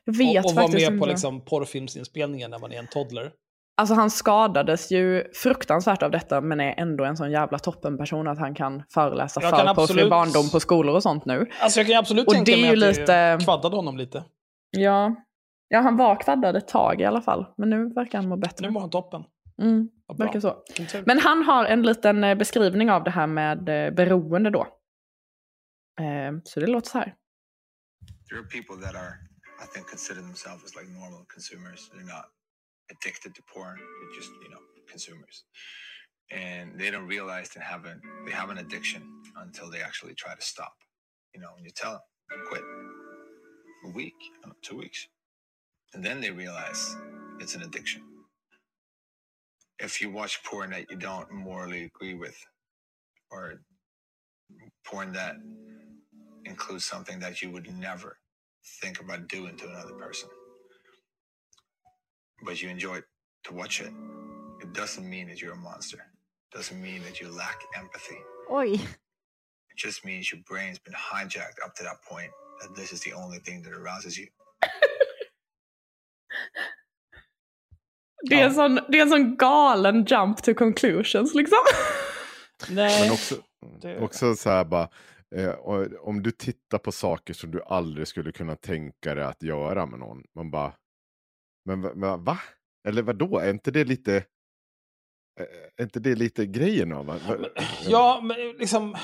Vet 0.08 0.46
och, 0.46 0.52
och 0.52 0.56
vara 0.56 0.66
faktiskt 0.68 0.92
med 0.92 1.00
på 1.00 1.06
liksom, 1.06 1.42
porrfilmsinspelningen 1.46 2.52
när 2.52 2.60
man 2.60 2.72
är 2.72 2.80
en 2.80 2.88
toddler. 2.88 3.32
Alltså 3.82 3.96
han 3.96 4.12
skadades 4.12 4.92
ju 4.92 5.24
fruktansvärt 5.34 6.04
av 6.04 6.12
detta 6.12 6.42
men 6.42 6.60
är 6.60 6.74
ändå 6.78 7.04
en 7.06 7.18
sån 7.18 7.32
jävla 7.32 7.60
toppenperson 7.60 8.28
att 8.28 8.40
han 8.40 8.56
kan 8.56 8.84
föreläsa 8.94 9.42
Jag 9.42 9.50
för 9.50 9.58
kan 9.58 9.68
absolut- 9.68 10.10
barndom 10.10 10.50
på 10.52 10.60
skolor 10.60 10.96
och 10.96 11.04
sånt 11.04 11.26
nu. 11.26 11.46
Alltså 11.62 11.80
jag 11.80 11.88
kan 11.88 11.98
absolut 11.98 12.28
Och 12.28 12.34
tänka 12.34 12.52
det 12.52 12.58
är 12.58 12.62
mig 12.62 12.72
att 12.72 12.78
lite- 12.98 13.36
det 13.38 13.44
kvaddade 13.44 13.76
honom 13.76 13.98
lite. 13.98 14.24
Ja. 14.78 15.16
ja, 15.68 15.80
han 15.80 15.98
var 15.98 16.16
kvaddad 16.22 16.56
ett 16.56 16.68
tag 16.68 17.02
i 17.02 17.06
alla 17.06 17.22
fall. 17.22 17.46
Men 17.58 17.70
nu 17.70 17.90
verkar 17.94 18.18
han 18.18 18.28
må 18.30 18.38
bättre. 18.38 18.66
Nu 18.68 18.72
mår 18.72 18.82
han 18.82 18.90
toppen. 18.90 19.24
Mm, 19.62 19.90
verkar 20.18 20.40
så. 20.40 20.56
Men 21.06 21.20
han 21.20 21.44
har 21.44 21.66
en 21.66 21.82
liten 21.82 22.24
eh, 22.24 22.36
beskrivning 22.36 22.92
av 22.92 23.04
det 23.04 23.12
här 23.12 23.28
med 23.28 23.70
eh, 23.88 23.94
beroende 23.94 24.50
då. 24.50 24.62
Eh, 26.02 26.38
Så 26.44 26.60
det 26.60 26.68
låter 26.68 26.90
så 26.90 26.98
här. 26.98 27.14
There 28.30 28.40
are 28.40 28.48
people 28.48 28.86
that 28.86 28.96
are, 28.96 29.14
I 29.62 29.66
think, 29.68 29.88
consider 29.88 30.22
themselves 30.22 30.64
as 30.66 30.76
like 30.76 30.90
normal 30.90 31.26
consumers. 31.34 31.90
They're 31.94 32.04
not 32.06 32.26
addicted 32.92 33.36
to 33.36 33.44
porn. 33.44 33.78
They're 33.78 34.20
just, 34.22 34.32
you 34.44 34.50
know, 34.50 34.60
consumers. 34.90 35.44
and 36.32 36.80
they 36.80 36.92
don't 36.92 37.08
realize 37.08 37.50
they 37.50 37.62
have 37.62 37.86
an 37.86 38.02
they 38.26 38.34
have 38.34 38.52
an 38.52 38.60
addiction 38.60 39.04
until 39.38 39.72
they 39.72 39.82
actually 39.82 40.16
try 40.16 40.36
to 40.36 40.42
stop. 40.42 40.74
You 41.36 41.42
know, 41.42 41.50
when 41.56 41.66
you 41.66 41.72
tell 41.76 41.94
them 41.94 42.02
quit 42.50 42.64
a 43.86 43.90
week, 43.92 44.16
two 44.64 44.78
weeks, 44.78 45.08
and 45.94 46.04
then 46.06 46.22
they 46.22 46.32
realize 46.32 46.98
it's 47.40 47.56
an 47.56 47.64
addiction. 47.64 48.04
If 49.80 50.02
you 50.02 50.12
watch 50.12 50.44
porn 50.44 50.72
that 50.72 50.92
you 50.92 50.98
don't 50.98 51.32
morally 51.32 51.86
agree 51.86 52.16
with, 52.16 52.38
or 53.32 53.62
porn 54.86 55.14
that 55.14 55.38
includes 56.46 56.86
something 56.86 57.20
that 57.20 57.42
you 57.42 57.52
would 57.52 57.72
never 57.78 58.18
think 58.81 58.99
about 58.99 59.27
doing 59.27 59.57
to 59.57 59.65
another 59.68 59.94
person, 59.94 60.30
but 62.45 62.61
you 62.61 62.69
enjoy 62.69 63.02
to 63.45 63.53
watch 63.53 63.81
it, 63.81 63.94
it 64.61 64.73
doesn't 64.73 65.10
mean 65.10 65.27
that 65.27 65.41
you're 65.41 65.53
a 65.53 65.56
monster. 65.56 65.98
It 65.98 66.57
doesn't 66.57 66.81
mean 66.81 67.02
that 67.03 67.19
you 67.19 67.30
lack 67.30 67.60
empathy. 67.76 68.19
Oi. 68.52 68.73
It 68.73 69.77
just 69.77 70.06
means 70.06 70.31
your 70.31 70.41
brain's 70.49 70.80
been 70.80 70.94
hijacked 70.94 71.60
up 71.65 71.76
to 71.76 71.84
that 71.84 72.02
point 72.10 72.31
that 72.61 72.76
this 72.76 72.91
is 72.91 73.02
the 73.02 73.14
only 73.14 73.39
thing 73.39 73.64
that 73.64 73.73
arouses 73.73 74.18
you. 74.18 74.27
Det 78.30 78.35
är, 78.35 78.45
en 78.45 78.53
sån, 78.53 78.76
det 78.76 78.98
är 78.98 79.02
en 79.02 79.10
sån 79.10 79.38
galen 79.38 80.06
jump 80.06 80.44
to 80.44 80.53
conclusions 80.53 81.34
liksom. 81.34 81.60
Nej. 82.69 83.02
Men 83.02 83.11
också, 83.11 83.44
också 83.99 84.35
så 84.35 84.49
här 84.49 84.65
bara, 84.65 84.89
eh, 85.36 85.49
och 85.49 86.08
om 86.08 86.24
du 86.24 86.32
tittar 86.32 86.78
på 86.78 86.91
saker 86.91 87.34
som 87.34 87.52
du 87.52 87.64
aldrig 87.64 88.08
skulle 88.08 88.32
kunna 88.32 88.56
tänka 88.56 89.16
dig 89.16 89.24
att 89.24 89.44
göra 89.44 89.86
med 89.86 89.99
någon. 89.99 90.24
Man 90.36 90.52
bara, 90.52 90.74
men 91.66 91.82
va? 91.82 91.91
va, 91.95 92.18
va? 92.18 92.40
Eller 92.88 93.02
vad 93.02 93.18
då? 93.18 93.40
Är 93.40 93.49
inte 93.49 93.72
det 93.72 93.84
lite, 93.84 94.16
eh, 95.40 95.45
är 95.78 95.84
inte 95.84 95.99
det 95.99 96.16
lite 96.16 96.45
grejen 96.45 96.94
av? 96.94 97.06
va? 97.06 97.20
Ja, 97.88 98.20
men 98.24 98.38
liksom... 98.52 98.95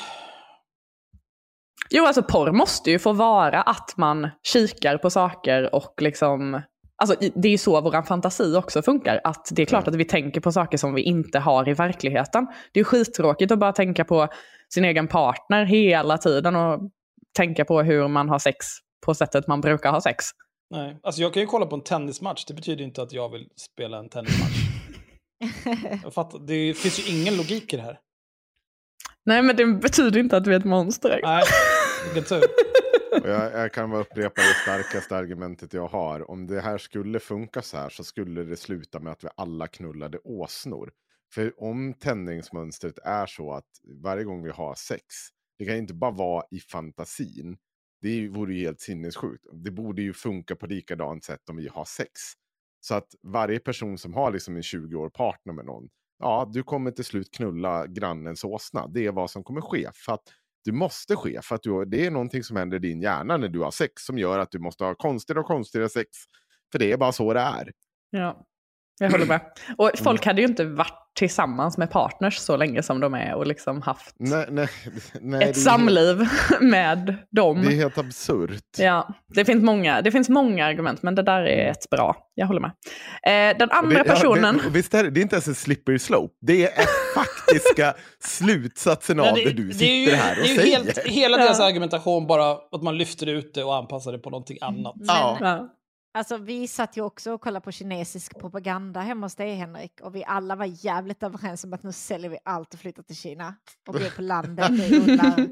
Jo, 1.90 2.06
alltså 2.06 2.24
porr 2.24 2.52
måste 2.52 2.92
ju 2.92 3.00
få 3.00 3.14
vara 3.14 3.62
att 3.62 3.98
man 3.98 4.30
kikar 4.44 4.98
på 4.98 5.10
saker 5.10 5.76
och 5.76 6.02
liksom... 6.02 6.62
Alltså, 6.96 7.16
det 7.36 7.48
är 7.48 7.52
ju 7.52 7.58
så 7.58 7.82
vår 7.82 8.02
fantasi 8.02 8.56
också 8.56 8.82
funkar. 8.82 9.22
Att 9.24 9.48
det 9.52 9.62
är 9.62 9.66
klart 9.66 9.88
att 9.88 9.96
vi 9.96 10.06
tänker 10.06 10.42
på 10.42 10.52
saker 10.52 10.78
som 10.78 10.94
vi 10.94 11.02
inte 11.02 11.40
har 11.40 11.70
i 11.70 11.74
verkligheten. 11.74 12.46
Det 12.46 12.80
är 12.80 12.82
ju 12.82 12.84
skittråkigt 12.84 13.52
att 13.52 13.60
bara 13.60 13.72
tänka 13.72 14.06
på 14.06 14.28
sin 14.74 14.86
egen 14.86 15.08
partner 15.08 15.66
hela 15.66 16.18
tiden 16.18 16.56
och 16.56 16.80
tänka 17.38 17.66
på 17.66 17.82
hur 17.82 18.08
man 18.08 18.30
har 18.30 18.40
sex 18.40 18.66
på 19.06 19.16
sättet 19.16 19.48
man 19.48 19.62
brukar 19.62 19.92
ha 19.92 20.02
sex. 20.02 20.26
Nej. 20.70 20.98
Alltså 21.04 21.22
jag 21.22 21.34
kan 21.34 21.42
ju 21.42 21.48
kolla 21.48 21.66
på 21.66 21.76
en 21.76 21.84
tennismatch. 21.84 22.46
Det 22.46 22.54
betyder 22.54 22.84
inte 22.84 23.02
att 23.02 23.14
jag 23.14 23.30
vill 23.30 23.48
spela 23.56 23.98
en 23.98 24.10
tennismatch. 24.10 24.58
jag 26.04 26.14
fattar. 26.14 26.40
Det 26.40 26.74
finns 26.74 27.00
ju 27.00 27.20
ingen 27.20 27.38
logik 27.38 27.74
i 27.74 27.78
det 27.78 27.84
här. 27.84 28.00
Nej, 29.26 29.42
men 29.42 29.56
det 29.56 29.66
betyder 29.66 30.20
inte 30.20 30.38
att 30.38 30.48
vi 30.48 30.54
är 30.54 30.60
ett 30.60 30.66
monster. 30.66 31.20
Nej, 31.24 31.44
vilken 32.14 32.24
tur. 32.24 32.44
Jag, 33.26 33.54
jag 33.54 33.74
kan 33.74 33.90
bara 33.90 34.02
upprepa 34.02 34.42
det 34.42 34.56
starkaste 34.62 35.16
argumentet 35.16 35.74
jag 35.74 35.88
har. 35.88 36.32
Om 36.32 36.48
det 36.48 36.62
här 36.62 36.78
skulle 36.78 37.20
funka 37.20 37.62
så 37.62 37.78
här 37.78 37.90
så 37.90 38.04
skulle 38.04 38.44
det 38.44 38.56
sluta 38.56 39.00
med 39.00 39.12
att 39.12 39.24
vi 39.24 39.28
alla 39.36 39.68
knullade 39.68 40.18
åsnor. 40.18 40.92
För 41.34 41.64
om 41.64 41.94
tändningsmönstret 41.94 43.00
är 43.04 43.26
så 43.26 43.54
att 43.54 43.66
varje 44.04 44.24
gång 44.24 44.44
vi 44.44 44.50
har 44.50 44.76
sex, 44.76 45.04
det 45.58 45.66
kan 45.66 45.76
inte 45.76 45.94
bara 45.94 46.12
vara 46.12 46.44
i 46.52 46.60
fantasin. 46.60 47.58
Det 48.02 48.28
vore 48.28 48.54
ju 48.54 48.66
helt 48.66 48.82
sinnessjukt. 48.82 49.46
Det 49.54 49.72
borde 49.72 50.02
ju 50.02 50.14
funka 50.14 50.56
på 50.56 50.68
likadant 50.68 51.24
sätt 51.24 51.50
om 51.50 51.56
vi 51.56 51.68
har 51.68 51.86
sex. 51.86 52.12
Så 52.80 52.96
att 52.96 53.16
varje 53.22 53.60
person 53.60 53.98
som 53.98 54.14
har 54.14 54.32
liksom 54.32 54.56
en 54.56 54.64
20 54.64 54.96
år 54.96 55.10
partner 55.10 55.54
med 55.54 55.66
någon, 55.66 55.90
ja, 56.20 56.50
du 56.54 56.64
kommer 56.64 56.92
till 56.92 57.06
slut 57.06 57.32
knulla 57.32 57.88
grannens 57.88 58.44
åsna. 58.44 58.88
Det 58.88 59.06
är 59.06 59.12
vad 59.12 59.30
som 59.30 59.44
kommer 59.44 59.62
ske. 59.62 59.90
För 59.94 60.14
att 60.14 60.34
du 60.64 60.72
måste 60.72 61.16
ske, 61.16 61.42
för 61.42 61.56
att 61.56 61.64
du, 61.64 61.86
det 61.86 62.06
är 62.06 62.12
någonting 62.12 62.44
som 62.44 62.58
händer 62.58 62.78
i 62.78 62.80
din 62.80 63.02
hjärna 63.02 63.38
när 63.38 63.50
du 63.50 63.60
har 63.60 63.72
sex 63.72 64.06
som 64.06 64.18
gör 64.18 64.40
att 64.40 64.52
du 64.52 64.60
måste 64.60 64.84
ha 64.84 64.96
konstigare 64.96 65.40
och 65.40 65.46
konstigare 65.46 65.90
sex. 65.90 66.10
För 66.72 66.80
det 66.80 66.92
är 66.92 66.98
bara 66.98 67.12
så 67.12 67.34
det 67.34 67.40
är. 67.40 67.72
Ja, 68.10 68.46
jag 69.00 69.12
håller 69.12 69.26
med. 69.26 69.42
Och 69.78 69.92
folk 69.96 70.26
hade 70.26 70.42
ju 70.42 70.48
inte 70.48 70.66
varit 70.66 71.00
tillsammans 71.16 71.78
med 71.78 71.92
partners 71.92 72.38
så 72.38 72.58
länge 72.58 72.84
som 72.84 73.00
de 73.00 73.14
är 73.14 73.36
och 73.36 73.48
liksom 73.48 73.82
haft 73.82 74.16
Nej, 74.20 74.46
nej, 74.50 74.68
nej, 75.22 75.40
det 75.40 75.46
ett 75.46 75.58
samliv 75.58 76.28
med 76.62 77.16
dem. 77.32 77.62
Det 77.62 77.68
är 77.68 77.76
helt 77.76 77.98
absurt. 77.98 78.64
Ja, 78.78 79.08
det 79.34 79.46
finns, 79.46 79.64
många, 79.64 80.02
det 80.02 80.12
finns 80.12 80.30
många 80.30 80.66
argument, 80.66 81.04
men 81.04 81.16
det 81.16 81.22
där 81.24 81.42
är 81.42 81.72
ett 81.72 81.90
bra. 81.90 82.16
Jag 82.36 82.48
håller 82.48 82.62
med. 82.62 82.72
Eh, 83.52 83.58
den 83.58 83.72
andra 83.72 84.04
det- 84.04 84.10
ja, 84.10 84.14
personen... 84.14 84.58
det, 84.58 84.68
och 84.68 84.76
visst 84.76 84.94
är 84.94 85.04
det, 85.04 85.10
det 85.10 85.20
är 85.20 85.22
inte 85.22 85.36
ens 85.36 85.48
en 85.48 85.56
slippery 85.56 86.00
slope. 86.00 86.34
Det 86.42 86.64
är 86.66 86.72
faktiska 87.16 87.94
slutsatsen 88.20 89.20
av 89.20 89.26
det, 89.36 89.52
du 89.52 89.64
det 89.64 89.70
är 89.70 89.74
sitter 89.74 89.86
ju, 90.12 90.12
här 90.16 90.32
och 90.32 90.44
det 90.44 90.50
är 90.50 90.54
ju 90.54 90.60
säger. 90.62 90.78
helt, 90.78 90.98
hela 90.98 91.38
deras 91.38 91.60
argumentation 91.60 92.28
bara 92.28 92.52
att 92.52 92.84
man 92.84 92.98
lyfter 92.98 93.28
ut 93.28 93.54
det 93.54 93.64
och 93.64 93.76
anpassar 93.76 94.12
det 94.12 94.20
på 94.20 94.30
någonting 94.30 94.58
annat. 94.62 94.96
Men, 95.40 95.70
Alltså 96.16 96.38
vi 96.38 96.68
satt 96.68 96.98
ju 96.98 97.02
också 97.02 97.32
och 97.32 97.42
kollade 97.42 97.64
på 97.64 97.72
kinesisk 97.72 98.40
propaganda 98.40 99.00
hemma 99.00 99.26
hos 99.26 99.36
dig 99.36 99.56
Henrik 99.56 100.02
och 100.02 100.16
vi 100.16 100.24
alla 100.28 100.56
var 100.56 100.86
jävligt 100.86 101.24
överens 101.24 101.64
om 101.64 101.74
att 101.74 101.84
nu 101.84 101.92
säljer 101.92 102.30
vi 102.30 102.38
allt 102.46 102.74
och 102.74 102.80
flyttar 102.80 103.04
till 103.04 103.16
Kina 103.16 103.56
och 103.88 103.94
bor 103.94 104.16
på 104.16 104.22
landet 104.22 104.70
och 104.70 104.98
odlar 104.98 105.48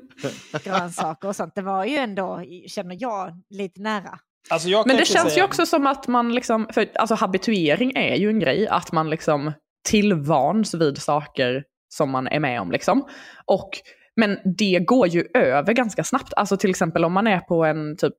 grönsaker 0.64 1.28
och 1.28 1.36
sånt. 1.36 1.56
Det 1.56 1.62
var 1.62 1.86
ju 1.86 1.96
ändå, 1.96 2.44
känner 2.68 2.98
jag, 3.00 3.42
lite 3.50 3.82
nära. 3.82 4.20
Alltså 4.50 4.70
jag 4.70 4.88
Men 4.88 4.98
det 4.98 5.06
känns 5.06 5.38
ju 5.38 5.44
också 5.44 5.66
som 5.66 5.88
att 5.88 6.08
man 6.08 6.34
liksom, 6.34 6.68
för 6.74 6.92
alltså 6.96 7.16
habituering 7.16 7.92
är 7.96 8.16
ju 8.16 8.30
en 8.30 8.40
grej, 8.40 8.68
att 8.68 8.92
man 8.92 9.10
liksom 9.10 9.52
tillvans 9.90 10.74
vid 10.74 10.98
saker 10.98 11.64
som 11.94 12.10
man 12.10 12.28
är 12.28 12.40
med 12.40 12.62
om 12.62 12.72
liksom. 12.72 13.08
Och, 13.46 13.70
men 14.16 14.38
det 14.58 14.80
går 14.80 15.08
ju 15.08 15.28
över 15.34 15.74
ganska 15.74 16.04
snabbt. 16.04 16.34
Alltså 16.36 16.58
till 16.58 16.70
exempel 16.70 17.06
om 17.06 17.14
man 17.14 17.28
är 17.28 17.40
på 17.40 17.66
en 17.66 17.98
typ, 17.98 18.16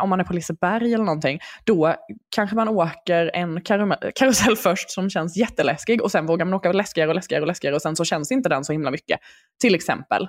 om 0.00 0.10
man 0.10 0.20
är 0.20 0.24
på 0.24 0.32
Liseberg 0.32 0.94
eller 0.94 1.04
någonting, 1.04 1.38
då 1.64 1.94
kanske 2.34 2.56
man 2.56 2.68
åker 2.68 3.30
en 3.34 3.60
karusell 4.14 4.56
först 4.56 4.90
som 4.90 5.10
känns 5.10 5.36
jätteläskig 5.36 6.02
och 6.02 6.10
sen 6.10 6.26
vågar 6.26 6.46
man 6.46 6.54
åka 6.54 6.72
läskigare 6.72 7.08
och 7.08 7.14
läskigare 7.14 7.42
och 7.42 7.46
läskigare 7.46 7.74
och 7.74 7.82
sen 7.82 7.96
så 7.96 8.04
känns 8.04 8.32
inte 8.32 8.48
den 8.48 8.64
så 8.64 8.72
himla 8.72 8.90
mycket. 8.90 9.20
Till 9.60 9.74
exempel. 9.74 10.28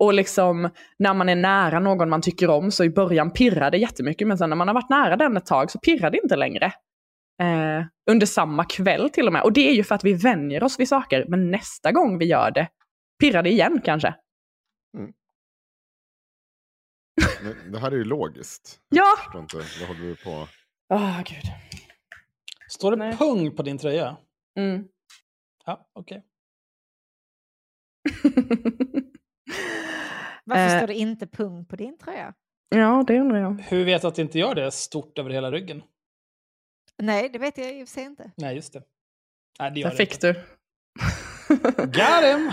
Och 0.00 0.14
liksom 0.14 0.70
när 0.98 1.14
man 1.14 1.28
är 1.28 1.36
nära 1.36 1.80
någon 1.80 2.08
man 2.08 2.22
tycker 2.22 2.50
om 2.50 2.70
så 2.70 2.84
i 2.84 2.90
början 2.90 3.30
pirrar 3.30 3.70
det 3.70 3.78
jättemycket 3.78 4.28
men 4.28 4.38
sen 4.38 4.50
när 4.50 4.56
man 4.56 4.68
har 4.68 4.74
varit 4.74 4.90
nära 4.90 5.16
den 5.16 5.36
ett 5.36 5.46
tag 5.46 5.70
så 5.70 5.78
pirrar 5.78 6.10
det 6.10 6.18
inte 6.22 6.36
längre. 6.36 6.66
Eh, 7.42 7.84
under 8.10 8.26
samma 8.26 8.64
kväll 8.64 9.10
till 9.10 9.26
och 9.26 9.32
med. 9.32 9.42
Och 9.42 9.52
det 9.52 9.68
är 9.70 9.74
ju 9.74 9.84
för 9.84 9.94
att 9.94 10.04
vi 10.04 10.12
vänjer 10.12 10.64
oss 10.64 10.80
vid 10.80 10.88
saker 10.88 11.24
men 11.28 11.50
nästa 11.50 11.92
gång 11.92 12.18
vi 12.18 12.24
gör 12.24 12.50
det 12.50 12.68
pirrar 13.20 13.42
det 13.42 13.50
igen 13.50 13.80
kanske. 13.84 14.14
Men 17.44 17.72
det 17.72 17.78
här 17.78 17.90
är 17.92 17.96
ju 17.96 18.04
logiskt. 18.04 18.80
Ja. 18.88 19.04
Jag 19.16 19.18
förstår 19.24 19.40
inte, 19.40 19.56
vad 19.80 19.88
håller 19.88 20.00
vi 20.08 20.16
på? 20.16 20.48
Åh 20.94 21.22
gud. 21.22 21.44
Står 22.68 22.96
det 22.96 23.16
pung 23.18 23.56
på 23.56 23.62
din 23.62 23.78
tröja? 23.78 24.16
Mm. 24.58 24.84
Ja, 25.64 25.90
okej. 25.92 26.22
Varför 30.44 30.74
Eh. 30.74 30.78
står 30.78 30.86
det 30.86 30.94
inte 30.94 31.26
pung 31.26 31.64
på 31.66 31.76
din 31.76 31.98
tröja? 31.98 32.34
Ja, 32.68 33.04
det 33.06 33.20
undrar 33.20 33.38
jag. 33.38 33.60
Hur 33.68 33.84
vet 33.84 34.02
du 34.02 34.08
att 34.08 34.14
det 34.14 34.22
inte 34.22 34.38
gör 34.38 34.54
det 34.54 34.70
stort 34.70 35.18
över 35.18 35.30
hela 35.30 35.50
ryggen? 35.50 35.82
Nej, 37.02 37.28
det 37.28 37.38
vet 37.38 37.58
jag 37.58 37.72
i 37.78 37.84
och 37.84 37.88
för 37.88 37.92
sig 37.94 38.04
inte. 38.04 38.30
Nej, 38.36 38.54
just 38.56 38.72
det. 38.72 38.82
Nej, 39.58 39.70
det 39.70 39.80
gör 39.80 39.90
Där 39.90 39.96
det 39.96 40.06
fick 40.06 40.14
inte. 40.14 40.32
du. 40.32 40.40
Got 41.86 42.24
him! 42.24 42.52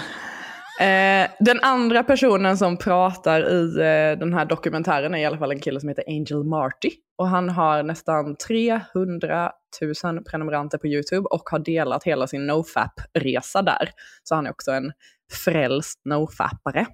Eh, 0.79 1.29
den 1.39 1.59
andra 1.61 2.03
personen 2.03 2.57
som 2.57 2.77
pratar 2.77 3.49
i 3.49 3.77
eh, 3.77 4.19
den 4.19 4.33
här 4.33 4.45
dokumentären 4.45 5.15
är 5.15 5.19
i 5.19 5.25
alla 5.25 5.37
fall 5.37 5.51
en 5.51 5.59
kille 5.59 5.79
som 5.79 5.89
heter 5.89 6.03
Angel 6.07 6.43
Marty. 6.43 6.89
Och 7.17 7.27
han 7.27 7.49
har 7.49 7.83
nästan 7.83 8.35
300 8.35 9.51
000 10.03 10.23
prenumeranter 10.23 10.77
på 10.77 10.87
YouTube 10.87 11.27
och 11.31 11.49
har 11.49 11.59
delat 11.59 12.03
hela 12.03 12.27
sin 12.27 12.47
nofap-resa 12.47 13.61
där. 13.61 13.89
Så 14.23 14.35
han 14.35 14.45
är 14.45 14.51
också 14.51 14.71
en 14.71 14.91
frälst 15.45 16.01
nofappare. 16.05 16.85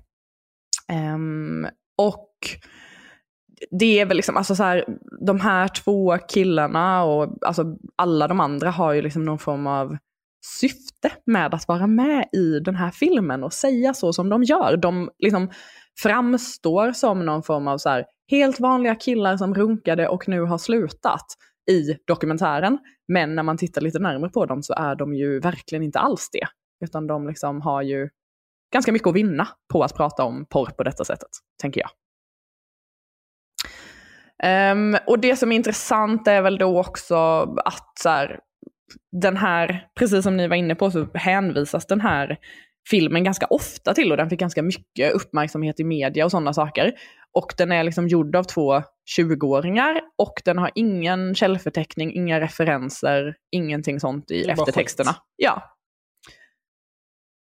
Ehm, 0.92 1.68
och 1.98 2.30
det 3.72 4.00
är 4.00 4.06
väl 4.06 4.18
liksom, 4.18 4.38
alltså 4.38 4.56
så 4.56 4.64
här, 4.64 4.86
de 5.26 5.40
här 5.40 5.68
två 5.68 6.18
killarna 6.18 7.04
och 7.04 7.38
alltså 7.42 7.78
alla 7.96 8.28
de 8.28 8.40
andra 8.40 8.72
har 8.72 8.94
ju 8.94 9.02
liksom 9.02 9.26
någon 9.26 9.40
form 9.40 9.68
av 9.68 9.98
syfte 10.46 11.12
med 11.26 11.54
att 11.54 11.68
vara 11.68 11.88
med 11.88 12.30
i 12.34 12.60
den 12.60 12.76
här 12.76 12.92
filmen 12.92 13.44
och 13.44 13.54
säga 13.54 13.94
så 13.94 14.14
som 14.14 14.30
de 14.30 14.44
gör. 14.44 14.78
De 14.78 15.10
liksom 15.20 15.50
framstår 16.04 16.92
som 16.92 17.26
någon 17.26 17.44
form 17.44 17.68
av 17.68 17.78
så 17.78 17.90
här, 17.90 18.06
helt 18.32 18.60
vanliga 18.60 18.96
killar 18.96 19.38
som 19.38 19.56
runkade 19.56 20.08
och 20.08 20.28
nu 20.28 20.42
har 20.42 20.58
slutat 20.58 21.26
i 21.72 21.98
dokumentären. 22.08 22.78
Men 23.08 23.36
när 23.36 23.44
man 23.44 23.58
tittar 23.58 23.82
lite 23.82 24.00
närmare 24.00 24.32
på 24.32 24.46
dem 24.46 24.64
så 24.64 24.74
är 24.74 24.96
de 24.96 25.16
ju 25.16 25.40
verkligen 25.40 25.84
inte 25.84 26.00
alls 26.00 26.30
det. 26.32 26.48
Utan 26.86 27.08
de 27.08 27.28
liksom 27.28 27.62
har 27.62 27.82
ju 27.82 28.10
ganska 28.74 28.92
mycket 28.92 29.08
att 29.08 29.16
vinna 29.16 29.48
på 29.74 29.84
att 29.84 29.96
prata 29.96 30.24
om 30.24 30.46
porr 30.50 30.70
på 30.78 30.84
detta 30.84 31.06
sättet, 31.06 31.30
tänker 31.62 31.82
jag. 31.82 31.90
Um, 34.44 34.98
och 35.08 35.20
det 35.20 35.36
som 35.36 35.52
är 35.52 35.56
intressant 35.56 36.28
är 36.28 36.42
väl 36.42 36.58
då 36.58 36.80
också 36.80 37.16
att 37.66 37.92
så 38.00 38.10
här, 38.10 38.40
den 39.12 39.38
här, 39.38 39.88
precis 40.00 40.24
som 40.24 40.38
ni 40.38 40.48
var 40.48 40.56
inne 40.56 40.76
på, 40.76 40.92
så 40.92 41.08
hänvisas 41.14 41.86
den 41.86 42.02
här 42.02 42.38
filmen 42.90 43.24
ganska 43.24 43.46
ofta 43.46 43.94
till 43.94 44.12
och 44.12 44.18
den 44.18 44.30
fick 44.30 44.40
ganska 44.40 44.62
mycket 44.62 45.14
uppmärksamhet 45.14 45.80
i 45.80 45.84
media 45.84 46.26
och 46.26 46.32
sådana 46.32 46.54
saker. 46.54 46.94
Och 47.34 47.54
den 47.58 47.72
är 47.72 47.84
liksom 47.84 48.08
gjord 48.08 48.36
av 48.36 48.44
två 48.44 48.82
20-åringar 49.18 50.02
och 50.18 50.34
den 50.46 50.58
har 50.58 50.72
ingen 50.76 51.36
källförteckning, 51.36 52.14
inga 52.14 52.40
referenser, 52.42 53.36
ingenting 53.52 54.00
sånt 54.00 54.32
i 54.32 54.44
eftertexterna. 54.44 55.14
skit. 55.14 55.22
Ja. 55.36 55.64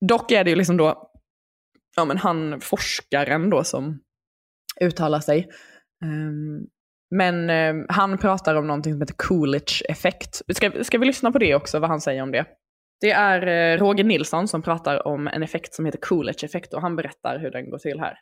Dock 0.08 0.32
är 0.32 0.44
det 0.44 0.50
ju 0.50 0.56
liksom 0.56 0.78
då, 0.78 1.12
ja 1.96 2.06
men 2.06 2.18
han 2.18 2.62
forskaren 2.62 3.50
då 3.50 3.64
som 3.64 4.00
uttalar 4.82 5.20
sig. 5.20 5.50
Ehm, 6.04 6.68
men 7.14 7.50
eh, 7.50 7.86
han 7.90 8.18
pratar 8.18 8.56
om 8.56 8.68
någonting 8.68 8.94
som 8.94 9.02
heter 9.02 9.16
Coolidge-effekt. 9.18 10.42
Ska, 10.56 10.84
ska 10.84 10.98
vi 10.98 11.06
lyssna 11.06 11.32
på 11.32 11.40
det 11.40 11.56
också, 11.56 11.80
vad 11.80 11.90
han 11.90 12.02
säger 12.02 12.22
om 12.22 12.32
det? 12.32 12.46
Det 13.02 13.12
är 13.12 13.48
eh, 13.48 13.78
Roger 13.78 14.04
Nilsson 14.04 14.48
som 14.48 14.62
pratar 14.62 15.08
om 15.08 15.28
en 15.28 15.44
effekt 15.44 15.74
som 15.74 15.86
heter 15.86 16.00
Coolidge-effekt 16.00 16.74
och 16.74 16.82
han 16.82 16.96
berättar 16.96 17.40
hur 17.40 17.52
den 17.52 17.70
går 17.70 17.78
till 17.78 18.00
här. 18.00 18.18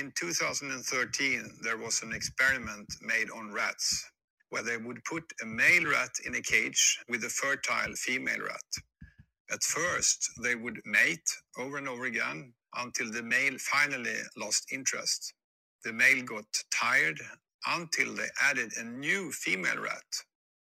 In 0.00 0.12
2013, 0.12 1.62
there 1.62 1.76
was 1.84 2.02
an 2.02 2.12
experiment 2.12 2.88
made 3.00 3.28
on 3.38 3.54
rats 3.54 4.06
where 4.50 4.64
they 4.64 4.76
would 4.76 5.04
put 5.04 5.24
a 5.42 5.46
male 5.46 5.86
rat 5.96 6.14
in 6.26 6.34
a 6.34 6.42
cage 6.52 6.82
with 7.08 7.22
a 7.26 7.32
fertile 7.42 7.94
female 8.06 8.42
rat. 8.50 8.70
At 9.54 9.64
first, 9.64 10.18
they 10.44 10.54
would 10.54 10.78
mate 10.84 11.28
over 11.58 11.78
and 11.78 11.88
over 11.88 12.04
again 12.04 12.52
until 12.84 13.08
the 13.12 13.22
male 13.22 13.58
finally 13.58 14.18
lost 14.36 14.72
interest. 14.72 15.34
The 15.84 15.92
male 15.92 16.24
got 16.24 16.46
tired 16.72 17.20
until 17.66 18.14
they 18.14 18.28
added 18.42 18.72
a 18.78 18.84
new 18.84 19.32
female 19.32 19.78
rat. 19.80 20.04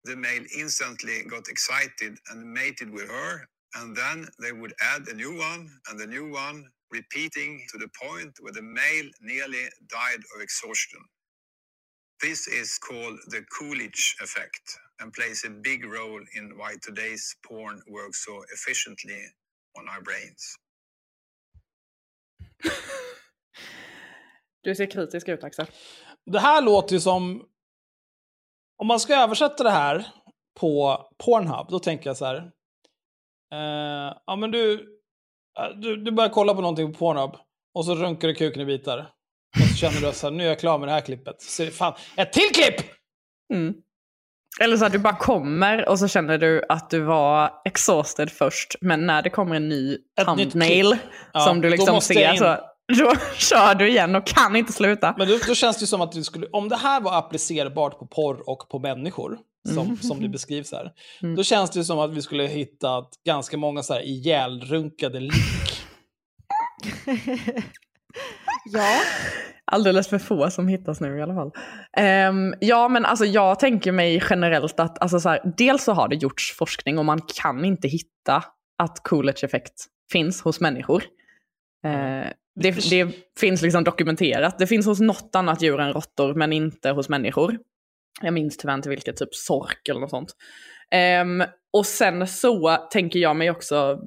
The 0.06 0.18
male 0.18 0.46
instantly 0.58 1.24
got 1.26 1.50
excited 1.50 2.18
and 2.32 2.54
mated 2.54 2.92
with 2.92 3.10
her, 3.10 3.48
and 3.76 3.96
then 3.96 4.28
they 4.42 4.54
would 4.54 4.74
add 4.82 5.08
a 5.10 5.16
new 5.16 5.38
one 5.38 5.70
and 5.90 6.02
a 6.02 6.08
new 6.08 6.32
one, 6.32 6.66
repeating 6.92 7.66
to 7.72 7.78
the 7.80 7.90
point 8.02 8.34
where 8.42 8.54
the 8.54 8.64
male 8.64 9.10
nearly 9.22 9.66
died 9.90 10.22
of 10.36 10.42
exhaustion. 10.42 11.02
This 12.22 12.48
is 12.48 12.80
called 12.80 13.20
the 13.28 13.44
Coolidge 13.58 14.18
effect 14.22 14.80
and 15.02 15.14
plays 15.14 15.46
a 15.46 15.52
big 15.52 15.86
role 15.86 16.22
in 16.36 16.58
why 16.58 16.76
today's 16.82 17.36
porn 17.46 17.82
works 17.90 18.26
so 18.26 18.44
efficiently 18.54 19.22
on 19.78 19.88
our 19.90 20.02
brains. 20.02 20.58
Du 24.62 24.76
ser 24.76 24.86
kritisk 24.86 25.28
ut 25.28 25.44
Axel. 25.44 25.66
Det 26.26 26.40
här 26.40 26.62
låter 26.62 26.94
ju 26.94 27.00
som... 27.00 27.46
Om 28.82 28.88
man 28.88 29.00
ska 29.00 29.16
översätta 29.16 29.64
det 29.64 29.70
här 29.70 30.08
på 30.60 31.02
Pornhub, 31.26 31.68
då 31.70 31.80
tänker 31.80 32.10
jag 32.10 32.18
så 32.18 32.26
här. 32.26 32.36
Eh, 33.54 34.16
ja, 34.26 34.36
men 34.36 34.52
du, 34.52 34.74
eh, 35.60 35.70
du, 35.76 36.04
du 36.04 36.12
börjar 36.12 36.30
kolla 36.30 36.54
på 36.54 36.62
någonting 36.62 36.94
på 36.94 37.00
Pornhub 37.00 37.36
och 37.74 37.86
så 37.86 37.96
runkar 37.96 38.28
du 38.28 38.36
kuken 38.36 38.62
i 38.62 38.66
bitar. 38.66 39.12
Och 39.60 39.68
så 39.68 39.76
känner 39.76 40.02
du 40.02 40.08
att 40.08 40.16
så 40.16 40.28
här, 40.28 40.32
nu 40.32 40.44
är 40.44 40.48
jag 40.48 40.60
klar 40.60 40.78
med 40.78 40.88
det 40.88 40.92
här 40.92 41.02
klippet. 41.02 41.42
Så 41.42 41.64
det 41.64 41.72
fan, 41.72 41.94
ett 42.18 42.34
till 42.34 42.50
klipp! 42.54 42.92
Mm. 43.54 43.74
Eller 44.62 44.78
så 44.78 44.86
att 44.86 44.92
du 44.92 45.00
bara 45.00 45.16
kommer 45.16 45.90
och 45.90 46.00
så 46.00 46.08
känner 46.08 46.38
du 46.38 46.64
att 46.70 46.90
du 46.90 47.00
var 47.00 47.52
exhausted 47.66 48.32
först, 48.32 48.76
men 48.82 49.06
när 49.06 49.22
det 49.22 49.30
kommer 49.30 49.56
en 49.56 49.70
ny 49.70 49.98
Ett 50.22 50.26
thumbnail. 50.26 50.98
Ja, 51.34 51.40
som 51.40 51.62
du 51.62 51.70
liksom 51.70 52.02
ser 52.02 52.32
in. 52.32 52.38
så 52.38 52.58
då 52.98 53.14
kör 53.38 53.76
du 53.76 53.90
igen 53.90 54.16
och 54.16 54.28
kan 54.28 54.56
inte 54.56 54.74
sluta. 54.74 55.16
Men 55.18 55.28
då, 55.28 55.38
då 55.48 55.56
känns 55.56 55.78
det 55.78 55.84
ju 55.84 55.88
som 55.88 56.02
att 56.02 56.12
du 56.12 56.24
skulle, 56.24 56.48
om 56.48 56.70
det 56.70 56.76
här 56.76 57.02
var 57.02 57.18
applicerbart 57.18 58.00
på 58.00 58.06
porr 58.08 58.50
och 58.50 58.70
på 58.70 58.80
människor, 58.80 59.38
som, 59.74 59.86
Mm. 59.86 59.98
som 59.98 60.22
det 60.22 60.30
beskrivs 60.30 60.72
här, 60.72 60.92
Mm. 61.22 61.36
då 61.36 61.44
känns 61.44 61.70
det 61.70 61.80
ju 61.80 61.84
som 61.86 62.00
att 62.00 62.12
vi 62.14 62.22
skulle 62.22 62.44
hitta 62.48 63.04
ganska 63.26 63.58
många 63.58 63.84
så 63.84 63.94
här 63.94 64.02
ihjälrunkade 64.02 65.20
lik. 65.20 65.34
ja. 68.74 69.00
Alldeles 69.72 70.08
för 70.08 70.18
få 70.20 70.50
som 70.52 70.68
hittas 70.68 71.02
nu 71.02 71.18
i 71.18 71.22
alla 71.22 71.34
fall. 71.36 71.52
Ehm, 71.98 72.54
ja, 72.60 72.88
men 72.88 73.06
alltså 73.06 73.26
jag 73.26 73.60
tänker 73.60 73.92
mig 73.92 74.24
generellt 74.30 74.80
att 74.80 75.02
alltså 75.02 75.20
så 75.20 75.30
här, 75.30 75.54
dels 75.58 75.84
så 75.84 75.94
har 75.94 76.08
det 76.08 76.16
gjorts 76.16 76.56
forskning 76.58 77.00
och 77.00 77.06
man 77.06 77.22
kan 77.42 77.66
inte 77.66 77.88
hitta 77.88 78.44
att 78.78 79.04
Coolidge-effekt 79.04 79.86
finns 80.12 80.42
hos 80.42 80.60
människor. 80.60 81.04
Eh, 81.86 82.28
det, 82.60 82.72
det 82.90 83.16
finns 83.40 83.62
liksom 83.62 83.84
dokumenterat. 83.84 84.60
Det 84.60 84.68
finns 84.68 84.86
hos 84.86 85.00
något 85.00 85.36
annat 85.36 85.62
djur 85.62 85.80
än 85.80 85.94
råttor, 85.94 86.34
men 86.34 86.54
inte 86.54 86.90
hos 86.90 87.10
människor. 87.10 87.58
Jag 88.22 88.34
minns 88.34 88.58
tyvärr 88.58 88.76
inte 88.76 88.90
vilket, 88.90 89.18
typ 89.18 89.36
sork 89.36 89.90
eller 89.90 90.00
något 90.00 90.10
sånt. 90.10 90.36
Um, 91.22 91.44
och 91.74 91.86
sen 91.86 92.28
så 92.28 92.78
tänker 92.92 93.20
jag 93.20 93.36
mig 93.36 93.52
också 93.52 94.00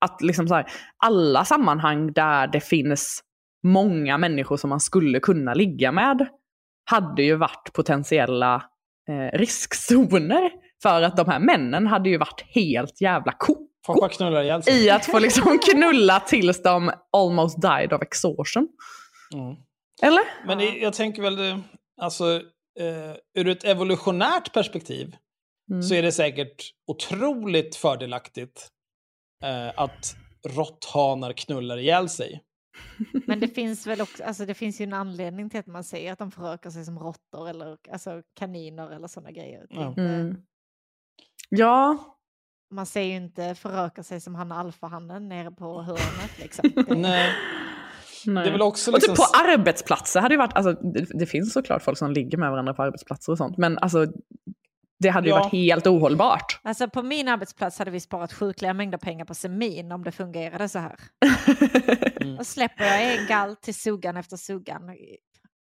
att 0.00 0.22
liksom 0.22 0.48
så 0.48 0.54
här, 0.54 0.66
alla 0.96 1.44
sammanhang 1.44 2.12
där 2.12 2.46
det 2.46 2.60
finns 2.60 3.22
många 3.62 4.18
människor 4.18 4.56
som 4.56 4.70
man 4.70 4.80
skulle 4.80 5.20
kunna 5.20 5.54
ligga 5.54 5.92
med 5.92 6.28
hade 6.84 7.22
ju 7.22 7.36
varit 7.36 7.72
potentiella 7.72 8.54
eh, 9.08 9.38
riskzoner. 9.38 10.50
För 10.82 11.02
att 11.02 11.16
de 11.16 11.28
här 11.28 11.38
männen 11.38 11.86
hade 11.86 12.08
ju 12.08 12.18
varit 12.18 12.44
helt 12.48 13.00
jävla 13.00 13.32
koko 13.38 13.69
Folk 13.86 14.00
bara 14.00 14.10
knullar 14.10 14.42
ihjäl 14.42 14.62
sig. 14.62 14.84
i 14.84 14.90
att 14.90 15.06
få 15.06 15.18
liksom 15.18 15.58
knulla 15.72 16.20
tills 16.20 16.62
de 16.62 16.90
almost 17.12 17.62
died 17.62 17.92
of 17.92 18.02
exhaustion. 18.02 18.68
Mm. 19.34 19.56
Eller? 20.02 20.46
Men 20.46 20.58
det, 20.58 20.64
jag 20.78 20.92
tänker 20.94 21.22
väl, 21.22 21.60
alltså, 22.00 22.34
eh, 22.80 23.16
ur 23.38 23.48
ett 23.48 23.64
evolutionärt 23.64 24.52
perspektiv 24.52 25.16
Mm. 25.70 25.82
så 25.82 25.94
är 25.94 26.02
det 26.02 26.12
säkert 26.12 26.62
otroligt 26.86 27.76
fördelaktigt 27.76 28.68
eh, 29.44 29.68
att 29.76 30.16
råtthanar 30.48 31.32
knullar 31.32 31.78
ihjäl 31.78 32.08
sig. 32.08 32.42
Men 33.26 33.40
det 33.40 33.48
finns 33.48 33.86
väl 33.86 34.00
också, 34.00 34.24
alltså 34.24 34.46
det 34.46 34.54
finns 34.54 34.80
ju 34.80 34.82
en 34.84 34.92
anledning 34.92 35.50
till 35.50 35.60
att 35.60 35.66
man 35.66 35.84
säger 35.84 36.12
att 36.12 36.18
de 36.18 36.30
förökar 36.30 36.70
sig 36.70 36.84
som 36.84 36.98
råttor 36.98 37.48
eller 37.48 37.76
alltså 37.92 38.22
kaniner 38.38 38.90
eller 38.90 39.08
sådana 39.08 39.30
grejer. 39.30 39.66
Ja. 39.70 39.88
inte- 39.88 40.00
Mm. 40.02 40.36
Ja, 41.48 41.98
Man 42.70 42.86
säger 42.86 43.08
ju 43.10 43.16
inte 43.16 43.54
föröka 43.54 44.02
sig 44.02 44.20
som 44.20 44.34
han 44.34 44.52
alfahannen 44.52 45.28
nere 45.28 45.50
på 45.50 45.82
hörnet 45.82 46.38
liksom. 46.38 46.70
Nej. 46.88 47.32
nej. 48.26 48.44
Det 48.44 48.48
är 48.48 48.52
väl 48.52 48.62
också 48.62 48.90
Och 48.90 49.00
typ 49.00 49.08
liksom... 49.08 49.16
på 49.16 49.50
arbetsplatser 49.52 50.20
hade 50.20 50.34
ju 50.34 50.38
varit, 50.38 50.56
alltså 50.56 50.72
det, 50.72 51.06
det 51.18 51.26
finns 51.26 51.52
såklart 51.52 51.82
folk 51.82 51.98
som 51.98 52.12
ligger 52.12 52.38
med 52.38 52.50
varandra 52.50 52.74
på 52.74 52.82
arbetsplatser 52.82 53.32
och 53.32 53.38
sånt, 53.38 53.56
men 53.58 53.78
alltså 53.78 54.06
det 54.98 55.08
hade 55.08 55.28
ju 55.28 55.34
Ja. 55.34 55.38
varit 55.40 55.52
helt 55.52 55.86
ohållbart. 55.86 56.60
Alltså 56.62 56.88
på 56.88 57.02
min 57.02 57.28
arbetsplats 57.28 57.78
hade 57.78 57.90
vi 57.90 58.00
sparat 58.00 58.32
sjukliga 58.32 58.74
mängder 58.74 58.98
pengar 58.98 59.24
på 59.24 59.34
semin 59.34 59.92
om 59.92 60.04
det 60.04 60.12
fungerade 60.12 60.68
så 60.68 60.78
här. 60.78 60.96
Mm. 62.22 62.38
Och 62.38 62.46
släpper 62.46 62.84
jag 62.84 63.18
en 63.18 63.26
galt 63.26 63.62
till 63.62 63.74
suggan 63.74 64.16
efter 64.16 64.36
suggan. 64.36 64.82
Han, 64.88 64.96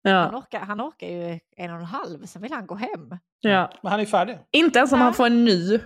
Ja. 0.02 0.38
orkar, 0.38 0.60
han 0.60 0.82
orkar 0.82 1.08
ju 1.08 1.40
en 1.58 1.72
och 1.72 1.78
en 1.78 1.86
halv, 1.86 2.26
sen 2.26 2.42
vill 2.42 2.52
han 2.52 2.66
gå 2.68 2.76
hem. 2.76 3.18
Ja. 3.40 3.72
Men 3.84 3.92
han 3.92 4.00
är 4.02 4.06
färdig. 4.06 4.40
Inte 4.52 4.80
ens 4.80 4.92
om 4.92 5.00
Ja. 5.00 5.04
han 5.06 5.14
får 5.14 5.26
en 5.26 5.46
ny 5.46 5.80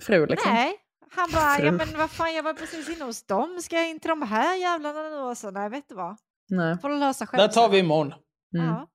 fru 0.00 0.26
liksom. 0.26 0.52
Nej, 0.52 0.74
han 1.10 1.30
bara, 1.32 1.54
Fru. 1.56 1.64
ja 1.66 1.72
men 1.72 1.88
vad 1.96 2.10
fan 2.10 2.34
jag 2.34 2.42
var 2.42 2.54
precis 2.54 2.88
inne 2.96 3.04
hos 3.04 3.26
dem, 3.26 3.58
ska 3.62 3.76
jag 3.76 3.90
in 3.90 4.00
till 4.00 4.08
de 4.08 4.22
här 4.22 4.56
jävlarna 4.56 5.02
nu? 5.02 5.16
Och 5.16 5.38
så, 5.38 5.50
nej 5.50 5.68
vet 5.70 5.88
du 5.88 5.94
vad, 5.94 6.16
Nej. 6.50 6.78
får 6.78 6.88
du 6.88 6.98
lösa 6.98 7.26
själv. 7.26 7.38
Där 7.40 7.48
tar 7.48 7.68
vi 7.68 7.78
imorgon. 7.78 8.14
Mm. 8.56 8.66
Ja. 8.66 8.88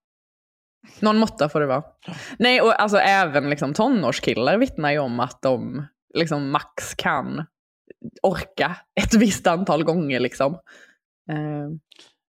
Någon 1.00 1.18
måtta 1.18 1.50
får 1.50 1.60
det 1.60 1.68
vara. 1.68 1.84
Nej, 2.40 2.62
och 2.62 2.82
alltså 2.82 2.98
även 2.98 3.50
liksom 3.50 3.74
tonårskillar 3.74 4.58
vittnar 4.58 4.92
ju 4.92 5.00
om 5.00 5.20
att 5.20 5.42
de 5.42 5.86
liksom 6.14 6.50
max 6.52 6.94
kan 6.96 7.46
orka 8.24 8.76
ett 9.02 9.14
visst 9.14 9.48
antal 9.48 9.84
gånger 9.84 10.20
liksom. 10.20 10.54
Eh, 11.32 11.70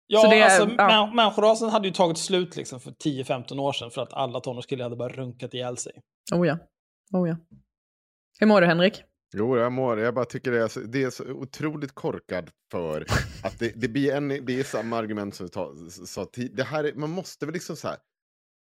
Ja, 0.07 0.21
Så 0.21 0.31
det 0.31 0.43
alltså, 0.43 0.69
ja. 0.79 0.89
mä- 0.89 1.15
människorasen 1.15 1.69
hade 1.69 1.89
ju 1.89 1.95
tagit 1.95 2.19
slut 2.19 2.57
liksom 2.57 2.81
för 2.81 2.91
10-15 2.91 3.59
år 3.61 3.73
sedan 3.73 3.91
för 3.91 4.03
att 4.03 4.13
alla 4.13 4.41
tonårskillar 4.41 4.83
hade 4.85 4.97
bara 4.97 5.09
runkat 5.09 5.55
ihjäl 5.55 5.77
sig. 5.77 5.93
oh 6.35 6.47
ja. 6.47 6.59
Oh 7.13 7.29
ja. 7.29 7.37
Hur 8.41 8.47
mår 8.47 8.61
du 8.61 8.67
Henrik? 8.67 9.03
Jo, 9.37 9.57
jag 9.59 9.73
mår 9.73 10.01
Jag 10.01 10.15
bara 10.15 10.25
tycker 10.25 10.51
det 10.53 10.63
är 10.63 10.69
så, 10.69 10.81
det 10.81 11.03
är 11.03 11.11
så 11.11 11.25
otroligt 11.25 11.93
korkad 11.93 12.51
för 12.71 13.07
att 13.43 13.59
det, 13.59 13.73
det 13.77 13.89
blir 13.89 14.13
en, 14.13 14.29
det 14.29 14.61
är 14.61 14.65
samma 14.65 14.97
argument 14.97 15.35
som 15.35 15.47
vi 15.47 15.91
sa 16.07 16.25
tidigare. 16.25 16.93
Man 16.95 17.11
måste 17.11 17.47
väl 17.47 17.53
liksom 17.53 17.77
så 17.77 17.89
här. 17.89 17.97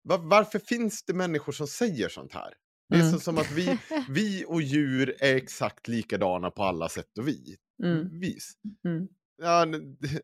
var, 0.02 0.18
varför 0.18 0.58
finns 0.58 1.04
det 1.04 1.14
människor 1.14 1.52
som 1.52 1.66
säger 1.66 2.08
sånt 2.08 2.32
här? 2.34 2.54
Det 2.88 2.96
är 2.96 3.00
Mm. 3.00 3.12
så, 3.12 3.20
som 3.20 3.38
att 3.38 3.50
vi, 3.52 3.78
vi 4.08 4.44
och 4.48 4.62
djur 4.62 5.14
är 5.20 5.36
exakt 5.36 5.88
likadana 5.88 6.50
på 6.50 6.62
alla 6.62 6.88
sätt 6.88 7.18
och 7.18 7.28
vi, 7.28 7.56
Mm. 7.84 8.20
vis. 8.20 8.52
Mm. 8.84 9.08
Ja, 9.42 9.66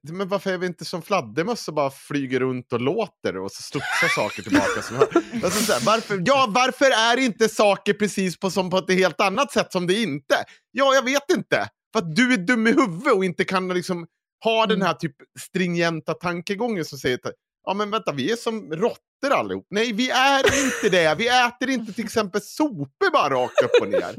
men 0.02 0.28
varför 0.28 0.52
är 0.52 0.58
vi 0.58 0.66
inte 0.66 0.84
som 0.84 1.02
fladdermöss 1.02 1.68
och 1.68 1.74
bara 1.74 1.90
flyger 1.90 2.40
runt 2.40 2.72
och 2.72 2.80
låter 2.80 3.36
och 3.36 3.52
så 3.52 3.62
studsar 3.62 4.08
saker 4.08 4.42
tillbaka? 4.42 4.82
Som 4.82 4.96
alltså 5.44 5.64
så 5.64 5.72
här, 5.72 5.86
varför, 5.86 6.22
ja, 6.26 6.46
varför 6.48 6.90
är 6.90 7.16
inte 7.16 7.48
saker 7.48 7.92
precis 7.92 8.40
på, 8.40 8.50
som 8.50 8.70
på 8.70 8.78
ett 8.78 8.90
helt 8.90 9.20
annat 9.20 9.52
sätt 9.52 9.72
som 9.72 9.86
det 9.86 10.02
inte? 10.02 10.34
Ja, 10.70 10.94
jag 10.94 11.04
vet 11.04 11.30
inte. 11.30 11.68
För 11.92 11.98
att 11.98 12.16
du 12.16 12.32
är 12.32 12.36
dum 12.36 12.66
i 12.66 12.70
huvudet 12.70 13.14
och 13.14 13.24
inte 13.24 13.44
kan 13.44 13.68
liksom 13.68 14.06
ha 14.44 14.66
den 14.66 14.82
här 14.82 14.94
typ 14.94 15.16
stringenta 15.40 16.14
tankegången 16.14 16.84
som 16.84 16.98
säger 16.98 17.16
att 17.16 17.32
ja 17.66 17.74
men 17.74 17.90
vänta, 17.90 18.12
vi 18.12 18.32
är 18.32 18.36
som 18.36 18.72
råttor 18.72 19.32
allihop. 19.32 19.66
Nej, 19.70 19.92
vi 19.92 20.10
är 20.10 20.64
inte 20.64 20.96
det. 20.96 21.14
Vi 21.18 21.28
äter 21.28 21.70
inte 21.70 21.92
till 21.92 22.04
exempel 22.04 22.40
sopor 22.40 23.12
bara 23.12 23.34
rakt 23.34 23.62
upp 23.62 23.82
och 23.82 23.88
ner. 23.88 24.16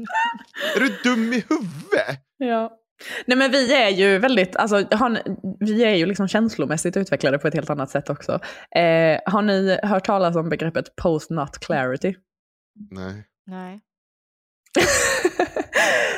är 0.76 0.80
du 0.80 0.88
dum 1.04 1.32
i 1.32 1.44
huvudet? 1.48 2.18
Ja. 2.36 2.76
Nej 3.26 3.38
men 3.38 3.50
vi 3.50 3.74
är 3.74 3.88
ju 3.88 4.18
väldigt, 4.18 4.56
alltså, 4.56 4.76
har 4.90 5.08
ni, 5.08 5.20
vi 5.60 5.84
är 5.84 5.94
ju 5.94 6.06
liksom 6.06 6.28
känslomässigt 6.28 6.96
utvecklade 6.96 7.38
på 7.38 7.48
ett 7.48 7.54
helt 7.54 7.70
annat 7.70 7.90
sätt 7.90 8.10
också. 8.10 8.32
Eh, 8.76 9.20
har 9.26 9.42
ni 9.42 9.78
hört 9.82 10.06
talas 10.06 10.36
om 10.36 10.48
begreppet 10.48 10.96
post-nut 10.96 11.58
clarity? 11.58 12.14
Nej. 12.90 13.24
Nej. 13.46 13.80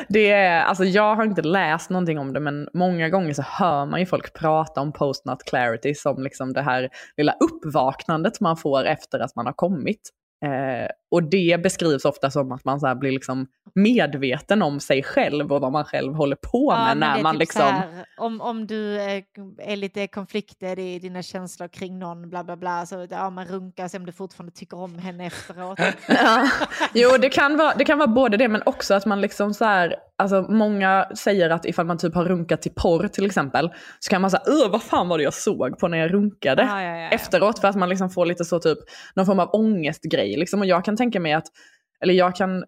Det 0.09 0.31
är, 0.31 0.63
alltså 0.63 0.85
jag 0.85 1.17
har 1.17 1.25
inte 1.25 1.43
läst 1.43 1.91
någonting 1.91 2.19
om 2.19 2.33
det 2.33 2.41
men 2.41 2.69
många 2.75 3.09
gånger 3.09 3.33
så 3.33 3.43
hör 3.43 3.87
man 3.87 4.01
ju 4.01 4.07
folk 4.07 4.35
prata 4.35 4.81
om 4.81 4.93
post-nut 4.93 5.45
clarity 5.47 5.95
som 5.95 6.23
liksom 6.23 6.53
det 6.53 6.63
här 6.63 6.89
lilla 7.17 7.33
uppvaknandet 7.33 8.41
man 8.41 8.57
får 8.57 8.85
efter 8.85 9.21
att 9.21 9.37
man 9.37 9.47
har 9.47 9.53
kommit. 9.53 10.11
Eh, 10.45 10.89
och 11.13 11.23
det 11.23 11.63
beskrivs 11.63 12.05
ofta 12.05 12.31
som 12.31 12.53
att 12.53 12.65
man 12.65 12.81
så 12.81 12.95
blir 12.95 13.13
liksom 13.13 13.47
medveten 13.75 14.63
om 14.63 14.81
sig 14.81 15.03
själv 15.03 15.53
och 15.53 15.61
vad 15.61 15.73
man 15.73 15.85
själv 15.85 16.15
håller 16.15 16.37
på 16.37 16.71
med 16.71 16.91
Ja, 16.91 16.95
när 16.95 17.19
är 17.19 17.23
man 17.23 17.35
typ 17.35 17.41
liksom... 17.41 17.63
här, 17.63 18.05
om, 18.17 18.41
om 18.41 18.67
du 18.67 19.01
är, 19.01 19.77
lite 19.77 20.07
konflikter 20.07 20.79
i 20.79 20.99
dina 20.99 21.23
känslor 21.23 21.69
kring 21.69 21.99
någon, 21.99 22.31
bla 22.31 22.45
bla 22.45 22.57
bla, 22.57 22.87
så 22.87 23.07
ja, 23.11 23.31
man 23.31 23.47
runkar 23.47 23.89
sig 23.89 23.99
om 23.99 24.07
du 24.07 24.13
fortfarande 24.13 24.53
tycker 24.53 24.77
om 24.79 24.99
henne 24.99 25.27
efteråt. 25.27 25.79
Ja. 26.09 26.49
Jo, 26.95 27.11
det 27.21 27.29
kan, 27.29 27.57
vara, 27.57 27.75
det 27.79 27.85
kan 27.85 27.99
vara 27.99 28.09
både 28.09 28.37
det 28.37 28.49
men 28.49 28.63
också 28.67 28.95
att 28.95 29.07
man 29.07 29.21
liksom 29.21 29.55
så 29.55 29.65
här, 29.65 29.97
alltså 30.19 30.43
många 30.49 31.07
säger 31.17 31.51
att 31.51 31.67
ifall 31.67 31.87
man 31.87 31.99
typ 31.99 32.15
har 32.15 32.25
runkat 32.25 32.63
till 32.63 32.73
porr 32.75 33.09
till 33.09 33.27
exempel, 33.27 33.71
så 34.01 34.11
kan 34.11 34.21
man 34.21 34.31
säga, 34.31 34.43
öh 34.47 34.71
vad 34.71 34.83
fan 34.83 35.09
var 35.09 35.19
det 35.19 35.25
jag 35.25 35.35
såg 35.35 35.79
på 35.79 35.89
när 35.89 35.99
jag 35.99 36.15
runkade 36.15 36.63
ja. 36.63 37.11
efteråt 37.11 37.59
för 37.59 37.69
att 37.69 37.77
man 37.77 37.89
liksom 37.89 38.11
får 38.11 38.27
lite 38.27 38.45
så 38.45 38.59
typ, 38.59 38.79
någon 39.15 39.27
form 39.27 39.39
av 39.39 39.51
ångestgrej 39.53 40.37
liksom. 40.37 40.61
Och 40.61 40.67
jag 40.67 40.85
kan 40.85 40.97
tänka 41.03 41.21
mig 41.21 41.33
att, 41.33 41.47
eller 42.03 42.15
jag 42.15 42.37
kan, 42.37 42.65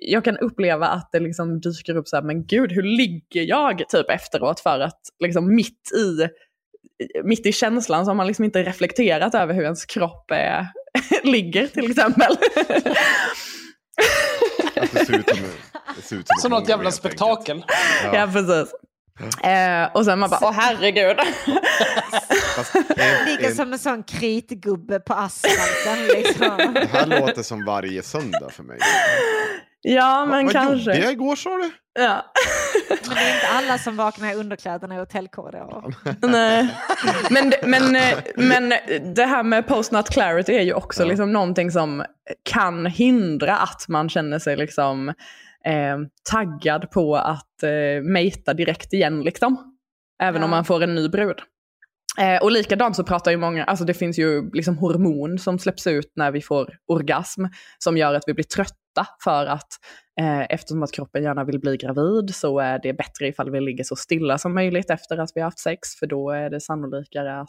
jag 0.00 0.24
kan 0.24 0.38
uppleva 0.38 0.86
att 0.86 1.08
det 1.12 1.20
liksom 1.20 1.60
dyker 1.60 1.96
upp 1.96 2.08
så 2.08 2.16
här, 2.16 2.22
men 2.22 2.46
gud 2.46 2.72
hur 2.72 2.82
ligger 2.82 3.42
jag 3.42 3.88
typ 3.88 4.10
efteråt 4.10 4.60
för 4.60 4.80
att 4.80 5.00
liksom 5.24 5.54
mitt 5.54 5.92
i 5.92 6.28
mitt 7.24 7.46
i 7.46 7.52
känslan 7.52 8.04
så 8.04 8.10
har 8.10 8.16
man 8.16 8.26
liksom 8.26 8.44
inte 8.44 8.62
reflekterat 8.62 9.34
över 9.34 9.54
hur 9.54 9.62
ens 9.62 9.84
kropp 9.84 10.30
är, 10.30 10.66
ligger 11.22 11.66
till 11.66 11.90
exempel. 11.90 12.36
Att 14.76 14.92
det 14.92 15.06
ser 15.06 15.18
ut 15.18 15.28
som, 15.28 15.38
det 15.96 16.02
ser 16.02 16.16
ut 16.16 16.28
som, 16.28 16.36
Som 16.40 16.50
något 16.50 16.68
jävla 16.68 16.90
spektakel. 16.90 17.56
enkelt. 17.56 18.14
Ja, 18.14 18.30
precis. 18.32 18.74
Eh, 19.42 19.88
och 19.96 20.04
sen 20.04 20.18
man 20.18 20.30
bara, 20.30 20.40
åh 20.42 20.52
herregud. 20.52 21.16
Ligger 23.26 23.54
som 23.54 23.72
en 23.72 23.78
sån 23.78 24.02
kritgubbe 24.02 25.00
på 25.00 25.14
asfalten. 25.14 26.04
Liksom. 26.16 26.74
Det 26.74 26.88
här 26.92 27.06
låter 27.06 27.42
som 27.42 27.64
varje 27.64 28.02
söndag 28.02 28.50
för 28.50 28.62
mig. 28.62 28.78
ja, 29.82 30.24
men 30.24 30.44
Vad 30.44 30.52
kanske. 30.52 30.72
gjorde 30.74 30.98
jag 30.98 31.12
igår 31.12 31.36
sa 31.36 31.50
du? 31.56 31.70
Ja. 31.98 32.24
Men 32.88 33.14
det 33.16 33.20
är 33.20 33.34
inte 33.34 33.48
alla 33.52 33.78
som 33.78 33.96
vaknar 33.96 34.32
i 34.32 34.34
underkläderna 34.34 34.94
i 34.94 34.98
hotellkorridor. 34.98 35.94
Nej. 36.20 36.68
Men, 37.30 37.52
men, 37.62 37.96
eh, 37.96 38.18
men 38.36 38.68
det 39.14 39.24
här 39.24 39.42
med 39.42 39.66
post-nut 39.66 40.10
clarity 40.10 40.52
är 40.54 40.62
ju 40.62 40.72
också 40.74 41.04
liksom 41.04 41.32
någonting 41.32 41.70
som 41.70 42.04
kan 42.42 42.86
hindra 42.86 43.56
att 43.56 43.84
man 43.88 44.08
känner 44.08 44.38
sig 44.38 44.56
liksom 44.56 45.12
eh, 45.66 45.98
taggad 46.30 46.90
på 46.90 47.16
att 47.16 47.62
eh, 47.62 48.02
mejta 48.02 48.54
direkt 48.54 48.92
igen 48.92 49.20
liksom. 49.22 49.76
Även 50.22 50.42
om 50.42 50.50
Ja. 50.50 50.56
man 50.56 50.64
får 50.64 50.82
en 50.82 50.94
ny 50.94 51.08
brud. 51.08 51.36
Eh, 52.18 52.42
och 52.42 52.50
likadant 52.52 52.96
så 52.96 53.04
pratar 53.04 53.30
ju 53.30 53.36
många, 53.36 53.64
alltså 53.64 53.84
det 53.84 53.94
finns 53.94 54.18
ju 54.18 54.50
liksom 54.52 54.78
hormon 54.78 55.38
som 55.38 55.58
släpps 55.58 55.86
ut 55.86 56.12
när 56.16 56.30
vi 56.30 56.42
får 56.42 56.74
orgasm 56.86 57.44
som 57.78 57.96
gör 57.96 58.14
att 58.14 58.22
vi 58.26 58.34
blir 58.34 58.44
trötta 58.44 59.06
för 59.24 59.46
att 59.46 59.68
eh, 60.20 60.40
eftersom 60.40 60.82
att 60.82 60.92
kroppen 60.92 61.22
gärna 61.22 61.44
vill 61.44 61.60
bli 61.60 61.76
gravid 61.76 62.34
så 62.34 62.58
är 62.58 62.80
det 62.82 62.92
bättre 62.92 63.28
ifall 63.28 63.50
vi 63.50 63.60
ligger 63.60 63.84
så 63.84 63.96
stilla 63.96 64.38
som 64.38 64.54
möjligt 64.54 64.90
efter 64.90 65.18
att 65.18 65.30
vi 65.34 65.40
har 65.40 65.46
haft 65.46 65.58
sex 65.58 65.94
för 65.98 66.06
då 66.06 66.30
är 66.30 66.50
det 66.50 66.60
sannolikare 66.60 67.40
att 67.40 67.48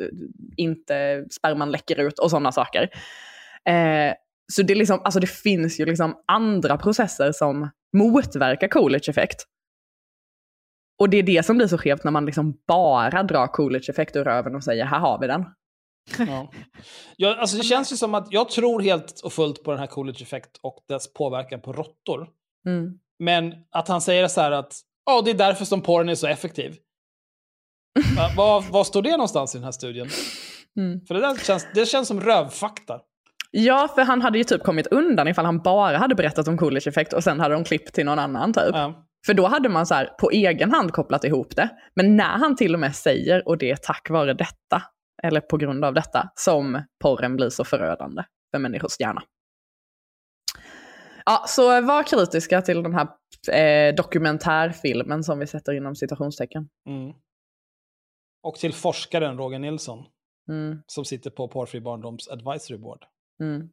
eh, 0.00 0.08
inte 0.56 1.24
sperman 1.30 1.70
läcker 1.70 2.00
ut 2.00 2.18
och 2.18 2.30
sådana 2.30 2.52
saker. 2.52 2.82
Eh, 3.68 4.12
så 4.52 4.62
det, 4.62 4.74
liksom, 4.74 5.00
alltså 5.04 5.20
det 5.20 5.26
finns 5.26 5.80
ju 5.80 5.84
liksom 5.84 6.22
andra 6.26 6.76
processer 6.76 7.32
som 7.32 7.70
motverkar 7.96 8.68
Coolidge-effekt. 8.68 9.44
Och 10.98 11.10
det 11.10 11.16
är 11.16 11.22
det 11.22 11.46
som 11.46 11.56
blir 11.56 11.66
så 11.66 11.78
skevt 11.78 12.04
när 12.04 12.10
man 12.10 12.26
liksom 12.26 12.60
bara 12.68 13.22
drar 13.22 13.46
Coolidge-effekt 13.46 14.16
ur 14.16 14.24
röven 14.24 14.54
och 14.54 14.64
säger 14.64 14.84
här 14.84 14.98
har 14.98 15.20
vi 15.20 15.26
den. 15.26 15.44
Ja. 16.18 16.52
Ja, 17.16 17.36
alltså 17.36 17.56
det 17.56 17.62
känns 17.62 17.92
ju 17.92 17.96
som 17.96 18.14
att 18.14 18.26
jag 18.30 18.48
tror 18.48 18.80
helt 18.80 19.20
och 19.20 19.32
fullt 19.32 19.62
på 19.62 19.70
den 19.70 19.80
här 19.80 19.86
Coolidge 19.86 20.22
effekt 20.22 20.50
och 20.62 20.84
dess 20.88 21.12
påverkan 21.12 21.60
på 21.60 21.72
råttor. 21.72 22.28
Mm. 22.66 22.98
Men 23.18 23.54
att 23.70 23.88
han 23.88 24.00
säger 24.00 24.28
så 24.28 24.40
här 24.40 24.52
att 24.52 24.74
ja, 25.06 25.22
det 25.22 25.30
är 25.30 25.34
därför 25.34 25.64
som 25.64 25.80
porren 25.80 26.08
är 26.08 26.14
så 26.14 26.26
effektiv. 26.26 26.76
Va, 28.16 28.30
vad, 28.36 28.64
vad 28.64 28.86
står 28.86 29.02
det 29.02 29.10
någonstans 29.10 29.54
i 29.54 29.58
den 29.58 29.64
här 29.64 29.72
studien? 29.72 30.08
Mm. 30.76 31.06
För 31.06 31.14
det 31.14 31.20
där 31.20 31.36
känns, 31.36 31.66
det 31.74 31.86
känns 31.86 32.08
som 32.08 32.20
rövfakta. 32.20 33.00
Ja, 33.50 33.88
för 33.94 34.02
han 34.02 34.22
hade 34.22 34.38
ju 34.38 34.44
typ 34.44 34.62
kommit 34.62 34.86
undan 34.86 35.28
ifall 35.28 35.44
han 35.44 35.62
bara 35.62 35.96
hade 35.96 36.14
berättat 36.14 36.48
om 36.48 36.58
Coolidge-effekt 36.58 37.12
och 37.12 37.24
sen 37.24 37.40
hade 37.40 37.54
de 37.54 37.64
klippt 37.64 37.94
till 37.94 38.04
någon 38.04 38.18
annan 38.18 38.52
typ. 38.52 38.74
För 39.26 39.34
då 39.34 39.46
hade 39.46 39.68
man 39.68 39.86
så 39.86 39.94
här 39.94 40.06
på 40.20 40.30
egen 40.30 40.72
hand 40.72 40.92
kopplat 40.92 41.24
ihop 41.24 41.56
det. 41.56 41.68
Men 41.94 42.16
när 42.16 42.38
han 42.38 42.56
till 42.56 42.74
och 42.74 42.80
med 42.80 42.96
säger, 42.96 43.48
och 43.48 43.58
det 43.58 43.70
är 43.70 43.76
tack 43.76 44.10
vare 44.10 44.34
detta, 44.34 44.82
eller 45.22 45.40
på 45.40 45.56
grund 45.56 45.84
av 45.84 45.94
detta, 45.94 46.30
som 46.34 46.82
porren 47.02 47.36
blir 47.36 47.50
så 47.50 47.64
förödande 47.64 48.22
för 48.50 48.58
människors 48.58 49.00
hjärna. 49.00 49.22
Ja, 51.24 51.44
så 51.46 51.80
var 51.80 52.02
kritiska 52.02 52.62
till 52.62 52.82
den 52.82 52.94
här 52.94 53.08
eh, 53.52 53.94
dokumentärfilmen 53.94 55.24
som 55.24 55.38
vi 55.38 55.46
sätter 55.46 55.72
inom 55.72 55.96
citationstecken. 55.96 56.68
Mm. 56.88 57.12
Och 58.42 58.54
till 58.54 58.72
forskaren 58.74 59.38
Roger 59.38 59.58
Nilsson 59.58 60.04
Mm, 60.48 60.82
som 60.86 61.04
sitter 61.04 61.30
på 61.30 61.48
Porrfri 61.48 61.80
barndoms 61.80 62.28
advisory 62.28 62.78
board. 62.78 63.04
Mm. 63.40 63.70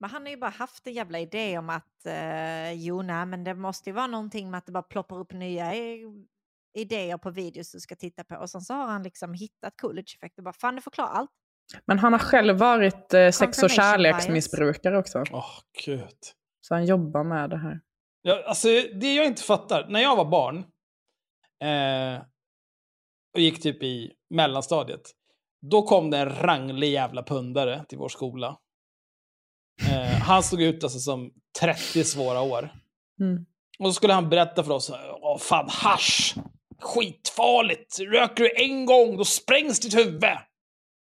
Men 0.00 0.10
han 0.10 0.22
har 0.22 0.30
ju 0.30 0.36
bara 0.36 0.50
haft 0.50 0.86
en 0.86 0.92
jävla 0.92 1.18
idé 1.18 1.58
om 1.58 1.70
att 1.70 2.06
eh, 2.06 2.72
jo, 2.72 3.02
nej, 3.02 3.26
men 3.26 3.44
det 3.44 3.54
måste 3.54 3.90
ju 3.90 3.94
vara 3.94 4.06
någonting 4.06 4.50
med 4.50 4.58
att 4.58 4.66
det 4.66 4.72
bara 4.72 4.82
ploppar 4.82 5.16
upp 5.18 5.32
nya 5.32 5.74
i- 5.74 6.26
idéer 6.78 7.18
på 7.18 7.30
videos 7.30 7.72
du 7.72 7.80
ska 7.80 7.96
titta 7.96 8.24
på. 8.24 8.36
Och 8.36 8.50
sen 8.50 8.60
så 8.60 8.74
har 8.74 8.86
han 8.86 9.02
liksom 9.02 9.34
hittat 9.34 9.76
Coolidge-effekt 9.80 10.38
och 10.38 10.44
bara 10.44 10.52
fan 10.52 10.74
det 10.76 10.82
förklarar 10.82 11.10
allt. 11.10 11.30
Men 11.86 11.98
han 11.98 12.12
har 12.12 12.20
själv 12.20 12.58
varit 12.58 13.14
eh, 13.14 13.30
sex 13.30 13.62
och 13.62 13.70
kärleksmissbrukare 13.70 14.98
också. 14.98 15.24
Åh, 15.32 15.50
gud. 15.84 16.16
Så 16.60 16.74
han 16.74 16.84
jobbar 16.86 17.24
med 17.24 17.50
det 17.50 17.58
här. 17.58 17.80
Ja, 18.22 18.42
alltså, 18.46 18.68
det 19.00 19.14
jag 19.14 19.26
inte 19.26 19.42
fattar, 19.42 19.86
när 19.88 20.00
jag 20.00 20.16
var 20.16 20.24
barn 20.24 20.56
eh, 21.62 22.22
och 23.34 23.40
gick 23.40 23.62
typ 23.62 23.82
i 23.82 24.12
mellanstadiet, 24.30 25.10
då 25.70 25.82
kom 25.82 26.10
det 26.10 26.18
en 26.18 26.30
ranglig 26.30 26.90
jävla 26.92 27.22
pundare 27.22 27.84
till 27.88 27.98
vår 27.98 28.08
skola. 28.08 28.58
Eh, 29.88 30.18
han 30.22 30.42
stod 30.42 30.62
ut 30.62 30.84
alltså 30.84 30.98
som 30.98 31.30
30 31.60 32.04
svåra 32.04 32.40
år. 32.40 32.72
Mm. 33.20 33.46
Och 33.78 33.86
så 33.86 33.92
skulle 33.92 34.12
han 34.12 34.28
berätta 34.28 34.64
för 34.64 34.72
oss, 34.72 34.90
åh 35.22 35.38
fan 35.38 35.68
hasch, 35.68 36.34
skitfarligt, 36.80 38.00
röker 38.00 38.44
du 38.44 38.52
en 38.56 38.86
gång 38.86 39.16
då 39.16 39.24
sprängs 39.24 39.80
ditt 39.80 39.96
huvud. 39.96 40.22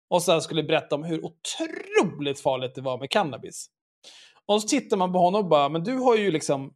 Och 0.09 0.23
sen 0.23 0.41
skulle 0.41 0.63
berätta 0.63 0.95
om 0.95 1.03
hur 1.03 1.21
otroligt 1.25 2.39
farligt 2.39 2.75
det 2.75 2.81
var 2.81 2.97
med 2.97 3.09
cannabis. 3.09 3.69
Och 4.45 4.61
så 4.61 4.67
tittar 4.67 4.97
man 4.97 5.13
på 5.13 5.19
honom 5.19 5.41
och 5.43 5.49
bara, 5.49 5.69
men 5.69 5.83
du 5.83 5.97
har 5.97 6.15
ju 6.15 6.31
liksom, 6.31 6.73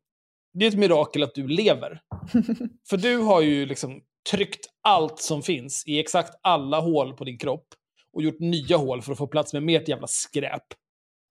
det 0.53 0.65
är 0.65 0.69
ett 0.69 0.77
mirakel 0.77 1.23
att 1.23 1.35
du 1.35 1.47
lever. 1.47 2.01
För 2.89 2.97
du 2.97 3.17
har 3.17 3.41
ju 3.41 3.65
liksom 3.65 4.01
tryckt 4.31 4.65
allt 4.81 5.19
som 5.19 5.41
finns 5.41 5.87
i 5.87 5.99
exakt 5.99 6.39
alla 6.41 6.79
hål 6.79 7.13
på 7.13 7.23
din 7.23 7.37
kropp 7.37 7.67
och 8.13 8.23
gjort 8.23 8.39
nya 8.39 8.77
hål 8.77 9.01
för 9.01 9.11
att 9.11 9.17
få 9.17 9.27
plats 9.27 9.53
med 9.53 9.63
mer 9.63 9.89
jävla 9.89 10.07
skräp. 10.07 10.63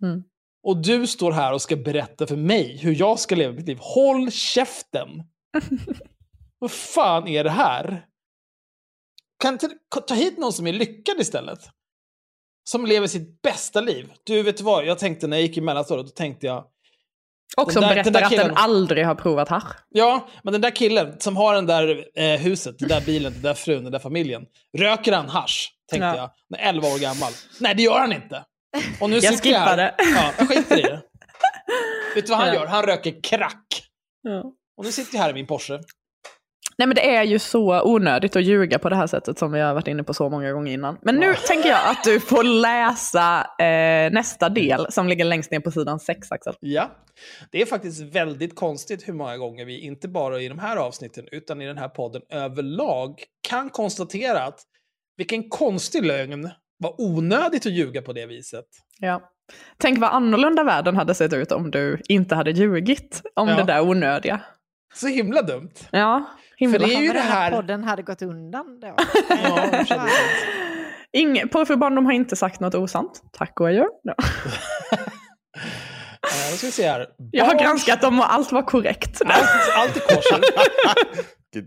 Mm. 0.03 0.25
Och 0.63 0.83
du 0.83 1.07
står 1.07 1.33
här 1.33 1.53
och 1.53 1.63
ska 1.63 1.77
berätta 1.77 2.27
för 2.27 2.37
mig 2.37 2.77
hur 2.77 2.95
jag 2.95 3.19
ska 3.19 3.35
leva 3.35 3.53
mitt 3.53 3.67
liv. 3.67 3.79
Håll 3.81 4.31
käften! 4.31 5.09
Vad 6.59 6.71
fan 6.71 7.29
är 7.29 7.45
det 7.45 7.51
här? 7.51 8.07
Kan 9.43 9.53
inte 9.53 9.69
ta 10.07 10.15
hit 10.15 10.39
någon 10.39 10.53
som 10.53 10.67
är 10.67 10.73
lyckad 10.73 11.21
istället? 11.21 11.59
Som 12.71 12.87
lever 12.87 13.07
sitt 13.07 13.43
bästa 13.43 13.81
liv. 13.81 14.13
Du, 14.25 14.43
vet 14.43 14.61
vad? 14.61 14.85
Jag 14.87 14.99
tänkte 14.99 15.27
när 15.27 15.37
jag 15.37 15.43
gick 15.47 15.57
i 15.57 15.61
mellanstadiet, 15.61 16.07
då 16.07 16.13
tänkte 16.13 16.47
jag... 16.47 16.65
Och 17.57 17.73
som 17.73 17.83
där- 17.83 17.89
berättar 17.89 18.11
den 18.11 18.13
där 18.13 18.23
att 18.27 18.33
killen- 18.33 18.47
den 18.47 18.57
aldrig 18.57 19.07
har 19.07 19.15
provat 19.15 19.49
hasch. 19.49 19.77
Ja, 19.89 20.29
men 20.43 20.53
den 20.53 20.61
där 20.61 20.71
killen 20.77 21.21
som 21.21 21.37
har 21.37 21.55
den 21.55 21.67
där 21.67 22.07
eh, 22.15 22.41
huset, 22.41 22.79
den 22.79 22.89
där 22.89 23.01
bilen, 23.01 23.33
den 23.33 23.43
där 23.43 23.55
frun, 23.55 23.83
den 23.83 23.93
där 23.93 23.99
familjen. 23.99 24.47
Röker 24.79 25.13
han 25.13 25.29
hasch? 25.29 25.75
Tänkte 25.91 26.07
Ja. 26.07 26.17
jag. 26.17 26.31
När 26.49 26.59
11 26.59 26.89
år 26.89 26.99
gammal. 26.99 27.33
Nej, 27.61 27.75
det 27.75 27.83
gör 27.83 27.99
han 27.99 28.13
inte. 28.13 28.45
Och 29.01 29.11
nu 29.11 29.17
Jag 29.17 29.35
sitter 29.35 29.51
jag 29.51 29.59
här. 29.61 29.95
Ja, 29.99 30.33
jag 30.39 30.49
skiter 30.49 30.79
i 30.79 30.83
det. 30.83 31.03
Vet 32.15 32.27
du 32.27 32.31
vad 32.31 32.39
han 32.39 32.49
Ja. 32.49 32.55
gör? 32.55 32.67
Han 32.67 32.83
röker 32.83 33.23
crack. 33.23 33.67
Ja. 34.23 34.41
Och 34.77 34.85
nu 34.85 34.93
sitter 34.93 35.15
jag 35.15 35.23
här 35.23 35.31
i 35.31 35.35
min 35.35 35.47
Porsche. 35.47 35.81
Nej 36.79 36.87
men 36.87 36.95
det 36.95 37.15
är 37.17 37.23
ju 37.23 37.39
så 37.39 37.83
onödigt 37.83 38.37
att 38.37 38.43
ljuga 38.45 38.79
på 38.79 38.89
det 38.89 38.97
här 38.97 39.07
sättet 39.07 39.39
som 39.39 39.53
vi 39.53 39.61
har 39.61 39.75
varit 39.75 39.89
inne 39.89 40.03
på 40.03 40.15
så 40.15 40.29
många 40.31 40.53
gånger 40.53 40.73
innan. 40.73 40.99
Men 41.03 41.17
nu 41.17 41.35
tänker 41.47 41.69
jag 41.69 41.89
att 41.89 42.05
du 42.05 42.21
får 42.21 42.43
läsa 42.45 43.47
eh, 43.59 44.13
nästa 44.13 44.49
del 44.49 44.93
som 44.93 45.09
ligger 45.09 45.25
längst 45.25 45.51
ner 45.51 45.61
på 45.61 45.71
sidan 45.71 46.01
6 46.01 46.33
Axel. 46.33 46.55
Ja, 46.61 46.91
det 47.51 47.63
är 47.63 47.67
faktiskt 47.67 48.01
väldigt 48.01 48.55
konstigt 48.57 49.09
hur 49.09 49.13
många 49.13 49.37
gånger 49.37 49.65
vi, 49.65 49.81
inte 49.81 50.09
bara 50.09 50.41
i 50.41 50.49
de 50.49 50.59
här 50.59 50.77
avsnitten, 50.77 51.25
utan 51.33 51.63
i 51.63 51.67
den 51.67 51.79
här 51.79 51.89
podden 51.89 52.23
överlag, 52.31 53.25
kan 53.49 53.71
konstatera 53.71 54.43
att 54.43 54.61
vilken 55.17 55.49
konstig 55.49 56.05
lögn, 56.05 56.51
vad 56.81 56.95
onödigt 56.99 57.67
att 57.67 57.73
ljuga 57.73 58.03
på 58.03 58.13
det 58.13 58.27
viset. 58.27 58.65
Ja. 58.99 59.23
Tänk 59.79 59.99
vad 59.99 60.11
annorlunda 60.11 60.65
världen 60.65 60.97
hade 60.97 61.15
sett 61.15 61.33
ut 61.33 61.53
om 61.53 61.71
du 61.71 62.01
inte 62.09 62.35
hade 62.35 62.51
ljugit 62.51 63.23
om 63.35 63.49
Ja. 63.49 63.57
det 63.57 63.63
där 63.63 63.81
onödiga. 63.81 64.41
Så 64.95 65.07
himla 65.07 65.43
dumt. 65.43 65.71
Ja, 65.93 66.25
himla. 66.57 66.79
För 66.79 66.87
det 66.87 66.95
är 66.95 67.01
ju 67.01 67.13
det 67.13 67.21
här 67.21 67.51
podden 67.51 67.85
hade 67.85 68.03
gått 68.03 68.23
undan 68.23 68.81
då. 68.81 68.95
Ja, 69.89 70.07
Ingen, 71.13 71.49
Porrfri 71.49 71.77
barndom 71.77 72.07
har 72.07 72.13
inte 72.13 72.37
sagt 72.37 72.61
något 72.61 72.75
osant. 72.75 73.23
Tack 73.33 73.61
och 73.61 73.69
adjö. 73.69 73.85
Ja. 74.03 74.15
Eh, 76.23 76.51
då 76.51 76.57
ska 76.57 76.67
vi 76.67 76.73
se 76.73 76.89
här. 76.89 77.07
Jag 77.33 77.45
har 77.45 77.55
granskat 77.59 78.01
dem 78.01 78.19
och 78.21 78.33
allt 78.33 78.53
var 78.53 78.63
korrekt. 78.63 79.21
Allt, 79.27 79.49
allt 79.77 79.97
är 79.97 80.01
kosher. 80.01 80.41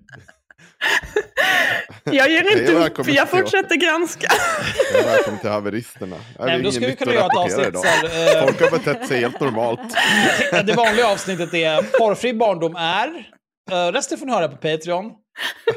Jag 2.04 2.30
ger 2.30 2.44
Hej 2.44 2.60
inte 2.60 2.74
upp, 2.74 3.08
jag 3.08 3.30
fortsätter 3.30 3.76
granska. 3.76 4.28
Ja, 4.94 5.02
Välkommen 5.06 5.40
till 5.40 5.50
haveristerna. 5.50 6.16
Det 6.38 6.46
men 6.46 6.64
då 6.64 6.72
ska 6.72 6.88
vi 6.88 6.96
kunna 6.96 7.14
göra 7.14 7.26
ett 7.26 7.38
avsnitt 7.38 7.86
här, 7.86 8.38
eh, 8.38 8.46
Folk 8.46 8.62
har 8.62 8.72
betett 8.72 9.08
sig 9.08 9.20
helt 9.20 9.40
normalt. 9.40 9.80
Det 10.52 10.74
vanliga 10.74 11.08
avsnittet 11.08 11.54
är 11.54 12.00
porrfri 12.00 12.34
barndom 12.34 12.76
är. 12.76 13.08
Uh, 13.72 13.92
resten 13.92 14.18
får 14.18 14.26
ni 14.26 14.32
höra 14.32 14.48
på 14.48 14.56
Patreon. 14.56 15.12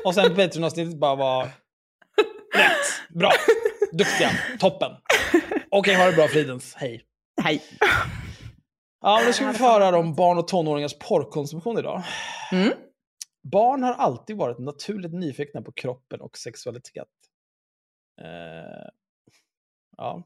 Och 0.04 0.14
sen 0.14 0.28
på 0.28 0.34
Patreon-avsnittet 0.34 1.00
bara 1.00 1.14
vara 1.14 1.44
rätt, 2.54 3.14
bra, 3.14 3.32
duktiga, 3.92 4.30
toppen. 4.60 4.90
Okej, 5.70 5.94
ha 5.94 6.06
det 6.06 6.12
bra 6.12 6.28
Fridens. 6.28 6.74
Hej. 6.76 7.02
Hej. 7.42 7.62
Ja, 9.02 9.16
men 9.16 9.26
nu 9.26 9.32
ska 9.32 9.46
vi 9.46 9.52
få 9.52 9.64
höra 9.64 9.98
om 9.98 10.14
barn 10.14 10.38
och 10.38 10.48
tonåringars 10.48 10.98
porrkonsumtion 10.98 11.78
idag. 11.78 12.02
Mm. 12.52 12.72
Barn 13.50 13.82
har 13.82 13.92
alltid 13.92 14.36
varit 14.36 14.58
naturligt 14.58 15.12
nyfikna 15.12 15.62
på 15.62 15.72
kroppen 15.72 16.20
och 16.20 16.38
sexualitet. 16.38 17.08
Eh, 18.20 18.88
ja. 19.96 20.22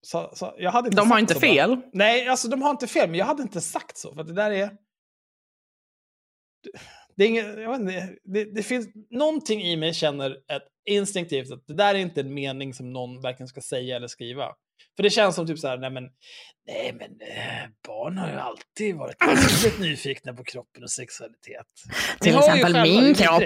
Så, 0.00 0.30
så, 0.34 0.54
jag 0.58 0.70
hade 0.70 0.88
inte 0.88 0.96
De 0.96 1.10
har 1.10 1.18
inte 1.18 1.34
så 1.34 1.40
bara. 1.40 1.46
fel. 1.46 1.80
Nej, 1.92 2.28
alltså 2.28 2.48
de 2.48 2.62
har 2.62 2.70
inte 2.70 2.86
fel, 2.86 3.10
men 3.10 3.18
jag 3.18 3.26
hade 3.26 3.42
inte 3.42 3.60
sagt 3.60 3.96
så. 3.96 4.14
För 4.14 4.24
det 4.24 4.32
där 4.32 4.50
är... 4.50 4.76
Det, 7.16 7.24
är 7.24 7.28
inget, 7.28 7.46
jag 7.46 7.70
vet 7.70 7.80
inte, 7.80 8.16
det, 8.24 8.44
det 8.44 8.62
finns 8.62 8.88
någonting 9.10 9.62
i 9.62 9.76
mig 9.76 9.94
känner 9.94 10.30
ett 10.30 10.68
instinktivt 10.84 11.52
att 11.52 11.66
det 11.66 11.74
där 11.74 11.94
är 11.94 11.98
inte 11.98 12.20
en 12.20 12.34
mening 12.34 12.74
som 12.74 12.92
någon 12.92 13.20
verkligen 13.20 13.48
ska 13.48 13.60
säga 13.60 13.96
eller 13.96 14.08
skriva. 14.08 14.54
För 14.96 15.02
det 15.02 15.10
känns 15.10 15.34
som 15.34 15.46
typ 15.46 15.58
så 15.58 15.68
här, 15.68 15.78
nej 15.78 15.90
men, 15.90 16.04
nej 16.66 16.92
men 16.92 17.10
eh, 17.10 17.70
barn 17.86 18.18
har 18.18 18.28
ju 18.28 18.36
alltid 18.36 18.96
varit 18.96 19.16
väldigt 19.26 19.80
nyfikna 19.80 20.34
på 20.34 20.44
kroppen 20.44 20.82
och 20.82 20.90
sexualitet. 20.90 21.66
Till 22.20 22.38
exempel 22.38 22.82
min 22.82 23.14
kropp. 23.14 23.42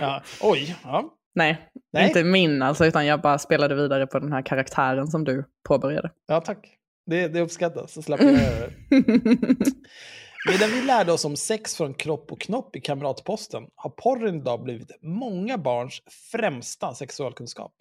Ja, 0.00 0.22
oj, 0.40 0.76
ja. 0.84 1.12
Nej, 1.34 1.70
Nej. 1.92 2.06
inte 2.06 2.24
min 2.24 2.62
alltså, 2.62 2.86
utan 2.86 3.06
jag 3.06 3.20
bara 3.20 3.38
spelade 3.38 3.74
vidare 3.74 4.06
på 4.06 4.18
den 4.18 4.32
här 4.32 4.42
karaktären 4.42 5.06
som 5.06 5.24
du 5.24 5.44
påbörjade. 5.68 6.10
Ja, 6.26 6.40
tack. 6.40 6.72
Det, 7.06 7.28
det 7.28 7.40
uppskattas, 7.40 7.92
så 7.92 8.02
slapp 8.02 8.20
jag 8.20 8.32
göra 8.32 8.66
det. 8.66 8.72
Medan 10.50 10.70
vi 10.70 10.82
lärde 10.82 11.12
oss 11.12 11.24
om 11.24 11.36
sex 11.36 11.76
från 11.76 11.94
kropp 11.94 12.32
och 12.32 12.40
knopp 12.40 12.76
i 12.76 12.80
Kamratposten 12.80 13.62
har 13.74 13.90
porren 13.90 14.36
idag 14.36 14.62
blivit 14.62 14.90
många 15.02 15.58
barns 15.58 16.02
främsta 16.32 16.94
sexualkunskap. 16.94 17.72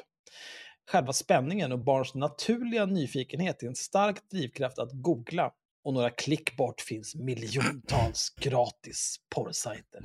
Själva 0.91 1.13
spänningen 1.13 1.71
och 1.71 1.79
barns 1.79 2.15
naturliga 2.15 2.85
nyfikenhet 2.85 3.63
är 3.63 3.67
en 3.67 3.75
stark 3.75 4.29
drivkraft 4.31 4.79
att 4.79 4.91
googla 4.91 5.51
och 5.83 5.93
några 5.93 6.09
klick 6.09 6.57
bort 6.57 6.81
finns 6.81 7.15
miljontals 7.15 8.33
gratis 8.39 9.15
porrsajter. 9.35 10.01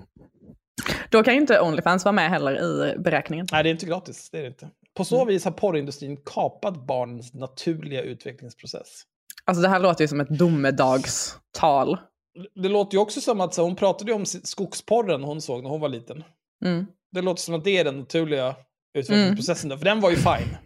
Då 1.10 1.22
kan 1.22 1.34
ju 1.34 1.40
inte 1.40 1.60
Onlyfans 1.60 2.04
vara 2.04 2.12
med 2.12 2.30
heller 2.30 2.62
i 2.62 2.98
beräkningen. 2.98 3.46
Nej, 3.52 3.62
det 3.62 3.68
är 3.68 3.70
inte 3.70 3.86
gratis. 3.86 4.30
Det 4.30 4.38
är 4.38 4.42
det 4.42 4.48
inte. 4.48 4.70
På 4.94 5.04
så 5.04 5.24
vis 5.24 5.44
har 5.44 5.52
porrindustrin 5.52 6.16
kapat 6.16 6.86
barnens 6.86 7.34
naturliga 7.34 8.02
utvecklingsprocess. 8.02 9.02
Alltså 9.44 9.62
det 9.62 9.68
här 9.68 9.80
låter 9.80 10.04
ju 10.04 10.08
som 10.08 10.20
ett 10.20 10.38
domedagstal. 10.38 11.98
Det 12.54 12.68
låter 12.68 12.94
ju 12.94 13.00
också 13.00 13.20
som 13.20 13.40
att 13.40 13.54
så, 13.54 13.62
hon 13.62 13.76
pratade 13.76 14.12
om 14.12 14.26
skogsporren 14.26 15.22
hon 15.22 15.40
såg 15.40 15.62
när 15.62 15.70
hon 15.70 15.80
var 15.80 15.88
liten. 15.88 16.24
Mm. 16.64 16.86
Det 17.12 17.22
låter 17.22 17.42
som 17.42 17.54
att 17.54 17.64
det 17.64 17.78
är 17.78 17.84
den 17.84 17.98
naturliga 17.98 18.56
utvecklingsprocessen 18.94 19.68
där, 19.68 19.76
för 19.76 19.84
den 19.84 20.00
var 20.00 20.10
ju 20.10 20.16
fine. 20.16 20.56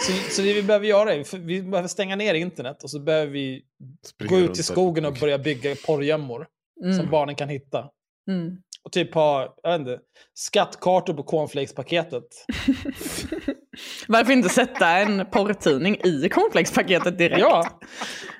Så, 0.00 0.12
så 0.30 0.42
det 0.42 0.54
vi 0.54 0.62
behöver 0.62 0.86
göra 0.86 1.14
är, 1.14 1.38
vi 1.38 1.62
behöver 1.62 1.88
stänga 1.88 2.16
ner 2.16 2.34
internet 2.34 2.82
och 2.82 2.90
så 2.90 3.00
behöver 3.00 3.32
vi 3.32 3.62
Springa 4.06 4.30
gå 4.30 4.38
ut 4.38 4.58
i 4.58 4.62
skogen 4.62 5.04
och 5.04 5.14
börja 5.20 5.38
bygga 5.38 5.74
porrgömmor 5.86 6.46
Mm. 6.84 6.96
som 6.96 7.10
barnen 7.10 7.34
kan 7.34 7.48
hitta. 7.48 7.90
Mm. 8.30 8.56
Och 8.82 8.92
typ 8.92 9.14
ha, 9.14 9.56
jag 9.62 9.70
vet 9.70 9.80
inte, 9.80 10.00
skattkartor 10.34 11.14
på 11.14 11.22
cornflakespaketet. 11.22 12.24
Varför 14.08 14.32
inte 14.32 14.48
sätta 14.48 14.88
en 14.88 15.26
porrtidning 15.30 16.00
i 16.04 16.28
cornflakespaketet 16.28 17.18
direkt? 17.18 17.40
Ja. 17.40 17.80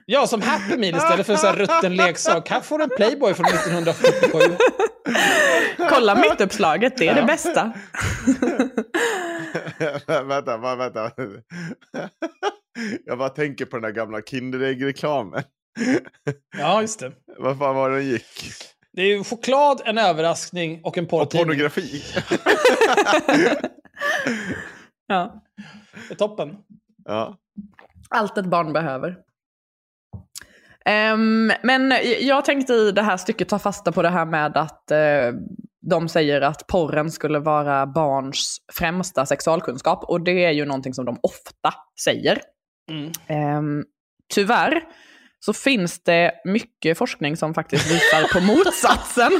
ja, 0.07 0.27
som 0.27 0.43
Happy 0.43 0.77
Meal 0.77 0.97
istället 0.97 1.27
för 1.27 1.33
en 1.33 1.39
sån 1.39 1.49
här 1.51 1.57
rutten 1.57 1.97
leksak. 1.97 2.51
Här 2.51 2.61
får 2.61 2.79
du 2.79 2.85
en 2.85 2.91
Playboy 2.97 3.35
från 3.35 3.47
1977. 3.47 4.39
Kolla 5.91 6.15
mittuppslaget, 6.15 6.97
det 6.97 7.09
är 7.09 7.15
det 7.15 7.21
Ja. 7.21 7.27
bästa. 7.27 7.73
vänta, 10.25 10.59
bara, 10.59 10.77
vänta. 10.77 11.11
Jag 13.05 13.19
bara 13.19 13.29
tänker 13.29 13.65
på 13.65 13.77
den 13.77 13.83
där 13.83 13.91
gamla 13.91 14.21
Kinderägg-reklamen. 14.23 15.43
Ja, 16.59 16.81
just 16.81 17.01
det. 17.01 17.13
Vad 17.39 17.59
fan 17.59 17.77
var 17.77 17.91
det 17.91 17.97
den 17.97 18.07
gick? 18.07 18.53
Det 18.93 19.03
är 19.03 19.07
ju 19.07 19.25
choklad, 19.25 19.83
en 19.85 19.99
överraskning 19.99 20.81
och 20.85 20.99
en 20.99 21.05
Och 21.05 21.11
porrtidning. 21.11 21.47
pornografi. 21.47 22.03
Ja. 25.09 25.43
Det 26.09 26.15
är 26.15 26.17
toppen. 26.17 26.57
ja. 27.05 27.37
Allt 28.11 28.39
ett 28.39 28.47
barn 28.47 28.73
behöver. 28.73 29.17
Ehm, 30.85 31.53
men 31.63 31.95
jag 32.21 32.45
tänkte 32.45 32.73
i 32.73 32.93
det 32.93 33.03
här 33.03 33.17
stycket 33.17 33.49
ta 33.49 33.59
fasta 33.59 33.93
på 33.93 34.03
det 34.03 34.09
här 34.09 34.25
med 34.25 34.57
att 34.57 34.91
eh, 34.91 35.33
de 35.81 36.09
säger 36.09 36.41
att 36.41 36.67
porren 36.67 37.11
skulle 37.11 37.39
vara 37.39 37.87
barns 37.87 38.59
främsta 38.73 39.27
sexualkunskap. 39.27 40.05
Och 40.05 40.21
det 40.21 40.45
är 40.45 40.51
ju 40.51 40.65
någonting 40.65 40.95
som 40.95 41.05
de 41.05 41.19
ofta 41.23 41.75
säger. 42.05 42.41
Mm. 42.91 43.13
Ehm, 43.27 43.85
tyvärr 44.35 44.83
så 45.41 45.53
finns 45.53 46.03
det 46.03 46.33
mycket 46.45 46.99
forskning 46.99 47.37
som 47.37 47.55
faktiskt 47.55 47.87
visar 47.91 48.33
på 48.33 48.41
motsatsen. 48.41 49.33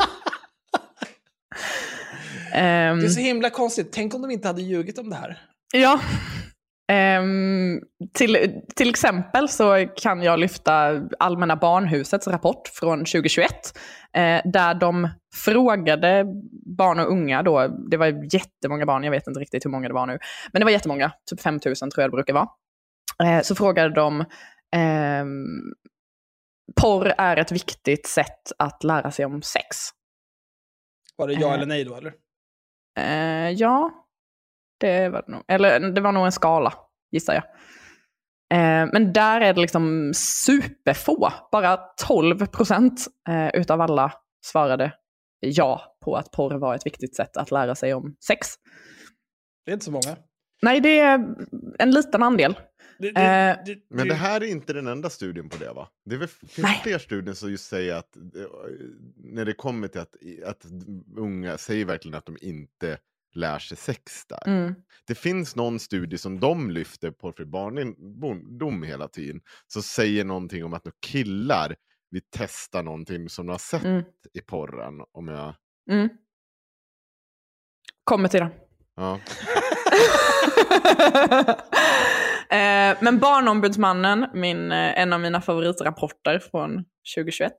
Ehm, 2.53 2.99
Det 3.01 3.07
är 3.07 3.09
så 3.09 3.21
himla 3.21 3.51
konstigt. 3.51 3.93
Tänk 3.93 4.15
om 4.15 4.23
de 4.23 4.31
inte 4.31 4.49
hade 4.49 4.63
ljugit 4.63 4.99
om 4.99 5.11
det 5.11 5.17
här. 5.17 5.48
Ja. 5.75 6.01
Ehm, 6.93 7.81
till, 8.15 8.61
till 8.77 8.91
exempel 8.91 9.49
så 9.49 9.87
kan 9.97 10.23
jag 10.23 10.39
lyfta 10.39 11.03
Allmänna 11.19 11.57
Barnhusets 11.57 12.29
rapport 12.29 12.69
från 12.69 12.99
2021. 12.99 13.51
Eh, 14.17 14.41
där 14.45 14.75
de 14.75 15.09
frågade 15.35 16.25
barn 16.79 16.99
och 17.01 17.11
unga 17.13 17.43
då, 17.43 17.69
det 17.91 17.97
var 17.97 18.35
jättemånga 18.35 18.87
barn, 18.87 19.05
jag 19.05 19.11
vet 19.11 19.27
inte 19.27 19.41
riktigt 19.41 19.65
hur 19.65 19.71
många 19.71 19.89
det 19.89 19.95
var 19.95 20.07
nu, 20.07 20.19
men 20.53 20.61
det 20.61 20.65
var 20.65 20.73
jättemånga, 20.73 21.13
typ 21.31 21.41
5000 21.41 21.91
tror 21.91 22.03
jag 22.03 22.11
det 22.11 22.17
brukar 22.17 22.35
vara. 22.35 22.49
Eh, 23.25 23.43
så 23.43 23.55
frågade 23.55 23.95
de, 23.95 24.25
ehm, 24.77 25.47
porr 26.81 27.15
är 27.19 27.37
ett 27.37 27.53
viktigt 27.53 28.07
sätt 28.07 28.53
att 28.59 28.85
lära 28.85 29.11
sig 29.11 29.25
om 29.25 29.43
sex. 29.43 29.77
Var 31.17 31.29
det 31.29 31.35
ja 31.35 31.49
Eh. 31.49 31.55
eller 31.55 31.67
nej 31.67 31.85
då, 31.85 31.95
eller? 31.97 32.13
Eh, 32.99 33.51
ja, 33.51 33.91
det 34.79 35.09
var 35.09 35.23
det 35.27 35.33
nog. 35.33 35.43
Eller 35.49 35.81
det 35.81 36.01
var 36.01 36.13
nog 36.13 36.27
en 36.27 36.33
skala, 36.33 36.75
gissar 37.11 37.35
jag. 37.35 37.45
Eh, 38.51 38.89
men 38.93 39.13
där 39.13 39.41
är 39.41 39.55
det 39.55 39.61
liksom 39.61 40.13
superfå. 40.15 41.33
Bara 41.53 41.77
12 42.07 42.47
procent 42.47 43.07
eh, 43.29 43.61
utav 43.61 43.81
alla 43.81 44.13
svarade 44.45 44.93
ja 45.41 45.97
på 46.05 46.17
att 46.17 46.31
porr 46.31 46.59
var 46.59 46.75
ett 46.75 46.87
viktigt 46.87 47.17
sätt 47.17 47.37
att 47.37 47.51
lära 47.51 47.75
sig 47.75 47.95
om 47.95 48.17
sex. 48.27 48.49
Det 49.65 49.71
är 49.71 49.73
inte 49.73 49.85
så 49.85 49.91
många. 49.91 50.17
Nej, 50.63 50.81
det 50.81 50.99
är 50.99 51.35
en 51.79 51.91
liten 51.91 52.23
andel. 52.23 52.59
Det, 52.99 53.11
det, 53.11 53.21
Eh, 53.21 53.57
det, 53.67 53.79
Men 53.91 54.09
det 54.09 54.15
här 54.15 54.41
är 54.41 54.47
inte 54.47 54.73
den 54.73 54.87
enda 54.87 55.11
studien 55.11 55.49
på 55.49 55.57
det 55.57 55.73
va? 55.73 55.89
Det 56.05 56.15
är 56.15 56.19
väl, 56.19 56.29
finns 56.29 56.59
Nej. 56.59 56.81
fler 56.83 56.99
studier 56.99 57.35
som 57.35 57.51
just 57.51 57.69
säger 57.69 57.95
att 57.95 58.17
eh, 58.17 58.23
när 59.17 59.45
det 59.45 59.53
kommer 59.53 59.89
till 59.89 60.01
att, 60.01 60.17
att 60.45 60.67
unga 61.17 61.59
säger 61.59 61.85
verkligen 61.85 62.19
att 62.19 62.27
de 62.27 62.37
inte 62.41 62.99
lär 63.35 63.59
sig 63.59 63.77
sex 63.77 64.27
där. 64.29 64.43
Mm. 64.49 64.75
Det 65.07 65.15
finns 65.15 65.57
någon 65.57 65.79
studie 65.81 66.19
som 66.19 66.41
de 66.41 66.71
lyfter 66.71 67.11
på 67.11 67.33
för 67.33 67.45
barndom 67.45 68.83
hela 68.83 69.09
tiden. 69.09 69.41
Som 69.67 69.83
säger 69.83 70.25
någonting 70.25 70.65
om 70.65 70.75
att 70.75 70.85
nu 70.85 70.91
killar 71.07 71.77
vill 72.11 72.23
testa 72.37 72.83
någonting 72.83 73.29
som 73.29 73.47
de 73.47 73.53
har 73.53 73.59
sett 73.59 73.85
Mm. 73.85 74.05
i 74.35 74.41
porren. 74.41 74.95
Om 75.13 75.29
jag... 75.29 75.55
Mm. 75.91 76.09
Kommer 78.05 78.29
till 78.29 78.41
det. 78.41 78.51
Ja. 78.97 79.21
Eh, 82.51 82.97
men 83.01 83.19
Barnombudsmannen, 83.19 84.27
min, 84.35 84.73
eh, 84.73 84.99
en 85.01 85.13
av 85.13 85.21
mina 85.21 85.41
favoritrapporter 85.41 86.39
från 86.39 86.85
2021, 87.17 87.53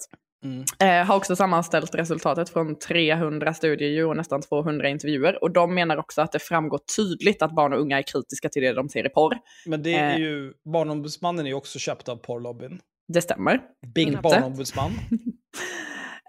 Mm. 0.43 0.63
eh, 0.79 1.07
har 1.07 1.15
också 1.15 1.35
sammanställt 1.35 1.95
resultatet 1.95 2.49
från 2.49 2.79
300 2.79 3.53
studier 3.53 4.05
och 4.05 4.17
nästan 4.17 4.41
200 4.41 4.89
intervjuer. 4.89 5.43
Och 5.43 5.51
de 5.51 5.75
menar 5.75 5.97
också 5.97 6.21
att 6.21 6.31
det 6.31 6.39
framgår 6.39 6.79
tydligt 6.95 7.41
att 7.41 7.55
barn 7.55 7.73
och 7.73 7.79
unga 7.79 7.97
är 7.97 8.03
kritiska 8.03 8.49
till 8.49 8.61
det 8.61 8.73
de 8.73 8.89
ser 8.89 9.05
i 9.05 9.09
porr. 9.09 9.37
Men 9.65 9.83
det 9.83 9.93
är 9.93 10.13
Eh, 10.13 10.19
ju, 10.19 10.53
Barnombudsmannen 10.73 11.45
är 11.45 11.49
ju 11.49 11.55
också 11.55 11.79
köpt 11.79 12.09
av 12.09 12.15
porrlobbyn. 12.15 12.79
Det 13.07 13.21
stämmer. 13.21 13.61
Inte. 13.97 14.21
Barnombudsman. 14.21 14.91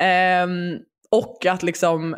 Ehm, 0.00 0.78
och 1.10 1.46
att 1.46 1.62
liksom, 1.62 2.16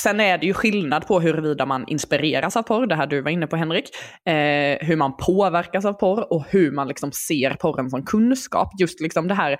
sen 0.00 0.20
är 0.20 0.38
det 0.38 0.46
ju 0.46 0.54
skillnad 0.54 1.06
på 1.06 1.20
huruvida 1.20 1.66
man 1.66 1.88
inspireras 1.88 2.56
av 2.56 2.62
porr, 2.62 2.86
det 2.86 2.94
här 2.94 3.06
du 3.06 3.20
var 3.20 3.30
inne 3.30 3.46
på 3.46 3.56
Henrik, 3.56 3.90
eh, 4.24 4.86
hur 4.86 4.96
man 4.96 5.16
påverkas 5.16 5.84
av 5.84 5.92
porr 5.92 6.32
och 6.32 6.44
hur 6.48 6.72
man 6.72 6.88
liksom 6.88 7.12
ser 7.12 7.50
porren 7.50 7.90
som 7.90 8.04
kunskap. 8.04 8.68
Just 8.80 9.00
liksom 9.00 9.28
det 9.28 9.34
här 9.34 9.58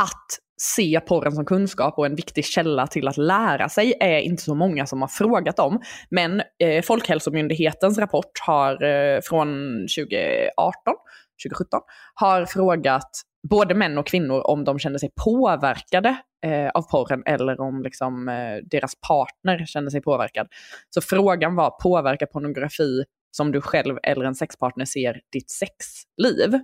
att 0.00 0.38
se 0.60 1.00
porren 1.00 1.32
som 1.32 1.44
kunskap 1.44 1.98
och 1.98 2.06
en 2.06 2.14
viktig 2.14 2.44
källa 2.44 2.86
till 2.86 3.08
att 3.08 3.16
lära 3.16 3.68
sig 3.68 3.94
är 4.00 4.18
inte 4.18 4.42
så 4.42 4.54
många 4.54 4.86
som 4.86 5.00
har 5.00 5.08
frågat 5.08 5.58
om. 5.58 5.80
Men 6.10 6.42
eh, 6.62 6.82
Folkhälsomyndighetens 6.82 7.98
rapport 7.98 8.30
har, 8.46 8.84
eh, 8.84 9.20
från 9.20 9.48
2018, 9.96 10.94
2017 11.42 11.80
har 12.14 12.46
frågat 12.46 13.10
både 13.50 13.74
män 13.74 13.98
och 13.98 14.06
kvinnor 14.06 14.40
om 14.46 14.64
de 14.64 14.78
kände 14.78 14.98
sig 14.98 15.10
påverkade 15.24 16.16
eh, 16.46 16.68
av 16.68 16.82
porren 16.82 17.22
eller 17.26 17.60
om 17.60 17.82
liksom, 17.82 18.28
eh, 18.28 18.68
deras 18.70 18.92
partner 19.08 19.66
kände 19.66 19.90
sig 19.90 20.02
påverkad. 20.02 20.48
Så 20.90 21.00
frågan 21.00 21.56
var, 21.56 21.70
påverkar 21.70 22.26
pornografi 22.26 23.04
som 23.30 23.52
du 23.52 23.60
själv 23.60 23.98
eller 24.02 24.24
en 24.24 24.34
sexpartner 24.34 24.84
ser 24.84 25.20
ditt 25.32 25.50
sexliv? 25.50 26.60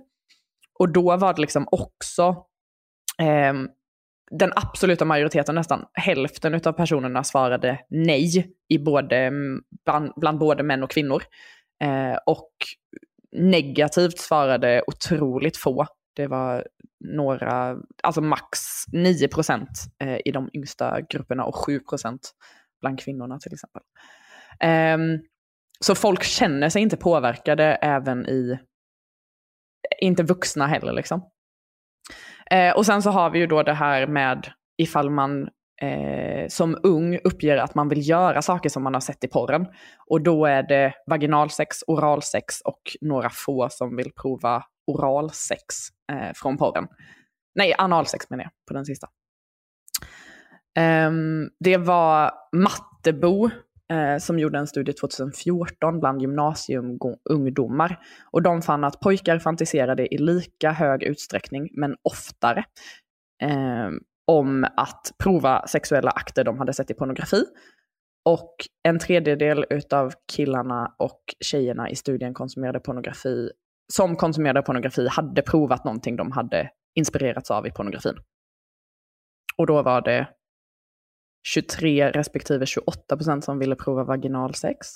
Och 0.79 0.93
då 0.93 1.17
var 1.17 1.33
det 1.33 1.41
liksom 1.41 1.67
också 1.71 2.35
eh, 3.19 3.53
den 4.31 4.51
absoluta 4.55 5.05
majoriteten, 5.05 5.55
nästan 5.55 5.85
hälften 5.93 6.61
av 6.65 6.71
personerna 6.71 7.23
svarade 7.23 7.79
nej 7.89 8.55
i 8.69 8.77
både, 8.77 9.31
bland, 9.85 10.13
bland 10.15 10.39
både 10.39 10.63
män 10.63 10.83
och 10.83 10.91
kvinnor. 10.91 11.23
Eh, 11.83 12.17
och 12.25 12.51
negativt 13.31 14.19
svarade 14.19 14.83
otroligt 14.87 15.57
få. 15.57 15.87
Det 16.15 16.27
var 16.27 16.67
några, 16.99 17.77
alltså 18.03 18.21
max 18.21 18.59
9 18.91 19.27
procent 19.27 19.69
eh, 20.03 20.17
i 20.25 20.31
de 20.31 20.49
yngsta 20.53 21.01
grupperna 21.01 21.45
och 21.45 21.55
7 21.55 21.79
procent 21.79 22.31
bland 22.81 22.99
kvinnorna 22.99 23.39
till 23.39 23.53
exempel. 23.53 23.81
Ehm, 24.59 25.19
så 25.79 25.95
folk 25.95 26.23
känner 26.23 26.69
sig 26.69 26.81
inte 26.81 26.97
påverkade 26.97 27.63
även 27.63 28.25
i, 28.25 28.59
inte 30.01 30.23
vuxna 30.23 30.67
heller 30.67 30.93
liksom. 30.93 31.21
Eh, 32.51 32.75
och 32.75 32.85
sen 32.85 33.01
så 33.01 33.09
har 33.09 33.29
vi 33.29 33.39
ju 33.39 33.47
då 33.47 33.63
det 33.63 33.73
här 33.73 34.07
med 34.07 34.47
ifall 34.77 35.09
man 35.09 35.49
eh, 35.81 36.47
som 36.47 36.77
ung 36.83 37.19
uppger 37.23 37.57
att 37.57 37.75
man 37.75 37.89
vill 37.89 38.09
göra 38.09 38.41
saker 38.41 38.69
som 38.69 38.83
man 38.83 38.93
har 38.93 39.01
sett 39.01 39.23
i 39.23 39.27
porren. 39.27 39.67
Och 40.09 40.21
då 40.21 40.45
är 40.45 40.63
det 40.63 40.93
vaginalsex, 41.07 41.77
oralsex 41.87 42.61
och 42.61 42.81
några 43.01 43.29
få 43.29 43.69
som 43.69 43.95
vill 43.95 44.11
prova 44.21 44.63
oralsex 44.87 45.75
eh, 46.11 46.33
från 46.35 46.57
porren. 46.57 46.87
Nej, 47.55 47.73
analsex 47.77 48.29
menar 48.29 48.43
jag 48.43 48.51
på 48.67 48.73
den 48.73 48.85
sista. 48.85 49.07
Um, 50.79 51.49
det 51.59 51.77
var 51.77 52.31
Mattebo 52.51 53.49
eh, 53.91 54.17
som 54.17 54.39
gjorde 54.39 54.57
en 54.57 54.67
studie 54.67 54.93
2014 54.93 55.99
bland 55.99 56.21
gymnasieungdomar. 56.21 57.99
Och 58.31 58.41
de 58.41 58.61
fann 58.61 58.83
att 58.83 58.99
pojkar 58.99 59.39
fantiserade 59.39 60.13
i 60.13 60.17
lika 60.17 60.71
hög 60.71 61.03
utsträckning, 61.03 61.69
men 61.73 61.95
oftare, 62.03 62.63
eh, 63.41 63.89
om 64.27 64.63
att 64.77 65.11
prova 65.23 65.67
sexuella 65.67 66.11
akter 66.11 66.43
de 66.43 66.57
hade 66.57 66.73
sett 66.73 66.91
i 66.91 66.93
pornografi. 66.93 67.43
Och 68.25 68.55
en 68.83 68.99
tredjedel 68.99 69.65
utav 69.69 70.13
killarna 70.35 70.95
och 70.99 71.21
tjejerna 71.39 71.89
i 71.89 71.95
studien 71.95 72.33
konsumerade 72.33 72.79
pornografi, 72.79 73.49
som 73.93 74.15
konsumerade 74.15 74.61
pornografi 74.61 75.07
hade 75.07 75.41
provat 75.41 75.85
någonting 75.85 76.15
de 76.15 76.31
hade 76.31 76.69
inspirerats 76.95 77.51
av 77.51 77.67
i 77.67 77.71
pornografin. 77.71 78.15
Och 79.57 79.67
då 79.67 79.81
var 79.81 80.01
det 80.01 80.27
23 81.45 82.11
respektive 82.11 82.65
28 82.65 83.17
procent 83.17 83.43
som 83.43 83.59
ville 83.59 83.75
prova 83.75 84.03
vaginalsex. 84.03 84.87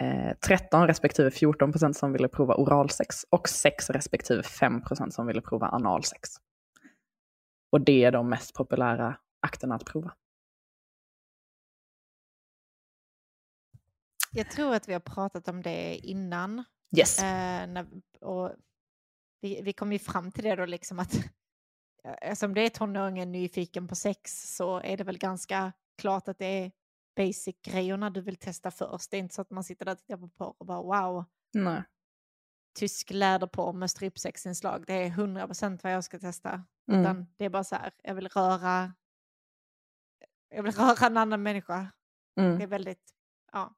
Eh, 0.00 0.36
13 0.46 0.86
respektive 0.86 1.30
14 1.30 1.72
procent 1.72 1.96
som 1.96 2.12
ville 2.12 2.28
prova 2.28 2.54
oralsex 2.54 3.24
och 3.30 3.48
6 3.48 3.90
respektive 3.90 4.42
5 4.42 4.82
procent 4.84 5.14
som 5.14 5.26
ville 5.26 5.40
prova 5.40 5.68
analsex. 5.68 6.30
Och 7.72 7.80
det 7.80 8.04
är 8.04 8.12
de 8.12 8.28
mest 8.28 8.54
populära 8.54 9.16
akterna 9.40 9.74
att 9.74 9.84
prova. 9.84 10.14
Jag 14.32 14.50
tror 14.50 14.74
att 14.74 14.88
vi 14.88 14.92
har 14.92 15.00
pratat 15.00 15.48
om 15.48 15.62
det 15.62 15.96
innan. 15.96 16.64
Yes. 16.96 17.18
Eh, 17.18 17.66
när, 17.66 17.86
och 18.20 18.52
vi, 19.40 19.62
vi 19.62 19.72
kom 19.72 19.92
ju 19.92 19.98
fram 19.98 20.32
till 20.32 20.44
det 20.44 20.56
då 20.56 20.66
liksom 20.66 20.98
att 20.98 21.12
eftersom 22.04 22.54
det 22.54 22.60
är 22.60 22.70
tonåringen 22.70 23.32
nyfiken 23.32 23.88
på 23.88 23.94
sex 23.94 24.56
så 24.56 24.80
är 24.80 24.96
det 24.96 25.04
väl 25.04 25.18
ganska 25.18 25.72
klart 25.98 26.28
att 26.28 26.38
det 26.38 26.46
är 26.46 26.72
basic-grejerna 27.16 28.10
du 28.10 28.20
vill 28.20 28.36
testa 28.36 28.70
först. 28.70 29.10
Det 29.10 29.16
är 29.16 29.18
inte 29.18 29.34
så 29.34 29.42
att 29.42 29.50
man 29.50 29.64
sitter 29.64 29.84
där 29.84 29.92
och 29.92 29.98
tittar 29.98 30.16
på 30.16 30.28
porr 30.28 30.54
och 30.58 30.66
bara 30.66 30.82
wow, 30.82 31.24
Nej. 31.52 31.82
tysk 32.78 33.10
läderporr 33.10 33.72
med 33.72 33.90
strypsexinslag, 33.90 34.84
det 34.86 34.94
är 34.94 35.10
100% 35.10 35.80
vad 35.82 35.92
jag 35.92 36.04
ska 36.04 36.18
testa. 36.18 36.64
Mm. 36.88 37.00
Utan 37.00 37.26
det 37.36 37.44
är 37.44 37.50
bara 37.50 37.64
så 37.64 37.76
här, 37.76 37.92
jag 38.02 38.14
vill 38.14 38.28
röra, 38.28 38.92
jag 40.48 40.62
vill 40.62 40.72
röra 40.76 41.06
en 41.06 41.16
annan 41.16 41.42
människa. 41.42 41.92
Mm. 42.40 42.58
Det 42.58 42.64
är 42.64 42.68
väldigt, 42.68 43.14
ja. 43.52 43.74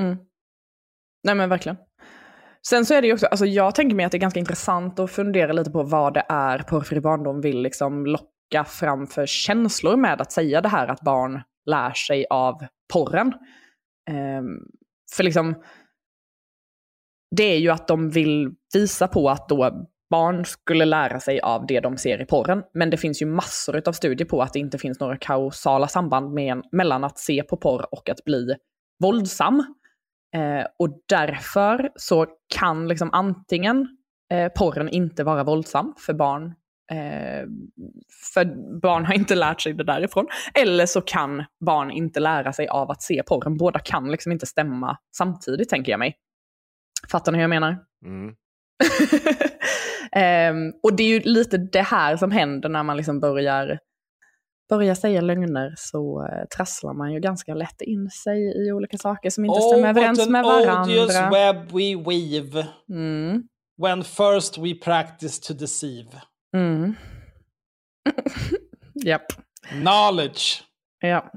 Mm. 0.00 0.16
Nej 1.22 1.34
men 1.34 1.48
verkligen. 1.48 1.76
Sen 2.68 2.86
så 2.86 2.94
är 2.94 3.00
det 3.02 3.06
ju 3.06 3.12
också, 3.12 3.26
alltså 3.26 3.46
jag 3.46 3.74
tänker 3.74 3.96
mig 3.96 4.04
att 4.04 4.12
det 4.12 4.18
är 4.18 4.20
ganska 4.20 4.40
intressant 4.40 4.98
att 4.98 5.10
fundera 5.10 5.52
lite 5.52 5.70
på 5.70 5.82
vad 5.82 6.14
det 6.14 6.24
är 6.28 6.58
porrfri 6.58 7.00
barndom 7.00 7.40
vill 7.40 7.62
liksom 7.62 8.06
locka 8.06 8.64
fram 8.66 9.06
för 9.06 9.26
känslor 9.26 9.96
med 9.96 10.20
att 10.20 10.32
säga 10.32 10.60
det 10.60 10.68
här 10.68 10.88
att 10.88 11.00
barn 11.00 11.42
lär 11.66 11.92
sig 11.92 12.26
av 12.30 12.66
porren. 12.92 13.32
Um, 14.10 14.66
för 15.16 15.24
liksom, 15.24 15.54
det 17.36 17.42
är 17.42 17.58
ju 17.58 17.70
att 17.70 17.88
de 17.88 18.10
vill 18.10 18.50
visa 18.74 19.08
på 19.08 19.30
att 19.30 19.48
då 19.48 19.88
barn 20.10 20.44
skulle 20.44 20.84
lära 20.84 21.20
sig 21.20 21.40
av 21.40 21.66
det 21.66 21.80
de 21.80 21.96
ser 21.96 22.22
i 22.22 22.24
porren. 22.24 22.62
Men 22.74 22.90
det 22.90 22.96
finns 22.96 23.22
ju 23.22 23.26
massor 23.26 23.82
av 23.86 23.92
studier 23.92 24.28
på 24.28 24.42
att 24.42 24.52
det 24.52 24.58
inte 24.58 24.78
finns 24.78 25.00
några 25.00 25.16
kausala 25.16 25.88
samband 25.88 26.32
med, 26.34 26.62
mellan 26.72 27.04
att 27.04 27.18
se 27.18 27.42
på 27.42 27.56
porr 27.56 27.94
och 27.94 28.08
att 28.08 28.24
bli 28.24 28.54
våldsam. 29.02 29.74
Eh, 30.34 30.66
och 30.78 31.02
därför 31.08 31.90
så 31.96 32.26
kan 32.54 32.88
liksom 32.88 33.10
antingen 33.12 33.88
eh, 34.32 34.52
porren 34.52 34.88
inte 34.88 35.24
vara 35.24 35.44
våldsam 35.44 35.94
för 35.98 36.14
barn, 36.14 36.44
eh, 36.92 37.46
för 38.34 38.44
barn 38.80 39.06
har 39.06 39.14
inte 39.14 39.34
lärt 39.34 39.60
sig 39.60 39.72
det 39.72 39.84
därifrån. 39.84 40.26
Eller 40.54 40.86
så 40.86 41.00
kan 41.00 41.44
barn 41.66 41.90
inte 41.90 42.20
lära 42.20 42.52
sig 42.52 42.68
av 42.68 42.90
att 42.90 43.02
se 43.02 43.22
porren. 43.26 43.56
Båda 43.56 43.78
kan 43.78 44.10
liksom 44.10 44.32
inte 44.32 44.46
stämma 44.46 44.98
samtidigt 45.16 45.68
tänker 45.68 45.92
jag 45.92 45.98
mig. 45.98 46.16
Fattar 47.10 47.32
ni 47.32 47.38
hur 47.38 47.42
jag 47.42 47.50
menar? 47.50 47.78
Mm. 48.04 48.34
Ehm, 50.12 50.72
och 50.82 50.96
det 50.96 51.02
är 51.02 51.08
ju 51.08 51.20
lite 51.20 51.58
det 51.58 51.82
här 51.82 52.16
som 52.16 52.30
händer 52.30 52.68
när 52.68 52.82
man 52.82 52.96
liksom 52.96 53.20
börjar, 53.20 53.78
börjar 54.68 54.94
säga 54.94 55.20
lögner 55.20 55.74
så 55.78 56.26
eh, 56.26 56.44
trasslar 56.56 56.92
man 56.94 57.12
ju 57.12 57.20
ganska 57.20 57.54
lätt 57.54 57.80
in 57.82 58.10
sig 58.10 58.66
i 58.66 58.72
olika 58.72 58.98
saker 58.98 59.30
som 59.30 59.44
inte 59.44 59.60
stämmer 59.60 59.88
överens 59.88 60.18
what 60.18 60.26
an 60.26 60.32
med 60.32 60.44
odious 60.44 61.14
varandra. 61.14 61.52
web 61.52 61.72
we 61.72 62.10
weave. 62.10 62.66
Mm. 62.90 63.42
When 63.82 64.04
first 64.04 64.58
we 64.58 64.74
practice 64.74 65.40
to 65.40 65.54
deceive. 65.54 66.08
Mm. 66.56 66.94
Japp. 69.04 69.26
Knowledge. 69.68 70.62
Ja. 71.00 71.32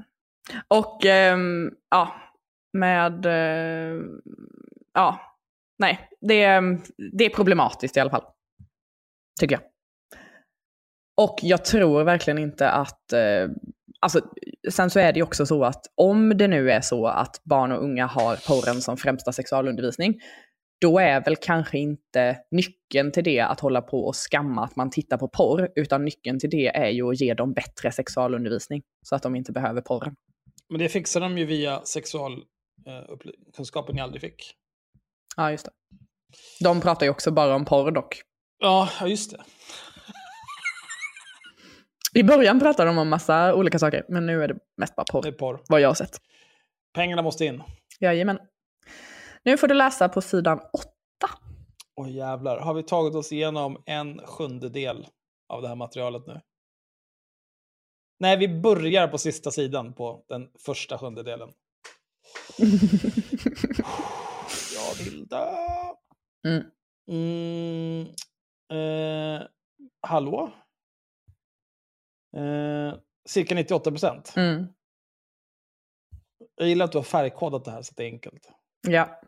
Och 0.68 1.06
ehm, 1.06 1.70
ja, 1.90 2.14
med... 2.72 3.26
eh, 3.26 4.00
ja, 4.94 5.20
nej. 5.78 6.08
Det, 6.20 6.42
är- 6.42 6.78
det 7.18 7.24
är 7.24 7.30
problematiskt 7.30 7.96
i 7.96 8.00
alla 8.00 8.10
fall. 8.10 8.24
Tycker 9.40 9.54
jag. 9.54 9.62
Och 11.16 11.38
jag 11.42 11.64
tror 11.64 12.04
verkligen 12.04 12.38
inte 12.38 12.70
att... 12.70 13.12
Eh, 13.12 13.48
alltså, 14.00 14.20
sen 14.70 14.90
så 14.90 15.00
är 15.00 15.12
det 15.12 15.18
ju 15.18 15.22
också 15.22 15.46
så 15.46 15.64
att 15.64 15.86
om 15.94 16.38
det 16.38 16.48
nu 16.48 16.70
är 16.70 16.80
så 16.80 17.06
att 17.06 17.40
barn 17.44 17.72
och 17.72 17.84
unga 17.84 18.06
har 18.06 18.36
porren 18.36 18.82
som 18.82 18.96
främsta 18.96 19.32
sexualundervisning, 19.32 20.20
då 20.80 20.98
är 20.98 21.24
väl 21.24 21.36
kanske 21.36 21.78
inte 21.78 22.38
nyckeln 22.50 23.12
till 23.12 23.24
det 23.24 23.40
att 23.40 23.60
hålla 23.60 23.82
på 23.82 24.04
och 24.04 24.16
skamma 24.16 24.64
att 24.64 24.76
man 24.76 24.90
tittar 24.90 25.18
på 25.18 25.28
porr, 25.28 25.68
utan 25.76 26.04
nyckeln 26.04 26.40
till 26.40 26.50
det 26.50 26.76
är 26.76 26.88
ju 26.88 27.10
att 27.10 27.20
ge 27.20 27.34
dem 27.34 27.52
bättre 27.52 27.92
sexualundervisning 27.92 28.82
så 29.02 29.16
att 29.16 29.22
de 29.22 29.36
inte 29.36 29.52
behöver 29.52 29.80
porren. 29.80 30.16
Men 30.68 30.78
det 30.78 30.88
fixar 30.88 31.20
de 31.20 31.38
ju 31.38 31.44
via 31.44 31.84
sexualkunskapen 31.84 33.96
jag 33.96 34.04
aldrig 34.04 34.20
fick. 34.20 34.54
Ja, 35.36 35.50
just 35.50 35.64
det. 35.64 35.72
De 36.60 36.80
pratar 36.80 37.06
ju 37.06 37.10
också 37.10 37.30
bara 37.30 37.54
om 37.54 37.64
porr 37.64 37.90
dock. 37.90 38.22
Ja, 38.58 38.88
just 39.06 39.30
det. 39.30 39.40
I 42.16 42.22
början 42.22 42.60
pratade 42.60 42.90
de 42.90 42.98
om 42.98 43.08
massa 43.08 43.54
olika 43.54 43.78
saker, 43.78 44.04
men 44.08 44.26
nu 44.26 44.42
är 44.42 44.48
det 44.48 44.58
mest 44.76 44.96
bara 44.96 45.04
porr. 45.12 45.22
Det 45.22 45.28
är 45.28 45.32
porr. 45.32 45.60
Vad 45.68 45.80
jag 45.80 45.88
har 45.88 45.94
sett. 45.94 46.20
Pengarna 46.94 47.22
måste 47.22 47.44
in. 47.44 47.62
Jajamän. 48.00 48.38
Nu 49.42 49.56
får 49.56 49.68
du 49.68 49.74
läsa 49.74 50.08
på 50.08 50.20
sidan 50.20 50.60
8. 50.72 50.90
Åh 51.96 52.10
jävlar, 52.10 52.58
har 52.58 52.74
vi 52.74 52.82
tagit 52.82 53.14
oss 53.14 53.32
igenom 53.32 53.82
en 53.86 54.18
sjundedel 54.18 55.06
av 55.48 55.62
det 55.62 55.68
här 55.68 55.74
materialet 55.74 56.26
nu? 56.26 56.40
Nej, 58.18 58.36
vi 58.36 58.48
börjar 58.60 59.08
på 59.08 59.18
sista 59.18 59.50
sidan 59.50 59.92
på 59.92 60.24
den 60.28 60.48
första 60.66 60.98
sjundedelen. 60.98 61.48
Jag 64.74 65.04
vill 65.04 65.26
dö. 65.26 65.46
Mm. 66.46 66.64
Mm, 67.08 68.06
eh, 68.72 69.42
hallå? 70.00 70.52
Eh, 72.36 72.94
cirka 73.28 73.54
98 73.54 73.90
procent. 73.90 74.32
Mm. 74.36 74.66
Jag 76.56 76.68
gillar 76.68 76.84
att 76.84 76.92
du 76.92 76.98
har 76.98 77.02
färgkodat 77.02 77.64
det 77.64 77.70
här 77.70 77.82
så 77.82 77.90
att 77.90 77.96
det 77.96 78.04
är 78.04 78.06
enkelt. 78.06 78.50
Ja. 78.88 79.20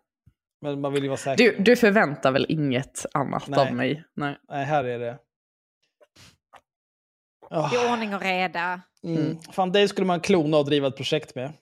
Men 0.60 0.80
man 0.80 0.92
vill 0.92 1.02
ju 1.02 1.08
vara 1.08 1.18
säker. 1.18 1.44
Du, 1.44 1.56
du 1.58 1.76
förväntar 1.76 2.32
väl 2.32 2.46
inget 2.48 3.06
annat 3.14 3.48
Nej. 3.48 3.60
av 3.60 3.74
mig? 3.74 4.04
Nej. 4.14 4.38
Nej, 4.48 4.64
här 4.64 4.84
är 4.84 4.98
det. 4.98 5.18
Det 7.50 7.56
är 7.56 7.92
ordning 7.92 8.14
och 8.14 8.20
reda. 8.20 8.80
Mm. 9.02 9.38
Fan, 9.52 9.72
dig 9.72 9.88
skulle 9.88 10.06
man 10.06 10.20
klona 10.20 10.56
och 10.56 10.64
driva 10.64 10.86
ett 10.86 10.96
projekt 10.96 11.34
med. 11.34 11.52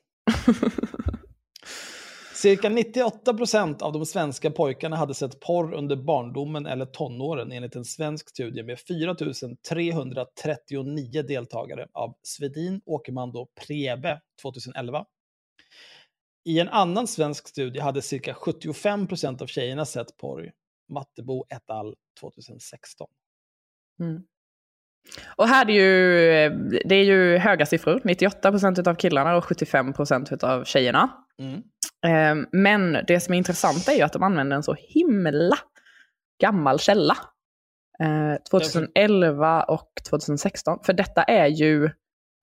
Cirka 2.36 2.68
98 2.68 3.34
procent 3.34 3.82
av 3.82 3.92
de 3.92 4.06
svenska 4.06 4.50
pojkarna 4.50 4.96
hade 4.96 5.14
sett 5.14 5.40
porr 5.40 5.74
under 5.74 5.96
barndomen 5.96 6.66
eller 6.66 6.86
tonåren 6.86 7.52
enligt 7.52 7.76
en 7.76 7.84
svensk 7.84 8.28
studie 8.28 8.62
med 8.62 8.80
4 8.80 9.14
339 9.68 11.22
deltagare 11.22 11.88
av 11.92 12.14
Svedin 12.22 12.80
Åkerman 12.86 13.36
och 13.36 13.48
Prebe 13.66 14.20
2011. 14.42 15.04
I 16.44 16.60
en 16.60 16.68
annan 16.68 17.06
svensk 17.06 17.48
studie 17.48 17.80
hade 17.80 18.02
cirka 18.02 18.34
75 18.34 19.06
procent 19.06 19.42
av 19.42 19.46
tjejerna 19.46 19.84
sett 19.84 20.16
porr. 20.16 20.52
Mattebo 20.92 21.44
et 21.48 21.70
al. 21.70 21.94
2016. 22.20 23.08
Mm. 24.00 24.22
Och 25.36 25.48
här 25.48 25.70
är 25.70 25.74
ju, 25.74 26.50
det 26.84 26.94
är 26.94 27.04
ju 27.04 27.38
höga 27.38 27.66
siffror. 27.66 28.00
98% 28.04 28.88
av 28.88 28.94
killarna 28.94 29.36
och 29.36 29.44
75% 29.44 30.44
av 30.44 30.64
tjejerna. 30.64 31.10
Mm. 31.38 31.62
Eh, 32.07 32.35
Men 32.53 32.99
det 33.07 33.20
som 33.20 33.35
är 33.35 33.39
intressant 33.39 33.89
är 33.89 33.93
ju 33.93 34.03
att 34.03 34.12
de 34.12 34.23
använder 34.23 34.57
en 34.57 34.62
så 34.62 34.74
himla 34.78 35.57
gammal 36.41 36.78
källa. 36.78 37.16
Eh, 38.01 38.43
2011 38.51 39.62
och 39.62 39.91
2016. 40.11 40.78
För 40.83 40.93
detta 40.93 41.23
är 41.23 41.47
ju, 41.47 41.91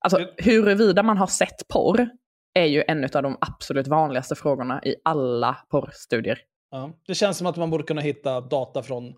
alltså 0.00 0.28
huruvida 0.36 1.02
man 1.02 1.18
har 1.18 1.26
sett 1.26 1.68
porr 1.68 2.08
är 2.54 2.64
ju 2.64 2.84
en 2.88 3.04
av 3.04 3.22
de 3.22 3.36
absolut 3.40 3.86
vanligaste 3.86 4.34
frågorna 4.34 4.80
i 4.84 4.94
alla 5.04 5.56
porrstudier. 5.70 6.38
Ja. 6.70 6.90
Det 7.06 7.14
känns 7.14 7.38
som 7.38 7.46
att 7.46 7.56
man 7.56 7.70
borde 7.70 7.84
kunna 7.84 8.00
hitta 8.00 8.40
data 8.40 8.82
från 8.82 9.14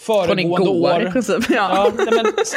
Från 0.00 0.26
föregående 0.26 0.70
igår 0.70 0.94
år. 0.94 1.08
i 1.08 1.12
princip. 1.12 1.44
Ja. 1.50 1.92
men, 1.96 2.06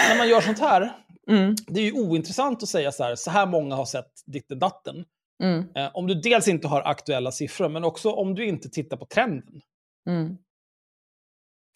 när 0.09 0.17
man 0.17 0.29
gör 0.29 0.41
sånt 0.41 0.59
här, 0.59 0.91
Mm. 1.27 1.55
det 1.67 1.79
är 1.79 1.85
ju 1.85 1.91
ointressant 1.93 2.63
att 2.63 2.69
säga 2.69 2.91
så 2.91 3.03
här, 3.03 3.15
så 3.15 3.31
här 3.31 3.45
många 3.45 3.75
har 3.75 3.85
sett 3.85 4.11
ditten 4.25 4.59
datten. 4.59 5.05
Mm. 5.41 5.65
Eh, 5.75 5.89
om 5.93 6.07
du 6.07 6.13
dels 6.15 6.47
inte 6.47 6.67
har 6.67 6.81
aktuella 6.81 7.31
siffror, 7.31 7.69
men 7.69 7.83
också 7.83 8.11
om 8.11 8.35
du 8.35 8.45
inte 8.45 8.69
tittar 8.69 8.97
på 8.97 9.05
trenden. 9.05 9.61
Mm. 10.09 10.37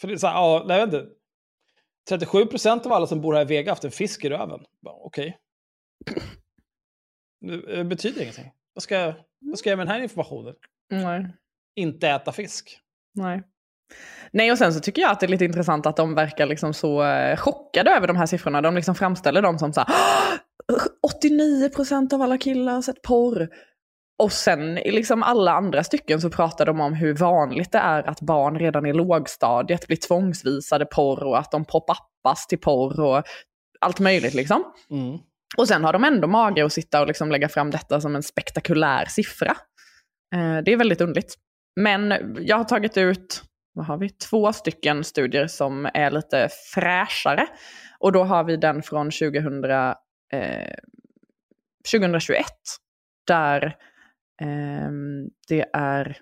För 0.01 0.07
det 0.07 0.13
är 0.13 0.17
så 0.17 0.27
här, 0.27 0.33
ja, 0.35 0.65
jag 0.67 0.85
vet 0.85 0.93
inte. 0.93 1.09
37 2.09 2.45
procent 2.45 2.85
av 2.85 2.93
alla 2.93 3.07
som 3.07 3.21
bor 3.21 3.33
här 3.33 3.41
i 3.41 3.45
Vega 3.45 3.71
har 3.71 3.75
haft 3.75 3.83
en 3.83 3.91
fisk 3.91 4.25
i 4.25 4.29
röven. 4.29 4.65
Okej. 4.85 5.37
Det 7.41 7.77
eh, 7.77 7.83
betyder 7.83 8.21
ingenting. 8.21 8.51
Vad 8.73 8.83
ska, 8.83 8.95
jag- 8.95 9.13
vad 9.39 9.59
ska 9.59 9.69
jag 9.69 9.77
med 9.77 9.87
den 9.87 9.95
här 9.95 10.01
informationen? 10.03 10.55
Nej. 10.89 11.27
Inte 11.75 12.07
äta 12.09 12.31
fisk. 12.31 12.79
Nej. 13.13 13.43
Nej, 14.31 14.51
och 14.51 14.57
sen 14.57 14.73
så 14.73 14.79
tycker 14.79 15.01
jag 15.01 15.11
att 15.11 15.19
det 15.19 15.25
är 15.25 15.27
lite 15.27 15.45
intressant 15.45 15.85
att 15.85 15.97
de 15.97 16.15
verkar 16.15 16.45
liksom 16.45 16.73
så 16.73 17.03
eh, 17.03 17.37
chockade 17.37 17.91
över 17.91 18.07
de 18.07 18.15
här 18.15 18.25
siffrorna. 18.25 18.61
De 18.61 18.75
liksom 18.75 18.95
framställer 18.95 19.41
dem 19.41 19.59
som 19.59 19.73
så 19.73 19.81
här, 19.81 19.89
"Ah, 20.73 21.07
89% 21.21 22.13
av 22.13 22.21
alla 22.21 22.37
killar 22.37 22.73
har 22.73 22.81
sett 22.81 23.01
porr. 23.01 23.49
Och 24.23 24.31
sen 24.31 24.77
i 24.77 24.91
liksom 24.91 25.23
alla 25.23 25.51
andra 25.51 25.83
stycken 25.83 26.21
så 26.21 26.29
pratar 26.29 26.65
de 26.65 26.81
om 26.81 26.93
hur 26.93 27.13
vanligt 27.13 27.71
det 27.71 27.77
är 27.77 28.09
att 28.09 28.21
barn 28.21 28.59
redan 28.59 28.85
i 28.85 28.93
lågstadiet 28.93 29.87
blir 29.87 29.97
tvångsvisade 29.97 30.85
porr 30.85 31.23
och 31.23 31.39
att 31.39 31.51
de 31.51 31.65
pop-uppas 31.65 32.47
till 32.49 32.59
porr 32.59 32.99
och 32.99 33.23
allt 33.79 33.99
möjligt 33.99 34.33
liksom. 34.33 34.63
Mm. 34.89 35.17
Och 35.57 35.67
sen 35.67 35.83
har 35.83 35.93
de 35.93 36.03
ändå 36.03 36.27
mage 36.27 36.65
att 36.65 36.73
sitta 36.73 37.01
och 37.01 37.07
liksom 37.07 37.31
lägga 37.31 37.49
fram 37.49 37.71
detta 37.71 38.01
som 38.01 38.15
en 38.15 38.23
spektakulär 38.23 39.05
siffra. 39.05 39.57
Eh, 40.35 40.57
det 40.65 40.73
är 40.73 40.77
väldigt 40.77 41.01
underligt. 41.01 41.35
Men 41.75 42.13
jag 42.39 42.57
har 42.57 42.63
tagit 42.63 42.97
ut, 42.97 43.43
vad 43.73 43.85
har 43.85 43.97
vi, 43.97 44.09
två 44.09 44.53
stycken 44.53 45.03
studier 45.03 45.47
som 45.47 45.89
är 45.93 46.11
lite 46.11 46.49
fräschare. 46.73 47.47
Och 47.99 48.11
då 48.11 48.23
har 48.23 48.43
vi 48.43 48.57
den 48.57 48.83
från 48.83 49.11
2000, 49.11 49.61
eh, 50.33 50.75
2021. 51.91 52.45
Där 53.27 53.65
eh, 54.41 54.91
det 55.47 55.65
är 55.73 56.21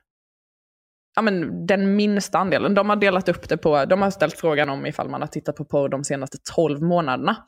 ja, 1.16 1.22
men 1.22 1.66
den 1.66 1.96
minsta 1.96 2.38
andelen. 2.38 2.74
De 2.74 2.90
har 2.90 2.96
delat 2.96 3.30
upp 3.30 3.50
det 3.50 3.58
på, 3.58 3.86
de 3.86 4.02
har 4.02 4.12
ställt 4.12 4.40
frågan 4.40 4.70
om 4.70 4.86
ifall 4.86 5.10
man 5.10 5.22
har 5.22 5.28
tittat 5.28 5.56
på 5.56 5.66
porr 5.66 5.90
de 5.90 6.04
senaste 6.04 6.38
12 6.56 6.82
månaderna. 6.82 7.48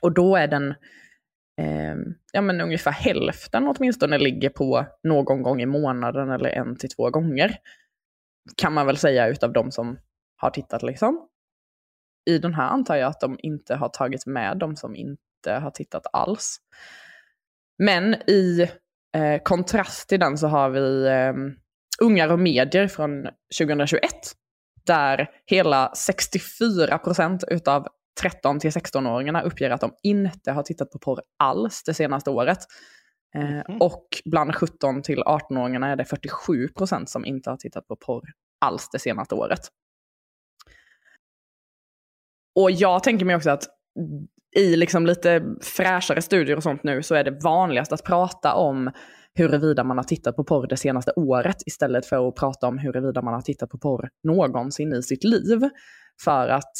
Och 0.00 0.14
då 0.14 0.36
är 0.36 0.48
den, 0.48 0.70
eh, 1.60 1.96
ja 2.32 2.40
men 2.40 2.60
ungefär 2.60 2.92
hälften 2.92 3.68
åtminstone 3.68 4.18
ligger 4.18 4.50
på 4.50 4.86
någon 5.02 5.42
gång 5.42 5.62
i 5.62 5.66
månaden 5.66 6.30
eller 6.30 6.50
en 6.50 6.76
till 6.76 6.90
två 6.90 7.10
gånger. 7.10 7.56
Kan 8.56 8.72
man 8.72 8.86
väl 8.86 8.96
säga 8.96 9.28
utav 9.28 9.52
de 9.52 9.70
som 9.70 9.98
har 10.36 10.50
tittat 10.50 10.82
liksom. 10.82 11.28
I 12.30 12.38
den 12.38 12.54
här 12.54 12.68
antar 12.68 12.96
jag 12.96 13.08
att 13.08 13.20
de 13.20 13.38
inte 13.42 13.74
har 13.74 13.88
tagit 13.88 14.26
med 14.26 14.58
de 14.58 14.76
som 14.76 14.96
inte 14.96 15.22
har 15.50 15.70
tittat 15.70 16.06
alls. 16.12 16.56
Men 17.78 18.14
i 18.14 18.68
eh, 19.16 19.42
kontrast 19.42 20.08
till 20.08 20.20
den 20.20 20.38
så 20.38 20.46
har 20.46 20.70
vi 20.70 21.06
eh, 21.06 21.32
Ungar 22.00 22.28
och 22.28 22.38
medier 22.38 22.88
från 22.88 23.28
2021. 23.58 24.10
Där 24.86 25.30
hela 25.46 25.92
64% 26.08 27.44
utav 27.48 27.86
13 28.20 28.60
till 28.60 28.70
16-åringarna 28.70 29.42
uppger 29.42 29.70
att 29.70 29.80
de 29.80 29.92
inte 30.02 30.52
har 30.52 30.62
tittat 30.62 30.90
på 30.90 30.98
porr 30.98 31.22
alls 31.38 31.82
det 31.82 31.94
senaste 31.94 32.30
året. 32.30 32.58
Eh, 33.34 33.76
Och 33.80 34.06
bland 34.24 34.54
17 34.54 35.02
till 35.02 35.22
18-åringarna 35.22 35.86
är 35.86 35.96
det 35.96 36.04
47% 36.04 37.06
som 37.06 37.24
inte 37.24 37.50
har 37.50 37.56
tittat 37.56 37.86
på 37.86 37.96
porr 37.96 38.24
alls 38.60 38.88
det 38.92 38.98
senaste 38.98 39.34
året. 39.34 39.60
Och 42.54 42.70
jag 42.70 43.02
tänker 43.02 43.24
mig 43.24 43.36
också 43.36 43.50
att 43.50 43.64
i 44.56 44.76
liksom 44.76 45.06
lite 45.06 45.42
fräschare 45.62 46.22
studier 46.22 46.56
och 46.56 46.62
sånt 46.62 46.82
nu 46.82 47.02
så 47.02 47.14
är 47.14 47.24
det 47.24 47.38
vanligast 47.44 47.92
att 47.92 48.04
prata 48.04 48.54
om 48.54 48.90
huruvida 49.34 49.84
man 49.84 49.96
har 49.96 50.04
tittat 50.04 50.36
på 50.36 50.44
porr 50.44 50.66
det 50.66 50.76
senaste 50.76 51.12
året 51.16 51.56
istället 51.66 52.06
för 52.06 52.28
att 52.28 52.34
prata 52.34 52.66
om 52.66 52.78
huruvida 52.78 53.22
man 53.22 53.34
har 53.34 53.40
tittat 53.40 53.70
på 53.70 53.78
porr 53.78 54.08
någonsin 54.24 54.92
i 54.92 55.02
sitt 55.02 55.24
liv. 55.24 55.68
För 56.24 56.48
att 56.48 56.72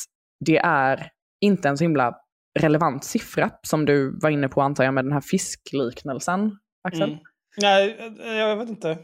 det 0.47 0.59
är 0.59 1.11
inte 1.40 1.69
en 1.69 1.78
så 1.78 1.85
himla 1.85 2.15
relevant 2.59 3.05
siffra 3.05 3.51
som 3.62 3.85
du 3.85 4.19
var 4.23 4.31
inne 4.31 4.48
på 4.48 4.62
antar 4.62 4.85
jag 4.85 4.94
med 4.94 5.05
den 5.05 5.12
här 5.12 5.20
fiskliknelsen, 5.20 6.59
Axel. 6.89 7.11
Mm. 7.11 7.19
Nej, 7.57 8.15
eh, 8.24 8.32
jag 8.32 8.57
vet 8.57 8.69
inte. 8.69 8.89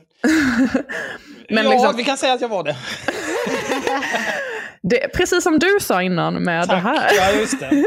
Men 1.48 1.64
ja, 1.64 1.70
liksom- 1.70 1.96
vi 1.96 2.04
kan 2.04 2.16
säga 2.16 2.32
att 2.32 2.40
jag 2.40 2.48
var 2.48 2.64
det. 2.64 2.76
Det, 4.82 5.08
precis 5.14 5.42
som 5.42 5.58
du 5.58 5.78
sa 5.80 6.02
innan 6.02 6.34
med 6.42 6.68
det 6.68 6.74
här. 6.76 7.08
Ja, 7.16 7.40
just 7.40 7.60
det. 7.60 7.84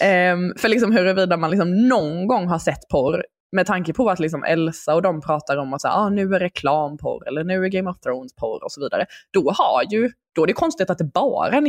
Ehm, 0.00 0.52
för 0.58 0.68
liksom 0.68 0.92
huruvida 0.92 1.36
man 1.36 1.50
liksom 1.50 1.88
någon 1.88 2.26
gång 2.26 2.46
har 2.48 2.58
sett 2.58 2.88
porr, 2.90 3.24
med 3.52 3.66
tanke 3.66 3.92
på 3.92 4.10
att 4.10 4.18
liksom 4.18 4.44
Elsa 4.44 4.94
och 4.94 5.02
de 5.02 5.20
pratar 5.20 5.56
om 5.56 5.72
att 5.74 5.80
så 5.80 5.88
här, 5.88 5.94
ah, 5.96 6.08
nu 6.08 6.34
är 6.34 6.40
reklamporr 6.40 7.28
eller 7.28 7.44
nu 7.44 7.64
är 7.64 7.68
Game 7.68 7.90
of 7.90 8.00
Thrones 8.00 8.34
porr 8.34 8.64
och 8.64 8.72
så 8.72 8.80
vidare. 8.80 9.06
Då 9.32 9.50
har 9.50 9.82
ju, 9.90 10.10
då 10.34 10.42
är 10.42 10.46
det 10.46 10.52
konstigt 10.52 10.90
att 10.90 10.98
det 10.98 11.04
bara 11.14 11.48
är 11.48 11.60
98% 11.60 11.66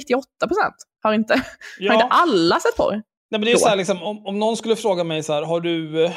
har 1.03 1.14
inte, 1.14 1.34
har 1.34 1.41
Ja. 1.80 1.93
inte 1.93 2.06
alla 2.06 2.60
sett 2.60 2.77
porr. 2.77 3.02
Nej, 3.31 3.39
men 3.39 3.45
det 3.45 3.52
är 3.52 3.53
Då. 3.53 3.60
så 3.60 3.68
här, 3.68 3.76
liksom, 3.76 4.03
om, 4.03 4.26
om 4.26 4.39
någon 4.39 4.57
skulle 4.57 4.76
fråga 4.76 5.03
mig 5.03 5.23
så 5.23 5.34
här, 5.34 5.41
har 5.41 5.61
du... 5.61 6.06
eh, 6.06 6.11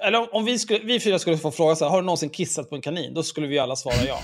Eller 0.00 0.18
om, 0.20 0.28
om 0.32 0.44
vi, 0.44 0.58
skulle, 0.58 0.78
vi 0.84 1.00
fyra 1.00 1.18
skulle 1.18 1.38
få 1.38 1.50
fråga 1.50 1.76
så 1.76 1.84
här, 1.84 1.90
har 1.90 2.00
du 2.00 2.06
någonsin 2.06 2.30
kissat 2.30 2.68
på 2.70 2.74
en 2.74 2.82
kanin? 2.82 3.14
Då 3.14 3.22
skulle 3.22 3.46
vi 3.46 3.58
alla 3.58 3.76
svara 3.76 3.94
ja. 4.06 4.18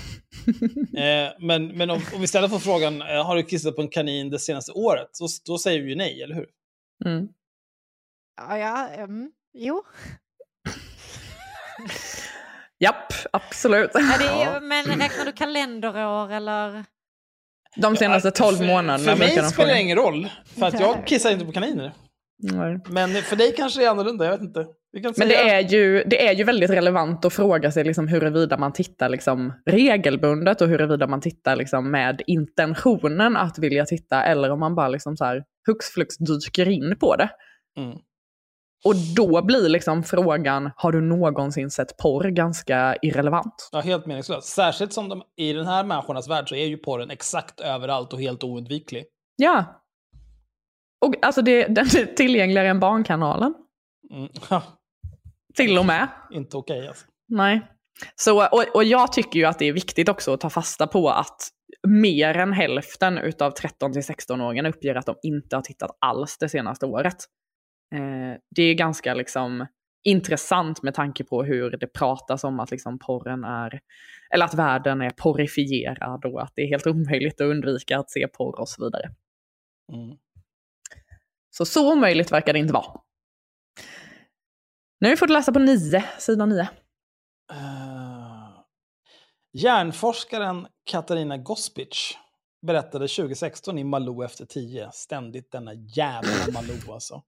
eh, 1.01 1.32
men 1.38 1.68
men 1.68 1.90
om, 1.90 1.97
om 2.14 2.18
vi 2.18 2.24
istället 2.24 2.51
får 2.51 2.59
frågan, 2.59 3.02
eh, 3.02 3.26
har 3.26 3.36
du 3.36 3.42
kissat 3.42 3.76
på 3.76 3.82
en 3.82 3.88
kanin 3.88 4.30
det 4.30 4.38
senaste 4.38 4.72
året? 4.72 5.09
Så, 5.12 5.26
då 5.47 5.59
säger 5.59 5.82
vi 5.82 5.88
ju 5.88 5.97
nej, 5.97 6.22
eller 6.22 6.34
hur? 6.34 6.47
Mm. 7.05 7.28
Ja, 8.36 8.59
ja, 8.59 8.88
mm. 8.88 9.30
Jo. 9.59 9.82
Japp, 12.78 13.12
absolut. 13.32 13.94
Är 13.94 14.18
det, 14.18 14.60
Men 14.60 14.84
räknar 14.84 15.24
du 15.24 15.32
kalenderår 15.32 16.32
eller? 16.32 16.84
De 17.76 17.97
senaste 17.97 18.30
12 18.30 18.62
månaderna. 18.66 19.12
För 19.12 19.18
mig 19.18 19.51
spelar 19.51 19.74
det 19.74 19.80
ingen 19.80 19.98
roll. 19.98 20.28
För 20.59 20.66
att 20.66 20.80
jag 20.80 21.06
kissar 21.06 21.30
inte 21.30 21.44
på 21.44 21.52
kaniner. 21.52 21.92
Nej. 22.43 22.79
Men 22.87 23.11
för 23.11 23.37
dig 23.37 23.55
kanske 23.57 23.81
det 23.81 23.87
är 23.87 23.91
annorlunda, 23.91 24.25
jag 24.25 24.33
vet 24.33 24.41
inte. 24.41 24.67
Men 24.93 25.29
det 25.29 25.51
är, 25.51 25.61
ju, 25.61 26.05
det 26.07 26.27
är 26.29 26.33
ju 26.33 26.45
väldigt 26.45 26.71
relevant 26.71 27.25
att 27.25 27.33
fråga 27.33 27.73
sig 27.73 27.85
liksom 27.85 28.09
huruvida 28.09 28.59
man 28.59 28.73
tittar 28.73 29.09
liksom 29.09 29.53
regelbundet 29.67 30.61
och 30.61 30.69
huruvida 30.69 31.07
man 31.07 31.21
tittar 31.21 31.57
liksom 31.57 31.91
med 31.91 32.23
intentionen 32.27 33.37
att 33.37 33.59
vilja 33.59 33.87
titta 33.87 34.23
eller 34.23 34.51
om 34.51 34.61
man 34.61 34.75
bara 34.75 34.89
liksom 34.89 35.17
så 35.17 35.25
här 35.25 35.45
hux 35.67 35.87
flux 35.87 36.17
dyker 36.19 36.69
in 36.69 36.97
på 37.01 37.17
det. 37.17 37.31
Mm. 37.77 37.99
Och 38.85 38.95
då 39.17 39.43
blir 39.43 39.69
liksom 39.69 40.03
frågan, 40.03 40.71
har 40.77 40.93
du 40.93 41.01
någonsin 41.01 41.71
sett 41.71 41.97
porr 41.97 42.25
ganska 42.25 42.97
irrelevant? 43.03 43.69
Ja, 43.73 43.81
helt 43.81 44.07
meningslöst. 44.07 44.49
Särskilt 44.49 44.93
som 44.93 45.09
de, 45.09 45.23
i 45.37 45.53
den 45.53 45.67
här 45.67 45.85
människornas 45.85 46.29
värld 46.29 46.49
så 46.49 46.55
är 46.55 46.67
ju 46.67 46.77
porren 46.77 47.11
exakt 47.11 47.61
överallt 47.61 48.12
och 48.12 48.21
helt 48.21 48.45
oundviklig. 48.45 49.05
Ja. 49.37 49.80
Och 51.01 51.14
alltså 51.22 51.43
det, 51.43 51.66
den 51.66 51.85
är 51.86 52.14
tillgängligare 52.14 52.68
än 52.68 52.81
Barnkanalen. 52.81 53.55
Mm. 54.10 54.28
Till 55.55 55.78
och 55.78 55.86
med. 55.86 56.09
inte 56.31 56.56
okej 56.56 56.89
alltså. 56.89 57.06
Nej. 57.28 57.66
Så, 58.14 58.47
och, 58.47 58.64
och 58.74 58.85
jag 58.85 59.12
tycker 59.12 59.39
ju 59.39 59.44
att 59.44 59.59
det 59.59 59.64
är 59.64 59.72
viktigt 59.72 60.09
också 60.09 60.32
att 60.32 60.40
ta 60.40 60.51
fasta 60.51 60.86
på 60.86 61.10
att 61.10 61.48
mer 61.89 62.36
än 62.36 62.52
hälften 62.52 63.18
utav 63.18 63.55
13-16-åringarna 63.55 64.68
uppger 64.68 64.94
att 64.94 65.06
de 65.06 65.16
inte 65.22 65.56
har 65.56 65.62
tittat 65.62 65.98
alls 66.01 66.39
det 66.39 66.48
senaste 66.48 66.86
året. 66.86 67.16
Eh, 67.94 68.39
det 68.56 68.62
är 68.62 68.74
ganska 68.74 69.14
liksom 69.14 69.66
intressant 70.02 70.82
med 70.82 70.94
tanke 70.94 71.24
på 71.24 71.43
hur 71.43 71.70
det 71.70 71.86
pratas 71.86 72.44
om 72.44 72.60
att 72.60 72.70
liksom 72.70 72.98
porren 72.98 73.44
är, 73.44 73.81
eller 74.35 74.44
att 74.44 74.55
världen 74.55 75.01
är 75.01 75.10
porrifierad 75.10 76.24
och 76.24 76.43
att 76.43 76.52
det 76.56 76.62
är 76.62 76.66
helt 76.66 76.86
omöjligt 76.86 77.40
att 77.40 77.47
undvika 77.47 77.98
att 77.98 78.10
se 78.10 78.28
porr 78.28 78.60
och 78.60 78.68
så 78.68 78.85
vidare. 78.85 79.10
Mm. 79.93 80.16
Så 81.51 81.64
så 81.64 81.93
omöjligt 81.93 82.32
verkar 82.32 82.52
det 82.52 82.59
inte 82.59 82.72
vara. 82.74 83.01
Nu 85.01 85.10
vi 85.10 85.16
fått 85.16 85.31
läsa 85.31 85.52
på 85.52 85.59
9, 85.59 86.05
sidan 86.18 86.48
9. 86.48 86.60
Uh, 86.60 86.68
hjärnforskaren 89.52 90.66
Katarina 90.85 91.36
Gospic 91.36 92.16
berättade 92.66 93.09
2016 93.09 93.78
i 93.78 93.85
Malou 93.85 94.24
efter 94.24 94.47
10, 94.47 94.90
ständigt 94.93 95.52
denna 95.52 95.74
jävla 95.74 96.52
Malou 96.52 96.78
alltså, 96.93 97.22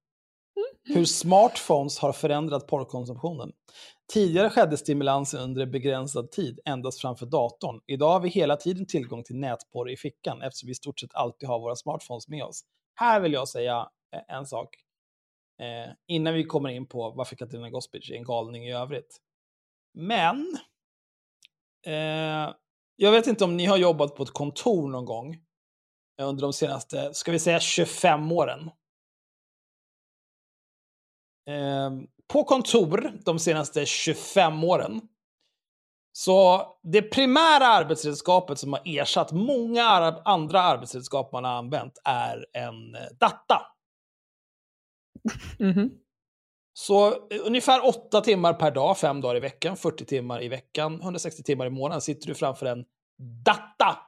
hur 0.85 1.05
smartphones 1.05 1.99
har 1.99 2.13
förändrat 2.13 2.67
porrkonsumtionen. 2.67 3.53
Tidigare 4.13 4.51
skedde 4.51 4.77
stimulansen 4.77 5.41
under 5.41 5.63
en 5.63 5.71
begränsad 5.71 6.31
tid 6.31 6.61
endast 6.65 7.01
framför 7.01 7.27
datorn. 7.27 7.81
Idag 7.87 8.13
har 8.13 8.21
vi 8.21 8.29
hela 8.29 8.57
tiden 8.57 8.87
tillgång 8.87 9.25
till 9.25 9.37
nätporr 9.37 9.91
i 9.91 9.97
fickan 9.97 10.43
eftersom 10.43 10.67
vi 10.67 10.71
i 10.71 10.75
stort 10.75 11.01
sett 11.01 11.15
alltid 11.15 11.49
har 11.49 11.59
våra 11.59 11.77
smartphones 11.77 12.29
med 12.29 12.45
oss. 12.45 12.65
Här 12.95 13.21
vill 13.21 13.33
jag 13.33 13.49
säga 13.49 13.77
eh, 13.77 13.87
Eh, 14.13 14.37
en 14.37 14.47
sak. 14.47 14.77
Eh, 15.61 15.93
innan 16.07 16.35
vi 16.35 16.45
kommer 16.45 16.69
in 16.69 16.87
på 16.87 17.11
varför 17.11 17.37
Katarina 17.37 17.71
Gospic 17.71 18.11
är 18.11 18.15
en 18.15 18.25
galning 18.25 18.67
i 18.67 18.73
övrigt. 18.73 19.21
Men, 19.95 20.59
eh, 21.87 22.55
jag 22.97 23.13
vet 23.13 23.27
inte 23.27 23.45
om 23.45 23.57
ni 23.57 23.67
har 23.67 23.77
jobbat 23.77 24.17
på 24.17 24.23
ett 24.23 24.33
kontor 24.33 24.89
någon 24.89 25.05
gång 25.05 25.35
eh, 26.21 26.29
under 26.29 26.43
de 26.43 26.53
senaste, 26.53 27.15
ska 27.15 27.33
vi 27.33 27.39
säga 27.39 27.61
25 27.61 28.33
åren. 28.33 28.71
Eh, 31.49 31.91
på 32.33 32.45
kontor 32.45 33.13
de 33.25 33.39
senaste 33.39 33.87
25 33.87 34.65
åren. 34.65 35.01
Så 36.13 36.67
det 36.83 37.03
primära 37.03 37.67
arbetsredskapet 37.67 38.59
som 38.59 38.73
har 38.73 38.83
ersatt 38.85 39.33
många 39.33 39.85
andra 40.25 40.63
arbetsredskap 40.63 41.33
man 41.33 41.45
har 41.45 41.53
använt 41.53 41.99
är 42.05 42.47
en 42.53 42.95
eh, 42.95 43.01
Mhm. 45.59 45.91
Så 46.75 47.09
eh, 47.09 47.41
ungefär 47.45 47.87
8 47.87 48.21
timmar 48.21 48.55
per 48.55 48.71
dag, 48.71 48.99
5 48.99 49.21
dagar 49.21 49.37
i 49.37 49.41
veckan, 49.41 49.77
40 49.77 50.05
timmar 50.05 50.43
i 50.43 50.49
veckan, 50.49 51.01
160 51.01 51.43
timmar 51.43 51.67
i 51.67 51.71
månaden 51.71 52.01
sitter 52.01 52.27
du 52.27 52.35
framför 52.35 52.67
en 52.67 52.85
data. 53.45 53.99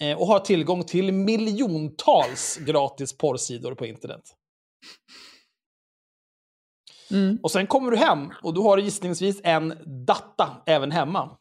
Eh, 0.00 0.18
och 0.20 0.26
har 0.26 0.38
tillgång 0.38 0.84
till 0.84 1.12
miljontals 1.12 2.56
gratis 2.56 3.18
porrsidor 3.18 3.74
på 3.74 3.86
internet. 3.86 4.22
Mm. 7.10 7.38
Och 7.42 7.50
sen 7.50 7.66
kommer 7.66 7.90
du 7.90 7.96
hem 7.96 8.32
och 8.42 8.54
du 8.54 8.60
har 8.60 8.78
gissningsvis 8.78 9.40
en 9.44 9.74
data 10.06 10.62
även 10.66 10.90
hemma. 10.90 11.38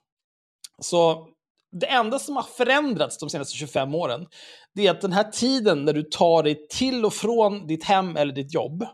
Så 0.81 1.30
det 1.71 1.85
enda 1.85 2.19
som 2.19 2.35
har 2.35 2.43
förändrats 2.43 3.17
de 3.17 3.29
senaste 3.29 3.57
25 3.57 3.95
åren, 3.95 4.27
det 4.75 4.87
är 4.87 4.91
att 4.91 5.01
den 5.01 5.13
här 5.13 5.31
tiden 5.31 5.85
när 5.85 5.93
du 5.93 6.03
tar 6.03 6.43
dig 6.43 6.67
till 6.67 7.05
och 7.05 7.13
från 7.13 7.67
ditt 7.67 7.83
hem 7.83 8.17
eller 8.17 8.33
ditt 8.33 8.53
jobb, 8.53 8.85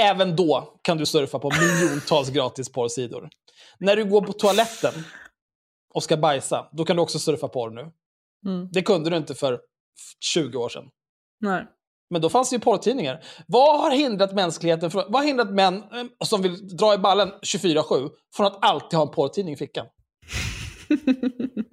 även 0.00 0.36
då 0.36 0.80
kan 0.82 0.98
du 0.98 1.06
surfa 1.06 1.38
på 1.38 1.50
miljontals 1.50 2.28
gratis 2.32 2.72
porrsidor. 2.72 3.28
När 3.78 3.96
du 3.96 4.04
går 4.04 4.22
på 4.22 4.32
toaletten 4.32 4.92
och 5.94 6.02
ska 6.02 6.16
bajsa, 6.16 6.68
då 6.72 6.84
kan 6.84 6.96
du 6.96 7.02
också 7.02 7.18
surfa 7.18 7.48
porr 7.48 7.70
nu. 7.70 7.92
Mm. 8.46 8.68
Det 8.72 8.82
kunde 8.82 9.10
du 9.10 9.16
inte 9.16 9.34
för 9.34 9.60
20 10.34 10.58
år 10.58 10.68
sedan. 10.68 10.84
Nej. 11.40 11.66
Men 12.10 12.22
då 12.22 12.28
fanns 12.28 12.50
det 12.50 12.56
ju 12.56 12.60
porrtidningar. 12.60 13.24
Vad 13.46 13.80
har 13.80 13.90
hindrat 13.90 14.34
mänskligheten 14.34 14.90
från, 14.90 15.04
vad 15.08 15.22
har 15.22 15.26
hindrat 15.26 15.50
män 15.50 15.76
eh, 15.76 16.04
som 16.24 16.42
vill 16.42 16.76
dra 16.76 16.94
i 16.94 16.98
ballen 16.98 17.30
24-7 17.42 18.10
från 18.36 18.46
att 18.46 18.64
alltid 18.64 18.96
ha 18.96 19.06
en 19.06 19.12
porrtidning 19.12 19.54
i 19.54 19.56
fickan? 19.56 19.86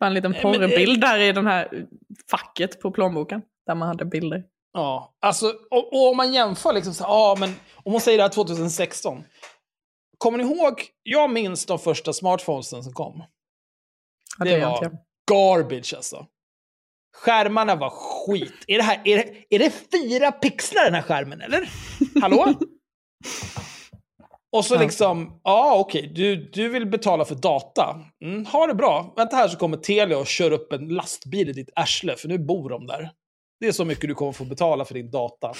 Bara 0.00 0.06
en 0.06 0.14
liten 0.14 0.32
det- 0.32 0.42
porrbild 0.42 1.00
där 1.00 1.18
i 1.18 1.32
den 1.32 1.46
här 1.46 1.86
facket 2.30 2.80
på 2.80 2.90
plånboken. 2.90 3.42
Där 3.66 3.74
man 3.74 3.88
hade 3.88 4.04
bilder. 4.04 4.44
Ja, 4.72 5.14
alltså, 5.20 5.46
och, 5.70 5.92
och 5.92 6.10
om 6.10 6.16
man 6.16 6.32
jämför 6.32 6.72
liksom 6.72 6.94
så 6.94 7.04
ja 7.04 7.36
men 7.40 7.54
om 7.74 7.92
man 7.92 8.00
säger 8.00 8.18
det 8.18 8.24
här 8.24 8.30
2016. 8.30 9.24
Kommer 10.18 10.38
ni 10.38 10.44
ihåg, 10.44 10.86
jag 11.02 11.30
minns 11.30 11.66
de 11.66 11.78
första 11.78 12.12
smartphonesen 12.12 12.82
som 12.82 12.92
kom. 12.92 13.22
Ja, 14.38 14.44
det 14.44 14.56
det 14.56 14.66
var 14.66 14.84
inte 14.84 14.98
garbage 15.30 15.94
alltså. 15.96 16.26
Skärmarna 17.16 17.76
var 17.76 17.90
skit. 17.90 18.64
Är 18.66 18.76
det, 18.76 18.82
här, 18.82 19.00
är, 19.04 19.16
det, 19.16 19.54
är 19.54 19.58
det 19.58 19.70
fyra 19.70 20.32
pixlar 20.32 20.84
den 20.84 20.94
här 20.94 21.02
skärmen 21.02 21.40
eller? 21.40 21.70
Hallå? 22.20 22.54
Och 24.56 24.64
så 24.64 24.78
liksom, 24.78 25.40
ja 25.44 25.74
okej, 25.78 26.12
du, 26.14 26.50
du 26.52 26.68
vill 26.68 26.86
betala 26.86 27.24
för 27.24 27.34
data. 27.34 28.00
Mm, 28.24 28.46
ha 28.46 28.66
det 28.66 28.74
bra. 28.74 29.14
Vänta 29.16 29.36
här 29.36 29.48
så 29.48 29.56
kommer 29.56 29.76
Telia 29.76 30.18
och 30.18 30.26
kör 30.26 30.50
upp 30.50 30.72
en 30.72 30.88
lastbil 30.88 31.48
i 31.48 31.52
ditt 31.52 31.70
arsle, 31.76 32.16
för 32.16 32.28
nu 32.28 32.38
bor 32.38 32.70
de 32.70 32.86
där. 32.86 33.10
Det 33.60 33.66
är 33.66 33.72
så 33.72 33.84
mycket 33.84 34.08
du 34.08 34.14
kommer 34.14 34.32
få 34.32 34.44
betala 34.44 34.84
för 34.84 34.94
din 34.94 35.10
data. 35.10 35.52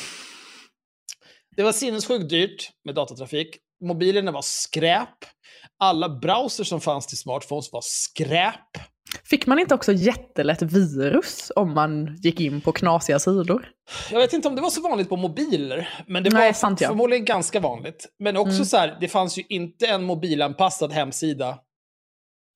Det 1.57 1.63
var 1.63 1.73
sinnessjukt 1.73 2.31
dyrt 2.31 2.71
med 2.85 2.95
datatrafik. 2.95 3.57
Mobilerna 3.85 4.33
var 4.33 4.43
skräp. 4.43 5.09
Alla 5.79 6.09
browsers 6.09 6.69
som 6.69 6.81
fanns 6.81 7.07
till 7.07 7.19
smartphones 7.19 7.73
var 7.73 7.83
skräp. 7.85 8.71
Fick 9.25 9.47
man 9.47 9.59
inte 9.59 9.75
också 9.75 9.93
jättelätt 9.93 10.63
virus 10.63 11.53
om 11.57 11.75
man 11.75 12.17
gick 12.23 12.41
in 12.41 12.61
på 12.61 12.73
knasiga 12.73 13.19
sidor? 13.19 13.69
Jag 14.11 14.19
vet 14.19 14.33
inte 14.33 14.49
om 14.49 14.57
det 14.57 14.63
var 14.63 14.71
så 14.71 14.81
vanligt 14.83 15.09
på 15.09 15.17
mobiler, 15.17 15.89
men 16.07 16.23
det 16.25 16.31
Nej, 16.31 16.49
var 16.49 16.53
sant, 16.53 16.81
ja. 16.81 16.89
förmodligen 16.89 17.25
ganska 17.25 17.61
vanligt. 17.61 18.07
Men 18.19 18.37
också 18.37 18.55
Mm. 18.55 18.65
så 18.65 18.77
här, 18.77 18.97
det 19.01 19.09
fanns 19.09 19.39
ju 19.39 19.43
inte 19.49 19.87
en 19.87 20.03
mobilanpassad 20.05 20.93
hemsida. 20.93 21.59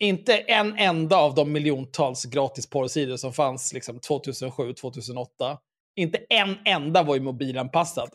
Inte 0.03 0.37
en 0.37 0.79
enda 0.79 1.17
av 1.17 1.35
de 1.35 1.53
miljontals 1.53 2.25
gratis 2.25 2.71
porrsidor 2.71 3.17
som 3.17 3.33
fanns 3.33 3.73
liksom 3.73 3.99
2007, 4.01 4.73
2008. 4.73 5.59
Inte 6.01 6.19
en 6.29 6.57
enda 6.65 7.03
var 7.03 7.15
ju 7.15 7.21
mobilanpassad. 7.21 8.11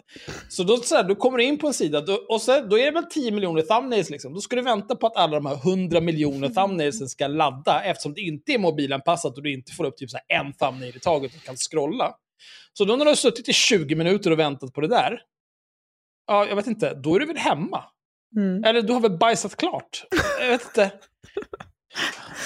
Så 0.50 0.64
då, 0.64 0.78
så 0.78 0.96
här, 0.96 1.04
då 1.04 1.16
kommer 1.16 1.38
du 1.38 1.44
in 1.44 1.58
på 1.58 1.68
en 1.68 1.74
sida 1.74 2.02
då, 2.02 2.14
och 2.30 2.42
så, 2.42 2.62
då 2.62 2.80
är 2.80 2.86
det 2.86 2.92
väl 2.92 3.06
10 3.06 3.32
miljoner 3.32 3.62
thumbnails. 3.62 4.10
Liksom. 4.10 4.34
Då 4.34 4.40
ska 4.40 4.56
du 4.56 4.62
vänta 4.62 4.96
på 4.96 5.08
att 5.08 5.18
alla 5.18 5.36
de 5.36 5.46
här 5.46 5.56
100 5.56 6.02
miljoner 6.02 6.50
thumbnailsen 6.50 7.10
ska 7.10 7.28
ladda 7.28 7.84
eftersom 7.84 8.14
det 8.14 8.22
inte 8.22 8.52
är 8.52 8.58
mobilanpassat 8.58 9.38
och 9.38 9.44
du 9.44 9.54
inte 9.54 9.72
får 9.72 9.86
upp 9.86 9.98
typ 9.98 10.10
så 10.10 10.18
en 10.28 10.54
thumbnail 10.54 10.98
i 10.98 11.00
taget 11.00 11.36
och 11.36 11.44
kan 11.44 11.56
scrolla. 11.56 12.16
Så 12.74 12.86
då 12.86 12.96
när 12.96 13.06
du 13.06 13.12
har 13.12 13.16
suttit 13.16 13.50
i 13.50 13.54
20 13.54 13.96
minuter 13.96 14.32
och 14.32 14.40
väntat 14.40 14.74
på 14.74 14.82
det 14.82 14.88
där, 14.88 15.22
ja, 16.28 16.46
jag 16.46 16.56
vet 16.56 16.68
inte, 16.68 16.94
då 16.94 17.16
är 17.16 17.20
du 17.20 17.26
väl 17.26 17.38
hemma? 17.38 17.84
Mm. 18.36 18.64
Eller 18.64 18.82
du 18.82 18.94
har 18.94 19.00
väl 19.00 19.18
bajsat 19.18 19.56
klart? 19.56 20.06
Jag 20.40 20.48
vet 20.48 20.66
inte. 20.66 20.92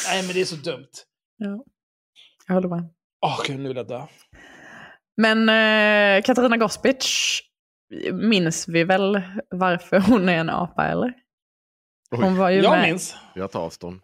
Nej, 0.07 0.23
men 0.23 0.33
det 0.33 0.41
är 0.41 0.45
så 0.45 0.55
dumt. 0.55 0.89
Ja. 1.37 1.63
Jag 2.47 2.53
håller 2.53 2.69
med. 2.69 2.89
Åh, 3.21 3.41
gud, 3.47 3.59
nu 3.59 3.67
vill 3.67 3.77
jag 3.77 3.87
dö. 3.87 4.07
Men 5.19 5.49
eh, 5.49 6.23
Katarina 6.23 6.57
Gospic 6.57 7.41
minns 8.13 8.67
vi 8.67 8.83
väl 8.83 9.21
varför 9.49 9.99
hon 9.99 10.29
är 10.29 10.37
en 10.37 10.49
apa 10.49 10.87
eller? 10.87 11.13
Hon 12.15 12.37
var 12.37 12.49
ju 12.49 12.61
jag 12.61 12.71
med... 12.71 12.89
minns. 12.89 13.15
Jag 13.35 13.51
tar 13.51 13.59
avstånd. 13.59 14.01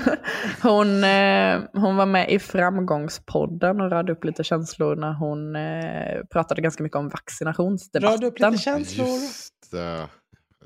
hon, 0.62 1.04
eh, 1.04 1.60
hon 1.72 1.96
var 1.96 2.06
med 2.06 2.30
i 2.30 2.38
Framgångspodden 2.38 3.80
och 3.80 3.90
rörde 3.90 4.12
upp 4.12 4.24
lite 4.24 4.44
känslor 4.44 4.96
när 4.96 5.12
hon 5.12 5.56
eh, 5.56 6.24
pratade 6.30 6.62
ganska 6.62 6.82
mycket 6.82 6.96
om 6.96 7.08
vaccinationsdebatten. 7.08 8.12
Rörde 8.12 8.26
upp 8.26 8.40
lite 8.40 8.58
känslor. 8.62 9.08
Just 9.08 9.70
det. 9.70 10.08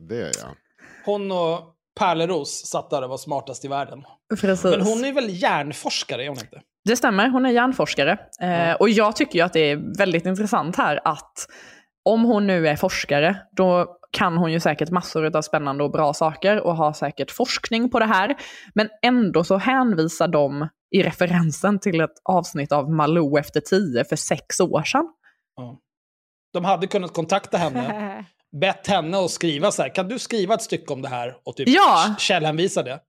Det 0.08 0.20
är 0.20 0.32
jag. 0.42 0.56
Hon 1.04 1.32
och 1.32 1.74
Pärleros 1.98 2.66
satt 2.66 2.90
där 2.90 3.02
och 3.02 3.10
var 3.10 3.18
smartast 3.18 3.64
i 3.64 3.68
världen. 3.68 4.04
Precis. 4.40 4.64
Men 4.64 4.80
hon 4.80 5.04
är 5.04 5.12
väl 5.12 5.42
hjärnforskare, 5.42 6.24
är 6.24 6.28
hon 6.28 6.38
inte? 6.38 6.62
Det 6.90 6.96
stämmer, 6.96 7.28
hon 7.28 7.46
är 7.46 7.50
hjärnforskare. 7.50 8.18
Eh, 8.40 8.72
och 8.74 8.88
jag 8.88 9.16
tycker 9.16 9.38
ju 9.38 9.44
att 9.44 9.52
det 9.52 9.60
är 9.60 9.96
väldigt 9.98 10.26
intressant 10.26 10.76
här 10.76 11.00
att 11.04 11.46
om 12.04 12.24
hon 12.24 12.46
nu 12.46 12.68
är 12.68 12.76
forskare, 12.76 13.36
då 13.56 13.96
kan 14.10 14.36
hon 14.36 14.52
ju 14.52 14.60
säkert 14.60 14.90
massor 14.90 15.36
av 15.36 15.42
spännande 15.42 15.84
och 15.84 15.90
bra 15.90 16.14
saker 16.14 16.60
och 16.60 16.76
har 16.76 16.92
säkert 16.92 17.30
forskning 17.30 17.90
på 17.90 17.98
det 17.98 18.04
här. 18.04 18.36
Men 18.74 18.88
ändå 19.02 19.44
så 19.44 19.56
hänvisar 19.56 20.28
de 20.28 20.68
i 20.90 21.02
referensen 21.02 21.78
till 21.78 22.00
ett 22.00 22.14
avsnitt 22.24 22.72
av 22.72 22.90
Malou 22.90 23.38
efter 23.38 23.60
tio 23.60 24.04
för 24.04 24.16
sex 24.16 24.60
år 24.60 24.82
sedan. 24.82 25.08
De 26.52 26.64
hade 26.64 26.86
kunnat 26.86 27.14
kontakta 27.14 27.58
henne, 27.58 28.24
bett 28.60 28.86
henne 28.86 29.18
att 29.18 29.30
skriva 29.30 29.70
så 29.70 29.82
här, 29.82 29.94
kan 29.94 30.08
du 30.08 30.18
skriva 30.18 30.54
ett 30.54 30.62
stycke 30.62 30.92
om 30.92 31.02
det 31.02 31.08
här? 31.08 31.36
Och 31.44 31.56
typ 31.56 31.68
Ja. 31.68 32.14
källhänvisa 32.18 32.82
det. 32.82 33.00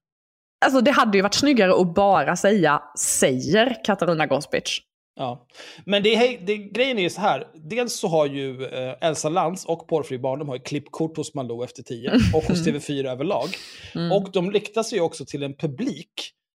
Alltså 0.62 0.80
det 0.80 0.90
hade 0.90 1.18
ju 1.18 1.22
varit 1.22 1.34
snyggare 1.34 1.80
att 1.80 1.94
bara 1.94 2.36
säga 2.36 2.82
säger 2.98 3.84
Katarina 3.84 4.26
Gospic. 4.26 4.78
Ja. 5.14 5.46
Men 5.86 6.02
det, 6.02 6.36
det, 6.46 6.56
grejen 6.56 6.98
är 6.98 7.02
ju 7.02 7.10
så 7.10 7.20
här, 7.20 7.46
dels 7.54 7.94
så 7.94 8.08
har 8.08 8.26
ju 8.26 8.64
eh, 8.66 8.94
Elsa 9.00 9.28
Lantz 9.28 9.64
och 9.64 9.88
Porrfri 9.88 10.18
Barndom 10.18 10.48
har 10.48 10.56
ju 10.56 10.62
klippkort 10.62 11.16
hos 11.16 11.34
Malou 11.34 11.64
efter 11.64 11.82
10 11.82 12.10
och 12.34 12.42
hos 12.44 12.66
TV4 12.66 13.06
överlag. 13.10 13.48
Mm. 13.94 14.12
Och 14.12 14.32
de 14.32 14.52
riktar 14.52 14.82
sig 14.82 14.98
ju 14.98 15.04
också 15.04 15.24
till 15.24 15.42
en 15.42 15.54
publik 15.56 16.12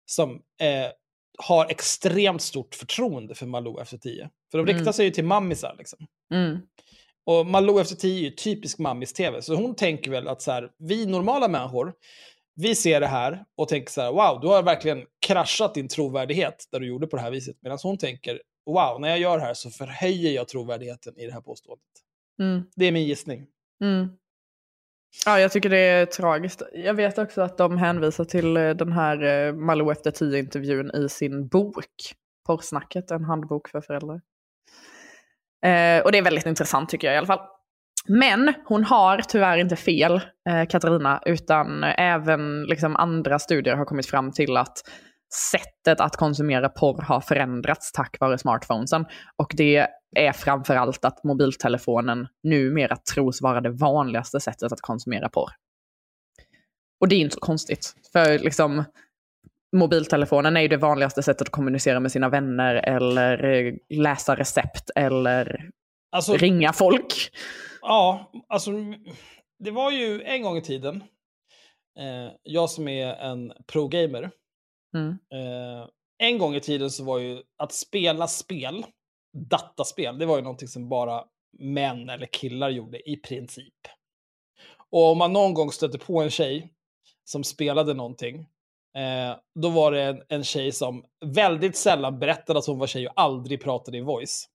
som 0.05 0.31
eh, 0.61 0.91
har 1.37 1.65
extremt 1.69 2.41
stort 2.41 2.75
förtroende 2.75 3.35
för 3.35 3.45
Malou 3.45 3.81
efter 3.81 3.97
10. 3.97 4.29
För 4.51 4.57
de 4.57 4.67
riktar 4.67 4.81
Mm. 4.81 4.93
sig 4.93 5.05
ju 5.05 5.11
till 5.11 5.25
mammisar 5.25 5.75
liksom. 5.77 5.99
Mm. 6.33 6.57
Och 7.25 7.45
Malou 7.45 7.79
efter 7.79 7.95
10 7.95 8.19
är 8.19 8.23
ju 8.23 8.29
typisk 8.31 8.79
mammis-tv. 8.79 9.41
Så 9.41 9.55
hon 9.55 9.75
tänker 9.75 10.11
väl 10.11 10.27
att 10.27 10.41
så 10.41 10.51
här, 10.51 10.69
vi 10.79 11.05
normala 11.05 11.47
människor, 11.47 11.93
vi 12.55 12.75
ser 12.75 12.99
det 12.99 13.07
här 13.07 13.45
och 13.57 13.67
tänker 13.67 13.91
så 13.91 14.01
här, 14.01 14.11
wow, 14.11 14.39
du 14.41 14.47
har 14.47 14.63
verkligen 14.63 15.05
kraschat 15.27 15.73
din 15.73 15.87
trovärdighet 15.87 16.67
där 16.71 16.79
du 16.79 16.87
gjorde 16.87 17.07
på 17.07 17.15
det 17.15 17.21
här 17.21 17.31
viset. 17.31 17.57
Medan 17.61 17.77
hon 17.83 17.97
tänker, 17.97 18.41
wow, 18.65 19.01
när 19.01 19.09
jag 19.09 19.19
gör 19.19 19.37
det 19.37 19.43
här 19.43 19.53
så 19.53 19.69
förhöjer 19.69 20.31
jag 20.31 20.47
trovärdigheten 20.47 21.19
i 21.19 21.25
det 21.25 21.33
här 21.33 21.41
påståendet. 21.41 21.85
Mm. 22.39 22.63
Det 22.75 22.85
är 22.85 22.91
min 22.91 23.07
gissning. 23.07 23.45
Mm. 23.83 24.09
Ja, 25.25 25.39
jag 25.39 25.51
tycker 25.51 25.69
det 25.69 25.77
är 25.77 26.05
tragiskt. 26.05 26.61
Jag 26.73 26.93
vet 26.93 27.17
också 27.17 27.41
att 27.41 27.57
de 27.57 27.77
hänvisar 27.77 28.25
till 28.25 28.57
eh, 28.57 28.69
den 28.69 28.91
här 28.91 29.23
eh, 29.23 29.53
Malou 29.53 29.91
efter 29.91 30.11
tio-intervjun 30.11 30.91
i 30.95 31.09
sin 31.09 31.47
bok, 31.47 31.85
Porrsnacket, 32.45 33.11
en 33.11 33.23
handbok 33.23 33.69
för 33.69 33.81
föräldrar. 33.81 34.21
Eh, 35.65 36.03
och 36.03 36.11
det 36.11 36.17
är 36.17 36.21
väldigt 36.21 36.45
intressant 36.45 36.89
tycker 36.89 37.07
jag 37.07 37.13
i 37.13 37.17
alla 37.17 37.27
fall. 37.27 37.47
Men 38.09 38.53
hon 38.65 38.83
har 38.83 39.17
tyvärr 39.17 39.57
inte 39.57 39.75
fel, 39.75 40.21
eh, 40.49 40.65
Katarina, 40.69 41.21
utan 41.25 41.83
även 41.83 42.63
liksom, 42.63 42.95
andra 42.95 43.39
studier 43.39 43.75
har 43.75 43.85
kommit 43.85 44.05
fram 44.05 44.31
till 44.31 44.57
att 44.57 44.77
sättet 45.51 45.99
att 45.99 46.15
konsumera 46.17 46.69
porr 46.69 47.01
har 47.01 47.21
förändrats 47.21 47.91
tack 47.91 48.17
vare 48.19 48.37
smartphonesen. 48.37 49.05
Och 49.37 49.51
det 49.57 49.87
är 50.15 50.31
framförallt 50.31 51.05
att 51.05 51.23
mobiltelefonen 51.23 52.27
numera 52.43 52.95
tros 53.13 53.41
vara 53.41 53.61
det 53.61 53.69
vanligaste 53.69 54.39
sättet 54.39 54.71
att 54.71 54.81
konsumera 54.81 55.29
porr. 55.29 55.49
Och 57.01 57.07
det 57.07 57.15
är 57.15 57.19
inte 57.19 57.33
så 57.33 57.39
konstigt, 57.39 57.93
för 58.13 58.39
liksom 58.39 58.83
mobiltelefonen 59.75 60.57
är 60.57 60.61
ju 60.61 60.67
det 60.67 60.77
vanligaste 60.77 61.23
sättet 61.23 61.41
att 61.41 61.49
kommunicera 61.49 61.99
med 61.99 62.11
sina 62.11 62.29
vänner 62.29 62.75
eller 62.75 63.43
eh, 63.43 63.73
läsa 63.89 64.35
recept 64.35 64.89
eller 64.95 65.69
Alltså- 66.11 66.37
ringa 66.37 66.73
folk. 66.73 67.29
Ja, 67.85 68.31
alltså 68.47 68.71
det 69.59 69.71
var 69.71 69.91
ju 69.91 70.21
en 70.21 70.41
gång 70.41 70.57
i 70.57 70.61
tiden, 70.61 71.03
eh, 71.99 72.31
jag 72.43 72.69
som 72.69 72.87
är 72.87 73.07
en 73.15 73.53
pro-gamer, 73.67 74.31
Mm. 74.95 75.09
eh, 75.33 75.87
en 76.17 76.37
gång 76.37 76.55
i 76.55 76.59
tiden 76.61 76.89
så 76.91 77.03
var 77.03 77.19
ju 77.19 77.43
att 77.57 77.73
spela 77.73 78.27
spel, 78.27 78.85
dataspel, 79.49 80.17
det 80.17 80.25
var 80.25 80.35
ju 80.35 80.41
någonting 80.41 80.67
som 80.67 80.89
bara 80.89 81.25
män 81.59 82.09
eller 82.09 82.25
killar 82.25 82.69
gjorde 82.69 83.09
i 83.09 83.17
princip. 83.17 83.87
Och 84.89 85.11
om 85.11 85.17
man 85.17 85.33
någon 85.33 85.53
gång 85.53 85.71
stötte 85.71 85.97
på 85.97 86.21
en 86.21 86.29
tjej 86.29 86.73
som 87.23 87.43
spelade 87.43 87.93
någonting, 87.93 88.39
eh, 88.97 89.37
då 89.55 89.69
var 89.69 89.91
det 89.91 90.03
en, 90.03 90.23
en 90.29 90.43
tjej 90.43 90.71
som 90.71 91.05
väldigt 91.25 91.77
sällan 91.77 92.19
berättade 92.19 92.59
att 92.59 92.65
hon 92.67 92.79
var 92.79 92.87
tjej 92.87 93.07
och 93.07 93.13
aldrig 93.15 93.61
pratade 93.63 93.97
i 93.97 94.01
voice. 94.01 94.49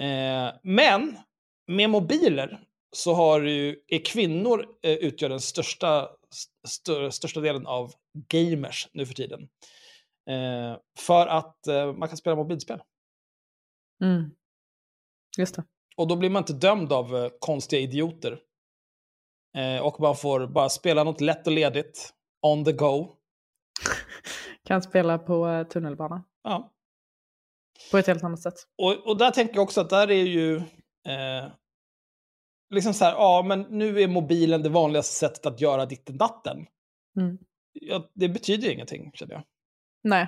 Eh, 0.00 0.54
men 0.62 1.18
med 1.68 1.90
mobiler 1.90 2.60
så 2.92 3.14
har 3.14 3.40
ju, 3.40 3.76
är 3.86 4.04
kvinnor 4.04 4.66
eh, 4.82 4.92
utgör 4.92 5.28
den 5.28 5.40
största, 5.40 6.08
stö, 6.68 7.10
största 7.10 7.40
delen 7.40 7.66
av 7.66 7.92
gamers 8.28 8.88
nu 8.92 9.06
för 9.06 9.14
tiden. 9.14 9.48
Eh, 10.30 10.76
för 10.98 11.26
att 11.26 11.66
eh, 11.66 11.92
man 11.92 12.08
kan 12.08 12.16
spela 12.16 12.36
mobilspel. 12.36 12.80
Mm. 14.02 14.30
Just 15.38 15.56
det. 15.56 15.64
Och 15.96 16.08
då 16.08 16.16
blir 16.16 16.30
man 16.30 16.42
inte 16.42 16.52
dömd 16.52 16.92
av 16.92 17.16
eh, 17.16 17.30
konstiga 17.38 17.80
idioter. 17.80 18.40
Eh, 19.56 19.86
och 19.86 20.00
man 20.00 20.16
får 20.16 20.46
bara 20.46 20.68
spela 20.68 21.04
något 21.04 21.20
lätt 21.20 21.46
och 21.46 21.52
ledigt, 21.52 22.14
on 22.42 22.64
the 22.64 22.72
go. 22.72 23.16
Kan 24.64 24.82
spela 24.82 25.18
på 25.18 25.48
eh, 25.48 25.66
tunnelbana. 25.66 26.24
Ja. 26.42 26.72
På 27.90 27.98
ett 27.98 28.06
helt 28.06 28.24
annat 28.24 28.42
sätt. 28.42 28.54
Och, 28.82 29.06
och 29.06 29.18
där 29.18 29.30
tänker 29.30 29.54
jag 29.54 29.62
också 29.62 29.80
att 29.80 29.90
där 29.90 30.10
är 30.10 30.24
ju... 30.24 30.62
Eh, 31.08 31.50
liksom 32.74 32.94
så 32.94 33.04
här, 33.04 33.12
ja 33.12 33.44
men 33.46 33.60
nu 33.62 34.00
är 34.00 34.08
mobilen 34.08 34.62
det 34.62 34.68
vanligaste 34.68 35.14
sättet 35.14 35.46
att 35.46 35.60
göra 35.60 35.86
ditten 35.86 36.18
datten. 36.18 36.66
Mm. 37.20 37.38
Ja, 37.72 38.10
det 38.14 38.28
betyder 38.28 38.70
ingenting, 38.70 39.10
känner 39.14 39.34
jag. 39.34 39.42
Nej. 40.04 40.26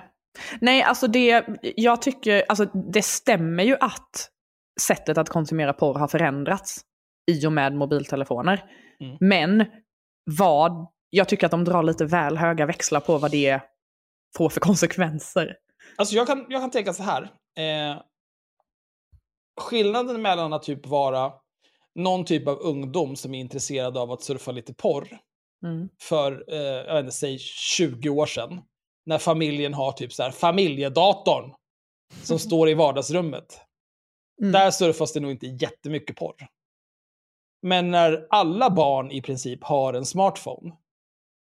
Nej, 0.61 0.83
alltså 0.83 1.07
det, 1.07 1.45
jag 1.61 2.01
tycker, 2.01 2.45
alltså 2.49 2.65
det 2.65 3.01
stämmer 3.01 3.63
ju 3.63 3.77
att 3.79 4.29
sättet 4.81 5.17
att 5.17 5.29
konsumera 5.29 5.73
porr 5.73 5.99
har 5.99 6.07
förändrats 6.07 6.81
i 7.31 7.47
och 7.47 7.53
med 7.53 7.73
mobiltelefoner. 7.73 8.63
Mm. 8.99 9.17
Men 9.19 9.65
vad, 10.37 10.87
jag 11.09 11.29
tycker 11.29 11.45
att 11.45 11.51
de 11.51 11.63
drar 11.63 11.83
lite 11.83 12.05
väl 12.05 12.37
höga 12.37 12.65
växlar 12.65 12.99
på 12.99 13.17
vad 13.17 13.31
det 13.31 13.61
får 14.37 14.49
för 14.49 14.59
konsekvenser. 14.59 15.55
Alltså 15.97 16.15
jag 16.15 16.27
kan, 16.27 16.45
jag 16.49 16.61
kan 16.61 16.71
tänka 16.71 16.93
så 16.93 17.03
här. 17.03 17.23
Eh, 17.57 18.01
skillnaden 19.57 20.21
mellan 20.21 20.53
att 20.53 20.63
typ 20.63 20.87
vara 20.87 21.33
någon 21.95 22.25
typ 22.25 22.47
av 22.47 22.59
ungdom 22.59 23.15
som 23.15 23.33
är 23.33 23.39
intresserad 23.39 23.97
av 23.97 24.11
att 24.11 24.21
surfa 24.23 24.51
lite 24.51 24.73
porr 24.73 25.17
Mm. 25.65 25.89
för, 26.01 26.45
eh, 26.53 26.57
jag 26.61 26.93
vet 26.93 27.03
inte, 27.03 27.15
säg 27.15 27.37
20 27.39 28.09
år 28.09 28.25
sedan. 28.25 28.61
När 29.05 29.17
familjen 29.17 29.73
har 29.73 29.91
typ 29.91 30.13
så 30.13 30.23
här 30.23 30.31
familjedatorn 30.31 31.53
som 32.23 32.39
står 32.39 32.69
i 32.69 32.73
vardagsrummet. 32.73 33.59
Mm. 34.41 34.51
Där 34.51 34.71
surfas 34.71 35.13
det 35.13 35.19
nog 35.19 35.31
inte 35.31 35.47
jättemycket 35.47 36.15
porr. 36.15 36.47
Men 37.61 37.91
när 37.91 38.27
alla 38.29 38.69
barn 38.69 39.11
i 39.11 39.21
princip 39.21 39.63
har 39.63 39.93
en 39.93 40.05
smartphone, 40.05 40.75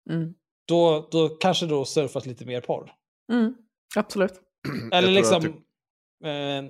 Mm. 0.09 0.33
då, 0.67 1.07
då 1.11 1.29
kanske 1.29 1.65
då 1.65 1.85
surfas 1.85 2.25
lite 2.25 2.45
mer 2.45 2.61
porr. 2.61 2.91
Mm. 3.31 3.55
Absolut. 3.95 4.33
Eller 4.93 5.11
liksom... 5.11 5.41
typ- 5.41 5.55
Eh, 6.23 6.63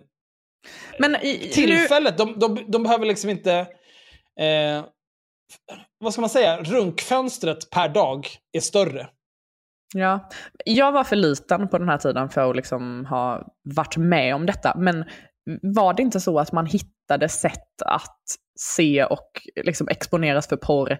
Men 0.99 1.15
i, 1.15 1.49
tillfället, 1.53 2.17
de, 2.17 2.39
de, 2.39 2.65
de 2.67 2.83
behöver 2.83 3.05
liksom 3.05 3.29
inte... 3.29 3.53
Eh, 4.39 4.85
vad 5.99 6.13
ska 6.13 6.21
man 6.21 6.29
säga? 6.29 6.63
Runkfönstret 6.63 7.69
per 7.69 7.89
dag 7.89 8.27
är 8.51 8.59
större. 8.59 9.09
Ja, 9.95 10.29
jag 10.65 10.91
var 10.91 11.03
för 11.03 11.15
liten 11.15 11.69
på 11.69 11.77
den 11.77 11.89
här 11.89 11.97
tiden 11.97 12.29
för 12.29 12.49
att 12.49 12.55
liksom 12.55 13.05
ha 13.05 13.53
varit 13.63 13.97
med 13.97 14.35
om 14.35 14.45
detta. 14.45 14.73
Men 14.77 15.05
var 15.61 15.93
det 15.93 16.01
inte 16.03 16.19
så 16.19 16.39
att 16.39 16.51
man 16.51 16.65
hittade 16.65 17.29
sätt 17.29 17.81
att 17.85 18.21
se 18.59 19.03
och 19.03 19.31
liksom 19.65 19.87
exponeras 19.87 20.47
för 20.47 20.57
porr 20.57 20.97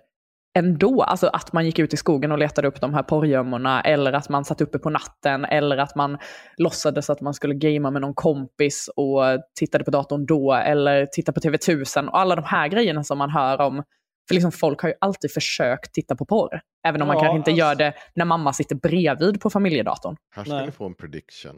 ändå? 0.57 1.03
Alltså 1.03 1.27
att 1.27 1.53
man 1.53 1.65
gick 1.65 1.80
ut 1.80 1.93
i 1.93 1.97
skogen 1.97 2.31
och 2.31 2.38
letade 2.38 2.67
upp 2.67 2.81
de 2.81 2.93
här 2.93 3.03
porrgömmorna, 3.03 3.81
eller 3.81 4.13
att 4.13 4.30
man 4.30 4.45
satt 4.45 4.61
uppe 4.61 4.80
på 4.80 4.89
natten, 4.89 5.45
eller 5.45 5.77
att 5.77 5.95
man 5.95 6.17
låtsades 6.57 7.09
att 7.09 7.21
man 7.21 7.34
skulle 7.34 7.53
gamea 7.55 7.91
med 7.91 8.01
någon 8.01 8.13
kompis 8.13 8.89
och 8.95 9.21
tittade 9.59 9.84
på 9.84 9.91
datorn 9.91 10.26
då, 10.26 10.53
eller 10.53 11.05
tittade 11.05 11.41
på 11.41 11.47
TV1000 11.47 12.07
och 12.07 12.19
alla 12.19 12.35
de 12.35 12.43
här 12.45 12.67
grejerna 12.67 13.03
som 13.03 13.17
man 13.17 13.30
hör 13.30 13.61
om. 13.61 13.84
För 14.27 14.34
liksom 14.35 14.51
folk 14.51 14.81
har 14.81 14.89
ju 14.89 14.95
alltid 15.01 15.31
försökt 15.34 15.93
titta 15.93 16.15
på 16.15 16.26
porr, 16.26 16.61
även 16.88 17.01
om 17.01 17.07
man 17.07 17.17
Ja, 17.17 17.23
kanske 17.23 17.38
inte 17.38 17.51
alltså- 17.51 17.59
gör 17.65 17.76
det 17.76 17.93
när 18.15 18.26
mamma 18.26 18.53
sitter 18.53 18.76
bredvid 18.76 19.41
på 19.41 19.49
familjedatorn. 19.49 20.15
Här 20.35 20.43
ska 20.43 20.53
Nej. 20.53 20.65
ni 20.65 20.71
få 20.71 20.85
en 20.85 20.95
prediction. 20.95 21.55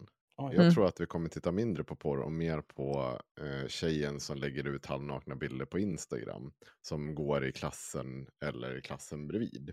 Jag 0.53 0.55
Mm. 0.61 0.73
tror 0.73 0.87
att 0.87 1.01
vi 1.01 1.05
kommer 1.05 1.29
titta 1.29 1.51
mindre 1.51 1.83
på 1.83 1.95
porr 1.95 2.19
och 2.21 2.31
mer 2.31 2.61
på 2.61 3.19
eh, 3.41 3.67
tjejen 3.67 4.19
som 4.19 4.37
lägger 4.37 4.67
ut 4.67 4.85
halvnakna 4.85 5.35
bilder 5.35 5.65
på 5.65 5.79
Instagram. 5.79 6.53
Som 6.81 7.15
går 7.15 7.45
i 7.45 7.51
klassen 7.51 8.27
eller 8.45 8.77
i 8.77 8.81
klassen 8.81 9.27
bredvid. 9.27 9.71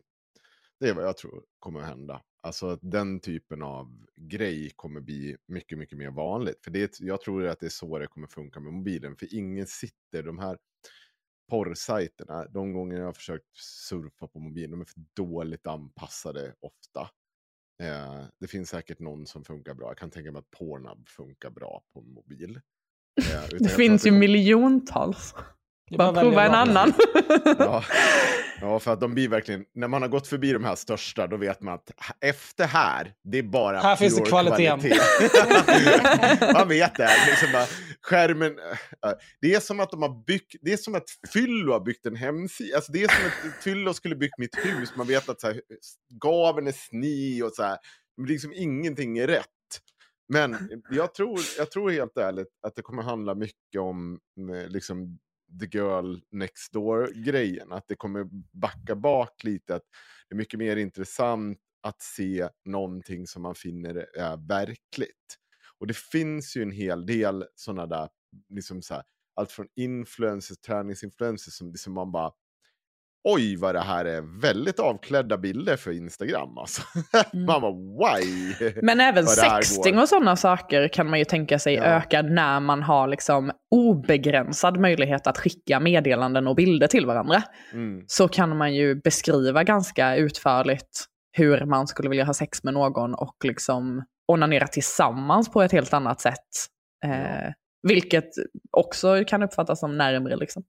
Det 0.80 0.88
är 0.88 0.94
vad 0.94 1.04
jag 1.04 1.16
tror 1.16 1.44
kommer 1.58 1.80
att 1.80 1.86
hända. 1.86 2.22
Alltså 2.42 2.66
att 2.68 2.78
den 2.82 3.20
typen 3.20 3.62
av 3.62 4.06
grej 4.16 4.70
kommer 4.76 5.00
bli 5.00 5.36
mycket, 5.48 5.78
mycket 5.78 5.98
mer 5.98 6.10
vanligt. 6.10 6.64
För 6.64 6.70
det, 6.70 7.00
jag 7.00 7.20
tror 7.20 7.46
att 7.46 7.60
det 7.60 7.66
är 7.66 7.70
så 7.70 7.98
det 7.98 8.06
kommer 8.06 8.26
funka 8.26 8.60
med 8.60 8.72
mobilen. 8.72 9.16
För 9.16 9.34
ingen 9.34 9.66
sitter, 9.66 10.22
de 10.22 10.38
här 10.38 10.58
porrsajterna, 11.50 12.48
de 12.48 12.72
gånger 12.72 12.98
jag 12.98 13.06
har 13.06 13.12
försökt 13.12 13.56
surfa 13.56 14.28
på 14.28 14.38
mobilen, 14.40 14.70
de 14.70 14.80
är 14.80 14.84
för 14.84 15.02
dåligt 15.16 15.66
anpassade 15.66 16.54
ofta. 16.60 17.10
Eh, 17.82 18.24
det 18.40 18.46
finns 18.46 18.70
säkert 18.70 18.98
någon 18.98 19.26
som 19.26 19.44
funkar 19.44 19.74
bra. 19.74 19.88
Jag 19.88 19.98
kan 19.98 20.10
tänka 20.10 20.32
mig 20.32 20.38
att 20.38 20.50
Pornhub 20.50 21.08
funkar 21.08 21.50
bra 21.50 21.82
på 21.92 22.00
mobil. 22.00 22.60
Eh, 23.20 23.48
Det 23.58 23.68
finns 23.68 24.06
ju 24.06 24.10
kommer- 24.10 24.20
miljontals. 24.20 25.34
Bara 25.90 26.12
bara 26.12 26.22
prova 26.22 26.44
en 26.44 26.54
annan. 26.54 26.92
Ja. 27.58 27.84
ja, 28.60 28.78
för 28.78 28.92
att 28.92 29.00
de 29.00 29.14
blir 29.14 29.28
verkligen, 29.28 29.64
när 29.74 29.88
man 29.88 30.02
har 30.02 30.08
gått 30.08 30.26
förbi 30.26 30.52
de 30.52 30.64
här 30.64 30.74
största, 30.74 31.26
då 31.26 31.36
vet 31.36 31.62
man 31.62 31.74
att 31.74 31.90
efter 32.20 32.66
här, 32.66 33.12
det 33.24 33.38
är 33.38 33.42
bara 33.42 33.80
Här 33.80 33.96
finns 33.96 34.14
det 34.14 34.20
pure 34.20 34.30
kvaliteten. 34.30 34.80
kvalitet. 34.80 36.52
man 36.52 36.68
vet 36.68 36.94
det. 36.94 37.10
Liksom 37.26 37.48
bara, 37.52 37.66
skärmen, 38.02 38.58
äh, 39.06 39.12
det 39.40 39.54
är 39.54 39.60
som 39.60 39.80
att 39.80 39.90
de 39.90 40.02
har 40.02 40.24
byggt, 40.26 40.54
det 40.62 40.72
är 40.72 40.76
som 40.76 40.94
att 40.94 41.04
Fyllo 41.32 41.72
har 41.72 41.80
byggt 41.80 42.06
en 42.06 42.16
hemsida. 42.16 42.76
Alltså 42.76 42.92
det 42.92 43.02
är 43.02 43.08
som 43.08 43.26
att 43.26 43.62
Fyllo 43.64 43.94
skulle 43.94 44.16
byggt 44.16 44.38
mitt 44.38 44.56
hus. 44.64 44.92
Man 44.96 45.06
vet 45.06 45.28
att 45.28 45.40
så 45.40 45.46
här, 45.46 45.60
gaven 46.22 46.66
är 46.66 46.72
sni 46.72 47.42
och 47.42 47.52
så 47.52 47.62
här. 47.62 47.78
Men 48.16 48.26
liksom 48.26 48.52
ingenting 48.54 49.18
är 49.18 49.26
rätt. 49.26 49.46
Men 50.28 50.82
jag 50.90 51.14
tror, 51.14 51.40
jag 51.58 51.70
tror 51.70 51.90
helt 51.90 52.16
ärligt 52.16 52.48
att 52.66 52.76
det 52.76 52.82
kommer 52.82 53.02
handla 53.02 53.34
mycket 53.34 53.80
om 53.80 54.18
eh, 54.54 54.68
liksom, 54.68 55.18
the 55.60 55.78
girl 55.78 56.16
next 56.30 56.72
door-grejen. 56.72 57.72
Att 57.72 57.88
det 57.88 57.94
kommer 57.94 58.28
backa 58.52 58.96
bak 58.96 59.44
lite. 59.44 59.74
Att 59.74 59.82
det 60.28 60.34
är 60.34 60.36
mycket 60.36 60.58
mer 60.58 60.76
intressant 60.76 61.58
att 61.82 62.02
se 62.02 62.48
någonting 62.64 63.26
som 63.26 63.42
man 63.42 63.54
finner 63.54 64.18
är 64.18 64.48
verkligt. 64.48 65.38
Och 65.78 65.86
det 65.86 65.96
finns 65.96 66.56
ju 66.56 66.62
en 66.62 66.70
hel 66.70 67.06
del 67.06 67.44
sådana 67.54 67.86
där, 67.86 68.08
liksom 68.48 68.82
så 68.82 68.94
här, 68.94 69.02
allt 69.34 69.52
från 69.52 69.68
influencers, 69.76 70.58
träningsinfluencers 70.58 71.54
som 71.54 71.70
liksom 71.70 71.92
man 71.92 72.12
bara 72.12 72.32
Oj 73.24 73.56
vad 73.56 73.74
det 73.74 73.80
här 73.80 74.04
är 74.04 74.40
väldigt 74.40 74.78
avklädda 74.80 75.38
bilder 75.38 75.76
för 75.76 75.90
Instagram 75.90 76.58
alltså. 76.58 76.82
man 77.32 77.60
bara 77.60 77.72
why? 77.72 78.54
Men 78.82 79.00
även 79.00 79.26
sexting 79.26 79.94
går." 79.94 80.02
och 80.02 80.08
sådana 80.08 80.36
saker 80.36 80.88
kan 80.88 81.10
man 81.10 81.18
ju 81.18 81.24
tänka 81.24 81.58
sig 81.58 81.74
Ja. 81.74 81.82
öka 81.82 82.22
när 82.22 82.60
man 82.60 82.82
har 82.82 83.08
liksom 83.08 83.52
obegränsad 83.70 84.80
möjlighet 84.80 85.26
att 85.26 85.38
skicka 85.38 85.80
meddelanden 85.80 86.46
och 86.46 86.56
bilder 86.56 86.86
till 86.86 87.06
varandra. 87.06 87.42
Mm. 87.72 88.04
Så 88.06 88.28
kan 88.28 88.56
man 88.56 88.74
ju 88.74 88.94
beskriva 88.94 89.64
ganska 89.64 90.16
utförligt 90.16 91.04
hur 91.32 91.64
man 91.64 91.86
skulle 91.86 92.08
vilja 92.08 92.24
ha 92.24 92.34
sex 92.34 92.64
med 92.64 92.74
någon 92.74 93.14
och 93.14 93.36
liksom 93.44 94.04
onanera 94.32 94.66
tillsammans 94.66 95.52
på 95.52 95.62
ett 95.62 95.72
helt 95.72 95.92
annat 95.94 96.20
sätt. 96.20 96.48
Eh, 97.04 97.52
vilket 97.88 98.28
också 98.70 99.24
kan 99.26 99.42
uppfattas 99.42 99.80
som 99.80 99.96
närmre. 99.96 100.36
Liksom. 100.36 100.62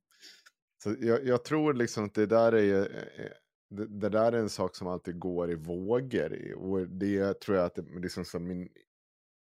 Så 0.84 0.95
jag, 0.99 1.26
jag 1.26 1.43
tror 1.43 1.73
liksom 1.73 2.06
att 2.06 2.14
det 2.14 2.26
där 2.26 2.51
är, 2.51 2.80
eh, 2.80 3.26
eh, 3.26 3.31
det, 3.69 3.85
det 3.85 4.10
där 4.10 4.31
är 4.31 4.38
en 4.39 4.49
sak 4.49 4.76
som 4.76 4.88
alltid 4.88 5.19
går 5.19 5.51
i 5.51 5.56
vågor. 5.56 6.53
Och 6.53 6.88
det 6.88 7.39
tror 7.39 7.57
jag 7.57 7.65
att 7.65 7.76
det, 7.76 7.99
liksom 7.99 8.26
som 8.26 8.47
min 8.47 8.69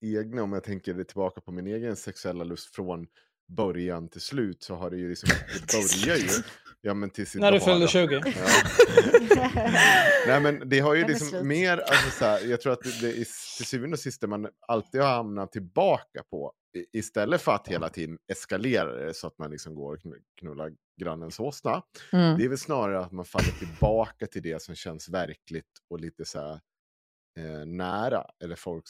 egna, 0.01 0.43
om 0.43 0.53
jag 0.53 0.65
tänker 0.65 1.05
tillbaka 1.05 1.41
på 1.41 1.53
min 1.53 1.67
egen 1.67 1.97
sexuella 1.97 2.45
lust 2.45 2.75
från 2.75 3.07
början 3.57 4.09
till 4.09 4.21
slut 4.21 4.63
så 4.63 4.75
har 4.75 4.91
det 4.91 4.97
ju 4.97 5.09
liksom, 5.09 5.29
det 5.55 5.73
börjar 5.73 6.17
ju, 6.17 6.29
ja 6.81 6.95
men 6.95 7.11
tills 7.11 7.35
När 7.35 7.53
du 7.53 7.61
fyllde 7.61 7.81
då. 7.81 7.89
20. 7.89 8.15
Ja. 8.15 8.23
Nej 10.27 10.41
men 10.41 10.69
det 10.69 10.81
har 10.81 10.95
ju 10.95 11.01
Den 11.01 11.11
liksom 11.11 11.29
slut. 11.29 11.45
mer, 11.45 11.79
alltså 11.79 12.11
så 12.11 12.25
här, 12.25 12.47
jag 12.47 12.61
tror 12.61 12.73
att 12.73 12.83
det, 12.83 13.01
det 13.01 13.09
är 13.09 13.25
till 13.57 13.67
syvende 13.67 13.95
och 13.95 14.01
sist 14.01 14.23
man 14.23 14.49
alltid 14.69 15.01
har 15.01 15.09
hamnat 15.09 15.53
tillbaka 15.53 16.23
på. 16.31 16.53
Istället 16.93 17.43
för 17.43 17.53
att 17.53 17.69
hela 17.69 17.89
tiden 17.89 18.19
eskalera 18.33 18.93
det 19.07 19.15
så 19.15 19.27
att 19.27 19.39
man 19.39 19.51
liksom 19.51 19.75
går 19.75 19.95
och 19.95 20.01
knu- 20.01 20.23
knullar 20.41 20.73
grannens 21.01 21.41
åsna. 21.41 21.83
Mm. 22.13 22.39
Det 22.39 22.45
är 22.45 22.49
väl 22.49 22.59
snarare 22.59 23.01
att 23.01 23.13
man 23.13 23.25
faller 23.25 23.53
tillbaka 23.59 24.27
till 24.27 24.43
det 24.43 24.63
som 24.63 24.75
känns 24.75 25.09
verkligt 25.09 25.67
och 25.91 26.01
lite 26.01 26.25
så 26.25 26.39
här 26.41 26.61
eh, 27.39 27.67
nära. 27.67 28.25
Eller 28.45 28.57
folk, 28.57 28.85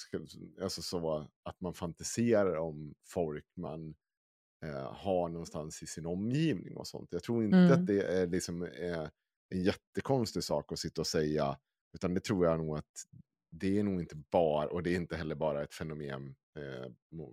alltså 0.62 0.82
så 0.82 1.28
att 1.44 1.60
man 1.60 1.74
fantiserar 1.74 2.56
om 2.56 2.94
folk 3.08 3.44
man 3.56 3.94
eh, 4.66 4.92
har 4.92 5.28
någonstans 5.28 5.82
i 5.82 5.86
sin 5.86 6.06
omgivning 6.06 6.76
och 6.76 6.86
sånt. 6.86 7.08
Jag 7.12 7.22
tror 7.22 7.44
inte 7.44 7.56
Mm. 7.56 7.72
att 7.72 7.86
det 7.86 8.02
är 8.02 8.26
liksom 8.26 8.62
eh, 8.62 9.06
en 9.54 9.62
jättekonstig 9.62 10.44
sak 10.44 10.72
att 10.72 10.78
sitta 10.78 11.00
och 11.00 11.06
säga. 11.06 11.56
Utan 11.94 12.14
det 12.14 12.20
tror 12.24 12.46
jag 12.46 12.58
nog 12.58 12.78
att 12.78 12.84
det 13.50 13.78
är 13.78 13.82
nog 13.82 14.00
inte 14.00 14.16
bara, 14.32 14.66
och 14.66 14.82
det 14.82 14.90
är 14.90 14.96
inte 14.96 15.16
heller 15.16 15.34
bara 15.34 15.62
ett 15.62 15.74
fenomen 15.74 16.34
eh, 16.58 16.90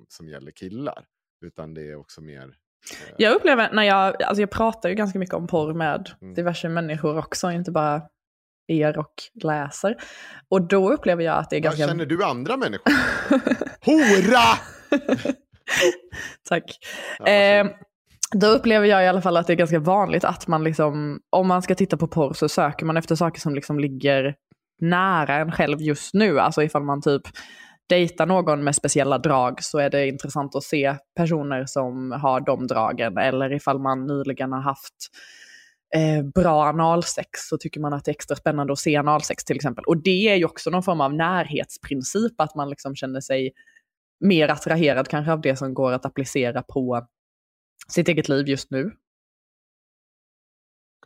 som 0.08 0.28
gäller 0.30 0.52
killar. 0.52 1.06
Utan 1.46 1.74
det 1.74 1.82
är 1.92 1.96
också 1.96 2.22
mer... 2.22 2.44
Eh, 3.08 3.14
Jag 3.18 3.36
upplever 3.36 3.72
när 3.74 3.84
jag, 3.84 4.24
alltså 4.24 4.42
jag 4.42 4.52
pratar 4.52 4.90
ju 4.90 4.96
ganska 4.96 5.20
mycket 5.20 5.36
om 5.36 5.48
porr 5.48 5.74
med 5.74 6.12
Mm. 6.22 6.34
diverse 6.34 6.70
människor 6.70 7.18
också, 7.18 7.52
inte 7.52 7.72
bara 7.72 8.02
er 8.68 8.98
och 8.98 9.14
läser. 9.44 9.96
Och 10.50 10.68
då 10.68 10.94
upplever 10.94 11.24
jag 11.24 11.38
att 11.38 11.50
det 11.50 11.56
är 11.56 11.62
Vad 11.62 11.64
ganska... 11.64 11.88
känner 11.88 12.06
du 12.06 12.24
andra 12.24 12.58
människor? 12.58 12.92
Hora! 13.86 14.44
Tack. 16.50 16.64
Ja, 17.20 17.28
eh, 17.28 17.68
då 18.36 18.48
upplever 18.48 18.88
jag 18.88 19.04
i 19.04 19.08
alla 19.08 19.22
fall 19.22 19.38
att 19.38 19.48
det 19.48 19.54
är 19.54 19.58
ganska 19.58 19.80
vanligt 19.80 20.24
att 20.24 20.48
man 20.48 20.64
liksom, 20.64 21.20
om 21.30 21.48
man 21.48 21.62
ska 21.62 21.76
titta 21.76 21.98
på 21.98 22.08
porr 22.08 22.34
så 22.34 22.50
söker 22.50 22.86
man 22.86 22.98
efter 22.98 23.16
saker 23.16 23.42
som 23.42 23.56
liksom 23.56 23.80
ligger 23.80 24.36
nära 24.80 25.36
en 25.36 25.52
själv 25.52 25.82
just 25.82 26.14
nu. 26.14 26.40
Alltså 26.40 26.64
ifall 26.64 26.84
man 26.84 27.02
typ 27.02 27.22
dejtar 27.90 28.26
någon 28.26 28.64
med 28.64 28.76
speciella 28.76 29.18
drag 29.18 29.64
så 29.64 29.78
är 29.78 29.90
det 29.90 30.08
intressant 30.08 30.56
att 30.56 30.64
se 30.64 30.96
personer 31.16 31.66
som 31.66 32.12
har 32.12 32.40
de 32.40 32.68
dragen. 32.68 33.18
Eller 33.18 33.54
ifall 33.54 33.80
man 33.80 34.06
nyligen 34.08 34.52
har 34.52 34.62
haft 34.62 34.96
eh, 35.96 36.26
bra 36.36 36.64
analsex 36.64 37.30
så 37.50 37.58
tycker 37.58 37.80
man 37.80 37.94
att 37.94 38.06
det 38.06 38.12
är 38.12 38.14
extra 38.16 38.36
spännande 38.36 38.74
att 38.74 38.80
se 38.80 38.96
analsex 38.96 39.44
till 39.44 39.56
exempel. 39.56 39.84
Och 39.88 40.04
det 40.04 40.30
är 40.30 40.36
ju 40.36 40.46
också 40.46 40.70
någon 40.70 40.84
form 40.84 41.02
av 41.02 41.14
närhetsprincip, 41.14 42.42
att 42.42 42.56
man 42.56 42.70
liksom 42.70 42.96
känner 42.96 43.22
sig 43.22 43.52
mer 44.20 44.50
attraherad 44.50 45.08
kanske 45.08 45.32
av 45.32 45.42
det 45.42 45.56
som 45.56 45.74
går 45.74 45.92
att 45.92 46.06
applicera 46.06 46.64
på 46.64 47.08
sitt 47.88 48.08
eget 48.08 48.30
liv 48.30 48.48
just 48.48 48.72
nu. 48.72 48.92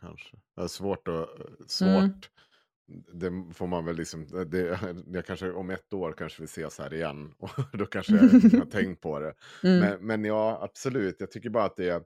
Kanske. 0.00 0.36
Det 0.56 0.62
är 0.62 0.66
svårt 0.66 1.08
att... 1.08 1.28
Svårt. 1.66 1.88
Mm. 1.88 2.12
Det 3.12 3.54
får 3.54 3.66
man 3.66 3.84
väl 3.84 3.96
liksom... 3.96 4.46
Det, 4.50 4.80
jag 5.06 5.26
kanske 5.26 5.52
om 5.52 5.70
ett 5.70 5.92
år 5.92 6.12
kanske 6.12 6.42
vi 6.42 6.44
ses 6.44 6.78
här 6.78 6.94
igen. 6.94 7.34
Och 7.38 7.50
då 7.72 7.86
kanske 7.86 8.16
jag 8.16 8.34
inte 8.34 8.58
har 8.58 8.64
tänkt 8.70 9.00
på 9.00 9.18
det. 9.18 9.34
Mm. 9.62 9.80
Men, 9.80 10.06
men 10.06 10.24
ja, 10.24 10.58
absolut. 10.62 11.16
Jag 11.18 11.30
tycker 11.30 11.50
bara 11.50 11.64
att 11.64 11.76
det 11.76 11.88
är... 11.88 12.02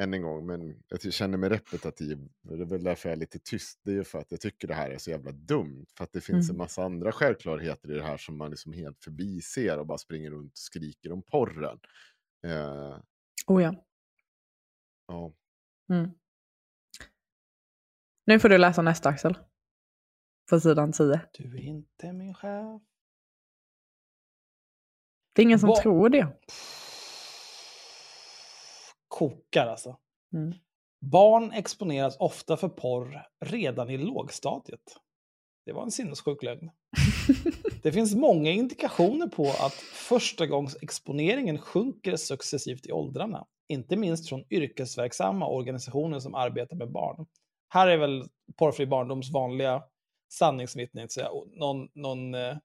Än 0.00 0.14
en 0.14 0.22
gång, 0.22 0.46
men 0.46 0.82
jag 0.88 1.12
känner 1.12 1.38
mig 1.38 1.48
repetitiv. 1.50 2.28
Det 2.42 2.54
är 2.54 2.64
väl 2.64 2.84
därför 2.84 3.08
jag 3.08 3.16
är 3.16 3.20
lite 3.20 3.38
tyst. 3.38 3.80
Det 3.84 3.90
är 3.90 3.94
ju 3.94 4.04
för 4.04 4.18
att 4.18 4.30
jag 4.30 4.40
tycker 4.40 4.68
det 4.68 4.74
här 4.74 4.90
är 4.90 4.98
så 4.98 5.10
jävla 5.10 5.32
dumt. 5.32 5.86
För 5.96 6.04
att 6.04 6.12
det 6.12 6.20
finns 6.20 6.48
Mm. 6.50 6.54
en 6.54 6.58
massa 6.58 6.82
andra 6.84 7.12
självklarheter 7.12 7.90
i 7.90 7.94
det 7.94 8.02
här 8.02 8.16
som 8.16 8.38
man 8.38 8.50
liksom 8.50 8.72
helt 8.72 9.04
förbiser 9.04 9.78
och 9.78 9.86
bara 9.86 9.98
springer 9.98 10.30
runt 10.30 10.52
och 10.52 10.58
skriker 10.58 11.12
om 11.12 11.22
porren. 11.22 11.80
Eh, 12.46 12.98
Oh 13.46 13.62
ja. 13.62 13.84
ja. 15.06 15.32
Mm. 15.92 16.10
Nu 18.26 18.40
får 18.40 18.48
du 18.48 18.58
läsa 18.58 18.82
nästa 18.82 19.08
Axel. 19.08 19.38
På 20.50 20.60
sidan 20.60 20.92
10. 20.92 21.20
Du 21.32 21.56
är 21.56 21.60
inte 21.62 22.12
min 22.12 22.34
chef. 22.34 22.82
Det 25.32 25.42
är 25.42 25.44
ingen 25.44 25.58
som 25.58 25.68
Vad- 25.68 25.82
tror 25.82 26.08
det. 26.08 26.36
Kokar 29.10 29.66
alltså. 29.66 29.96
Mm. 30.34 30.54
Barn 31.00 31.52
exponeras 31.52 32.16
ofta 32.18 32.56
för 32.56 32.68
porr 32.68 33.26
redan 33.44 33.90
i 33.90 33.98
lågstadiet. 33.98 34.80
Det 35.66 35.72
var 35.72 35.82
en 35.82 35.90
sinnessjuk 35.90 36.42
lögn. 36.42 36.70
Det 37.82 37.92
finns 37.92 38.14
många 38.14 38.50
indikationer 38.50 39.26
på 39.26 39.48
att 39.48 39.74
förstagångsexponeringen 40.08 41.58
sjunker 41.58 42.16
successivt 42.16 42.86
i 42.86 42.92
åldrarna. 42.92 43.46
Inte 43.68 43.96
minst 43.96 44.28
från 44.28 44.44
yrkesverksamma 44.50 45.48
organisationer 45.48 46.18
som 46.18 46.34
arbetar 46.34 46.76
med 46.76 46.90
barn. 46.90 47.26
Här 47.68 47.88
är 47.88 47.96
väl 47.96 48.24
porrfri 48.56 48.86
barndoms 48.86 49.30
vanliga 49.30 49.82
sanningsvittne. 50.32 51.06
Någon, 51.52 51.88
någon 51.94 52.34
eh, 52.34 52.56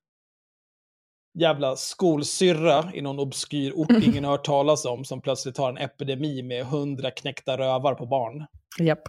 jävla 1.35 1.75
skolsyrra 1.75 2.91
i 2.93 3.01
någon 3.01 3.19
obskyr 3.19 3.73
ort 3.75 3.91
ingen 4.03 4.23
har 4.23 4.31
hört 4.31 4.45
talas 4.45 4.85
om 4.85 5.05
som 5.05 5.21
plötsligt 5.21 5.57
har 5.57 5.69
en 5.69 5.77
epidemi 5.77 6.41
med 6.41 6.65
hundra 6.65 7.11
knäckta 7.11 7.57
rövar 7.57 7.95
på 7.95 8.05
barn. 8.05 8.45
Japp. 8.79 9.01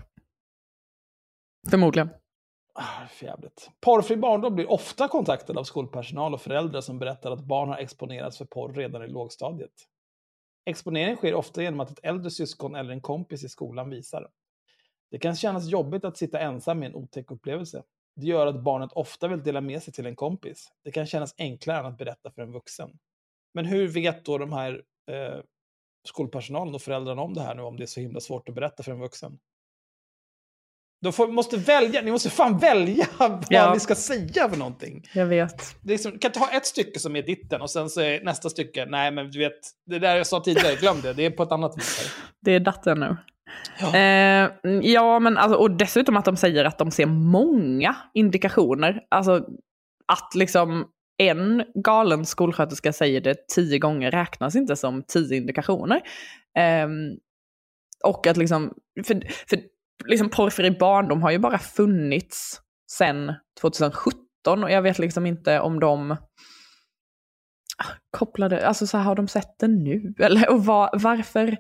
Förmodligen. 1.71 2.09
Ah, 2.75 3.07
för 3.11 3.27
jävligt. 3.27 3.71
Porrfri 3.81 4.17
barndom 4.17 4.55
blir 4.55 4.71
ofta 4.71 5.09
kontaktad 5.09 5.59
av 5.59 5.65
skolpersonal 5.65 6.35
och 6.35 6.41
föräldrar 6.41 6.81
som 6.81 6.99
berättar 6.99 7.31
att 7.31 7.45
barn 7.45 7.69
har 7.69 7.79
exponerats 7.79 8.39
för 8.39 8.45
porr 8.45 8.73
redan 8.73 9.05
i 9.05 9.09
lågstadiet. 9.09 9.73
Exponering 10.65 11.17
sker 11.17 11.35
ofta 11.35 11.63
genom 11.63 11.81
att 11.81 11.91
ett 11.91 12.01
äldre 12.03 12.31
syskon 12.31 12.75
eller 12.75 12.93
en 12.93 13.01
kompis 13.01 13.45
i 13.45 13.49
skolan 13.49 13.91
visar. 13.91 14.29
Det 15.11 15.19
kan 15.19 15.37
kännas 15.37 15.67
jobbigt 15.67 16.05
att 16.05 16.17
sitta 16.17 16.41
ensam 16.41 16.79
med 16.79 16.89
en 16.89 16.95
otäck 16.95 17.31
upplevelse. 17.31 17.83
Det 18.17 18.27
gör 18.27 18.47
att 18.47 18.63
barnet 18.63 18.93
ofta 18.93 19.29
vill 19.29 19.43
dela 19.43 19.61
med 19.61 19.83
sig 19.83 19.93
till 19.93 20.07
en 20.07 20.17
kompis. 20.17 20.69
Det 20.85 20.93
kan 20.93 21.07
kännas 21.07 21.35
enklare 21.39 21.79
än 21.81 21.87
att 21.87 21.99
berätta 21.99 22.31
för 22.31 22.43
en 22.43 22.53
vuxen. 22.53 22.91
Men 23.55 23.65
hur 23.65 23.89
vet 23.89 24.25
då 24.25 24.39
de 24.39 24.53
här 24.53 24.83
eh, 25.11 25.41
skolpersonalen 26.09 26.75
och 26.75 26.83
föräldrarna 26.83 27.23
om 27.23 27.35
det 27.35 27.41
här 27.43 27.55
nu, 27.55 27.63
om 27.63 27.77
det 27.77 27.85
är 27.85 27.87
så 27.87 28.01
himla 28.01 28.21
svårt 28.21 28.49
att 28.49 28.55
berätta 28.55 28.83
för 28.83 28.93
en 28.93 29.01
vuxen? 29.01 29.39
De 31.03 31.13
får, 31.13 31.29
måste 31.29 31.57
välja, 31.57 32.03
ni 32.03 32.11
måste 32.11 32.31
fan 32.31 32.59
välja 32.59 33.07
vad 33.19 33.47
Ja. 33.51 33.75
ni 33.75 33.81
ska 33.81 33.95
säga 33.95 34.49
för 34.51 34.57
någonting. 34.57 35.03
Jag 35.15 35.27
vet. 35.27 35.77
Det 35.83 35.93
liksom, 35.93 36.13
du 36.13 36.19
kan 36.19 36.33
ha 36.35 36.51
ett 36.53 36.67
stycke 36.67 36.99
som 36.99 37.17
är 37.17 37.23
ditten 37.23 37.61
och 37.61 37.71
sen 37.71 37.91
så 37.91 38.01
är 38.01 38.25
nästa 38.25 38.51
stycke, 38.51 38.87
nej 38.87 39.11
men 39.11 39.31
du 39.31 39.39
vet, 39.39 39.59
det 39.87 39.99
där 39.99 40.17
jag 40.17 40.27
sa 40.27 40.41
tidigare, 40.41 40.77
glöm 40.77 41.01
det, 41.01 41.13
det 41.13 41.25
är 41.25 41.31
på 41.31 41.43
ett 41.43 41.53
annat 41.53 41.79
vis. 41.79 41.99
Här. 41.99 42.31
Det 42.41 42.53
är 42.53 42.61
datten 42.61 43.01
nu. 43.01 43.17
Ja, 43.81 43.95
eh, 43.97 44.51
ja 44.83 45.19
men 45.19 45.39
alltså, 45.39 45.59
och 45.59 45.71
dessutom 45.71 46.17
att 46.17 46.25
de 46.25 46.37
säger 46.37 46.65
att 46.65 46.79
de 46.79 46.91
ser 46.91 47.07
många 47.07 47.97
indikationer. 48.15 49.01
Alltså 49.11 49.47
att 50.13 50.35
liksom 50.35 50.87
en 51.19 51.65
galen 51.75 52.27
skolsköterska 52.27 52.93
säger 52.93 53.21
det 53.21 53.49
tio 53.55 53.79
gånger 53.79 54.11
räknas 54.11 54.57
inte 54.57 54.77
som 54.77 55.03
tio 55.03 55.37
indikationer. 55.37 56.01
Eh, 56.59 56.89
och 58.05 58.27
att 58.27 58.37
liksom, 58.37 58.75
för, 59.07 59.23
för 59.49 59.61
liksom 60.05 60.29
porrfri 60.31 60.71
barndom 60.71 61.23
har 61.23 61.31
ju 61.31 61.39
bara 61.39 61.59
funnits 61.59 62.61
sedan 62.93 63.33
2017 63.61 64.65
och 64.65 64.71
jag 64.71 64.83
vet 64.83 64.99
liksom 64.99 65.27
inte 65.27 65.61
om 65.61 65.81
de 65.81 66.17
kopplade, 68.11 68.67
alltså 68.67 68.87
så 68.87 68.97
här, 68.97 69.05
har 69.05 69.15
de 69.15 69.29
sett 69.29 69.59
det 69.59 69.69
nu? 69.69 70.15
Eller 70.19 70.51
och 70.51 70.65
var, 70.65 70.91
varför 70.93 71.57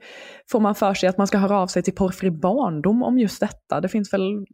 får 0.50 0.60
man 0.60 0.74
för 0.74 0.94
sig 0.94 1.08
att 1.08 1.18
man 1.18 1.26
ska 1.26 1.38
höra 1.38 1.58
av 1.58 1.66
sig 1.66 1.82
till 1.82 1.94
porrfri 1.94 2.30
barndom 2.30 3.02
om 3.02 3.18
just 3.18 3.40
detta? 3.40 3.80
Det 3.80 3.88
finns 3.88 4.12
väl 4.12 4.46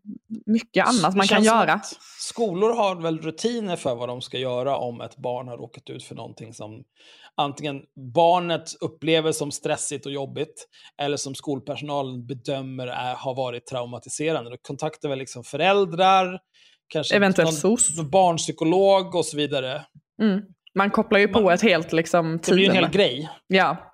mycket 0.46 0.86
annat 0.86 1.12
Det 1.12 1.16
man 1.16 1.26
kan 1.26 1.42
göra. 1.42 1.80
Skolor 2.20 2.74
har 2.76 3.02
väl 3.02 3.18
rutiner 3.18 3.76
för 3.76 3.94
vad 3.94 4.08
de 4.08 4.20
ska 4.20 4.38
göra 4.38 4.76
om 4.76 5.00
ett 5.00 5.16
barn 5.16 5.48
har 5.48 5.56
råkat 5.56 5.90
ut 5.90 6.04
för 6.04 6.14
någonting 6.14 6.54
som 6.54 6.82
antingen 7.36 7.82
barnet 8.14 8.70
upplever 8.80 9.32
som 9.32 9.50
stressigt 9.50 10.06
och 10.06 10.12
jobbigt 10.12 10.68
eller 11.02 11.16
som 11.16 11.34
skolpersonalen 11.34 12.26
bedömer 12.26 12.86
är, 12.86 13.14
har 13.14 13.34
varit 13.34 13.66
traumatiserande. 13.66 14.50
De 14.50 14.58
kontaktar 14.62 15.08
väl 15.08 15.18
liksom 15.18 15.44
föräldrar, 15.44 16.40
kanske 16.88 17.16
Eventuellt 17.16 17.64
någon 17.64 18.10
barnpsykolog 18.10 19.14
och 19.14 19.24
så 19.24 19.36
vidare. 19.36 19.84
Mm. 20.22 20.42
Man 20.78 20.90
kopplar 20.90 21.18
ju 21.18 21.28
på 21.28 21.50
ett 21.50 21.62
helt 21.62 21.92
liksom, 21.92 22.38
Det 22.46 22.52
blir 22.52 22.64
ju 22.64 22.70
en 22.70 22.74
hel 22.76 22.90
grej. 22.90 23.30
Ja. 23.46 23.92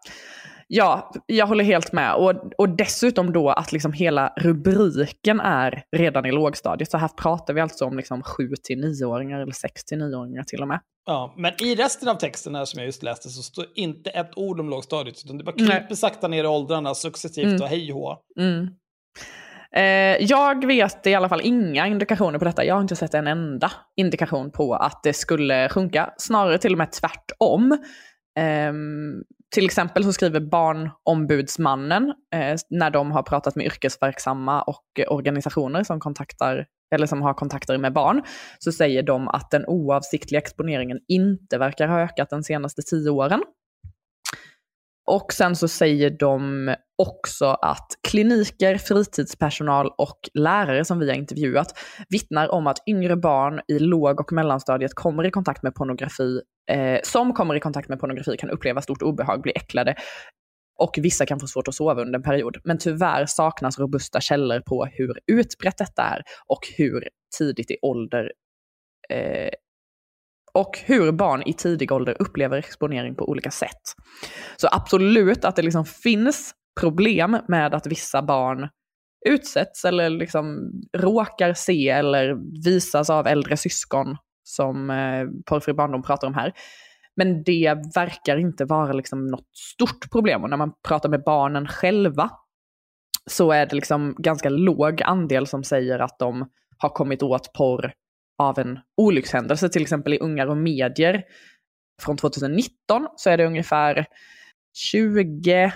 ja, 0.66 1.12
jag 1.26 1.46
håller 1.46 1.64
helt 1.64 1.92
med. 1.92 2.14
Och, 2.14 2.52
och 2.58 2.68
dessutom 2.68 3.32
då 3.32 3.50
att 3.50 3.72
liksom 3.72 3.92
hela 3.92 4.32
rubriken 4.36 5.40
är 5.40 5.82
redan 5.96 6.26
i 6.26 6.32
lågstadiet. 6.32 6.90
Så 6.90 6.98
här 6.98 7.08
pratar 7.08 7.54
vi 7.54 7.60
alltså 7.60 7.84
om 7.84 7.96
liksom 7.96 8.22
7-9-åringar 8.22 9.40
eller 9.40 9.52
6-9-åringar 9.52 10.42
till 10.42 10.62
och 10.62 10.68
med. 10.68 10.80
Ja, 11.06 11.34
men 11.36 11.52
i 11.62 11.74
resten 11.74 12.08
av 12.08 12.14
texten 12.14 12.54
här 12.54 12.64
som 12.64 12.78
jag 12.78 12.86
just 12.86 13.02
läste 13.02 13.28
så 13.28 13.42
står 13.42 13.66
inte 13.74 14.10
ett 14.10 14.30
ord 14.36 14.60
om 14.60 14.70
lågstadiet, 14.70 15.22
utan 15.24 15.38
det 15.38 15.44
bara 15.44 15.56
kryper 15.56 15.94
sakta 15.94 16.28
ner 16.28 16.44
i 16.44 16.46
åldrarna 16.46 16.94
successivt 16.94 17.46
Mm. 17.46 17.62
och 17.62 17.68
hej 17.68 17.92
och. 17.92 18.22
Mm. 18.40 18.68
Eh, 19.76 20.16
jag 20.20 20.66
vet 20.66 21.06
i 21.06 21.14
alla 21.14 21.28
fall 21.28 21.40
inga 21.44 21.86
indikationer 21.86 22.38
på 22.38 22.44
detta. 22.44 22.64
Jag 22.64 22.74
har 22.74 22.82
inte 22.82 22.96
sett 22.96 23.14
en 23.14 23.26
enda 23.26 23.72
indikation 23.96 24.50
på 24.50 24.74
att 24.74 25.02
det 25.02 25.12
skulle 25.12 25.68
sjunka. 25.68 26.10
Snarare 26.16 26.58
till 26.58 26.72
och 26.72 26.78
med 26.78 26.92
tvärtom. 26.92 27.78
Ehm, 28.38 29.22
till 29.54 29.64
exempel 29.64 30.04
så 30.04 30.12
skriver 30.12 30.40
Barnombudsmannen, 30.40 32.12
eh, 32.34 32.56
när 32.70 32.90
de 32.90 33.12
har 33.12 33.22
pratat 33.22 33.56
med 33.56 33.66
yrkesverksamma 33.66 34.62
och 34.62 34.84
organisationer 35.08 35.82
som, 35.84 36.00
kontaktar, 36.00 36.66
eller 36.94 37.06
som 37.06 37.22
har 37.22 37.34
kontakter 37.34 37.78
med 37.78 37.92
barn, 37.92 38.22
så 38.58 38.72
säger 38.72 39.02
de 39.02 39.28
att 39.28 39.50
den 39.50 39.66
oavsiktliga 39.66 40.40
exponeringen 40.40 40.98
inte 41.08 41.58
verkar 41.58 41.88
ha 41.88 42.00
ökat 42.00 42.30
de 42.30 42.42
senaste 42.42 42.82
tio 42.82 43.10
åren. 43.10 43.42
Och 45.10 45.32
sen 45.32 45.56
så 45.56 45.68
säger 45.68 46.10
de 46.10 46.74
också 46.98 47.46
att 47.46 47.86
kliniker, 48.08 48.78
fritidspersonal 48.78 49.90
och 49.98 50.18
lärare 50.34 50.84
som 50.84 50.98
vi 50.98 51.08
har 51.08 51.16
intervjuat 51.16 51.78
vittnar 52.08 52.48
om 52.48 52.66
att 52.66 52.78
yngre 52.88 53.16
barn 53.16 53.60
i 53.68 53.78
låg 53.78 54.20
och 54.20 54.32
mellanstadiet 54.32 54.94
kommer 54.94 55.26
i 55.26 55.30
kontakt 55.30 55.62
med 55.62 55.74
pornografi, 55.74 56.40
eh, 56.70 57.00
som 57.02 57.32
kommer 57.32 57.54
i 57.54 57.60
kontakt 57.60 57.88
med 57.88 58.00
pornografi 58.00 58.36
kan 58.36 58.50
uppleva 58.50 58.82
stort 58.82 59.02
obehag, 59.02 59.42
bli 59.42 59.52
äcklade 59.54 59.94
och 60.78 60.98
vissa 60.98 61.26
kan 61.26 61.40
få 61.40 61.46
svårt 61.46 61.68
att 61.68 61.74
sova 61.74 62.02
under 62.02 62.18
en 62.18 62.22
period. 62.22 62.56
Men 62.64 62.78
tyvärr 62.78 63.26
saknas 63.26 63.78
robusta 63.78 64.20
källor 64.20 64.60
på 64.60 64.84
hur 64.84 65.18
utbrett 65.26 65.78
detta 65.78 66.02
är 66.02 66.22
och 66.46 66.60
hur 66.76 67.08
tidigt 67.38 67.70
i 67.70 67.76
ålder 67.82 68.32
eh, 69.10 69.50
och 70.54 70.78
hur 70.84 71.12
barn 71.12 71.42
i 71.46 71.52
tidig 71.52 71.92
ålder 71.92 72.16
upplever 72.18 72.58
exponering 72.58 73.14
på 73.14 73.28
olika 73.28 73.50
sätt. 73.50 73.82
Så 74.56 74.68
absolut 74.72 75.44
att 75.44 75.56
det 75.56 75.62
liksom 75.62 75.84
finns 75.84 76.54
problem 76.80 77.38
med 77.48 77.74
att 77.74 77.86
vissa 77.86 78.22
barn 78.22 78.68
utsätts 79.26 79.84
eller 79.84 80.10
liksom 80.10 80.72
råkar 80.96 81.54
se 81.54 81.88
eller 81.88 82.36
visas 82.64 83.10
av 83.10 83.26
äldre 83.26 83.56
syskon 83.56 84.16
som 84.42 84.90
eh, 84.90 85.26
Porrfri 85.46 85.72
barndom 85.72 86.02
pratar 86.02 86.26
om 86.26 86.34
här. 86.34 86.52
Men 87.16 87.42
det 87.42 87.74
verkar 87.94 88.36
inte 88.36 88.64
vara 88.64 88.92
liksom 88.92 89.26
något 89.26 89.56
stort 89.56 90.10
problem. 90.12 90.42
Och 90.42 90.50
när 90.50 90.56
man 90.56 90.72
pratar 90.88 91.08
med 91.08 91.22
barnen 91.22 91.66
själva 91.66 92.30
så 93.30 93.52
är 93.52 93.66
det 93.66 93.76
liksom 93.76 94.14
ganska 94.18 94.48
låg 94.48 95.02
andel 95.02 95.46
som 95.46 95.64
säger 95.64 95.98
att 95.98 96.18
de 96.18 96.50
har 96.78 96.88
kommit 96.88 97.22
åt 97.22 97.52
porr 97.52 97.92
av 98.38 98.58
en 98.58 98.78
olyckshändelse, 98.96 99.68
till 99.68 99.82
exempel 99.82 100.14
i 100.14 100.18
Ungar 100.18 100.46
och 100.46 100.56
medier. 100.56 101.22
Från 102.02 102.16
2019 102.16 103.08
så 103.16 103.30
är 103.30 103.36
det 103.36 103.46
ungefär 103.46 104.06
20, 104.76 105.72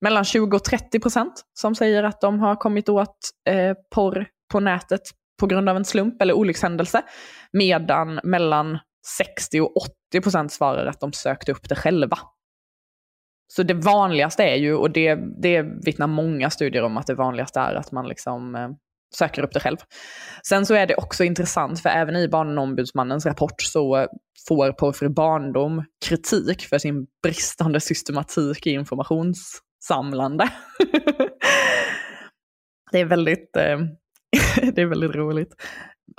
mellan 0.00 0.24
20 0.24 0.56
och 0.56 0.64
30 0.64 1.00
procent 1.00 1.44
som 1.54 1.74
säger 1.74 2.02
att 2.02 2.20
de 2.20 2.40
har 2.40 2.56
kommit 2.56 2.88
åt 2.88 3.16
eh, 3.48 3.74
porr 3.94 4.26
på 4.52 4.60
nätet 4.60 5.00
på 5.40 5.46
grund 5.46 5.68
av 5.68 5.76
en 5.76 5.84
slump 5.84 6.22
eller 6.22 6.34
olyckshändelse. 6.34 7.02
Medan 7.52 8.20
mellan 8.24 8.78
60 9.18 9.60
och 9.60 9.76
80 9.76 10.20
procent 10.22 10.52
svarar 10.52 10.86
att 10.86 11.00
de 11.00 11.12
sökte 11.12 11.52
upp 11.52 11.68
det 11.68 11.76
själva. 11.76 12.18
Så 13.52 13.62
det 13.62 13.74
vanligaste 13.74 14.42
är 14.42 14.56
ju, 14.56 14.74
och 14.74 14.90
det, 14.90 15.18
det 15.42 15.62
vittnar 15.62 16.06
många 16.06 16.50
studier 16.50 16.82
om, 16.82 16.96
att 16.96 17.06
det 17.06 17.14
vanligaste 17.14 17.60
är 17.60 17.74
att 17.74 17.92
man 17.92 18.08
liksom 18.08 18.54
eh, 18.54 18.68
söker 19.16 19.42
upp 19.42 19.52
det 19.52 19.60
själv. 19.60 19.76
Sen 20.48 20.66
så 20.66 20.74
är 20.74 20.86
det 20.86 20.94
också 20.94 21.24
intressant, 21.24 21.80
för 21.80 21.88
även 21.88 22.16
i 22.16 22.28
Barnombudsmannens 22.28 23.26
rapport 23.26 23.62
så 23.62 24.06
får 24.48 24.72
Porrfri 24.72 25.08
barndom 25.08 25.84
kritik 26.06 26.62
för 26.62 26.78
sin 26.78 27.06
bristande 27.22 27.80
systematik 27.80 28.66
i 28.66 28.70
informationssamlande. 28.70 30.48
det 32.92 32.98
är 32.98 33.04
väldigt, 33.04 33.56
eh, 33.56 33.78
det 34.72 34.82
är 34.82 34.86
väldigt 34.86 35.14
roligt. 35.14 35.54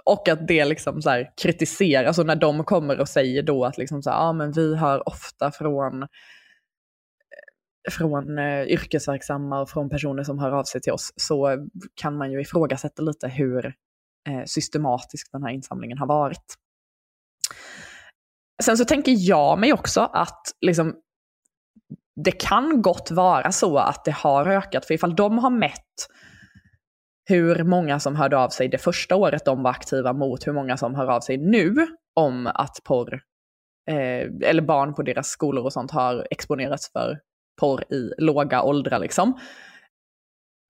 Och 0.06 0.30
att 0.30 0.48
det 0.48 0.66
liksom 0.66 1.02
så 1.02 1.10
här 1.10 1.30
kritiseras, 1.42 2.08
alltså 2.08 2.24
när 2.24 2.36
de 2.36 2.64
kommer 2.64 3.00
och 3.00 3.10
säger 3.10 3.44
då 3.44 3.66
att 3.66 3.78
liksom 3.78 4.02
så 4.02 4.10
här, 4.10 4.30
ah, 4.30 4.34
men 4.34 4.52
vi 4.52 4.76
hör 4.76 5.10
ofta 5.10 5.52
från 5.52 6.08
från 7.90 8.40
eh, 8.40 8.64
yrkesverksamma 8.64 9.62
och 9.62 9.70
från 9.70 9.90
personer 9.90 10.24
som 10.24 10.40
hör 10.40 10.52
av 10.52 10.64
sig 10.64 10.82
till 10.82 10.94
oss 10.94 11.14
så 11.16 11.68
kan 11.96 12.18
man 12.18 12.32
ju 12.32 12.42
ifrågasätta 12.42 13.02
lite 13.02 13.28
hur 13.28 13.66
eh, 14.30 14.44
systematisk 14.46 15.32
den 15.32 15.44
här 15.44 15.52
insamlingen 15.52 15.98
har 15.98 16.08
varit. 16.08 16.56
Sen 18.64 18.78
så 18.78 18.86
tänker 18.86 19.16
jag 19.18 19.60
mig 19.60 19.74
också 19.74 20.02
att 20.02 20.42
liksom, 20.62 20.96
det 22.26 22.32
kan 22.32 22.82
gott 22.82 23.12
vara 23.12 23.52
så 23.52 23.78
att 23.78 24.06
det 24.06 24.12
har 24.12 24.46
ökat, 24.46 24.86
för 24.86 24.94
ifall 24.94 25.16
de 25.16 25.38
har 25.38 25.50
mätt 25.50 26.08
hur 27.30 27.64
många 27.64 28.00
som 28.00 28.16
hörde 28.16 28.38
av 28.38 28.50
sig 28.50 28.68
det 28.68 28.78
första 28.78 29.16
året 29.16 29.46
de 29.46 29.64
var 29.64 29.72
aktiva 29.72 30.14
mot 30.14 30.48
hur 30.48 30.54
många 30.54 30.78
som 30.78 30.96
hör 30.96 31.08
av 31.08 31.20
sig 31.22 31.38
nu 31.38 31.88
om 32.16 32.48
att 32.48 32.78
porr, 32.84 33.14
eh, 33.90 34.50
eller 34.50 34.62
barn 34.62 34.94
på 34.94 35.02
deras 35.02 35.28
skolor 35.28 35.66
och 35.66 35.74
sånt 35.74 35.92
har 35.92 36.28
exponerats 36.32 36.92
för 36.92 37.20
porr 37.60 37.94
i 37.94 38.14
låga 38.18 38.64
åldrar 38.64 39.00
liksom. 39.00 39.40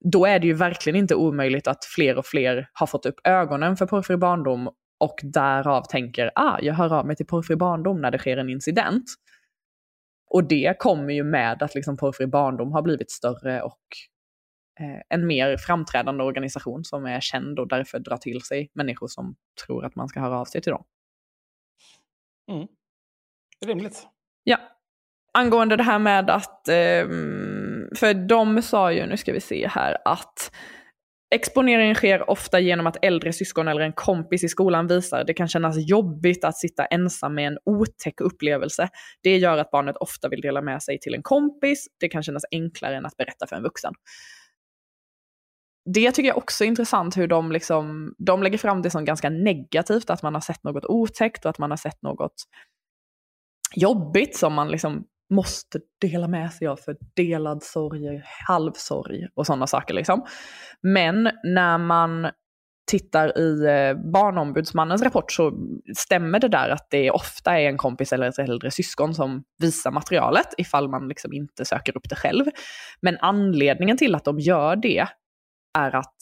Då 0.05 0.25
är 0.25 0.39
det 0.39 0.47
ju 0.47 0.53
verkligen 0.53 0.99
inte 0.99 1.15
omöjligt 1.15 1.67
att 1.67 1.85
fler 1.85 2.17
och 2.17 2.25
fler 2.25 2.69
har 2.73 2.87
fått 2.87 3.05
upp 3.05 3.19
ögonen 3.23 3.77
för 3.77 3.85
porrfri 3.85 4.17
barndom 4.17 4.69
och 4.99 5.19
därav 5.23 5.83
tänker, 5.89 6.31
ah, 6.35 6.59
jag 6.61 6.73
hör 6.73 6.93
av 6.93 7.07
mig 7.07 7.15
till 7.15 7.25
porrfri 7.25 7.55
barndom 7.55 8.01
när 8.01 8.11
det 8.11 8.17
sker 8.17 8.37
en 8.37 8.49
incident. 8.49 9.03
Och 10.29 10.47
det 10.47 10.75
kommer 10.79 11.13
ju 11.13 11.23
med 11.23 11.63
att 11.63 11.75
liksom 11.75 11.97
porrfri 11.97 12.27
barndom 12.27 12.71
har 12.71 12.81
blivit 12.81 13.11
större 13.11 13.61
och 13.61 13.81
eh, 14.79 15.01
en 15.09 15.27
mer 15.27 15.57
framträdande 15.57 16.23
organisation 16.23 16.83
som 16.83 17.05
är 17.05 17.19
känd 17.19 17.59
och 17.59 17.67
därför 17.67 17.99
drar 17.99 18.17
till 18.17 18.41
sig 18.41 18.71
människor 18.73 19.07
som 19.07 19.35
tror 19.65 19.85
att 19.85 19.95
man 19.95 20.07
ska 20.07 20.19
höra 20.19 20.39
av 20.39 20.45
sig 20.45 20.61
till 20.61 20.71
dem. 20.71 20.83
Mm. 22.51 22.67
Rimligt. 23.65 24.07
Ja. 24.43 24.57
Angående 25.39 25.75
det 25.75 25.83
här 25.83 25.99
med 25.99 26.29
att, 26.29 26.67
ehm, 26.67 27.87
för 27.95 28.13
de 28.27 28.61
sa 28.61 28.91
ju, 28.91 29.05
nu 29.05 29.17
ska 29.17 29.33
vi 29.33 29.41
se 29.41 29.67
här, 29.67 29.97
att 30.05 30.51
Exponeringen 31.35 31.95
sker 31.95 32.29
ofta 32.29 32.59
genom 32.59 32.87
att 32.87 32.97
äldre 33.01 33.33
syskon 33.33 33.67
eller 33.67 33.81
en 33.81 33.93
kompis 33.93 34.43
i 34.43 34.49
skolan 34.49 34.87
visar. 34.87 35.23
Det 35.23 35.33
kan 35.33 35.47
kännas 35.47 35.75
jobbigt 35.77 36.43
att 36.43 36.57
sitta 36.57 36.85
ensam 36.85 37.35
med 37.35 37.47
en 37.47 37.57
otäck 37.65 38.21
upplevelse. 38.21 38.89
Det 39.23 39.37
gör 39.37 39.57
att 39.57 39.71
barnet 39.71 39.97
ofta 39.97 40.29
vill 40.29 40.41
dela 40.41 40.61
med 40.61 40.83
sig 40.83 40.99
till 40.99 41.13
en 41.13 41.23
kompis. 41.23 41.87
Det 41.99 42.09
kan 42.09 42.23
kännas 42.23 42.43
enklare 42.51 42.95
än 42.95 43.05
att 43.05 43.17
berätta 43.17 43.47
för 43.47 43.55
en 43.55 43.63
vuxen. 43.63 43.93
Det 45.93 46.11
tycker 46.11 46.27
jag 46.27 46.37
också 46.37 46.63
är 46.63 46.67
intressant 46.67 47.17
hur 47.17 47.27
de, 47.27 47.51
liksom, 47.51 48.15
de 48.17 48.43
lägger 48.43 48.57
fram 48.57 48.81
det 48.81 48.89
som 48.89 49.05
ganska 49.05 49.29
negativt, 49.29 50.09
att 50.09 50.23
man 50.23 50.33
har 50.33 50.41
sett 50.41 50.63
något 50.63 50.85
otäckt 50.85 51.45
och 51.45 51.49
att 51.49 51.59
man 51.59 51.69
har 51.69 51.77
sett 51.77 52.01
något 52.01 52.35
jobbigt 53.75 54.37
som 54.37 54.53
man 54.53 54.71
liksom 54.71 55.05
måste 55.29 55.79
dela 56.01 56.27
med 56.27 56.53
sig 56.53 56.67
av 56.67 56.75
för 56.75 56.97
delad 57.15 57.63
sorg, 57.63 58.21
halvsorg 58.47 59.27
och 59.35 59.45
sådana 59.45 59.67
saker. 59.67 59.93
Liksom. 59.93 60.25
Men 60.81 61.29
när 61.43 61.77
man 61.77 62.27
tittar 62.89 63.37
i 63.37 63.65
eh, 63.65 64.11
Barnombudsmannens 64.11 65.01
rapport 65.01 65.31
så 65.31 65.53
stämmer 65.97 66.39
det 66.39 66.47
där 66.47 66.69
att 66.69 66.87
det 66.89 67.11
ofta 67.11 67.59
är 67.59 67.69
en 67.69 67.77
kompis 67.77 68.13
eller 68.13 68.27
ett 68.27 68.39
äldre 68.39 68.71
syskon 68.71 69.13
som 69.13 69.43
visar 69.59 69.91
materialet 69.91 70.47
ifall 70.57 70.89
man 70.89 71.07
liksom 71.07 71.33
inte 71.33 71.65
söker 71.65 71.97
upp 71.97 72.09
det 72.09 72.15
själv. 72.15 72.45
Men 73.01 73.17
anledningen 73.21 73.97
till 73.97 74.15
att 74.15 74.25
de 74.25 74.39
gör 74.39 74.75
det 74.75 75.07
är 75.77 75.95
att 75.95 76.15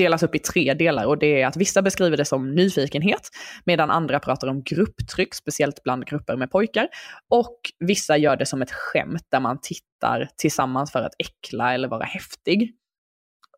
delas 0.00 0.22
upp 0.22 0.34
i 0.34 0.38
tre 0.38 0.74
delar 0.74 1.06
och 1.06 1.18
det 1.18 1.42
är 1.42 1.46
att 1.46 1.56
vissa 1.56 1.82
beskriver 1.82 2.16
det 2.16 2.24
som 2.24 2.54
nyfikenhet 2.54 3.28
medan 3.64 3.90
andra 3.90 4.20
pratar 4.20 4.48
om 4.48 4.62
grupptryck, 4.62 5.34
speciellt 5.34 5.82
bland 5.82 6.06
grupper 6.06 6.36
med 6.36 6.50
pojkar. 6.50 6.88
Och 7.28 7.56
vissa 7.78 8.16
gör 8.16 8.36
det 8.36 8.46
som 8.46 8.62
ett 8.62 8.72
skämt 8.72 9.26
där 9.30 9.40
man 9.40 9.58
tittar 9.62 10.28
tillsammans 10.36 10.92
för 10.92 11.02
att 11.02 11.14
äckla 11.18 11.74
eller 11.74 11.88
vara 11.88 12.04
häftig. 12.04 12.74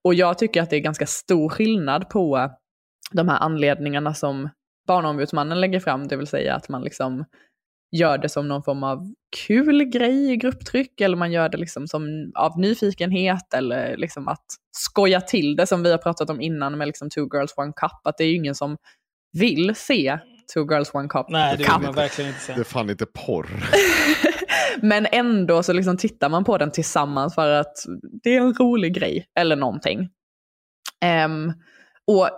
Och 0.05 0.15
jag 0.15 0.39
tycker 0.39 0.63
att 0.63 0.71
det 0.71 0.77
är 0.77 0.81
ganska 0.81 1.07
stor 1.07 1.49
skillnad 1.49 2.09
på 2.09 2.51
de 3.13 3.29
här 3.29 3.39
anledningarna 3.39 4.15
som 4.15 4.49
Barnombudsmannen 4.87 5.61
lägger 5.61 5.81
fram, 5.81 6.09
det 6.09 6.17
vill 6.17 6.27
säga 6.27 6.55
att 6.55 6.69
man 6.69 6.83
liksom 6.83 7.25
gör 7.93 8.19
det 8.19 8.29
som 8.29 8.49
någon 8.49 8.63
form 8.63 8.85
av 8.85 9.15
kul 9.47 9.85
grej 9.85 10.33
i 10.33 10.37
grupptryck 10.37 11.01
eller 11.01 11.17
man 11.17 11.33
gör 11.33 11.49
det 11.49 11.59
liksom 11.59 11.89
som 11.89 12.33
av 12.35 12.59
nyfikenhet 12.59 13.55
eller 13.55 13.97
liksom 13.97 14.29
att 14.29 14.45
skoja 14.77 15.21
till 15.21 15.57
det 15.57 15.67
som 15.67 15.83
vi 15.83 15.91
har 15.91 15.99
pratat 15.99 16.31
om 16.31 16.41
innan 16.41 16.79
med 16.79 16.87
liksom 16.87 17.11
Two 17.11 17.29
Girls 17.35 17.55
One 17.57 17.73
Cup. 17.77 18.01
Att 18.05 18.19
det 18.19 18.25
är 18.25 18.29
ju 18.29 18.37
ingen 18.37 18.55
som 18.55 18.77
vill 19.33 19.75
se 19.75 20.19
Two 20.55 20.73
Girls 20.73 20.95
One 20.95 21.09
Cup. 21.09 21.27
Nej, 21.29 21.57
det 21.57 21.63
vill 21.63 21.83
man 21.83 21.95
verkligen 21.95 22.31
inte 22.31 22.41
se. 22.41 22.55
Det 22.55 22.61
är 22.61 22.65
fan 22.65 22.91
inte 22.91 23.07
porr. 23.07 23.49
Men 24.83 25.07
ändå 25.13 25.63
så 25.63 25.73
liksom 25.73 25.97
tittar 25.97 26.29
man 26.29 26.45
på 26.45 26.59
den 26.59 26.71
tillsammans 26.71 27.35
för 27.35 27.51
att 27.51 27.77
det 28.23 28.37
är 28.37 28.41
en 28.41 28.55
rolig 28.55 28.95
grej 28.95 29.27
eller 29.39 29.57
någonting. 29.57 30.11
Um, 31.25 31.53
och 32.07 32.31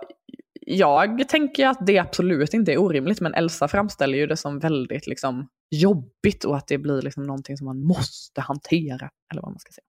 jag 0.65 1.29
tänker 1.29 1.67
att 1.67 1.87
det 1.87 1.99
absolut 1.99 2.53
inte 2.53 2.73
är 2.73 2.77
orimligt, 2.77 3.21
men 3.21 3.33
Elsa 3.33 3.67
framställer 3.67 4.17
ju 4.17 4.27
det 4.27 4.37
som 4.37 4.59
väldigt 4.59 5.07
liksom, 5.07 5.47
jobbigt 5.69 6.43
och 6.45 6.57
att 6.57 6.67
det 6.67 6.77
blir 6.77 7.01
liksom 7.01 7.23
någonting 7.23 7.57
som 7.57 7.65
man 7.65 7.85
måste 7.85 8.41
hantera, 8.41 9.11
eller 9.31 9.41
vad 9.41 9.51
man 9.51 9.59
ska 9.59 9.71
säga. 9.71 9.85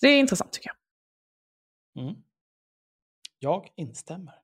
Det 0.00 0.08
är 0.08 0.20
intressant 0.20 0.52
tycker 0.52 0.70
jag. 1.94 2.04
Mm. 2.04 2.22
Jag 3.38 3.68
instämmer. 3.76 4.34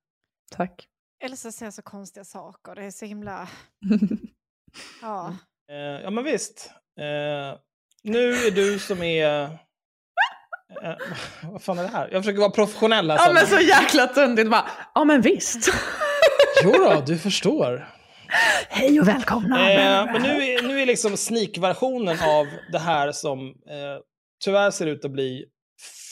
Tack. 0.50 0.88
Elsa 1.24 1.52
säger 1.52 1.72
så 1.72 1.82
konstiga 1.82 2.24
saker, 2.24 2.74
det 2.74 2.84
är 2.84 2.90
så 2.90 3.04
himla... 3.04 3.48
ja. 5.02 5.36
Eh, 5.70 5.76
ja, 5.76 6.10
men 6.10 6.24
visst. 6.24 6.70
Eh, 6.98 7.58
nu 8.02 8.32
är 8.32 8.50
du 8.50 8.78
som 8.78 9.02
är 9.02 9.58
Eh, 10.82 10.94
vad 11.52 11.62
fan 11.62 11.78
är 11.78 11.82
det 11.82 11.88
här? 11.88 12.08
Jag 12.12 12.22
försöker 12.22 12.40
vara 12.40 12.50
professionell. 12.50 13.10
Alltså. 13.10 13.28
Ja 13.28 13.32
men 13.32 13.46
så 13.46 13.60
jäkla 13.60 14.06
töntigt 14.06 14.50
bara. 14.50 14.70
Ja 14.94 15.04
men 15.04 15.20
visst. 15.20 15.72
jo 16.64 16.72
då, 16.72 17.02
du 17.06 17.18
förstår. 17.18 17.88
Hej 18.68 19.00
och 19.00 19.08
välkomna. 19.08 19.72
Eh, 19.72 20.12
men 20.12 20.22
nu 20.22 20.28
är, 20.28 20.62
nu 20.62 20.80
är 20.80 20.86
liksom 20.86 21.16
sneak-versionen 21.16 22.18
av 22.22 22.46
det 22.72 22.78
här 22.78 23.12
som 23.12 23.48
eh, 23.48 24.00
tyvärr 24.44 24.70
ser 24.70 24.86
ut 24.86 25.04
att 25.04 25.10
bli 25.10 25.44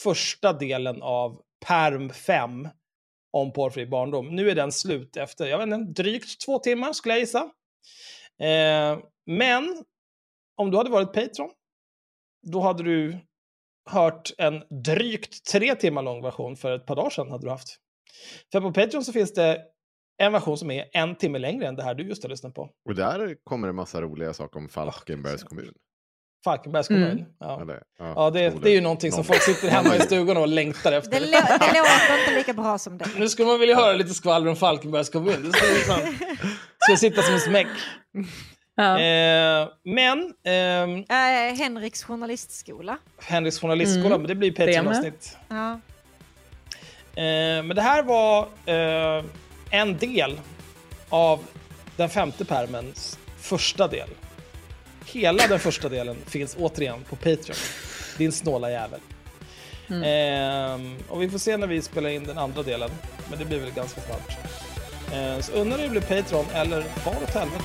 första 0.02 0.52
delen 0.52 1.02
av 1.02 1.36
Perm 1.66 2.10
5 2.10 2.68
om 3.32 3.52
porrfri 3.52 3.86
barndom. 3.86 4.36
Nu 4.36 4.50
är 4.50 4.54
den 4.54 4.72
slut 4.72 5.16
efter, 5.16 5.46
jag 5.46 5.58
vet 5.58 5.66
inte, 5.66 6.02
drygt 6.02 6.40
två 6.44 6.58
timmar 6.58 6.92
skulle 6.92 7.14
jag 7.14 7.20
gissa. 7.20 7.50
Eh, 8.40 8.98
men 9.26 9.84
om 10.56 10.70
du 10.70 10.76
hade 10.76 10.90
varit 10.90 11.12
Patreon, 11.12 11.50
då 12.52 12.60
hade 12.60 12.82
du 12.82 13.18
hört 13.90 14.30
en 14.38 14.62
drygt 14.84 15.46
tre 15.52 15.74
timmar 15.74 16.02
lång 16.02 16.22
version 16.22 16.56
för 16.56 16.76
ett 16.76 16.86
par 16.86 16.96
dagar 16.96 17.10
sedan 17.10 17.30
hade 17.30 17.46
du 17.46 17.50
haft. 17.50 17.76
För 18.52 18.60
på 18.60 18.72
Patreon 18.72 19.04
så 19.04 19.12
finns 19.12 19.34
det 19.34 19.58
en 20.18 20.32
version 20.32 20.58
som 20.58 20.70
är 20.70 20.84
en 20.92 21.16
timme 21.16 21.38
längre 21.38 21.66
än 21.66 21.76
det 21.76 21.82
här 21.82 21.94
du 21.94 22.08
just 22.08 22.22
har 22.22 22.30
lyssnat 22.30 22.54
på. 22.54 22.70
Och 22.88 22.94
där 22.94 23.36
kommer 23.44 23.66
det 23.66 23.72
massa 23.72 24.02
roliga 24.02 24.32
saker 24.32 24.58
om 24.58 24.68
Falkenbergs 24.68 25.42
kommun. 25.42 25.72
Falkenbergs 26.44 26.88
kommun. 26.88 27.10
Mm. 27.10 27.24
Ja, 27.40 27.62
Eller, 27.62 27.82
ja, 27.98 28.12
ja 28.16 28.30
det, 28.30 28.50
det, 28.62 28.70
är 28.70 28.74
ju 28.74 28.80
någonting 28.80 29.12
som 29.12 29.24
folk 29.24 29.42
sitter 29.42 29.68
hemma 29.68 29.96
i 29.96 30.00
stugan 30.00 30.36
och 30.36 30.48
längtar 30.48 30.92
efter. 30.92 31.10
Det, 31.10 31.26
det 31.26 31.78
låter 31.78 32.20
inte 32.20 32.34
lika 32.34 32.52
bra 32.52 32.78
som 32.78 32.98
det. 32.98 33.06
Nu 33.18 33.28
skulle 33.28 33.48
man 33.48 33.60
vilja 33.60 33.76
höra 33.76 33.92
lite 33.92 34.14
skvaller 34.14 34.48
om 34.48 34.56
Falkenbergs 34.56 35.10
kommun. 35.10 35.42
Det 35.42 35.52
skulle, 35.52 35.72
liksom, 35.72 35.96
skulle 36.78 36.98
sitta 36.98 37.22
som 37.22 37.34
en 37.34 37.40
smäck. 37.40 37.68
Ja. 38.80 39.00
Eh, 39.00 39.68
men... 39.82 40.34
Ehm, 40.44 41.04
äh, 41.08 41.58
Henriks 41.58 42.04
journalistskola. 42.04 42.98
Henriks 43.18 43.60
journalistskola, 43.60 44.06
mm. 44.06 44.20
men 44.20 44.28
det 44.28 44.34
blir 44.34 44.52
Patreon-avsnitt. 44.52 45.36
Ja. 45.48 45.72
Eh, 47.14 47.62
men 47.62 47.68
det 47.68 47.82
här 47.82 48.02
var 48.02 48.48
eh, 48.66 49.24
en 49.70 49.98
del 49.98 50.40
av 51.08 51.44
den 51.96 52.08
femte 52.08 52.44
permens 52.44 53.18
första 53.38 53.88
del. 53.88 54.08
Hela 55.06 55.46
den 55.46 55.58
första 55.58 55.88
delen 55.88 56.16
finns 56.26 56.56
återigen 56.58 57.04
på 57.08 57.16
Patreon. 57.16 57.56
Din 58.18 58.32
snåla 58.32 58.70
jävel. 58.70 59.00
Mm. 59.90 60.02
Eh, 60.02 60.92
och 61.08 61.22
vi 61.22 61.30
får 61.30 61.38
se 61.38 61.56
när 61.56 61.66
vi 61.66 61.82
spelar 61.82 62.10
in 62.10 62.24
den 62.24 62.38
andra 62.38 62.62
delen. 62.62 62.90
Men 63.30 63.38
det 63.38 63.44
blir 63.44 63.58
väl 63.58 63.70
ganska 63.70 64.00
snart. 64.00 64.38
Eh, 65.12 65.40
så 65.40 65.52
undrar 65.52 65.78
du 65.78 65.88
blir 65.88 66.00
Patreon 66.00 66.46
eller 66.54 66.82
far 66.82 67.16
åt 67.22 67.34
helvete. 67.34 67.64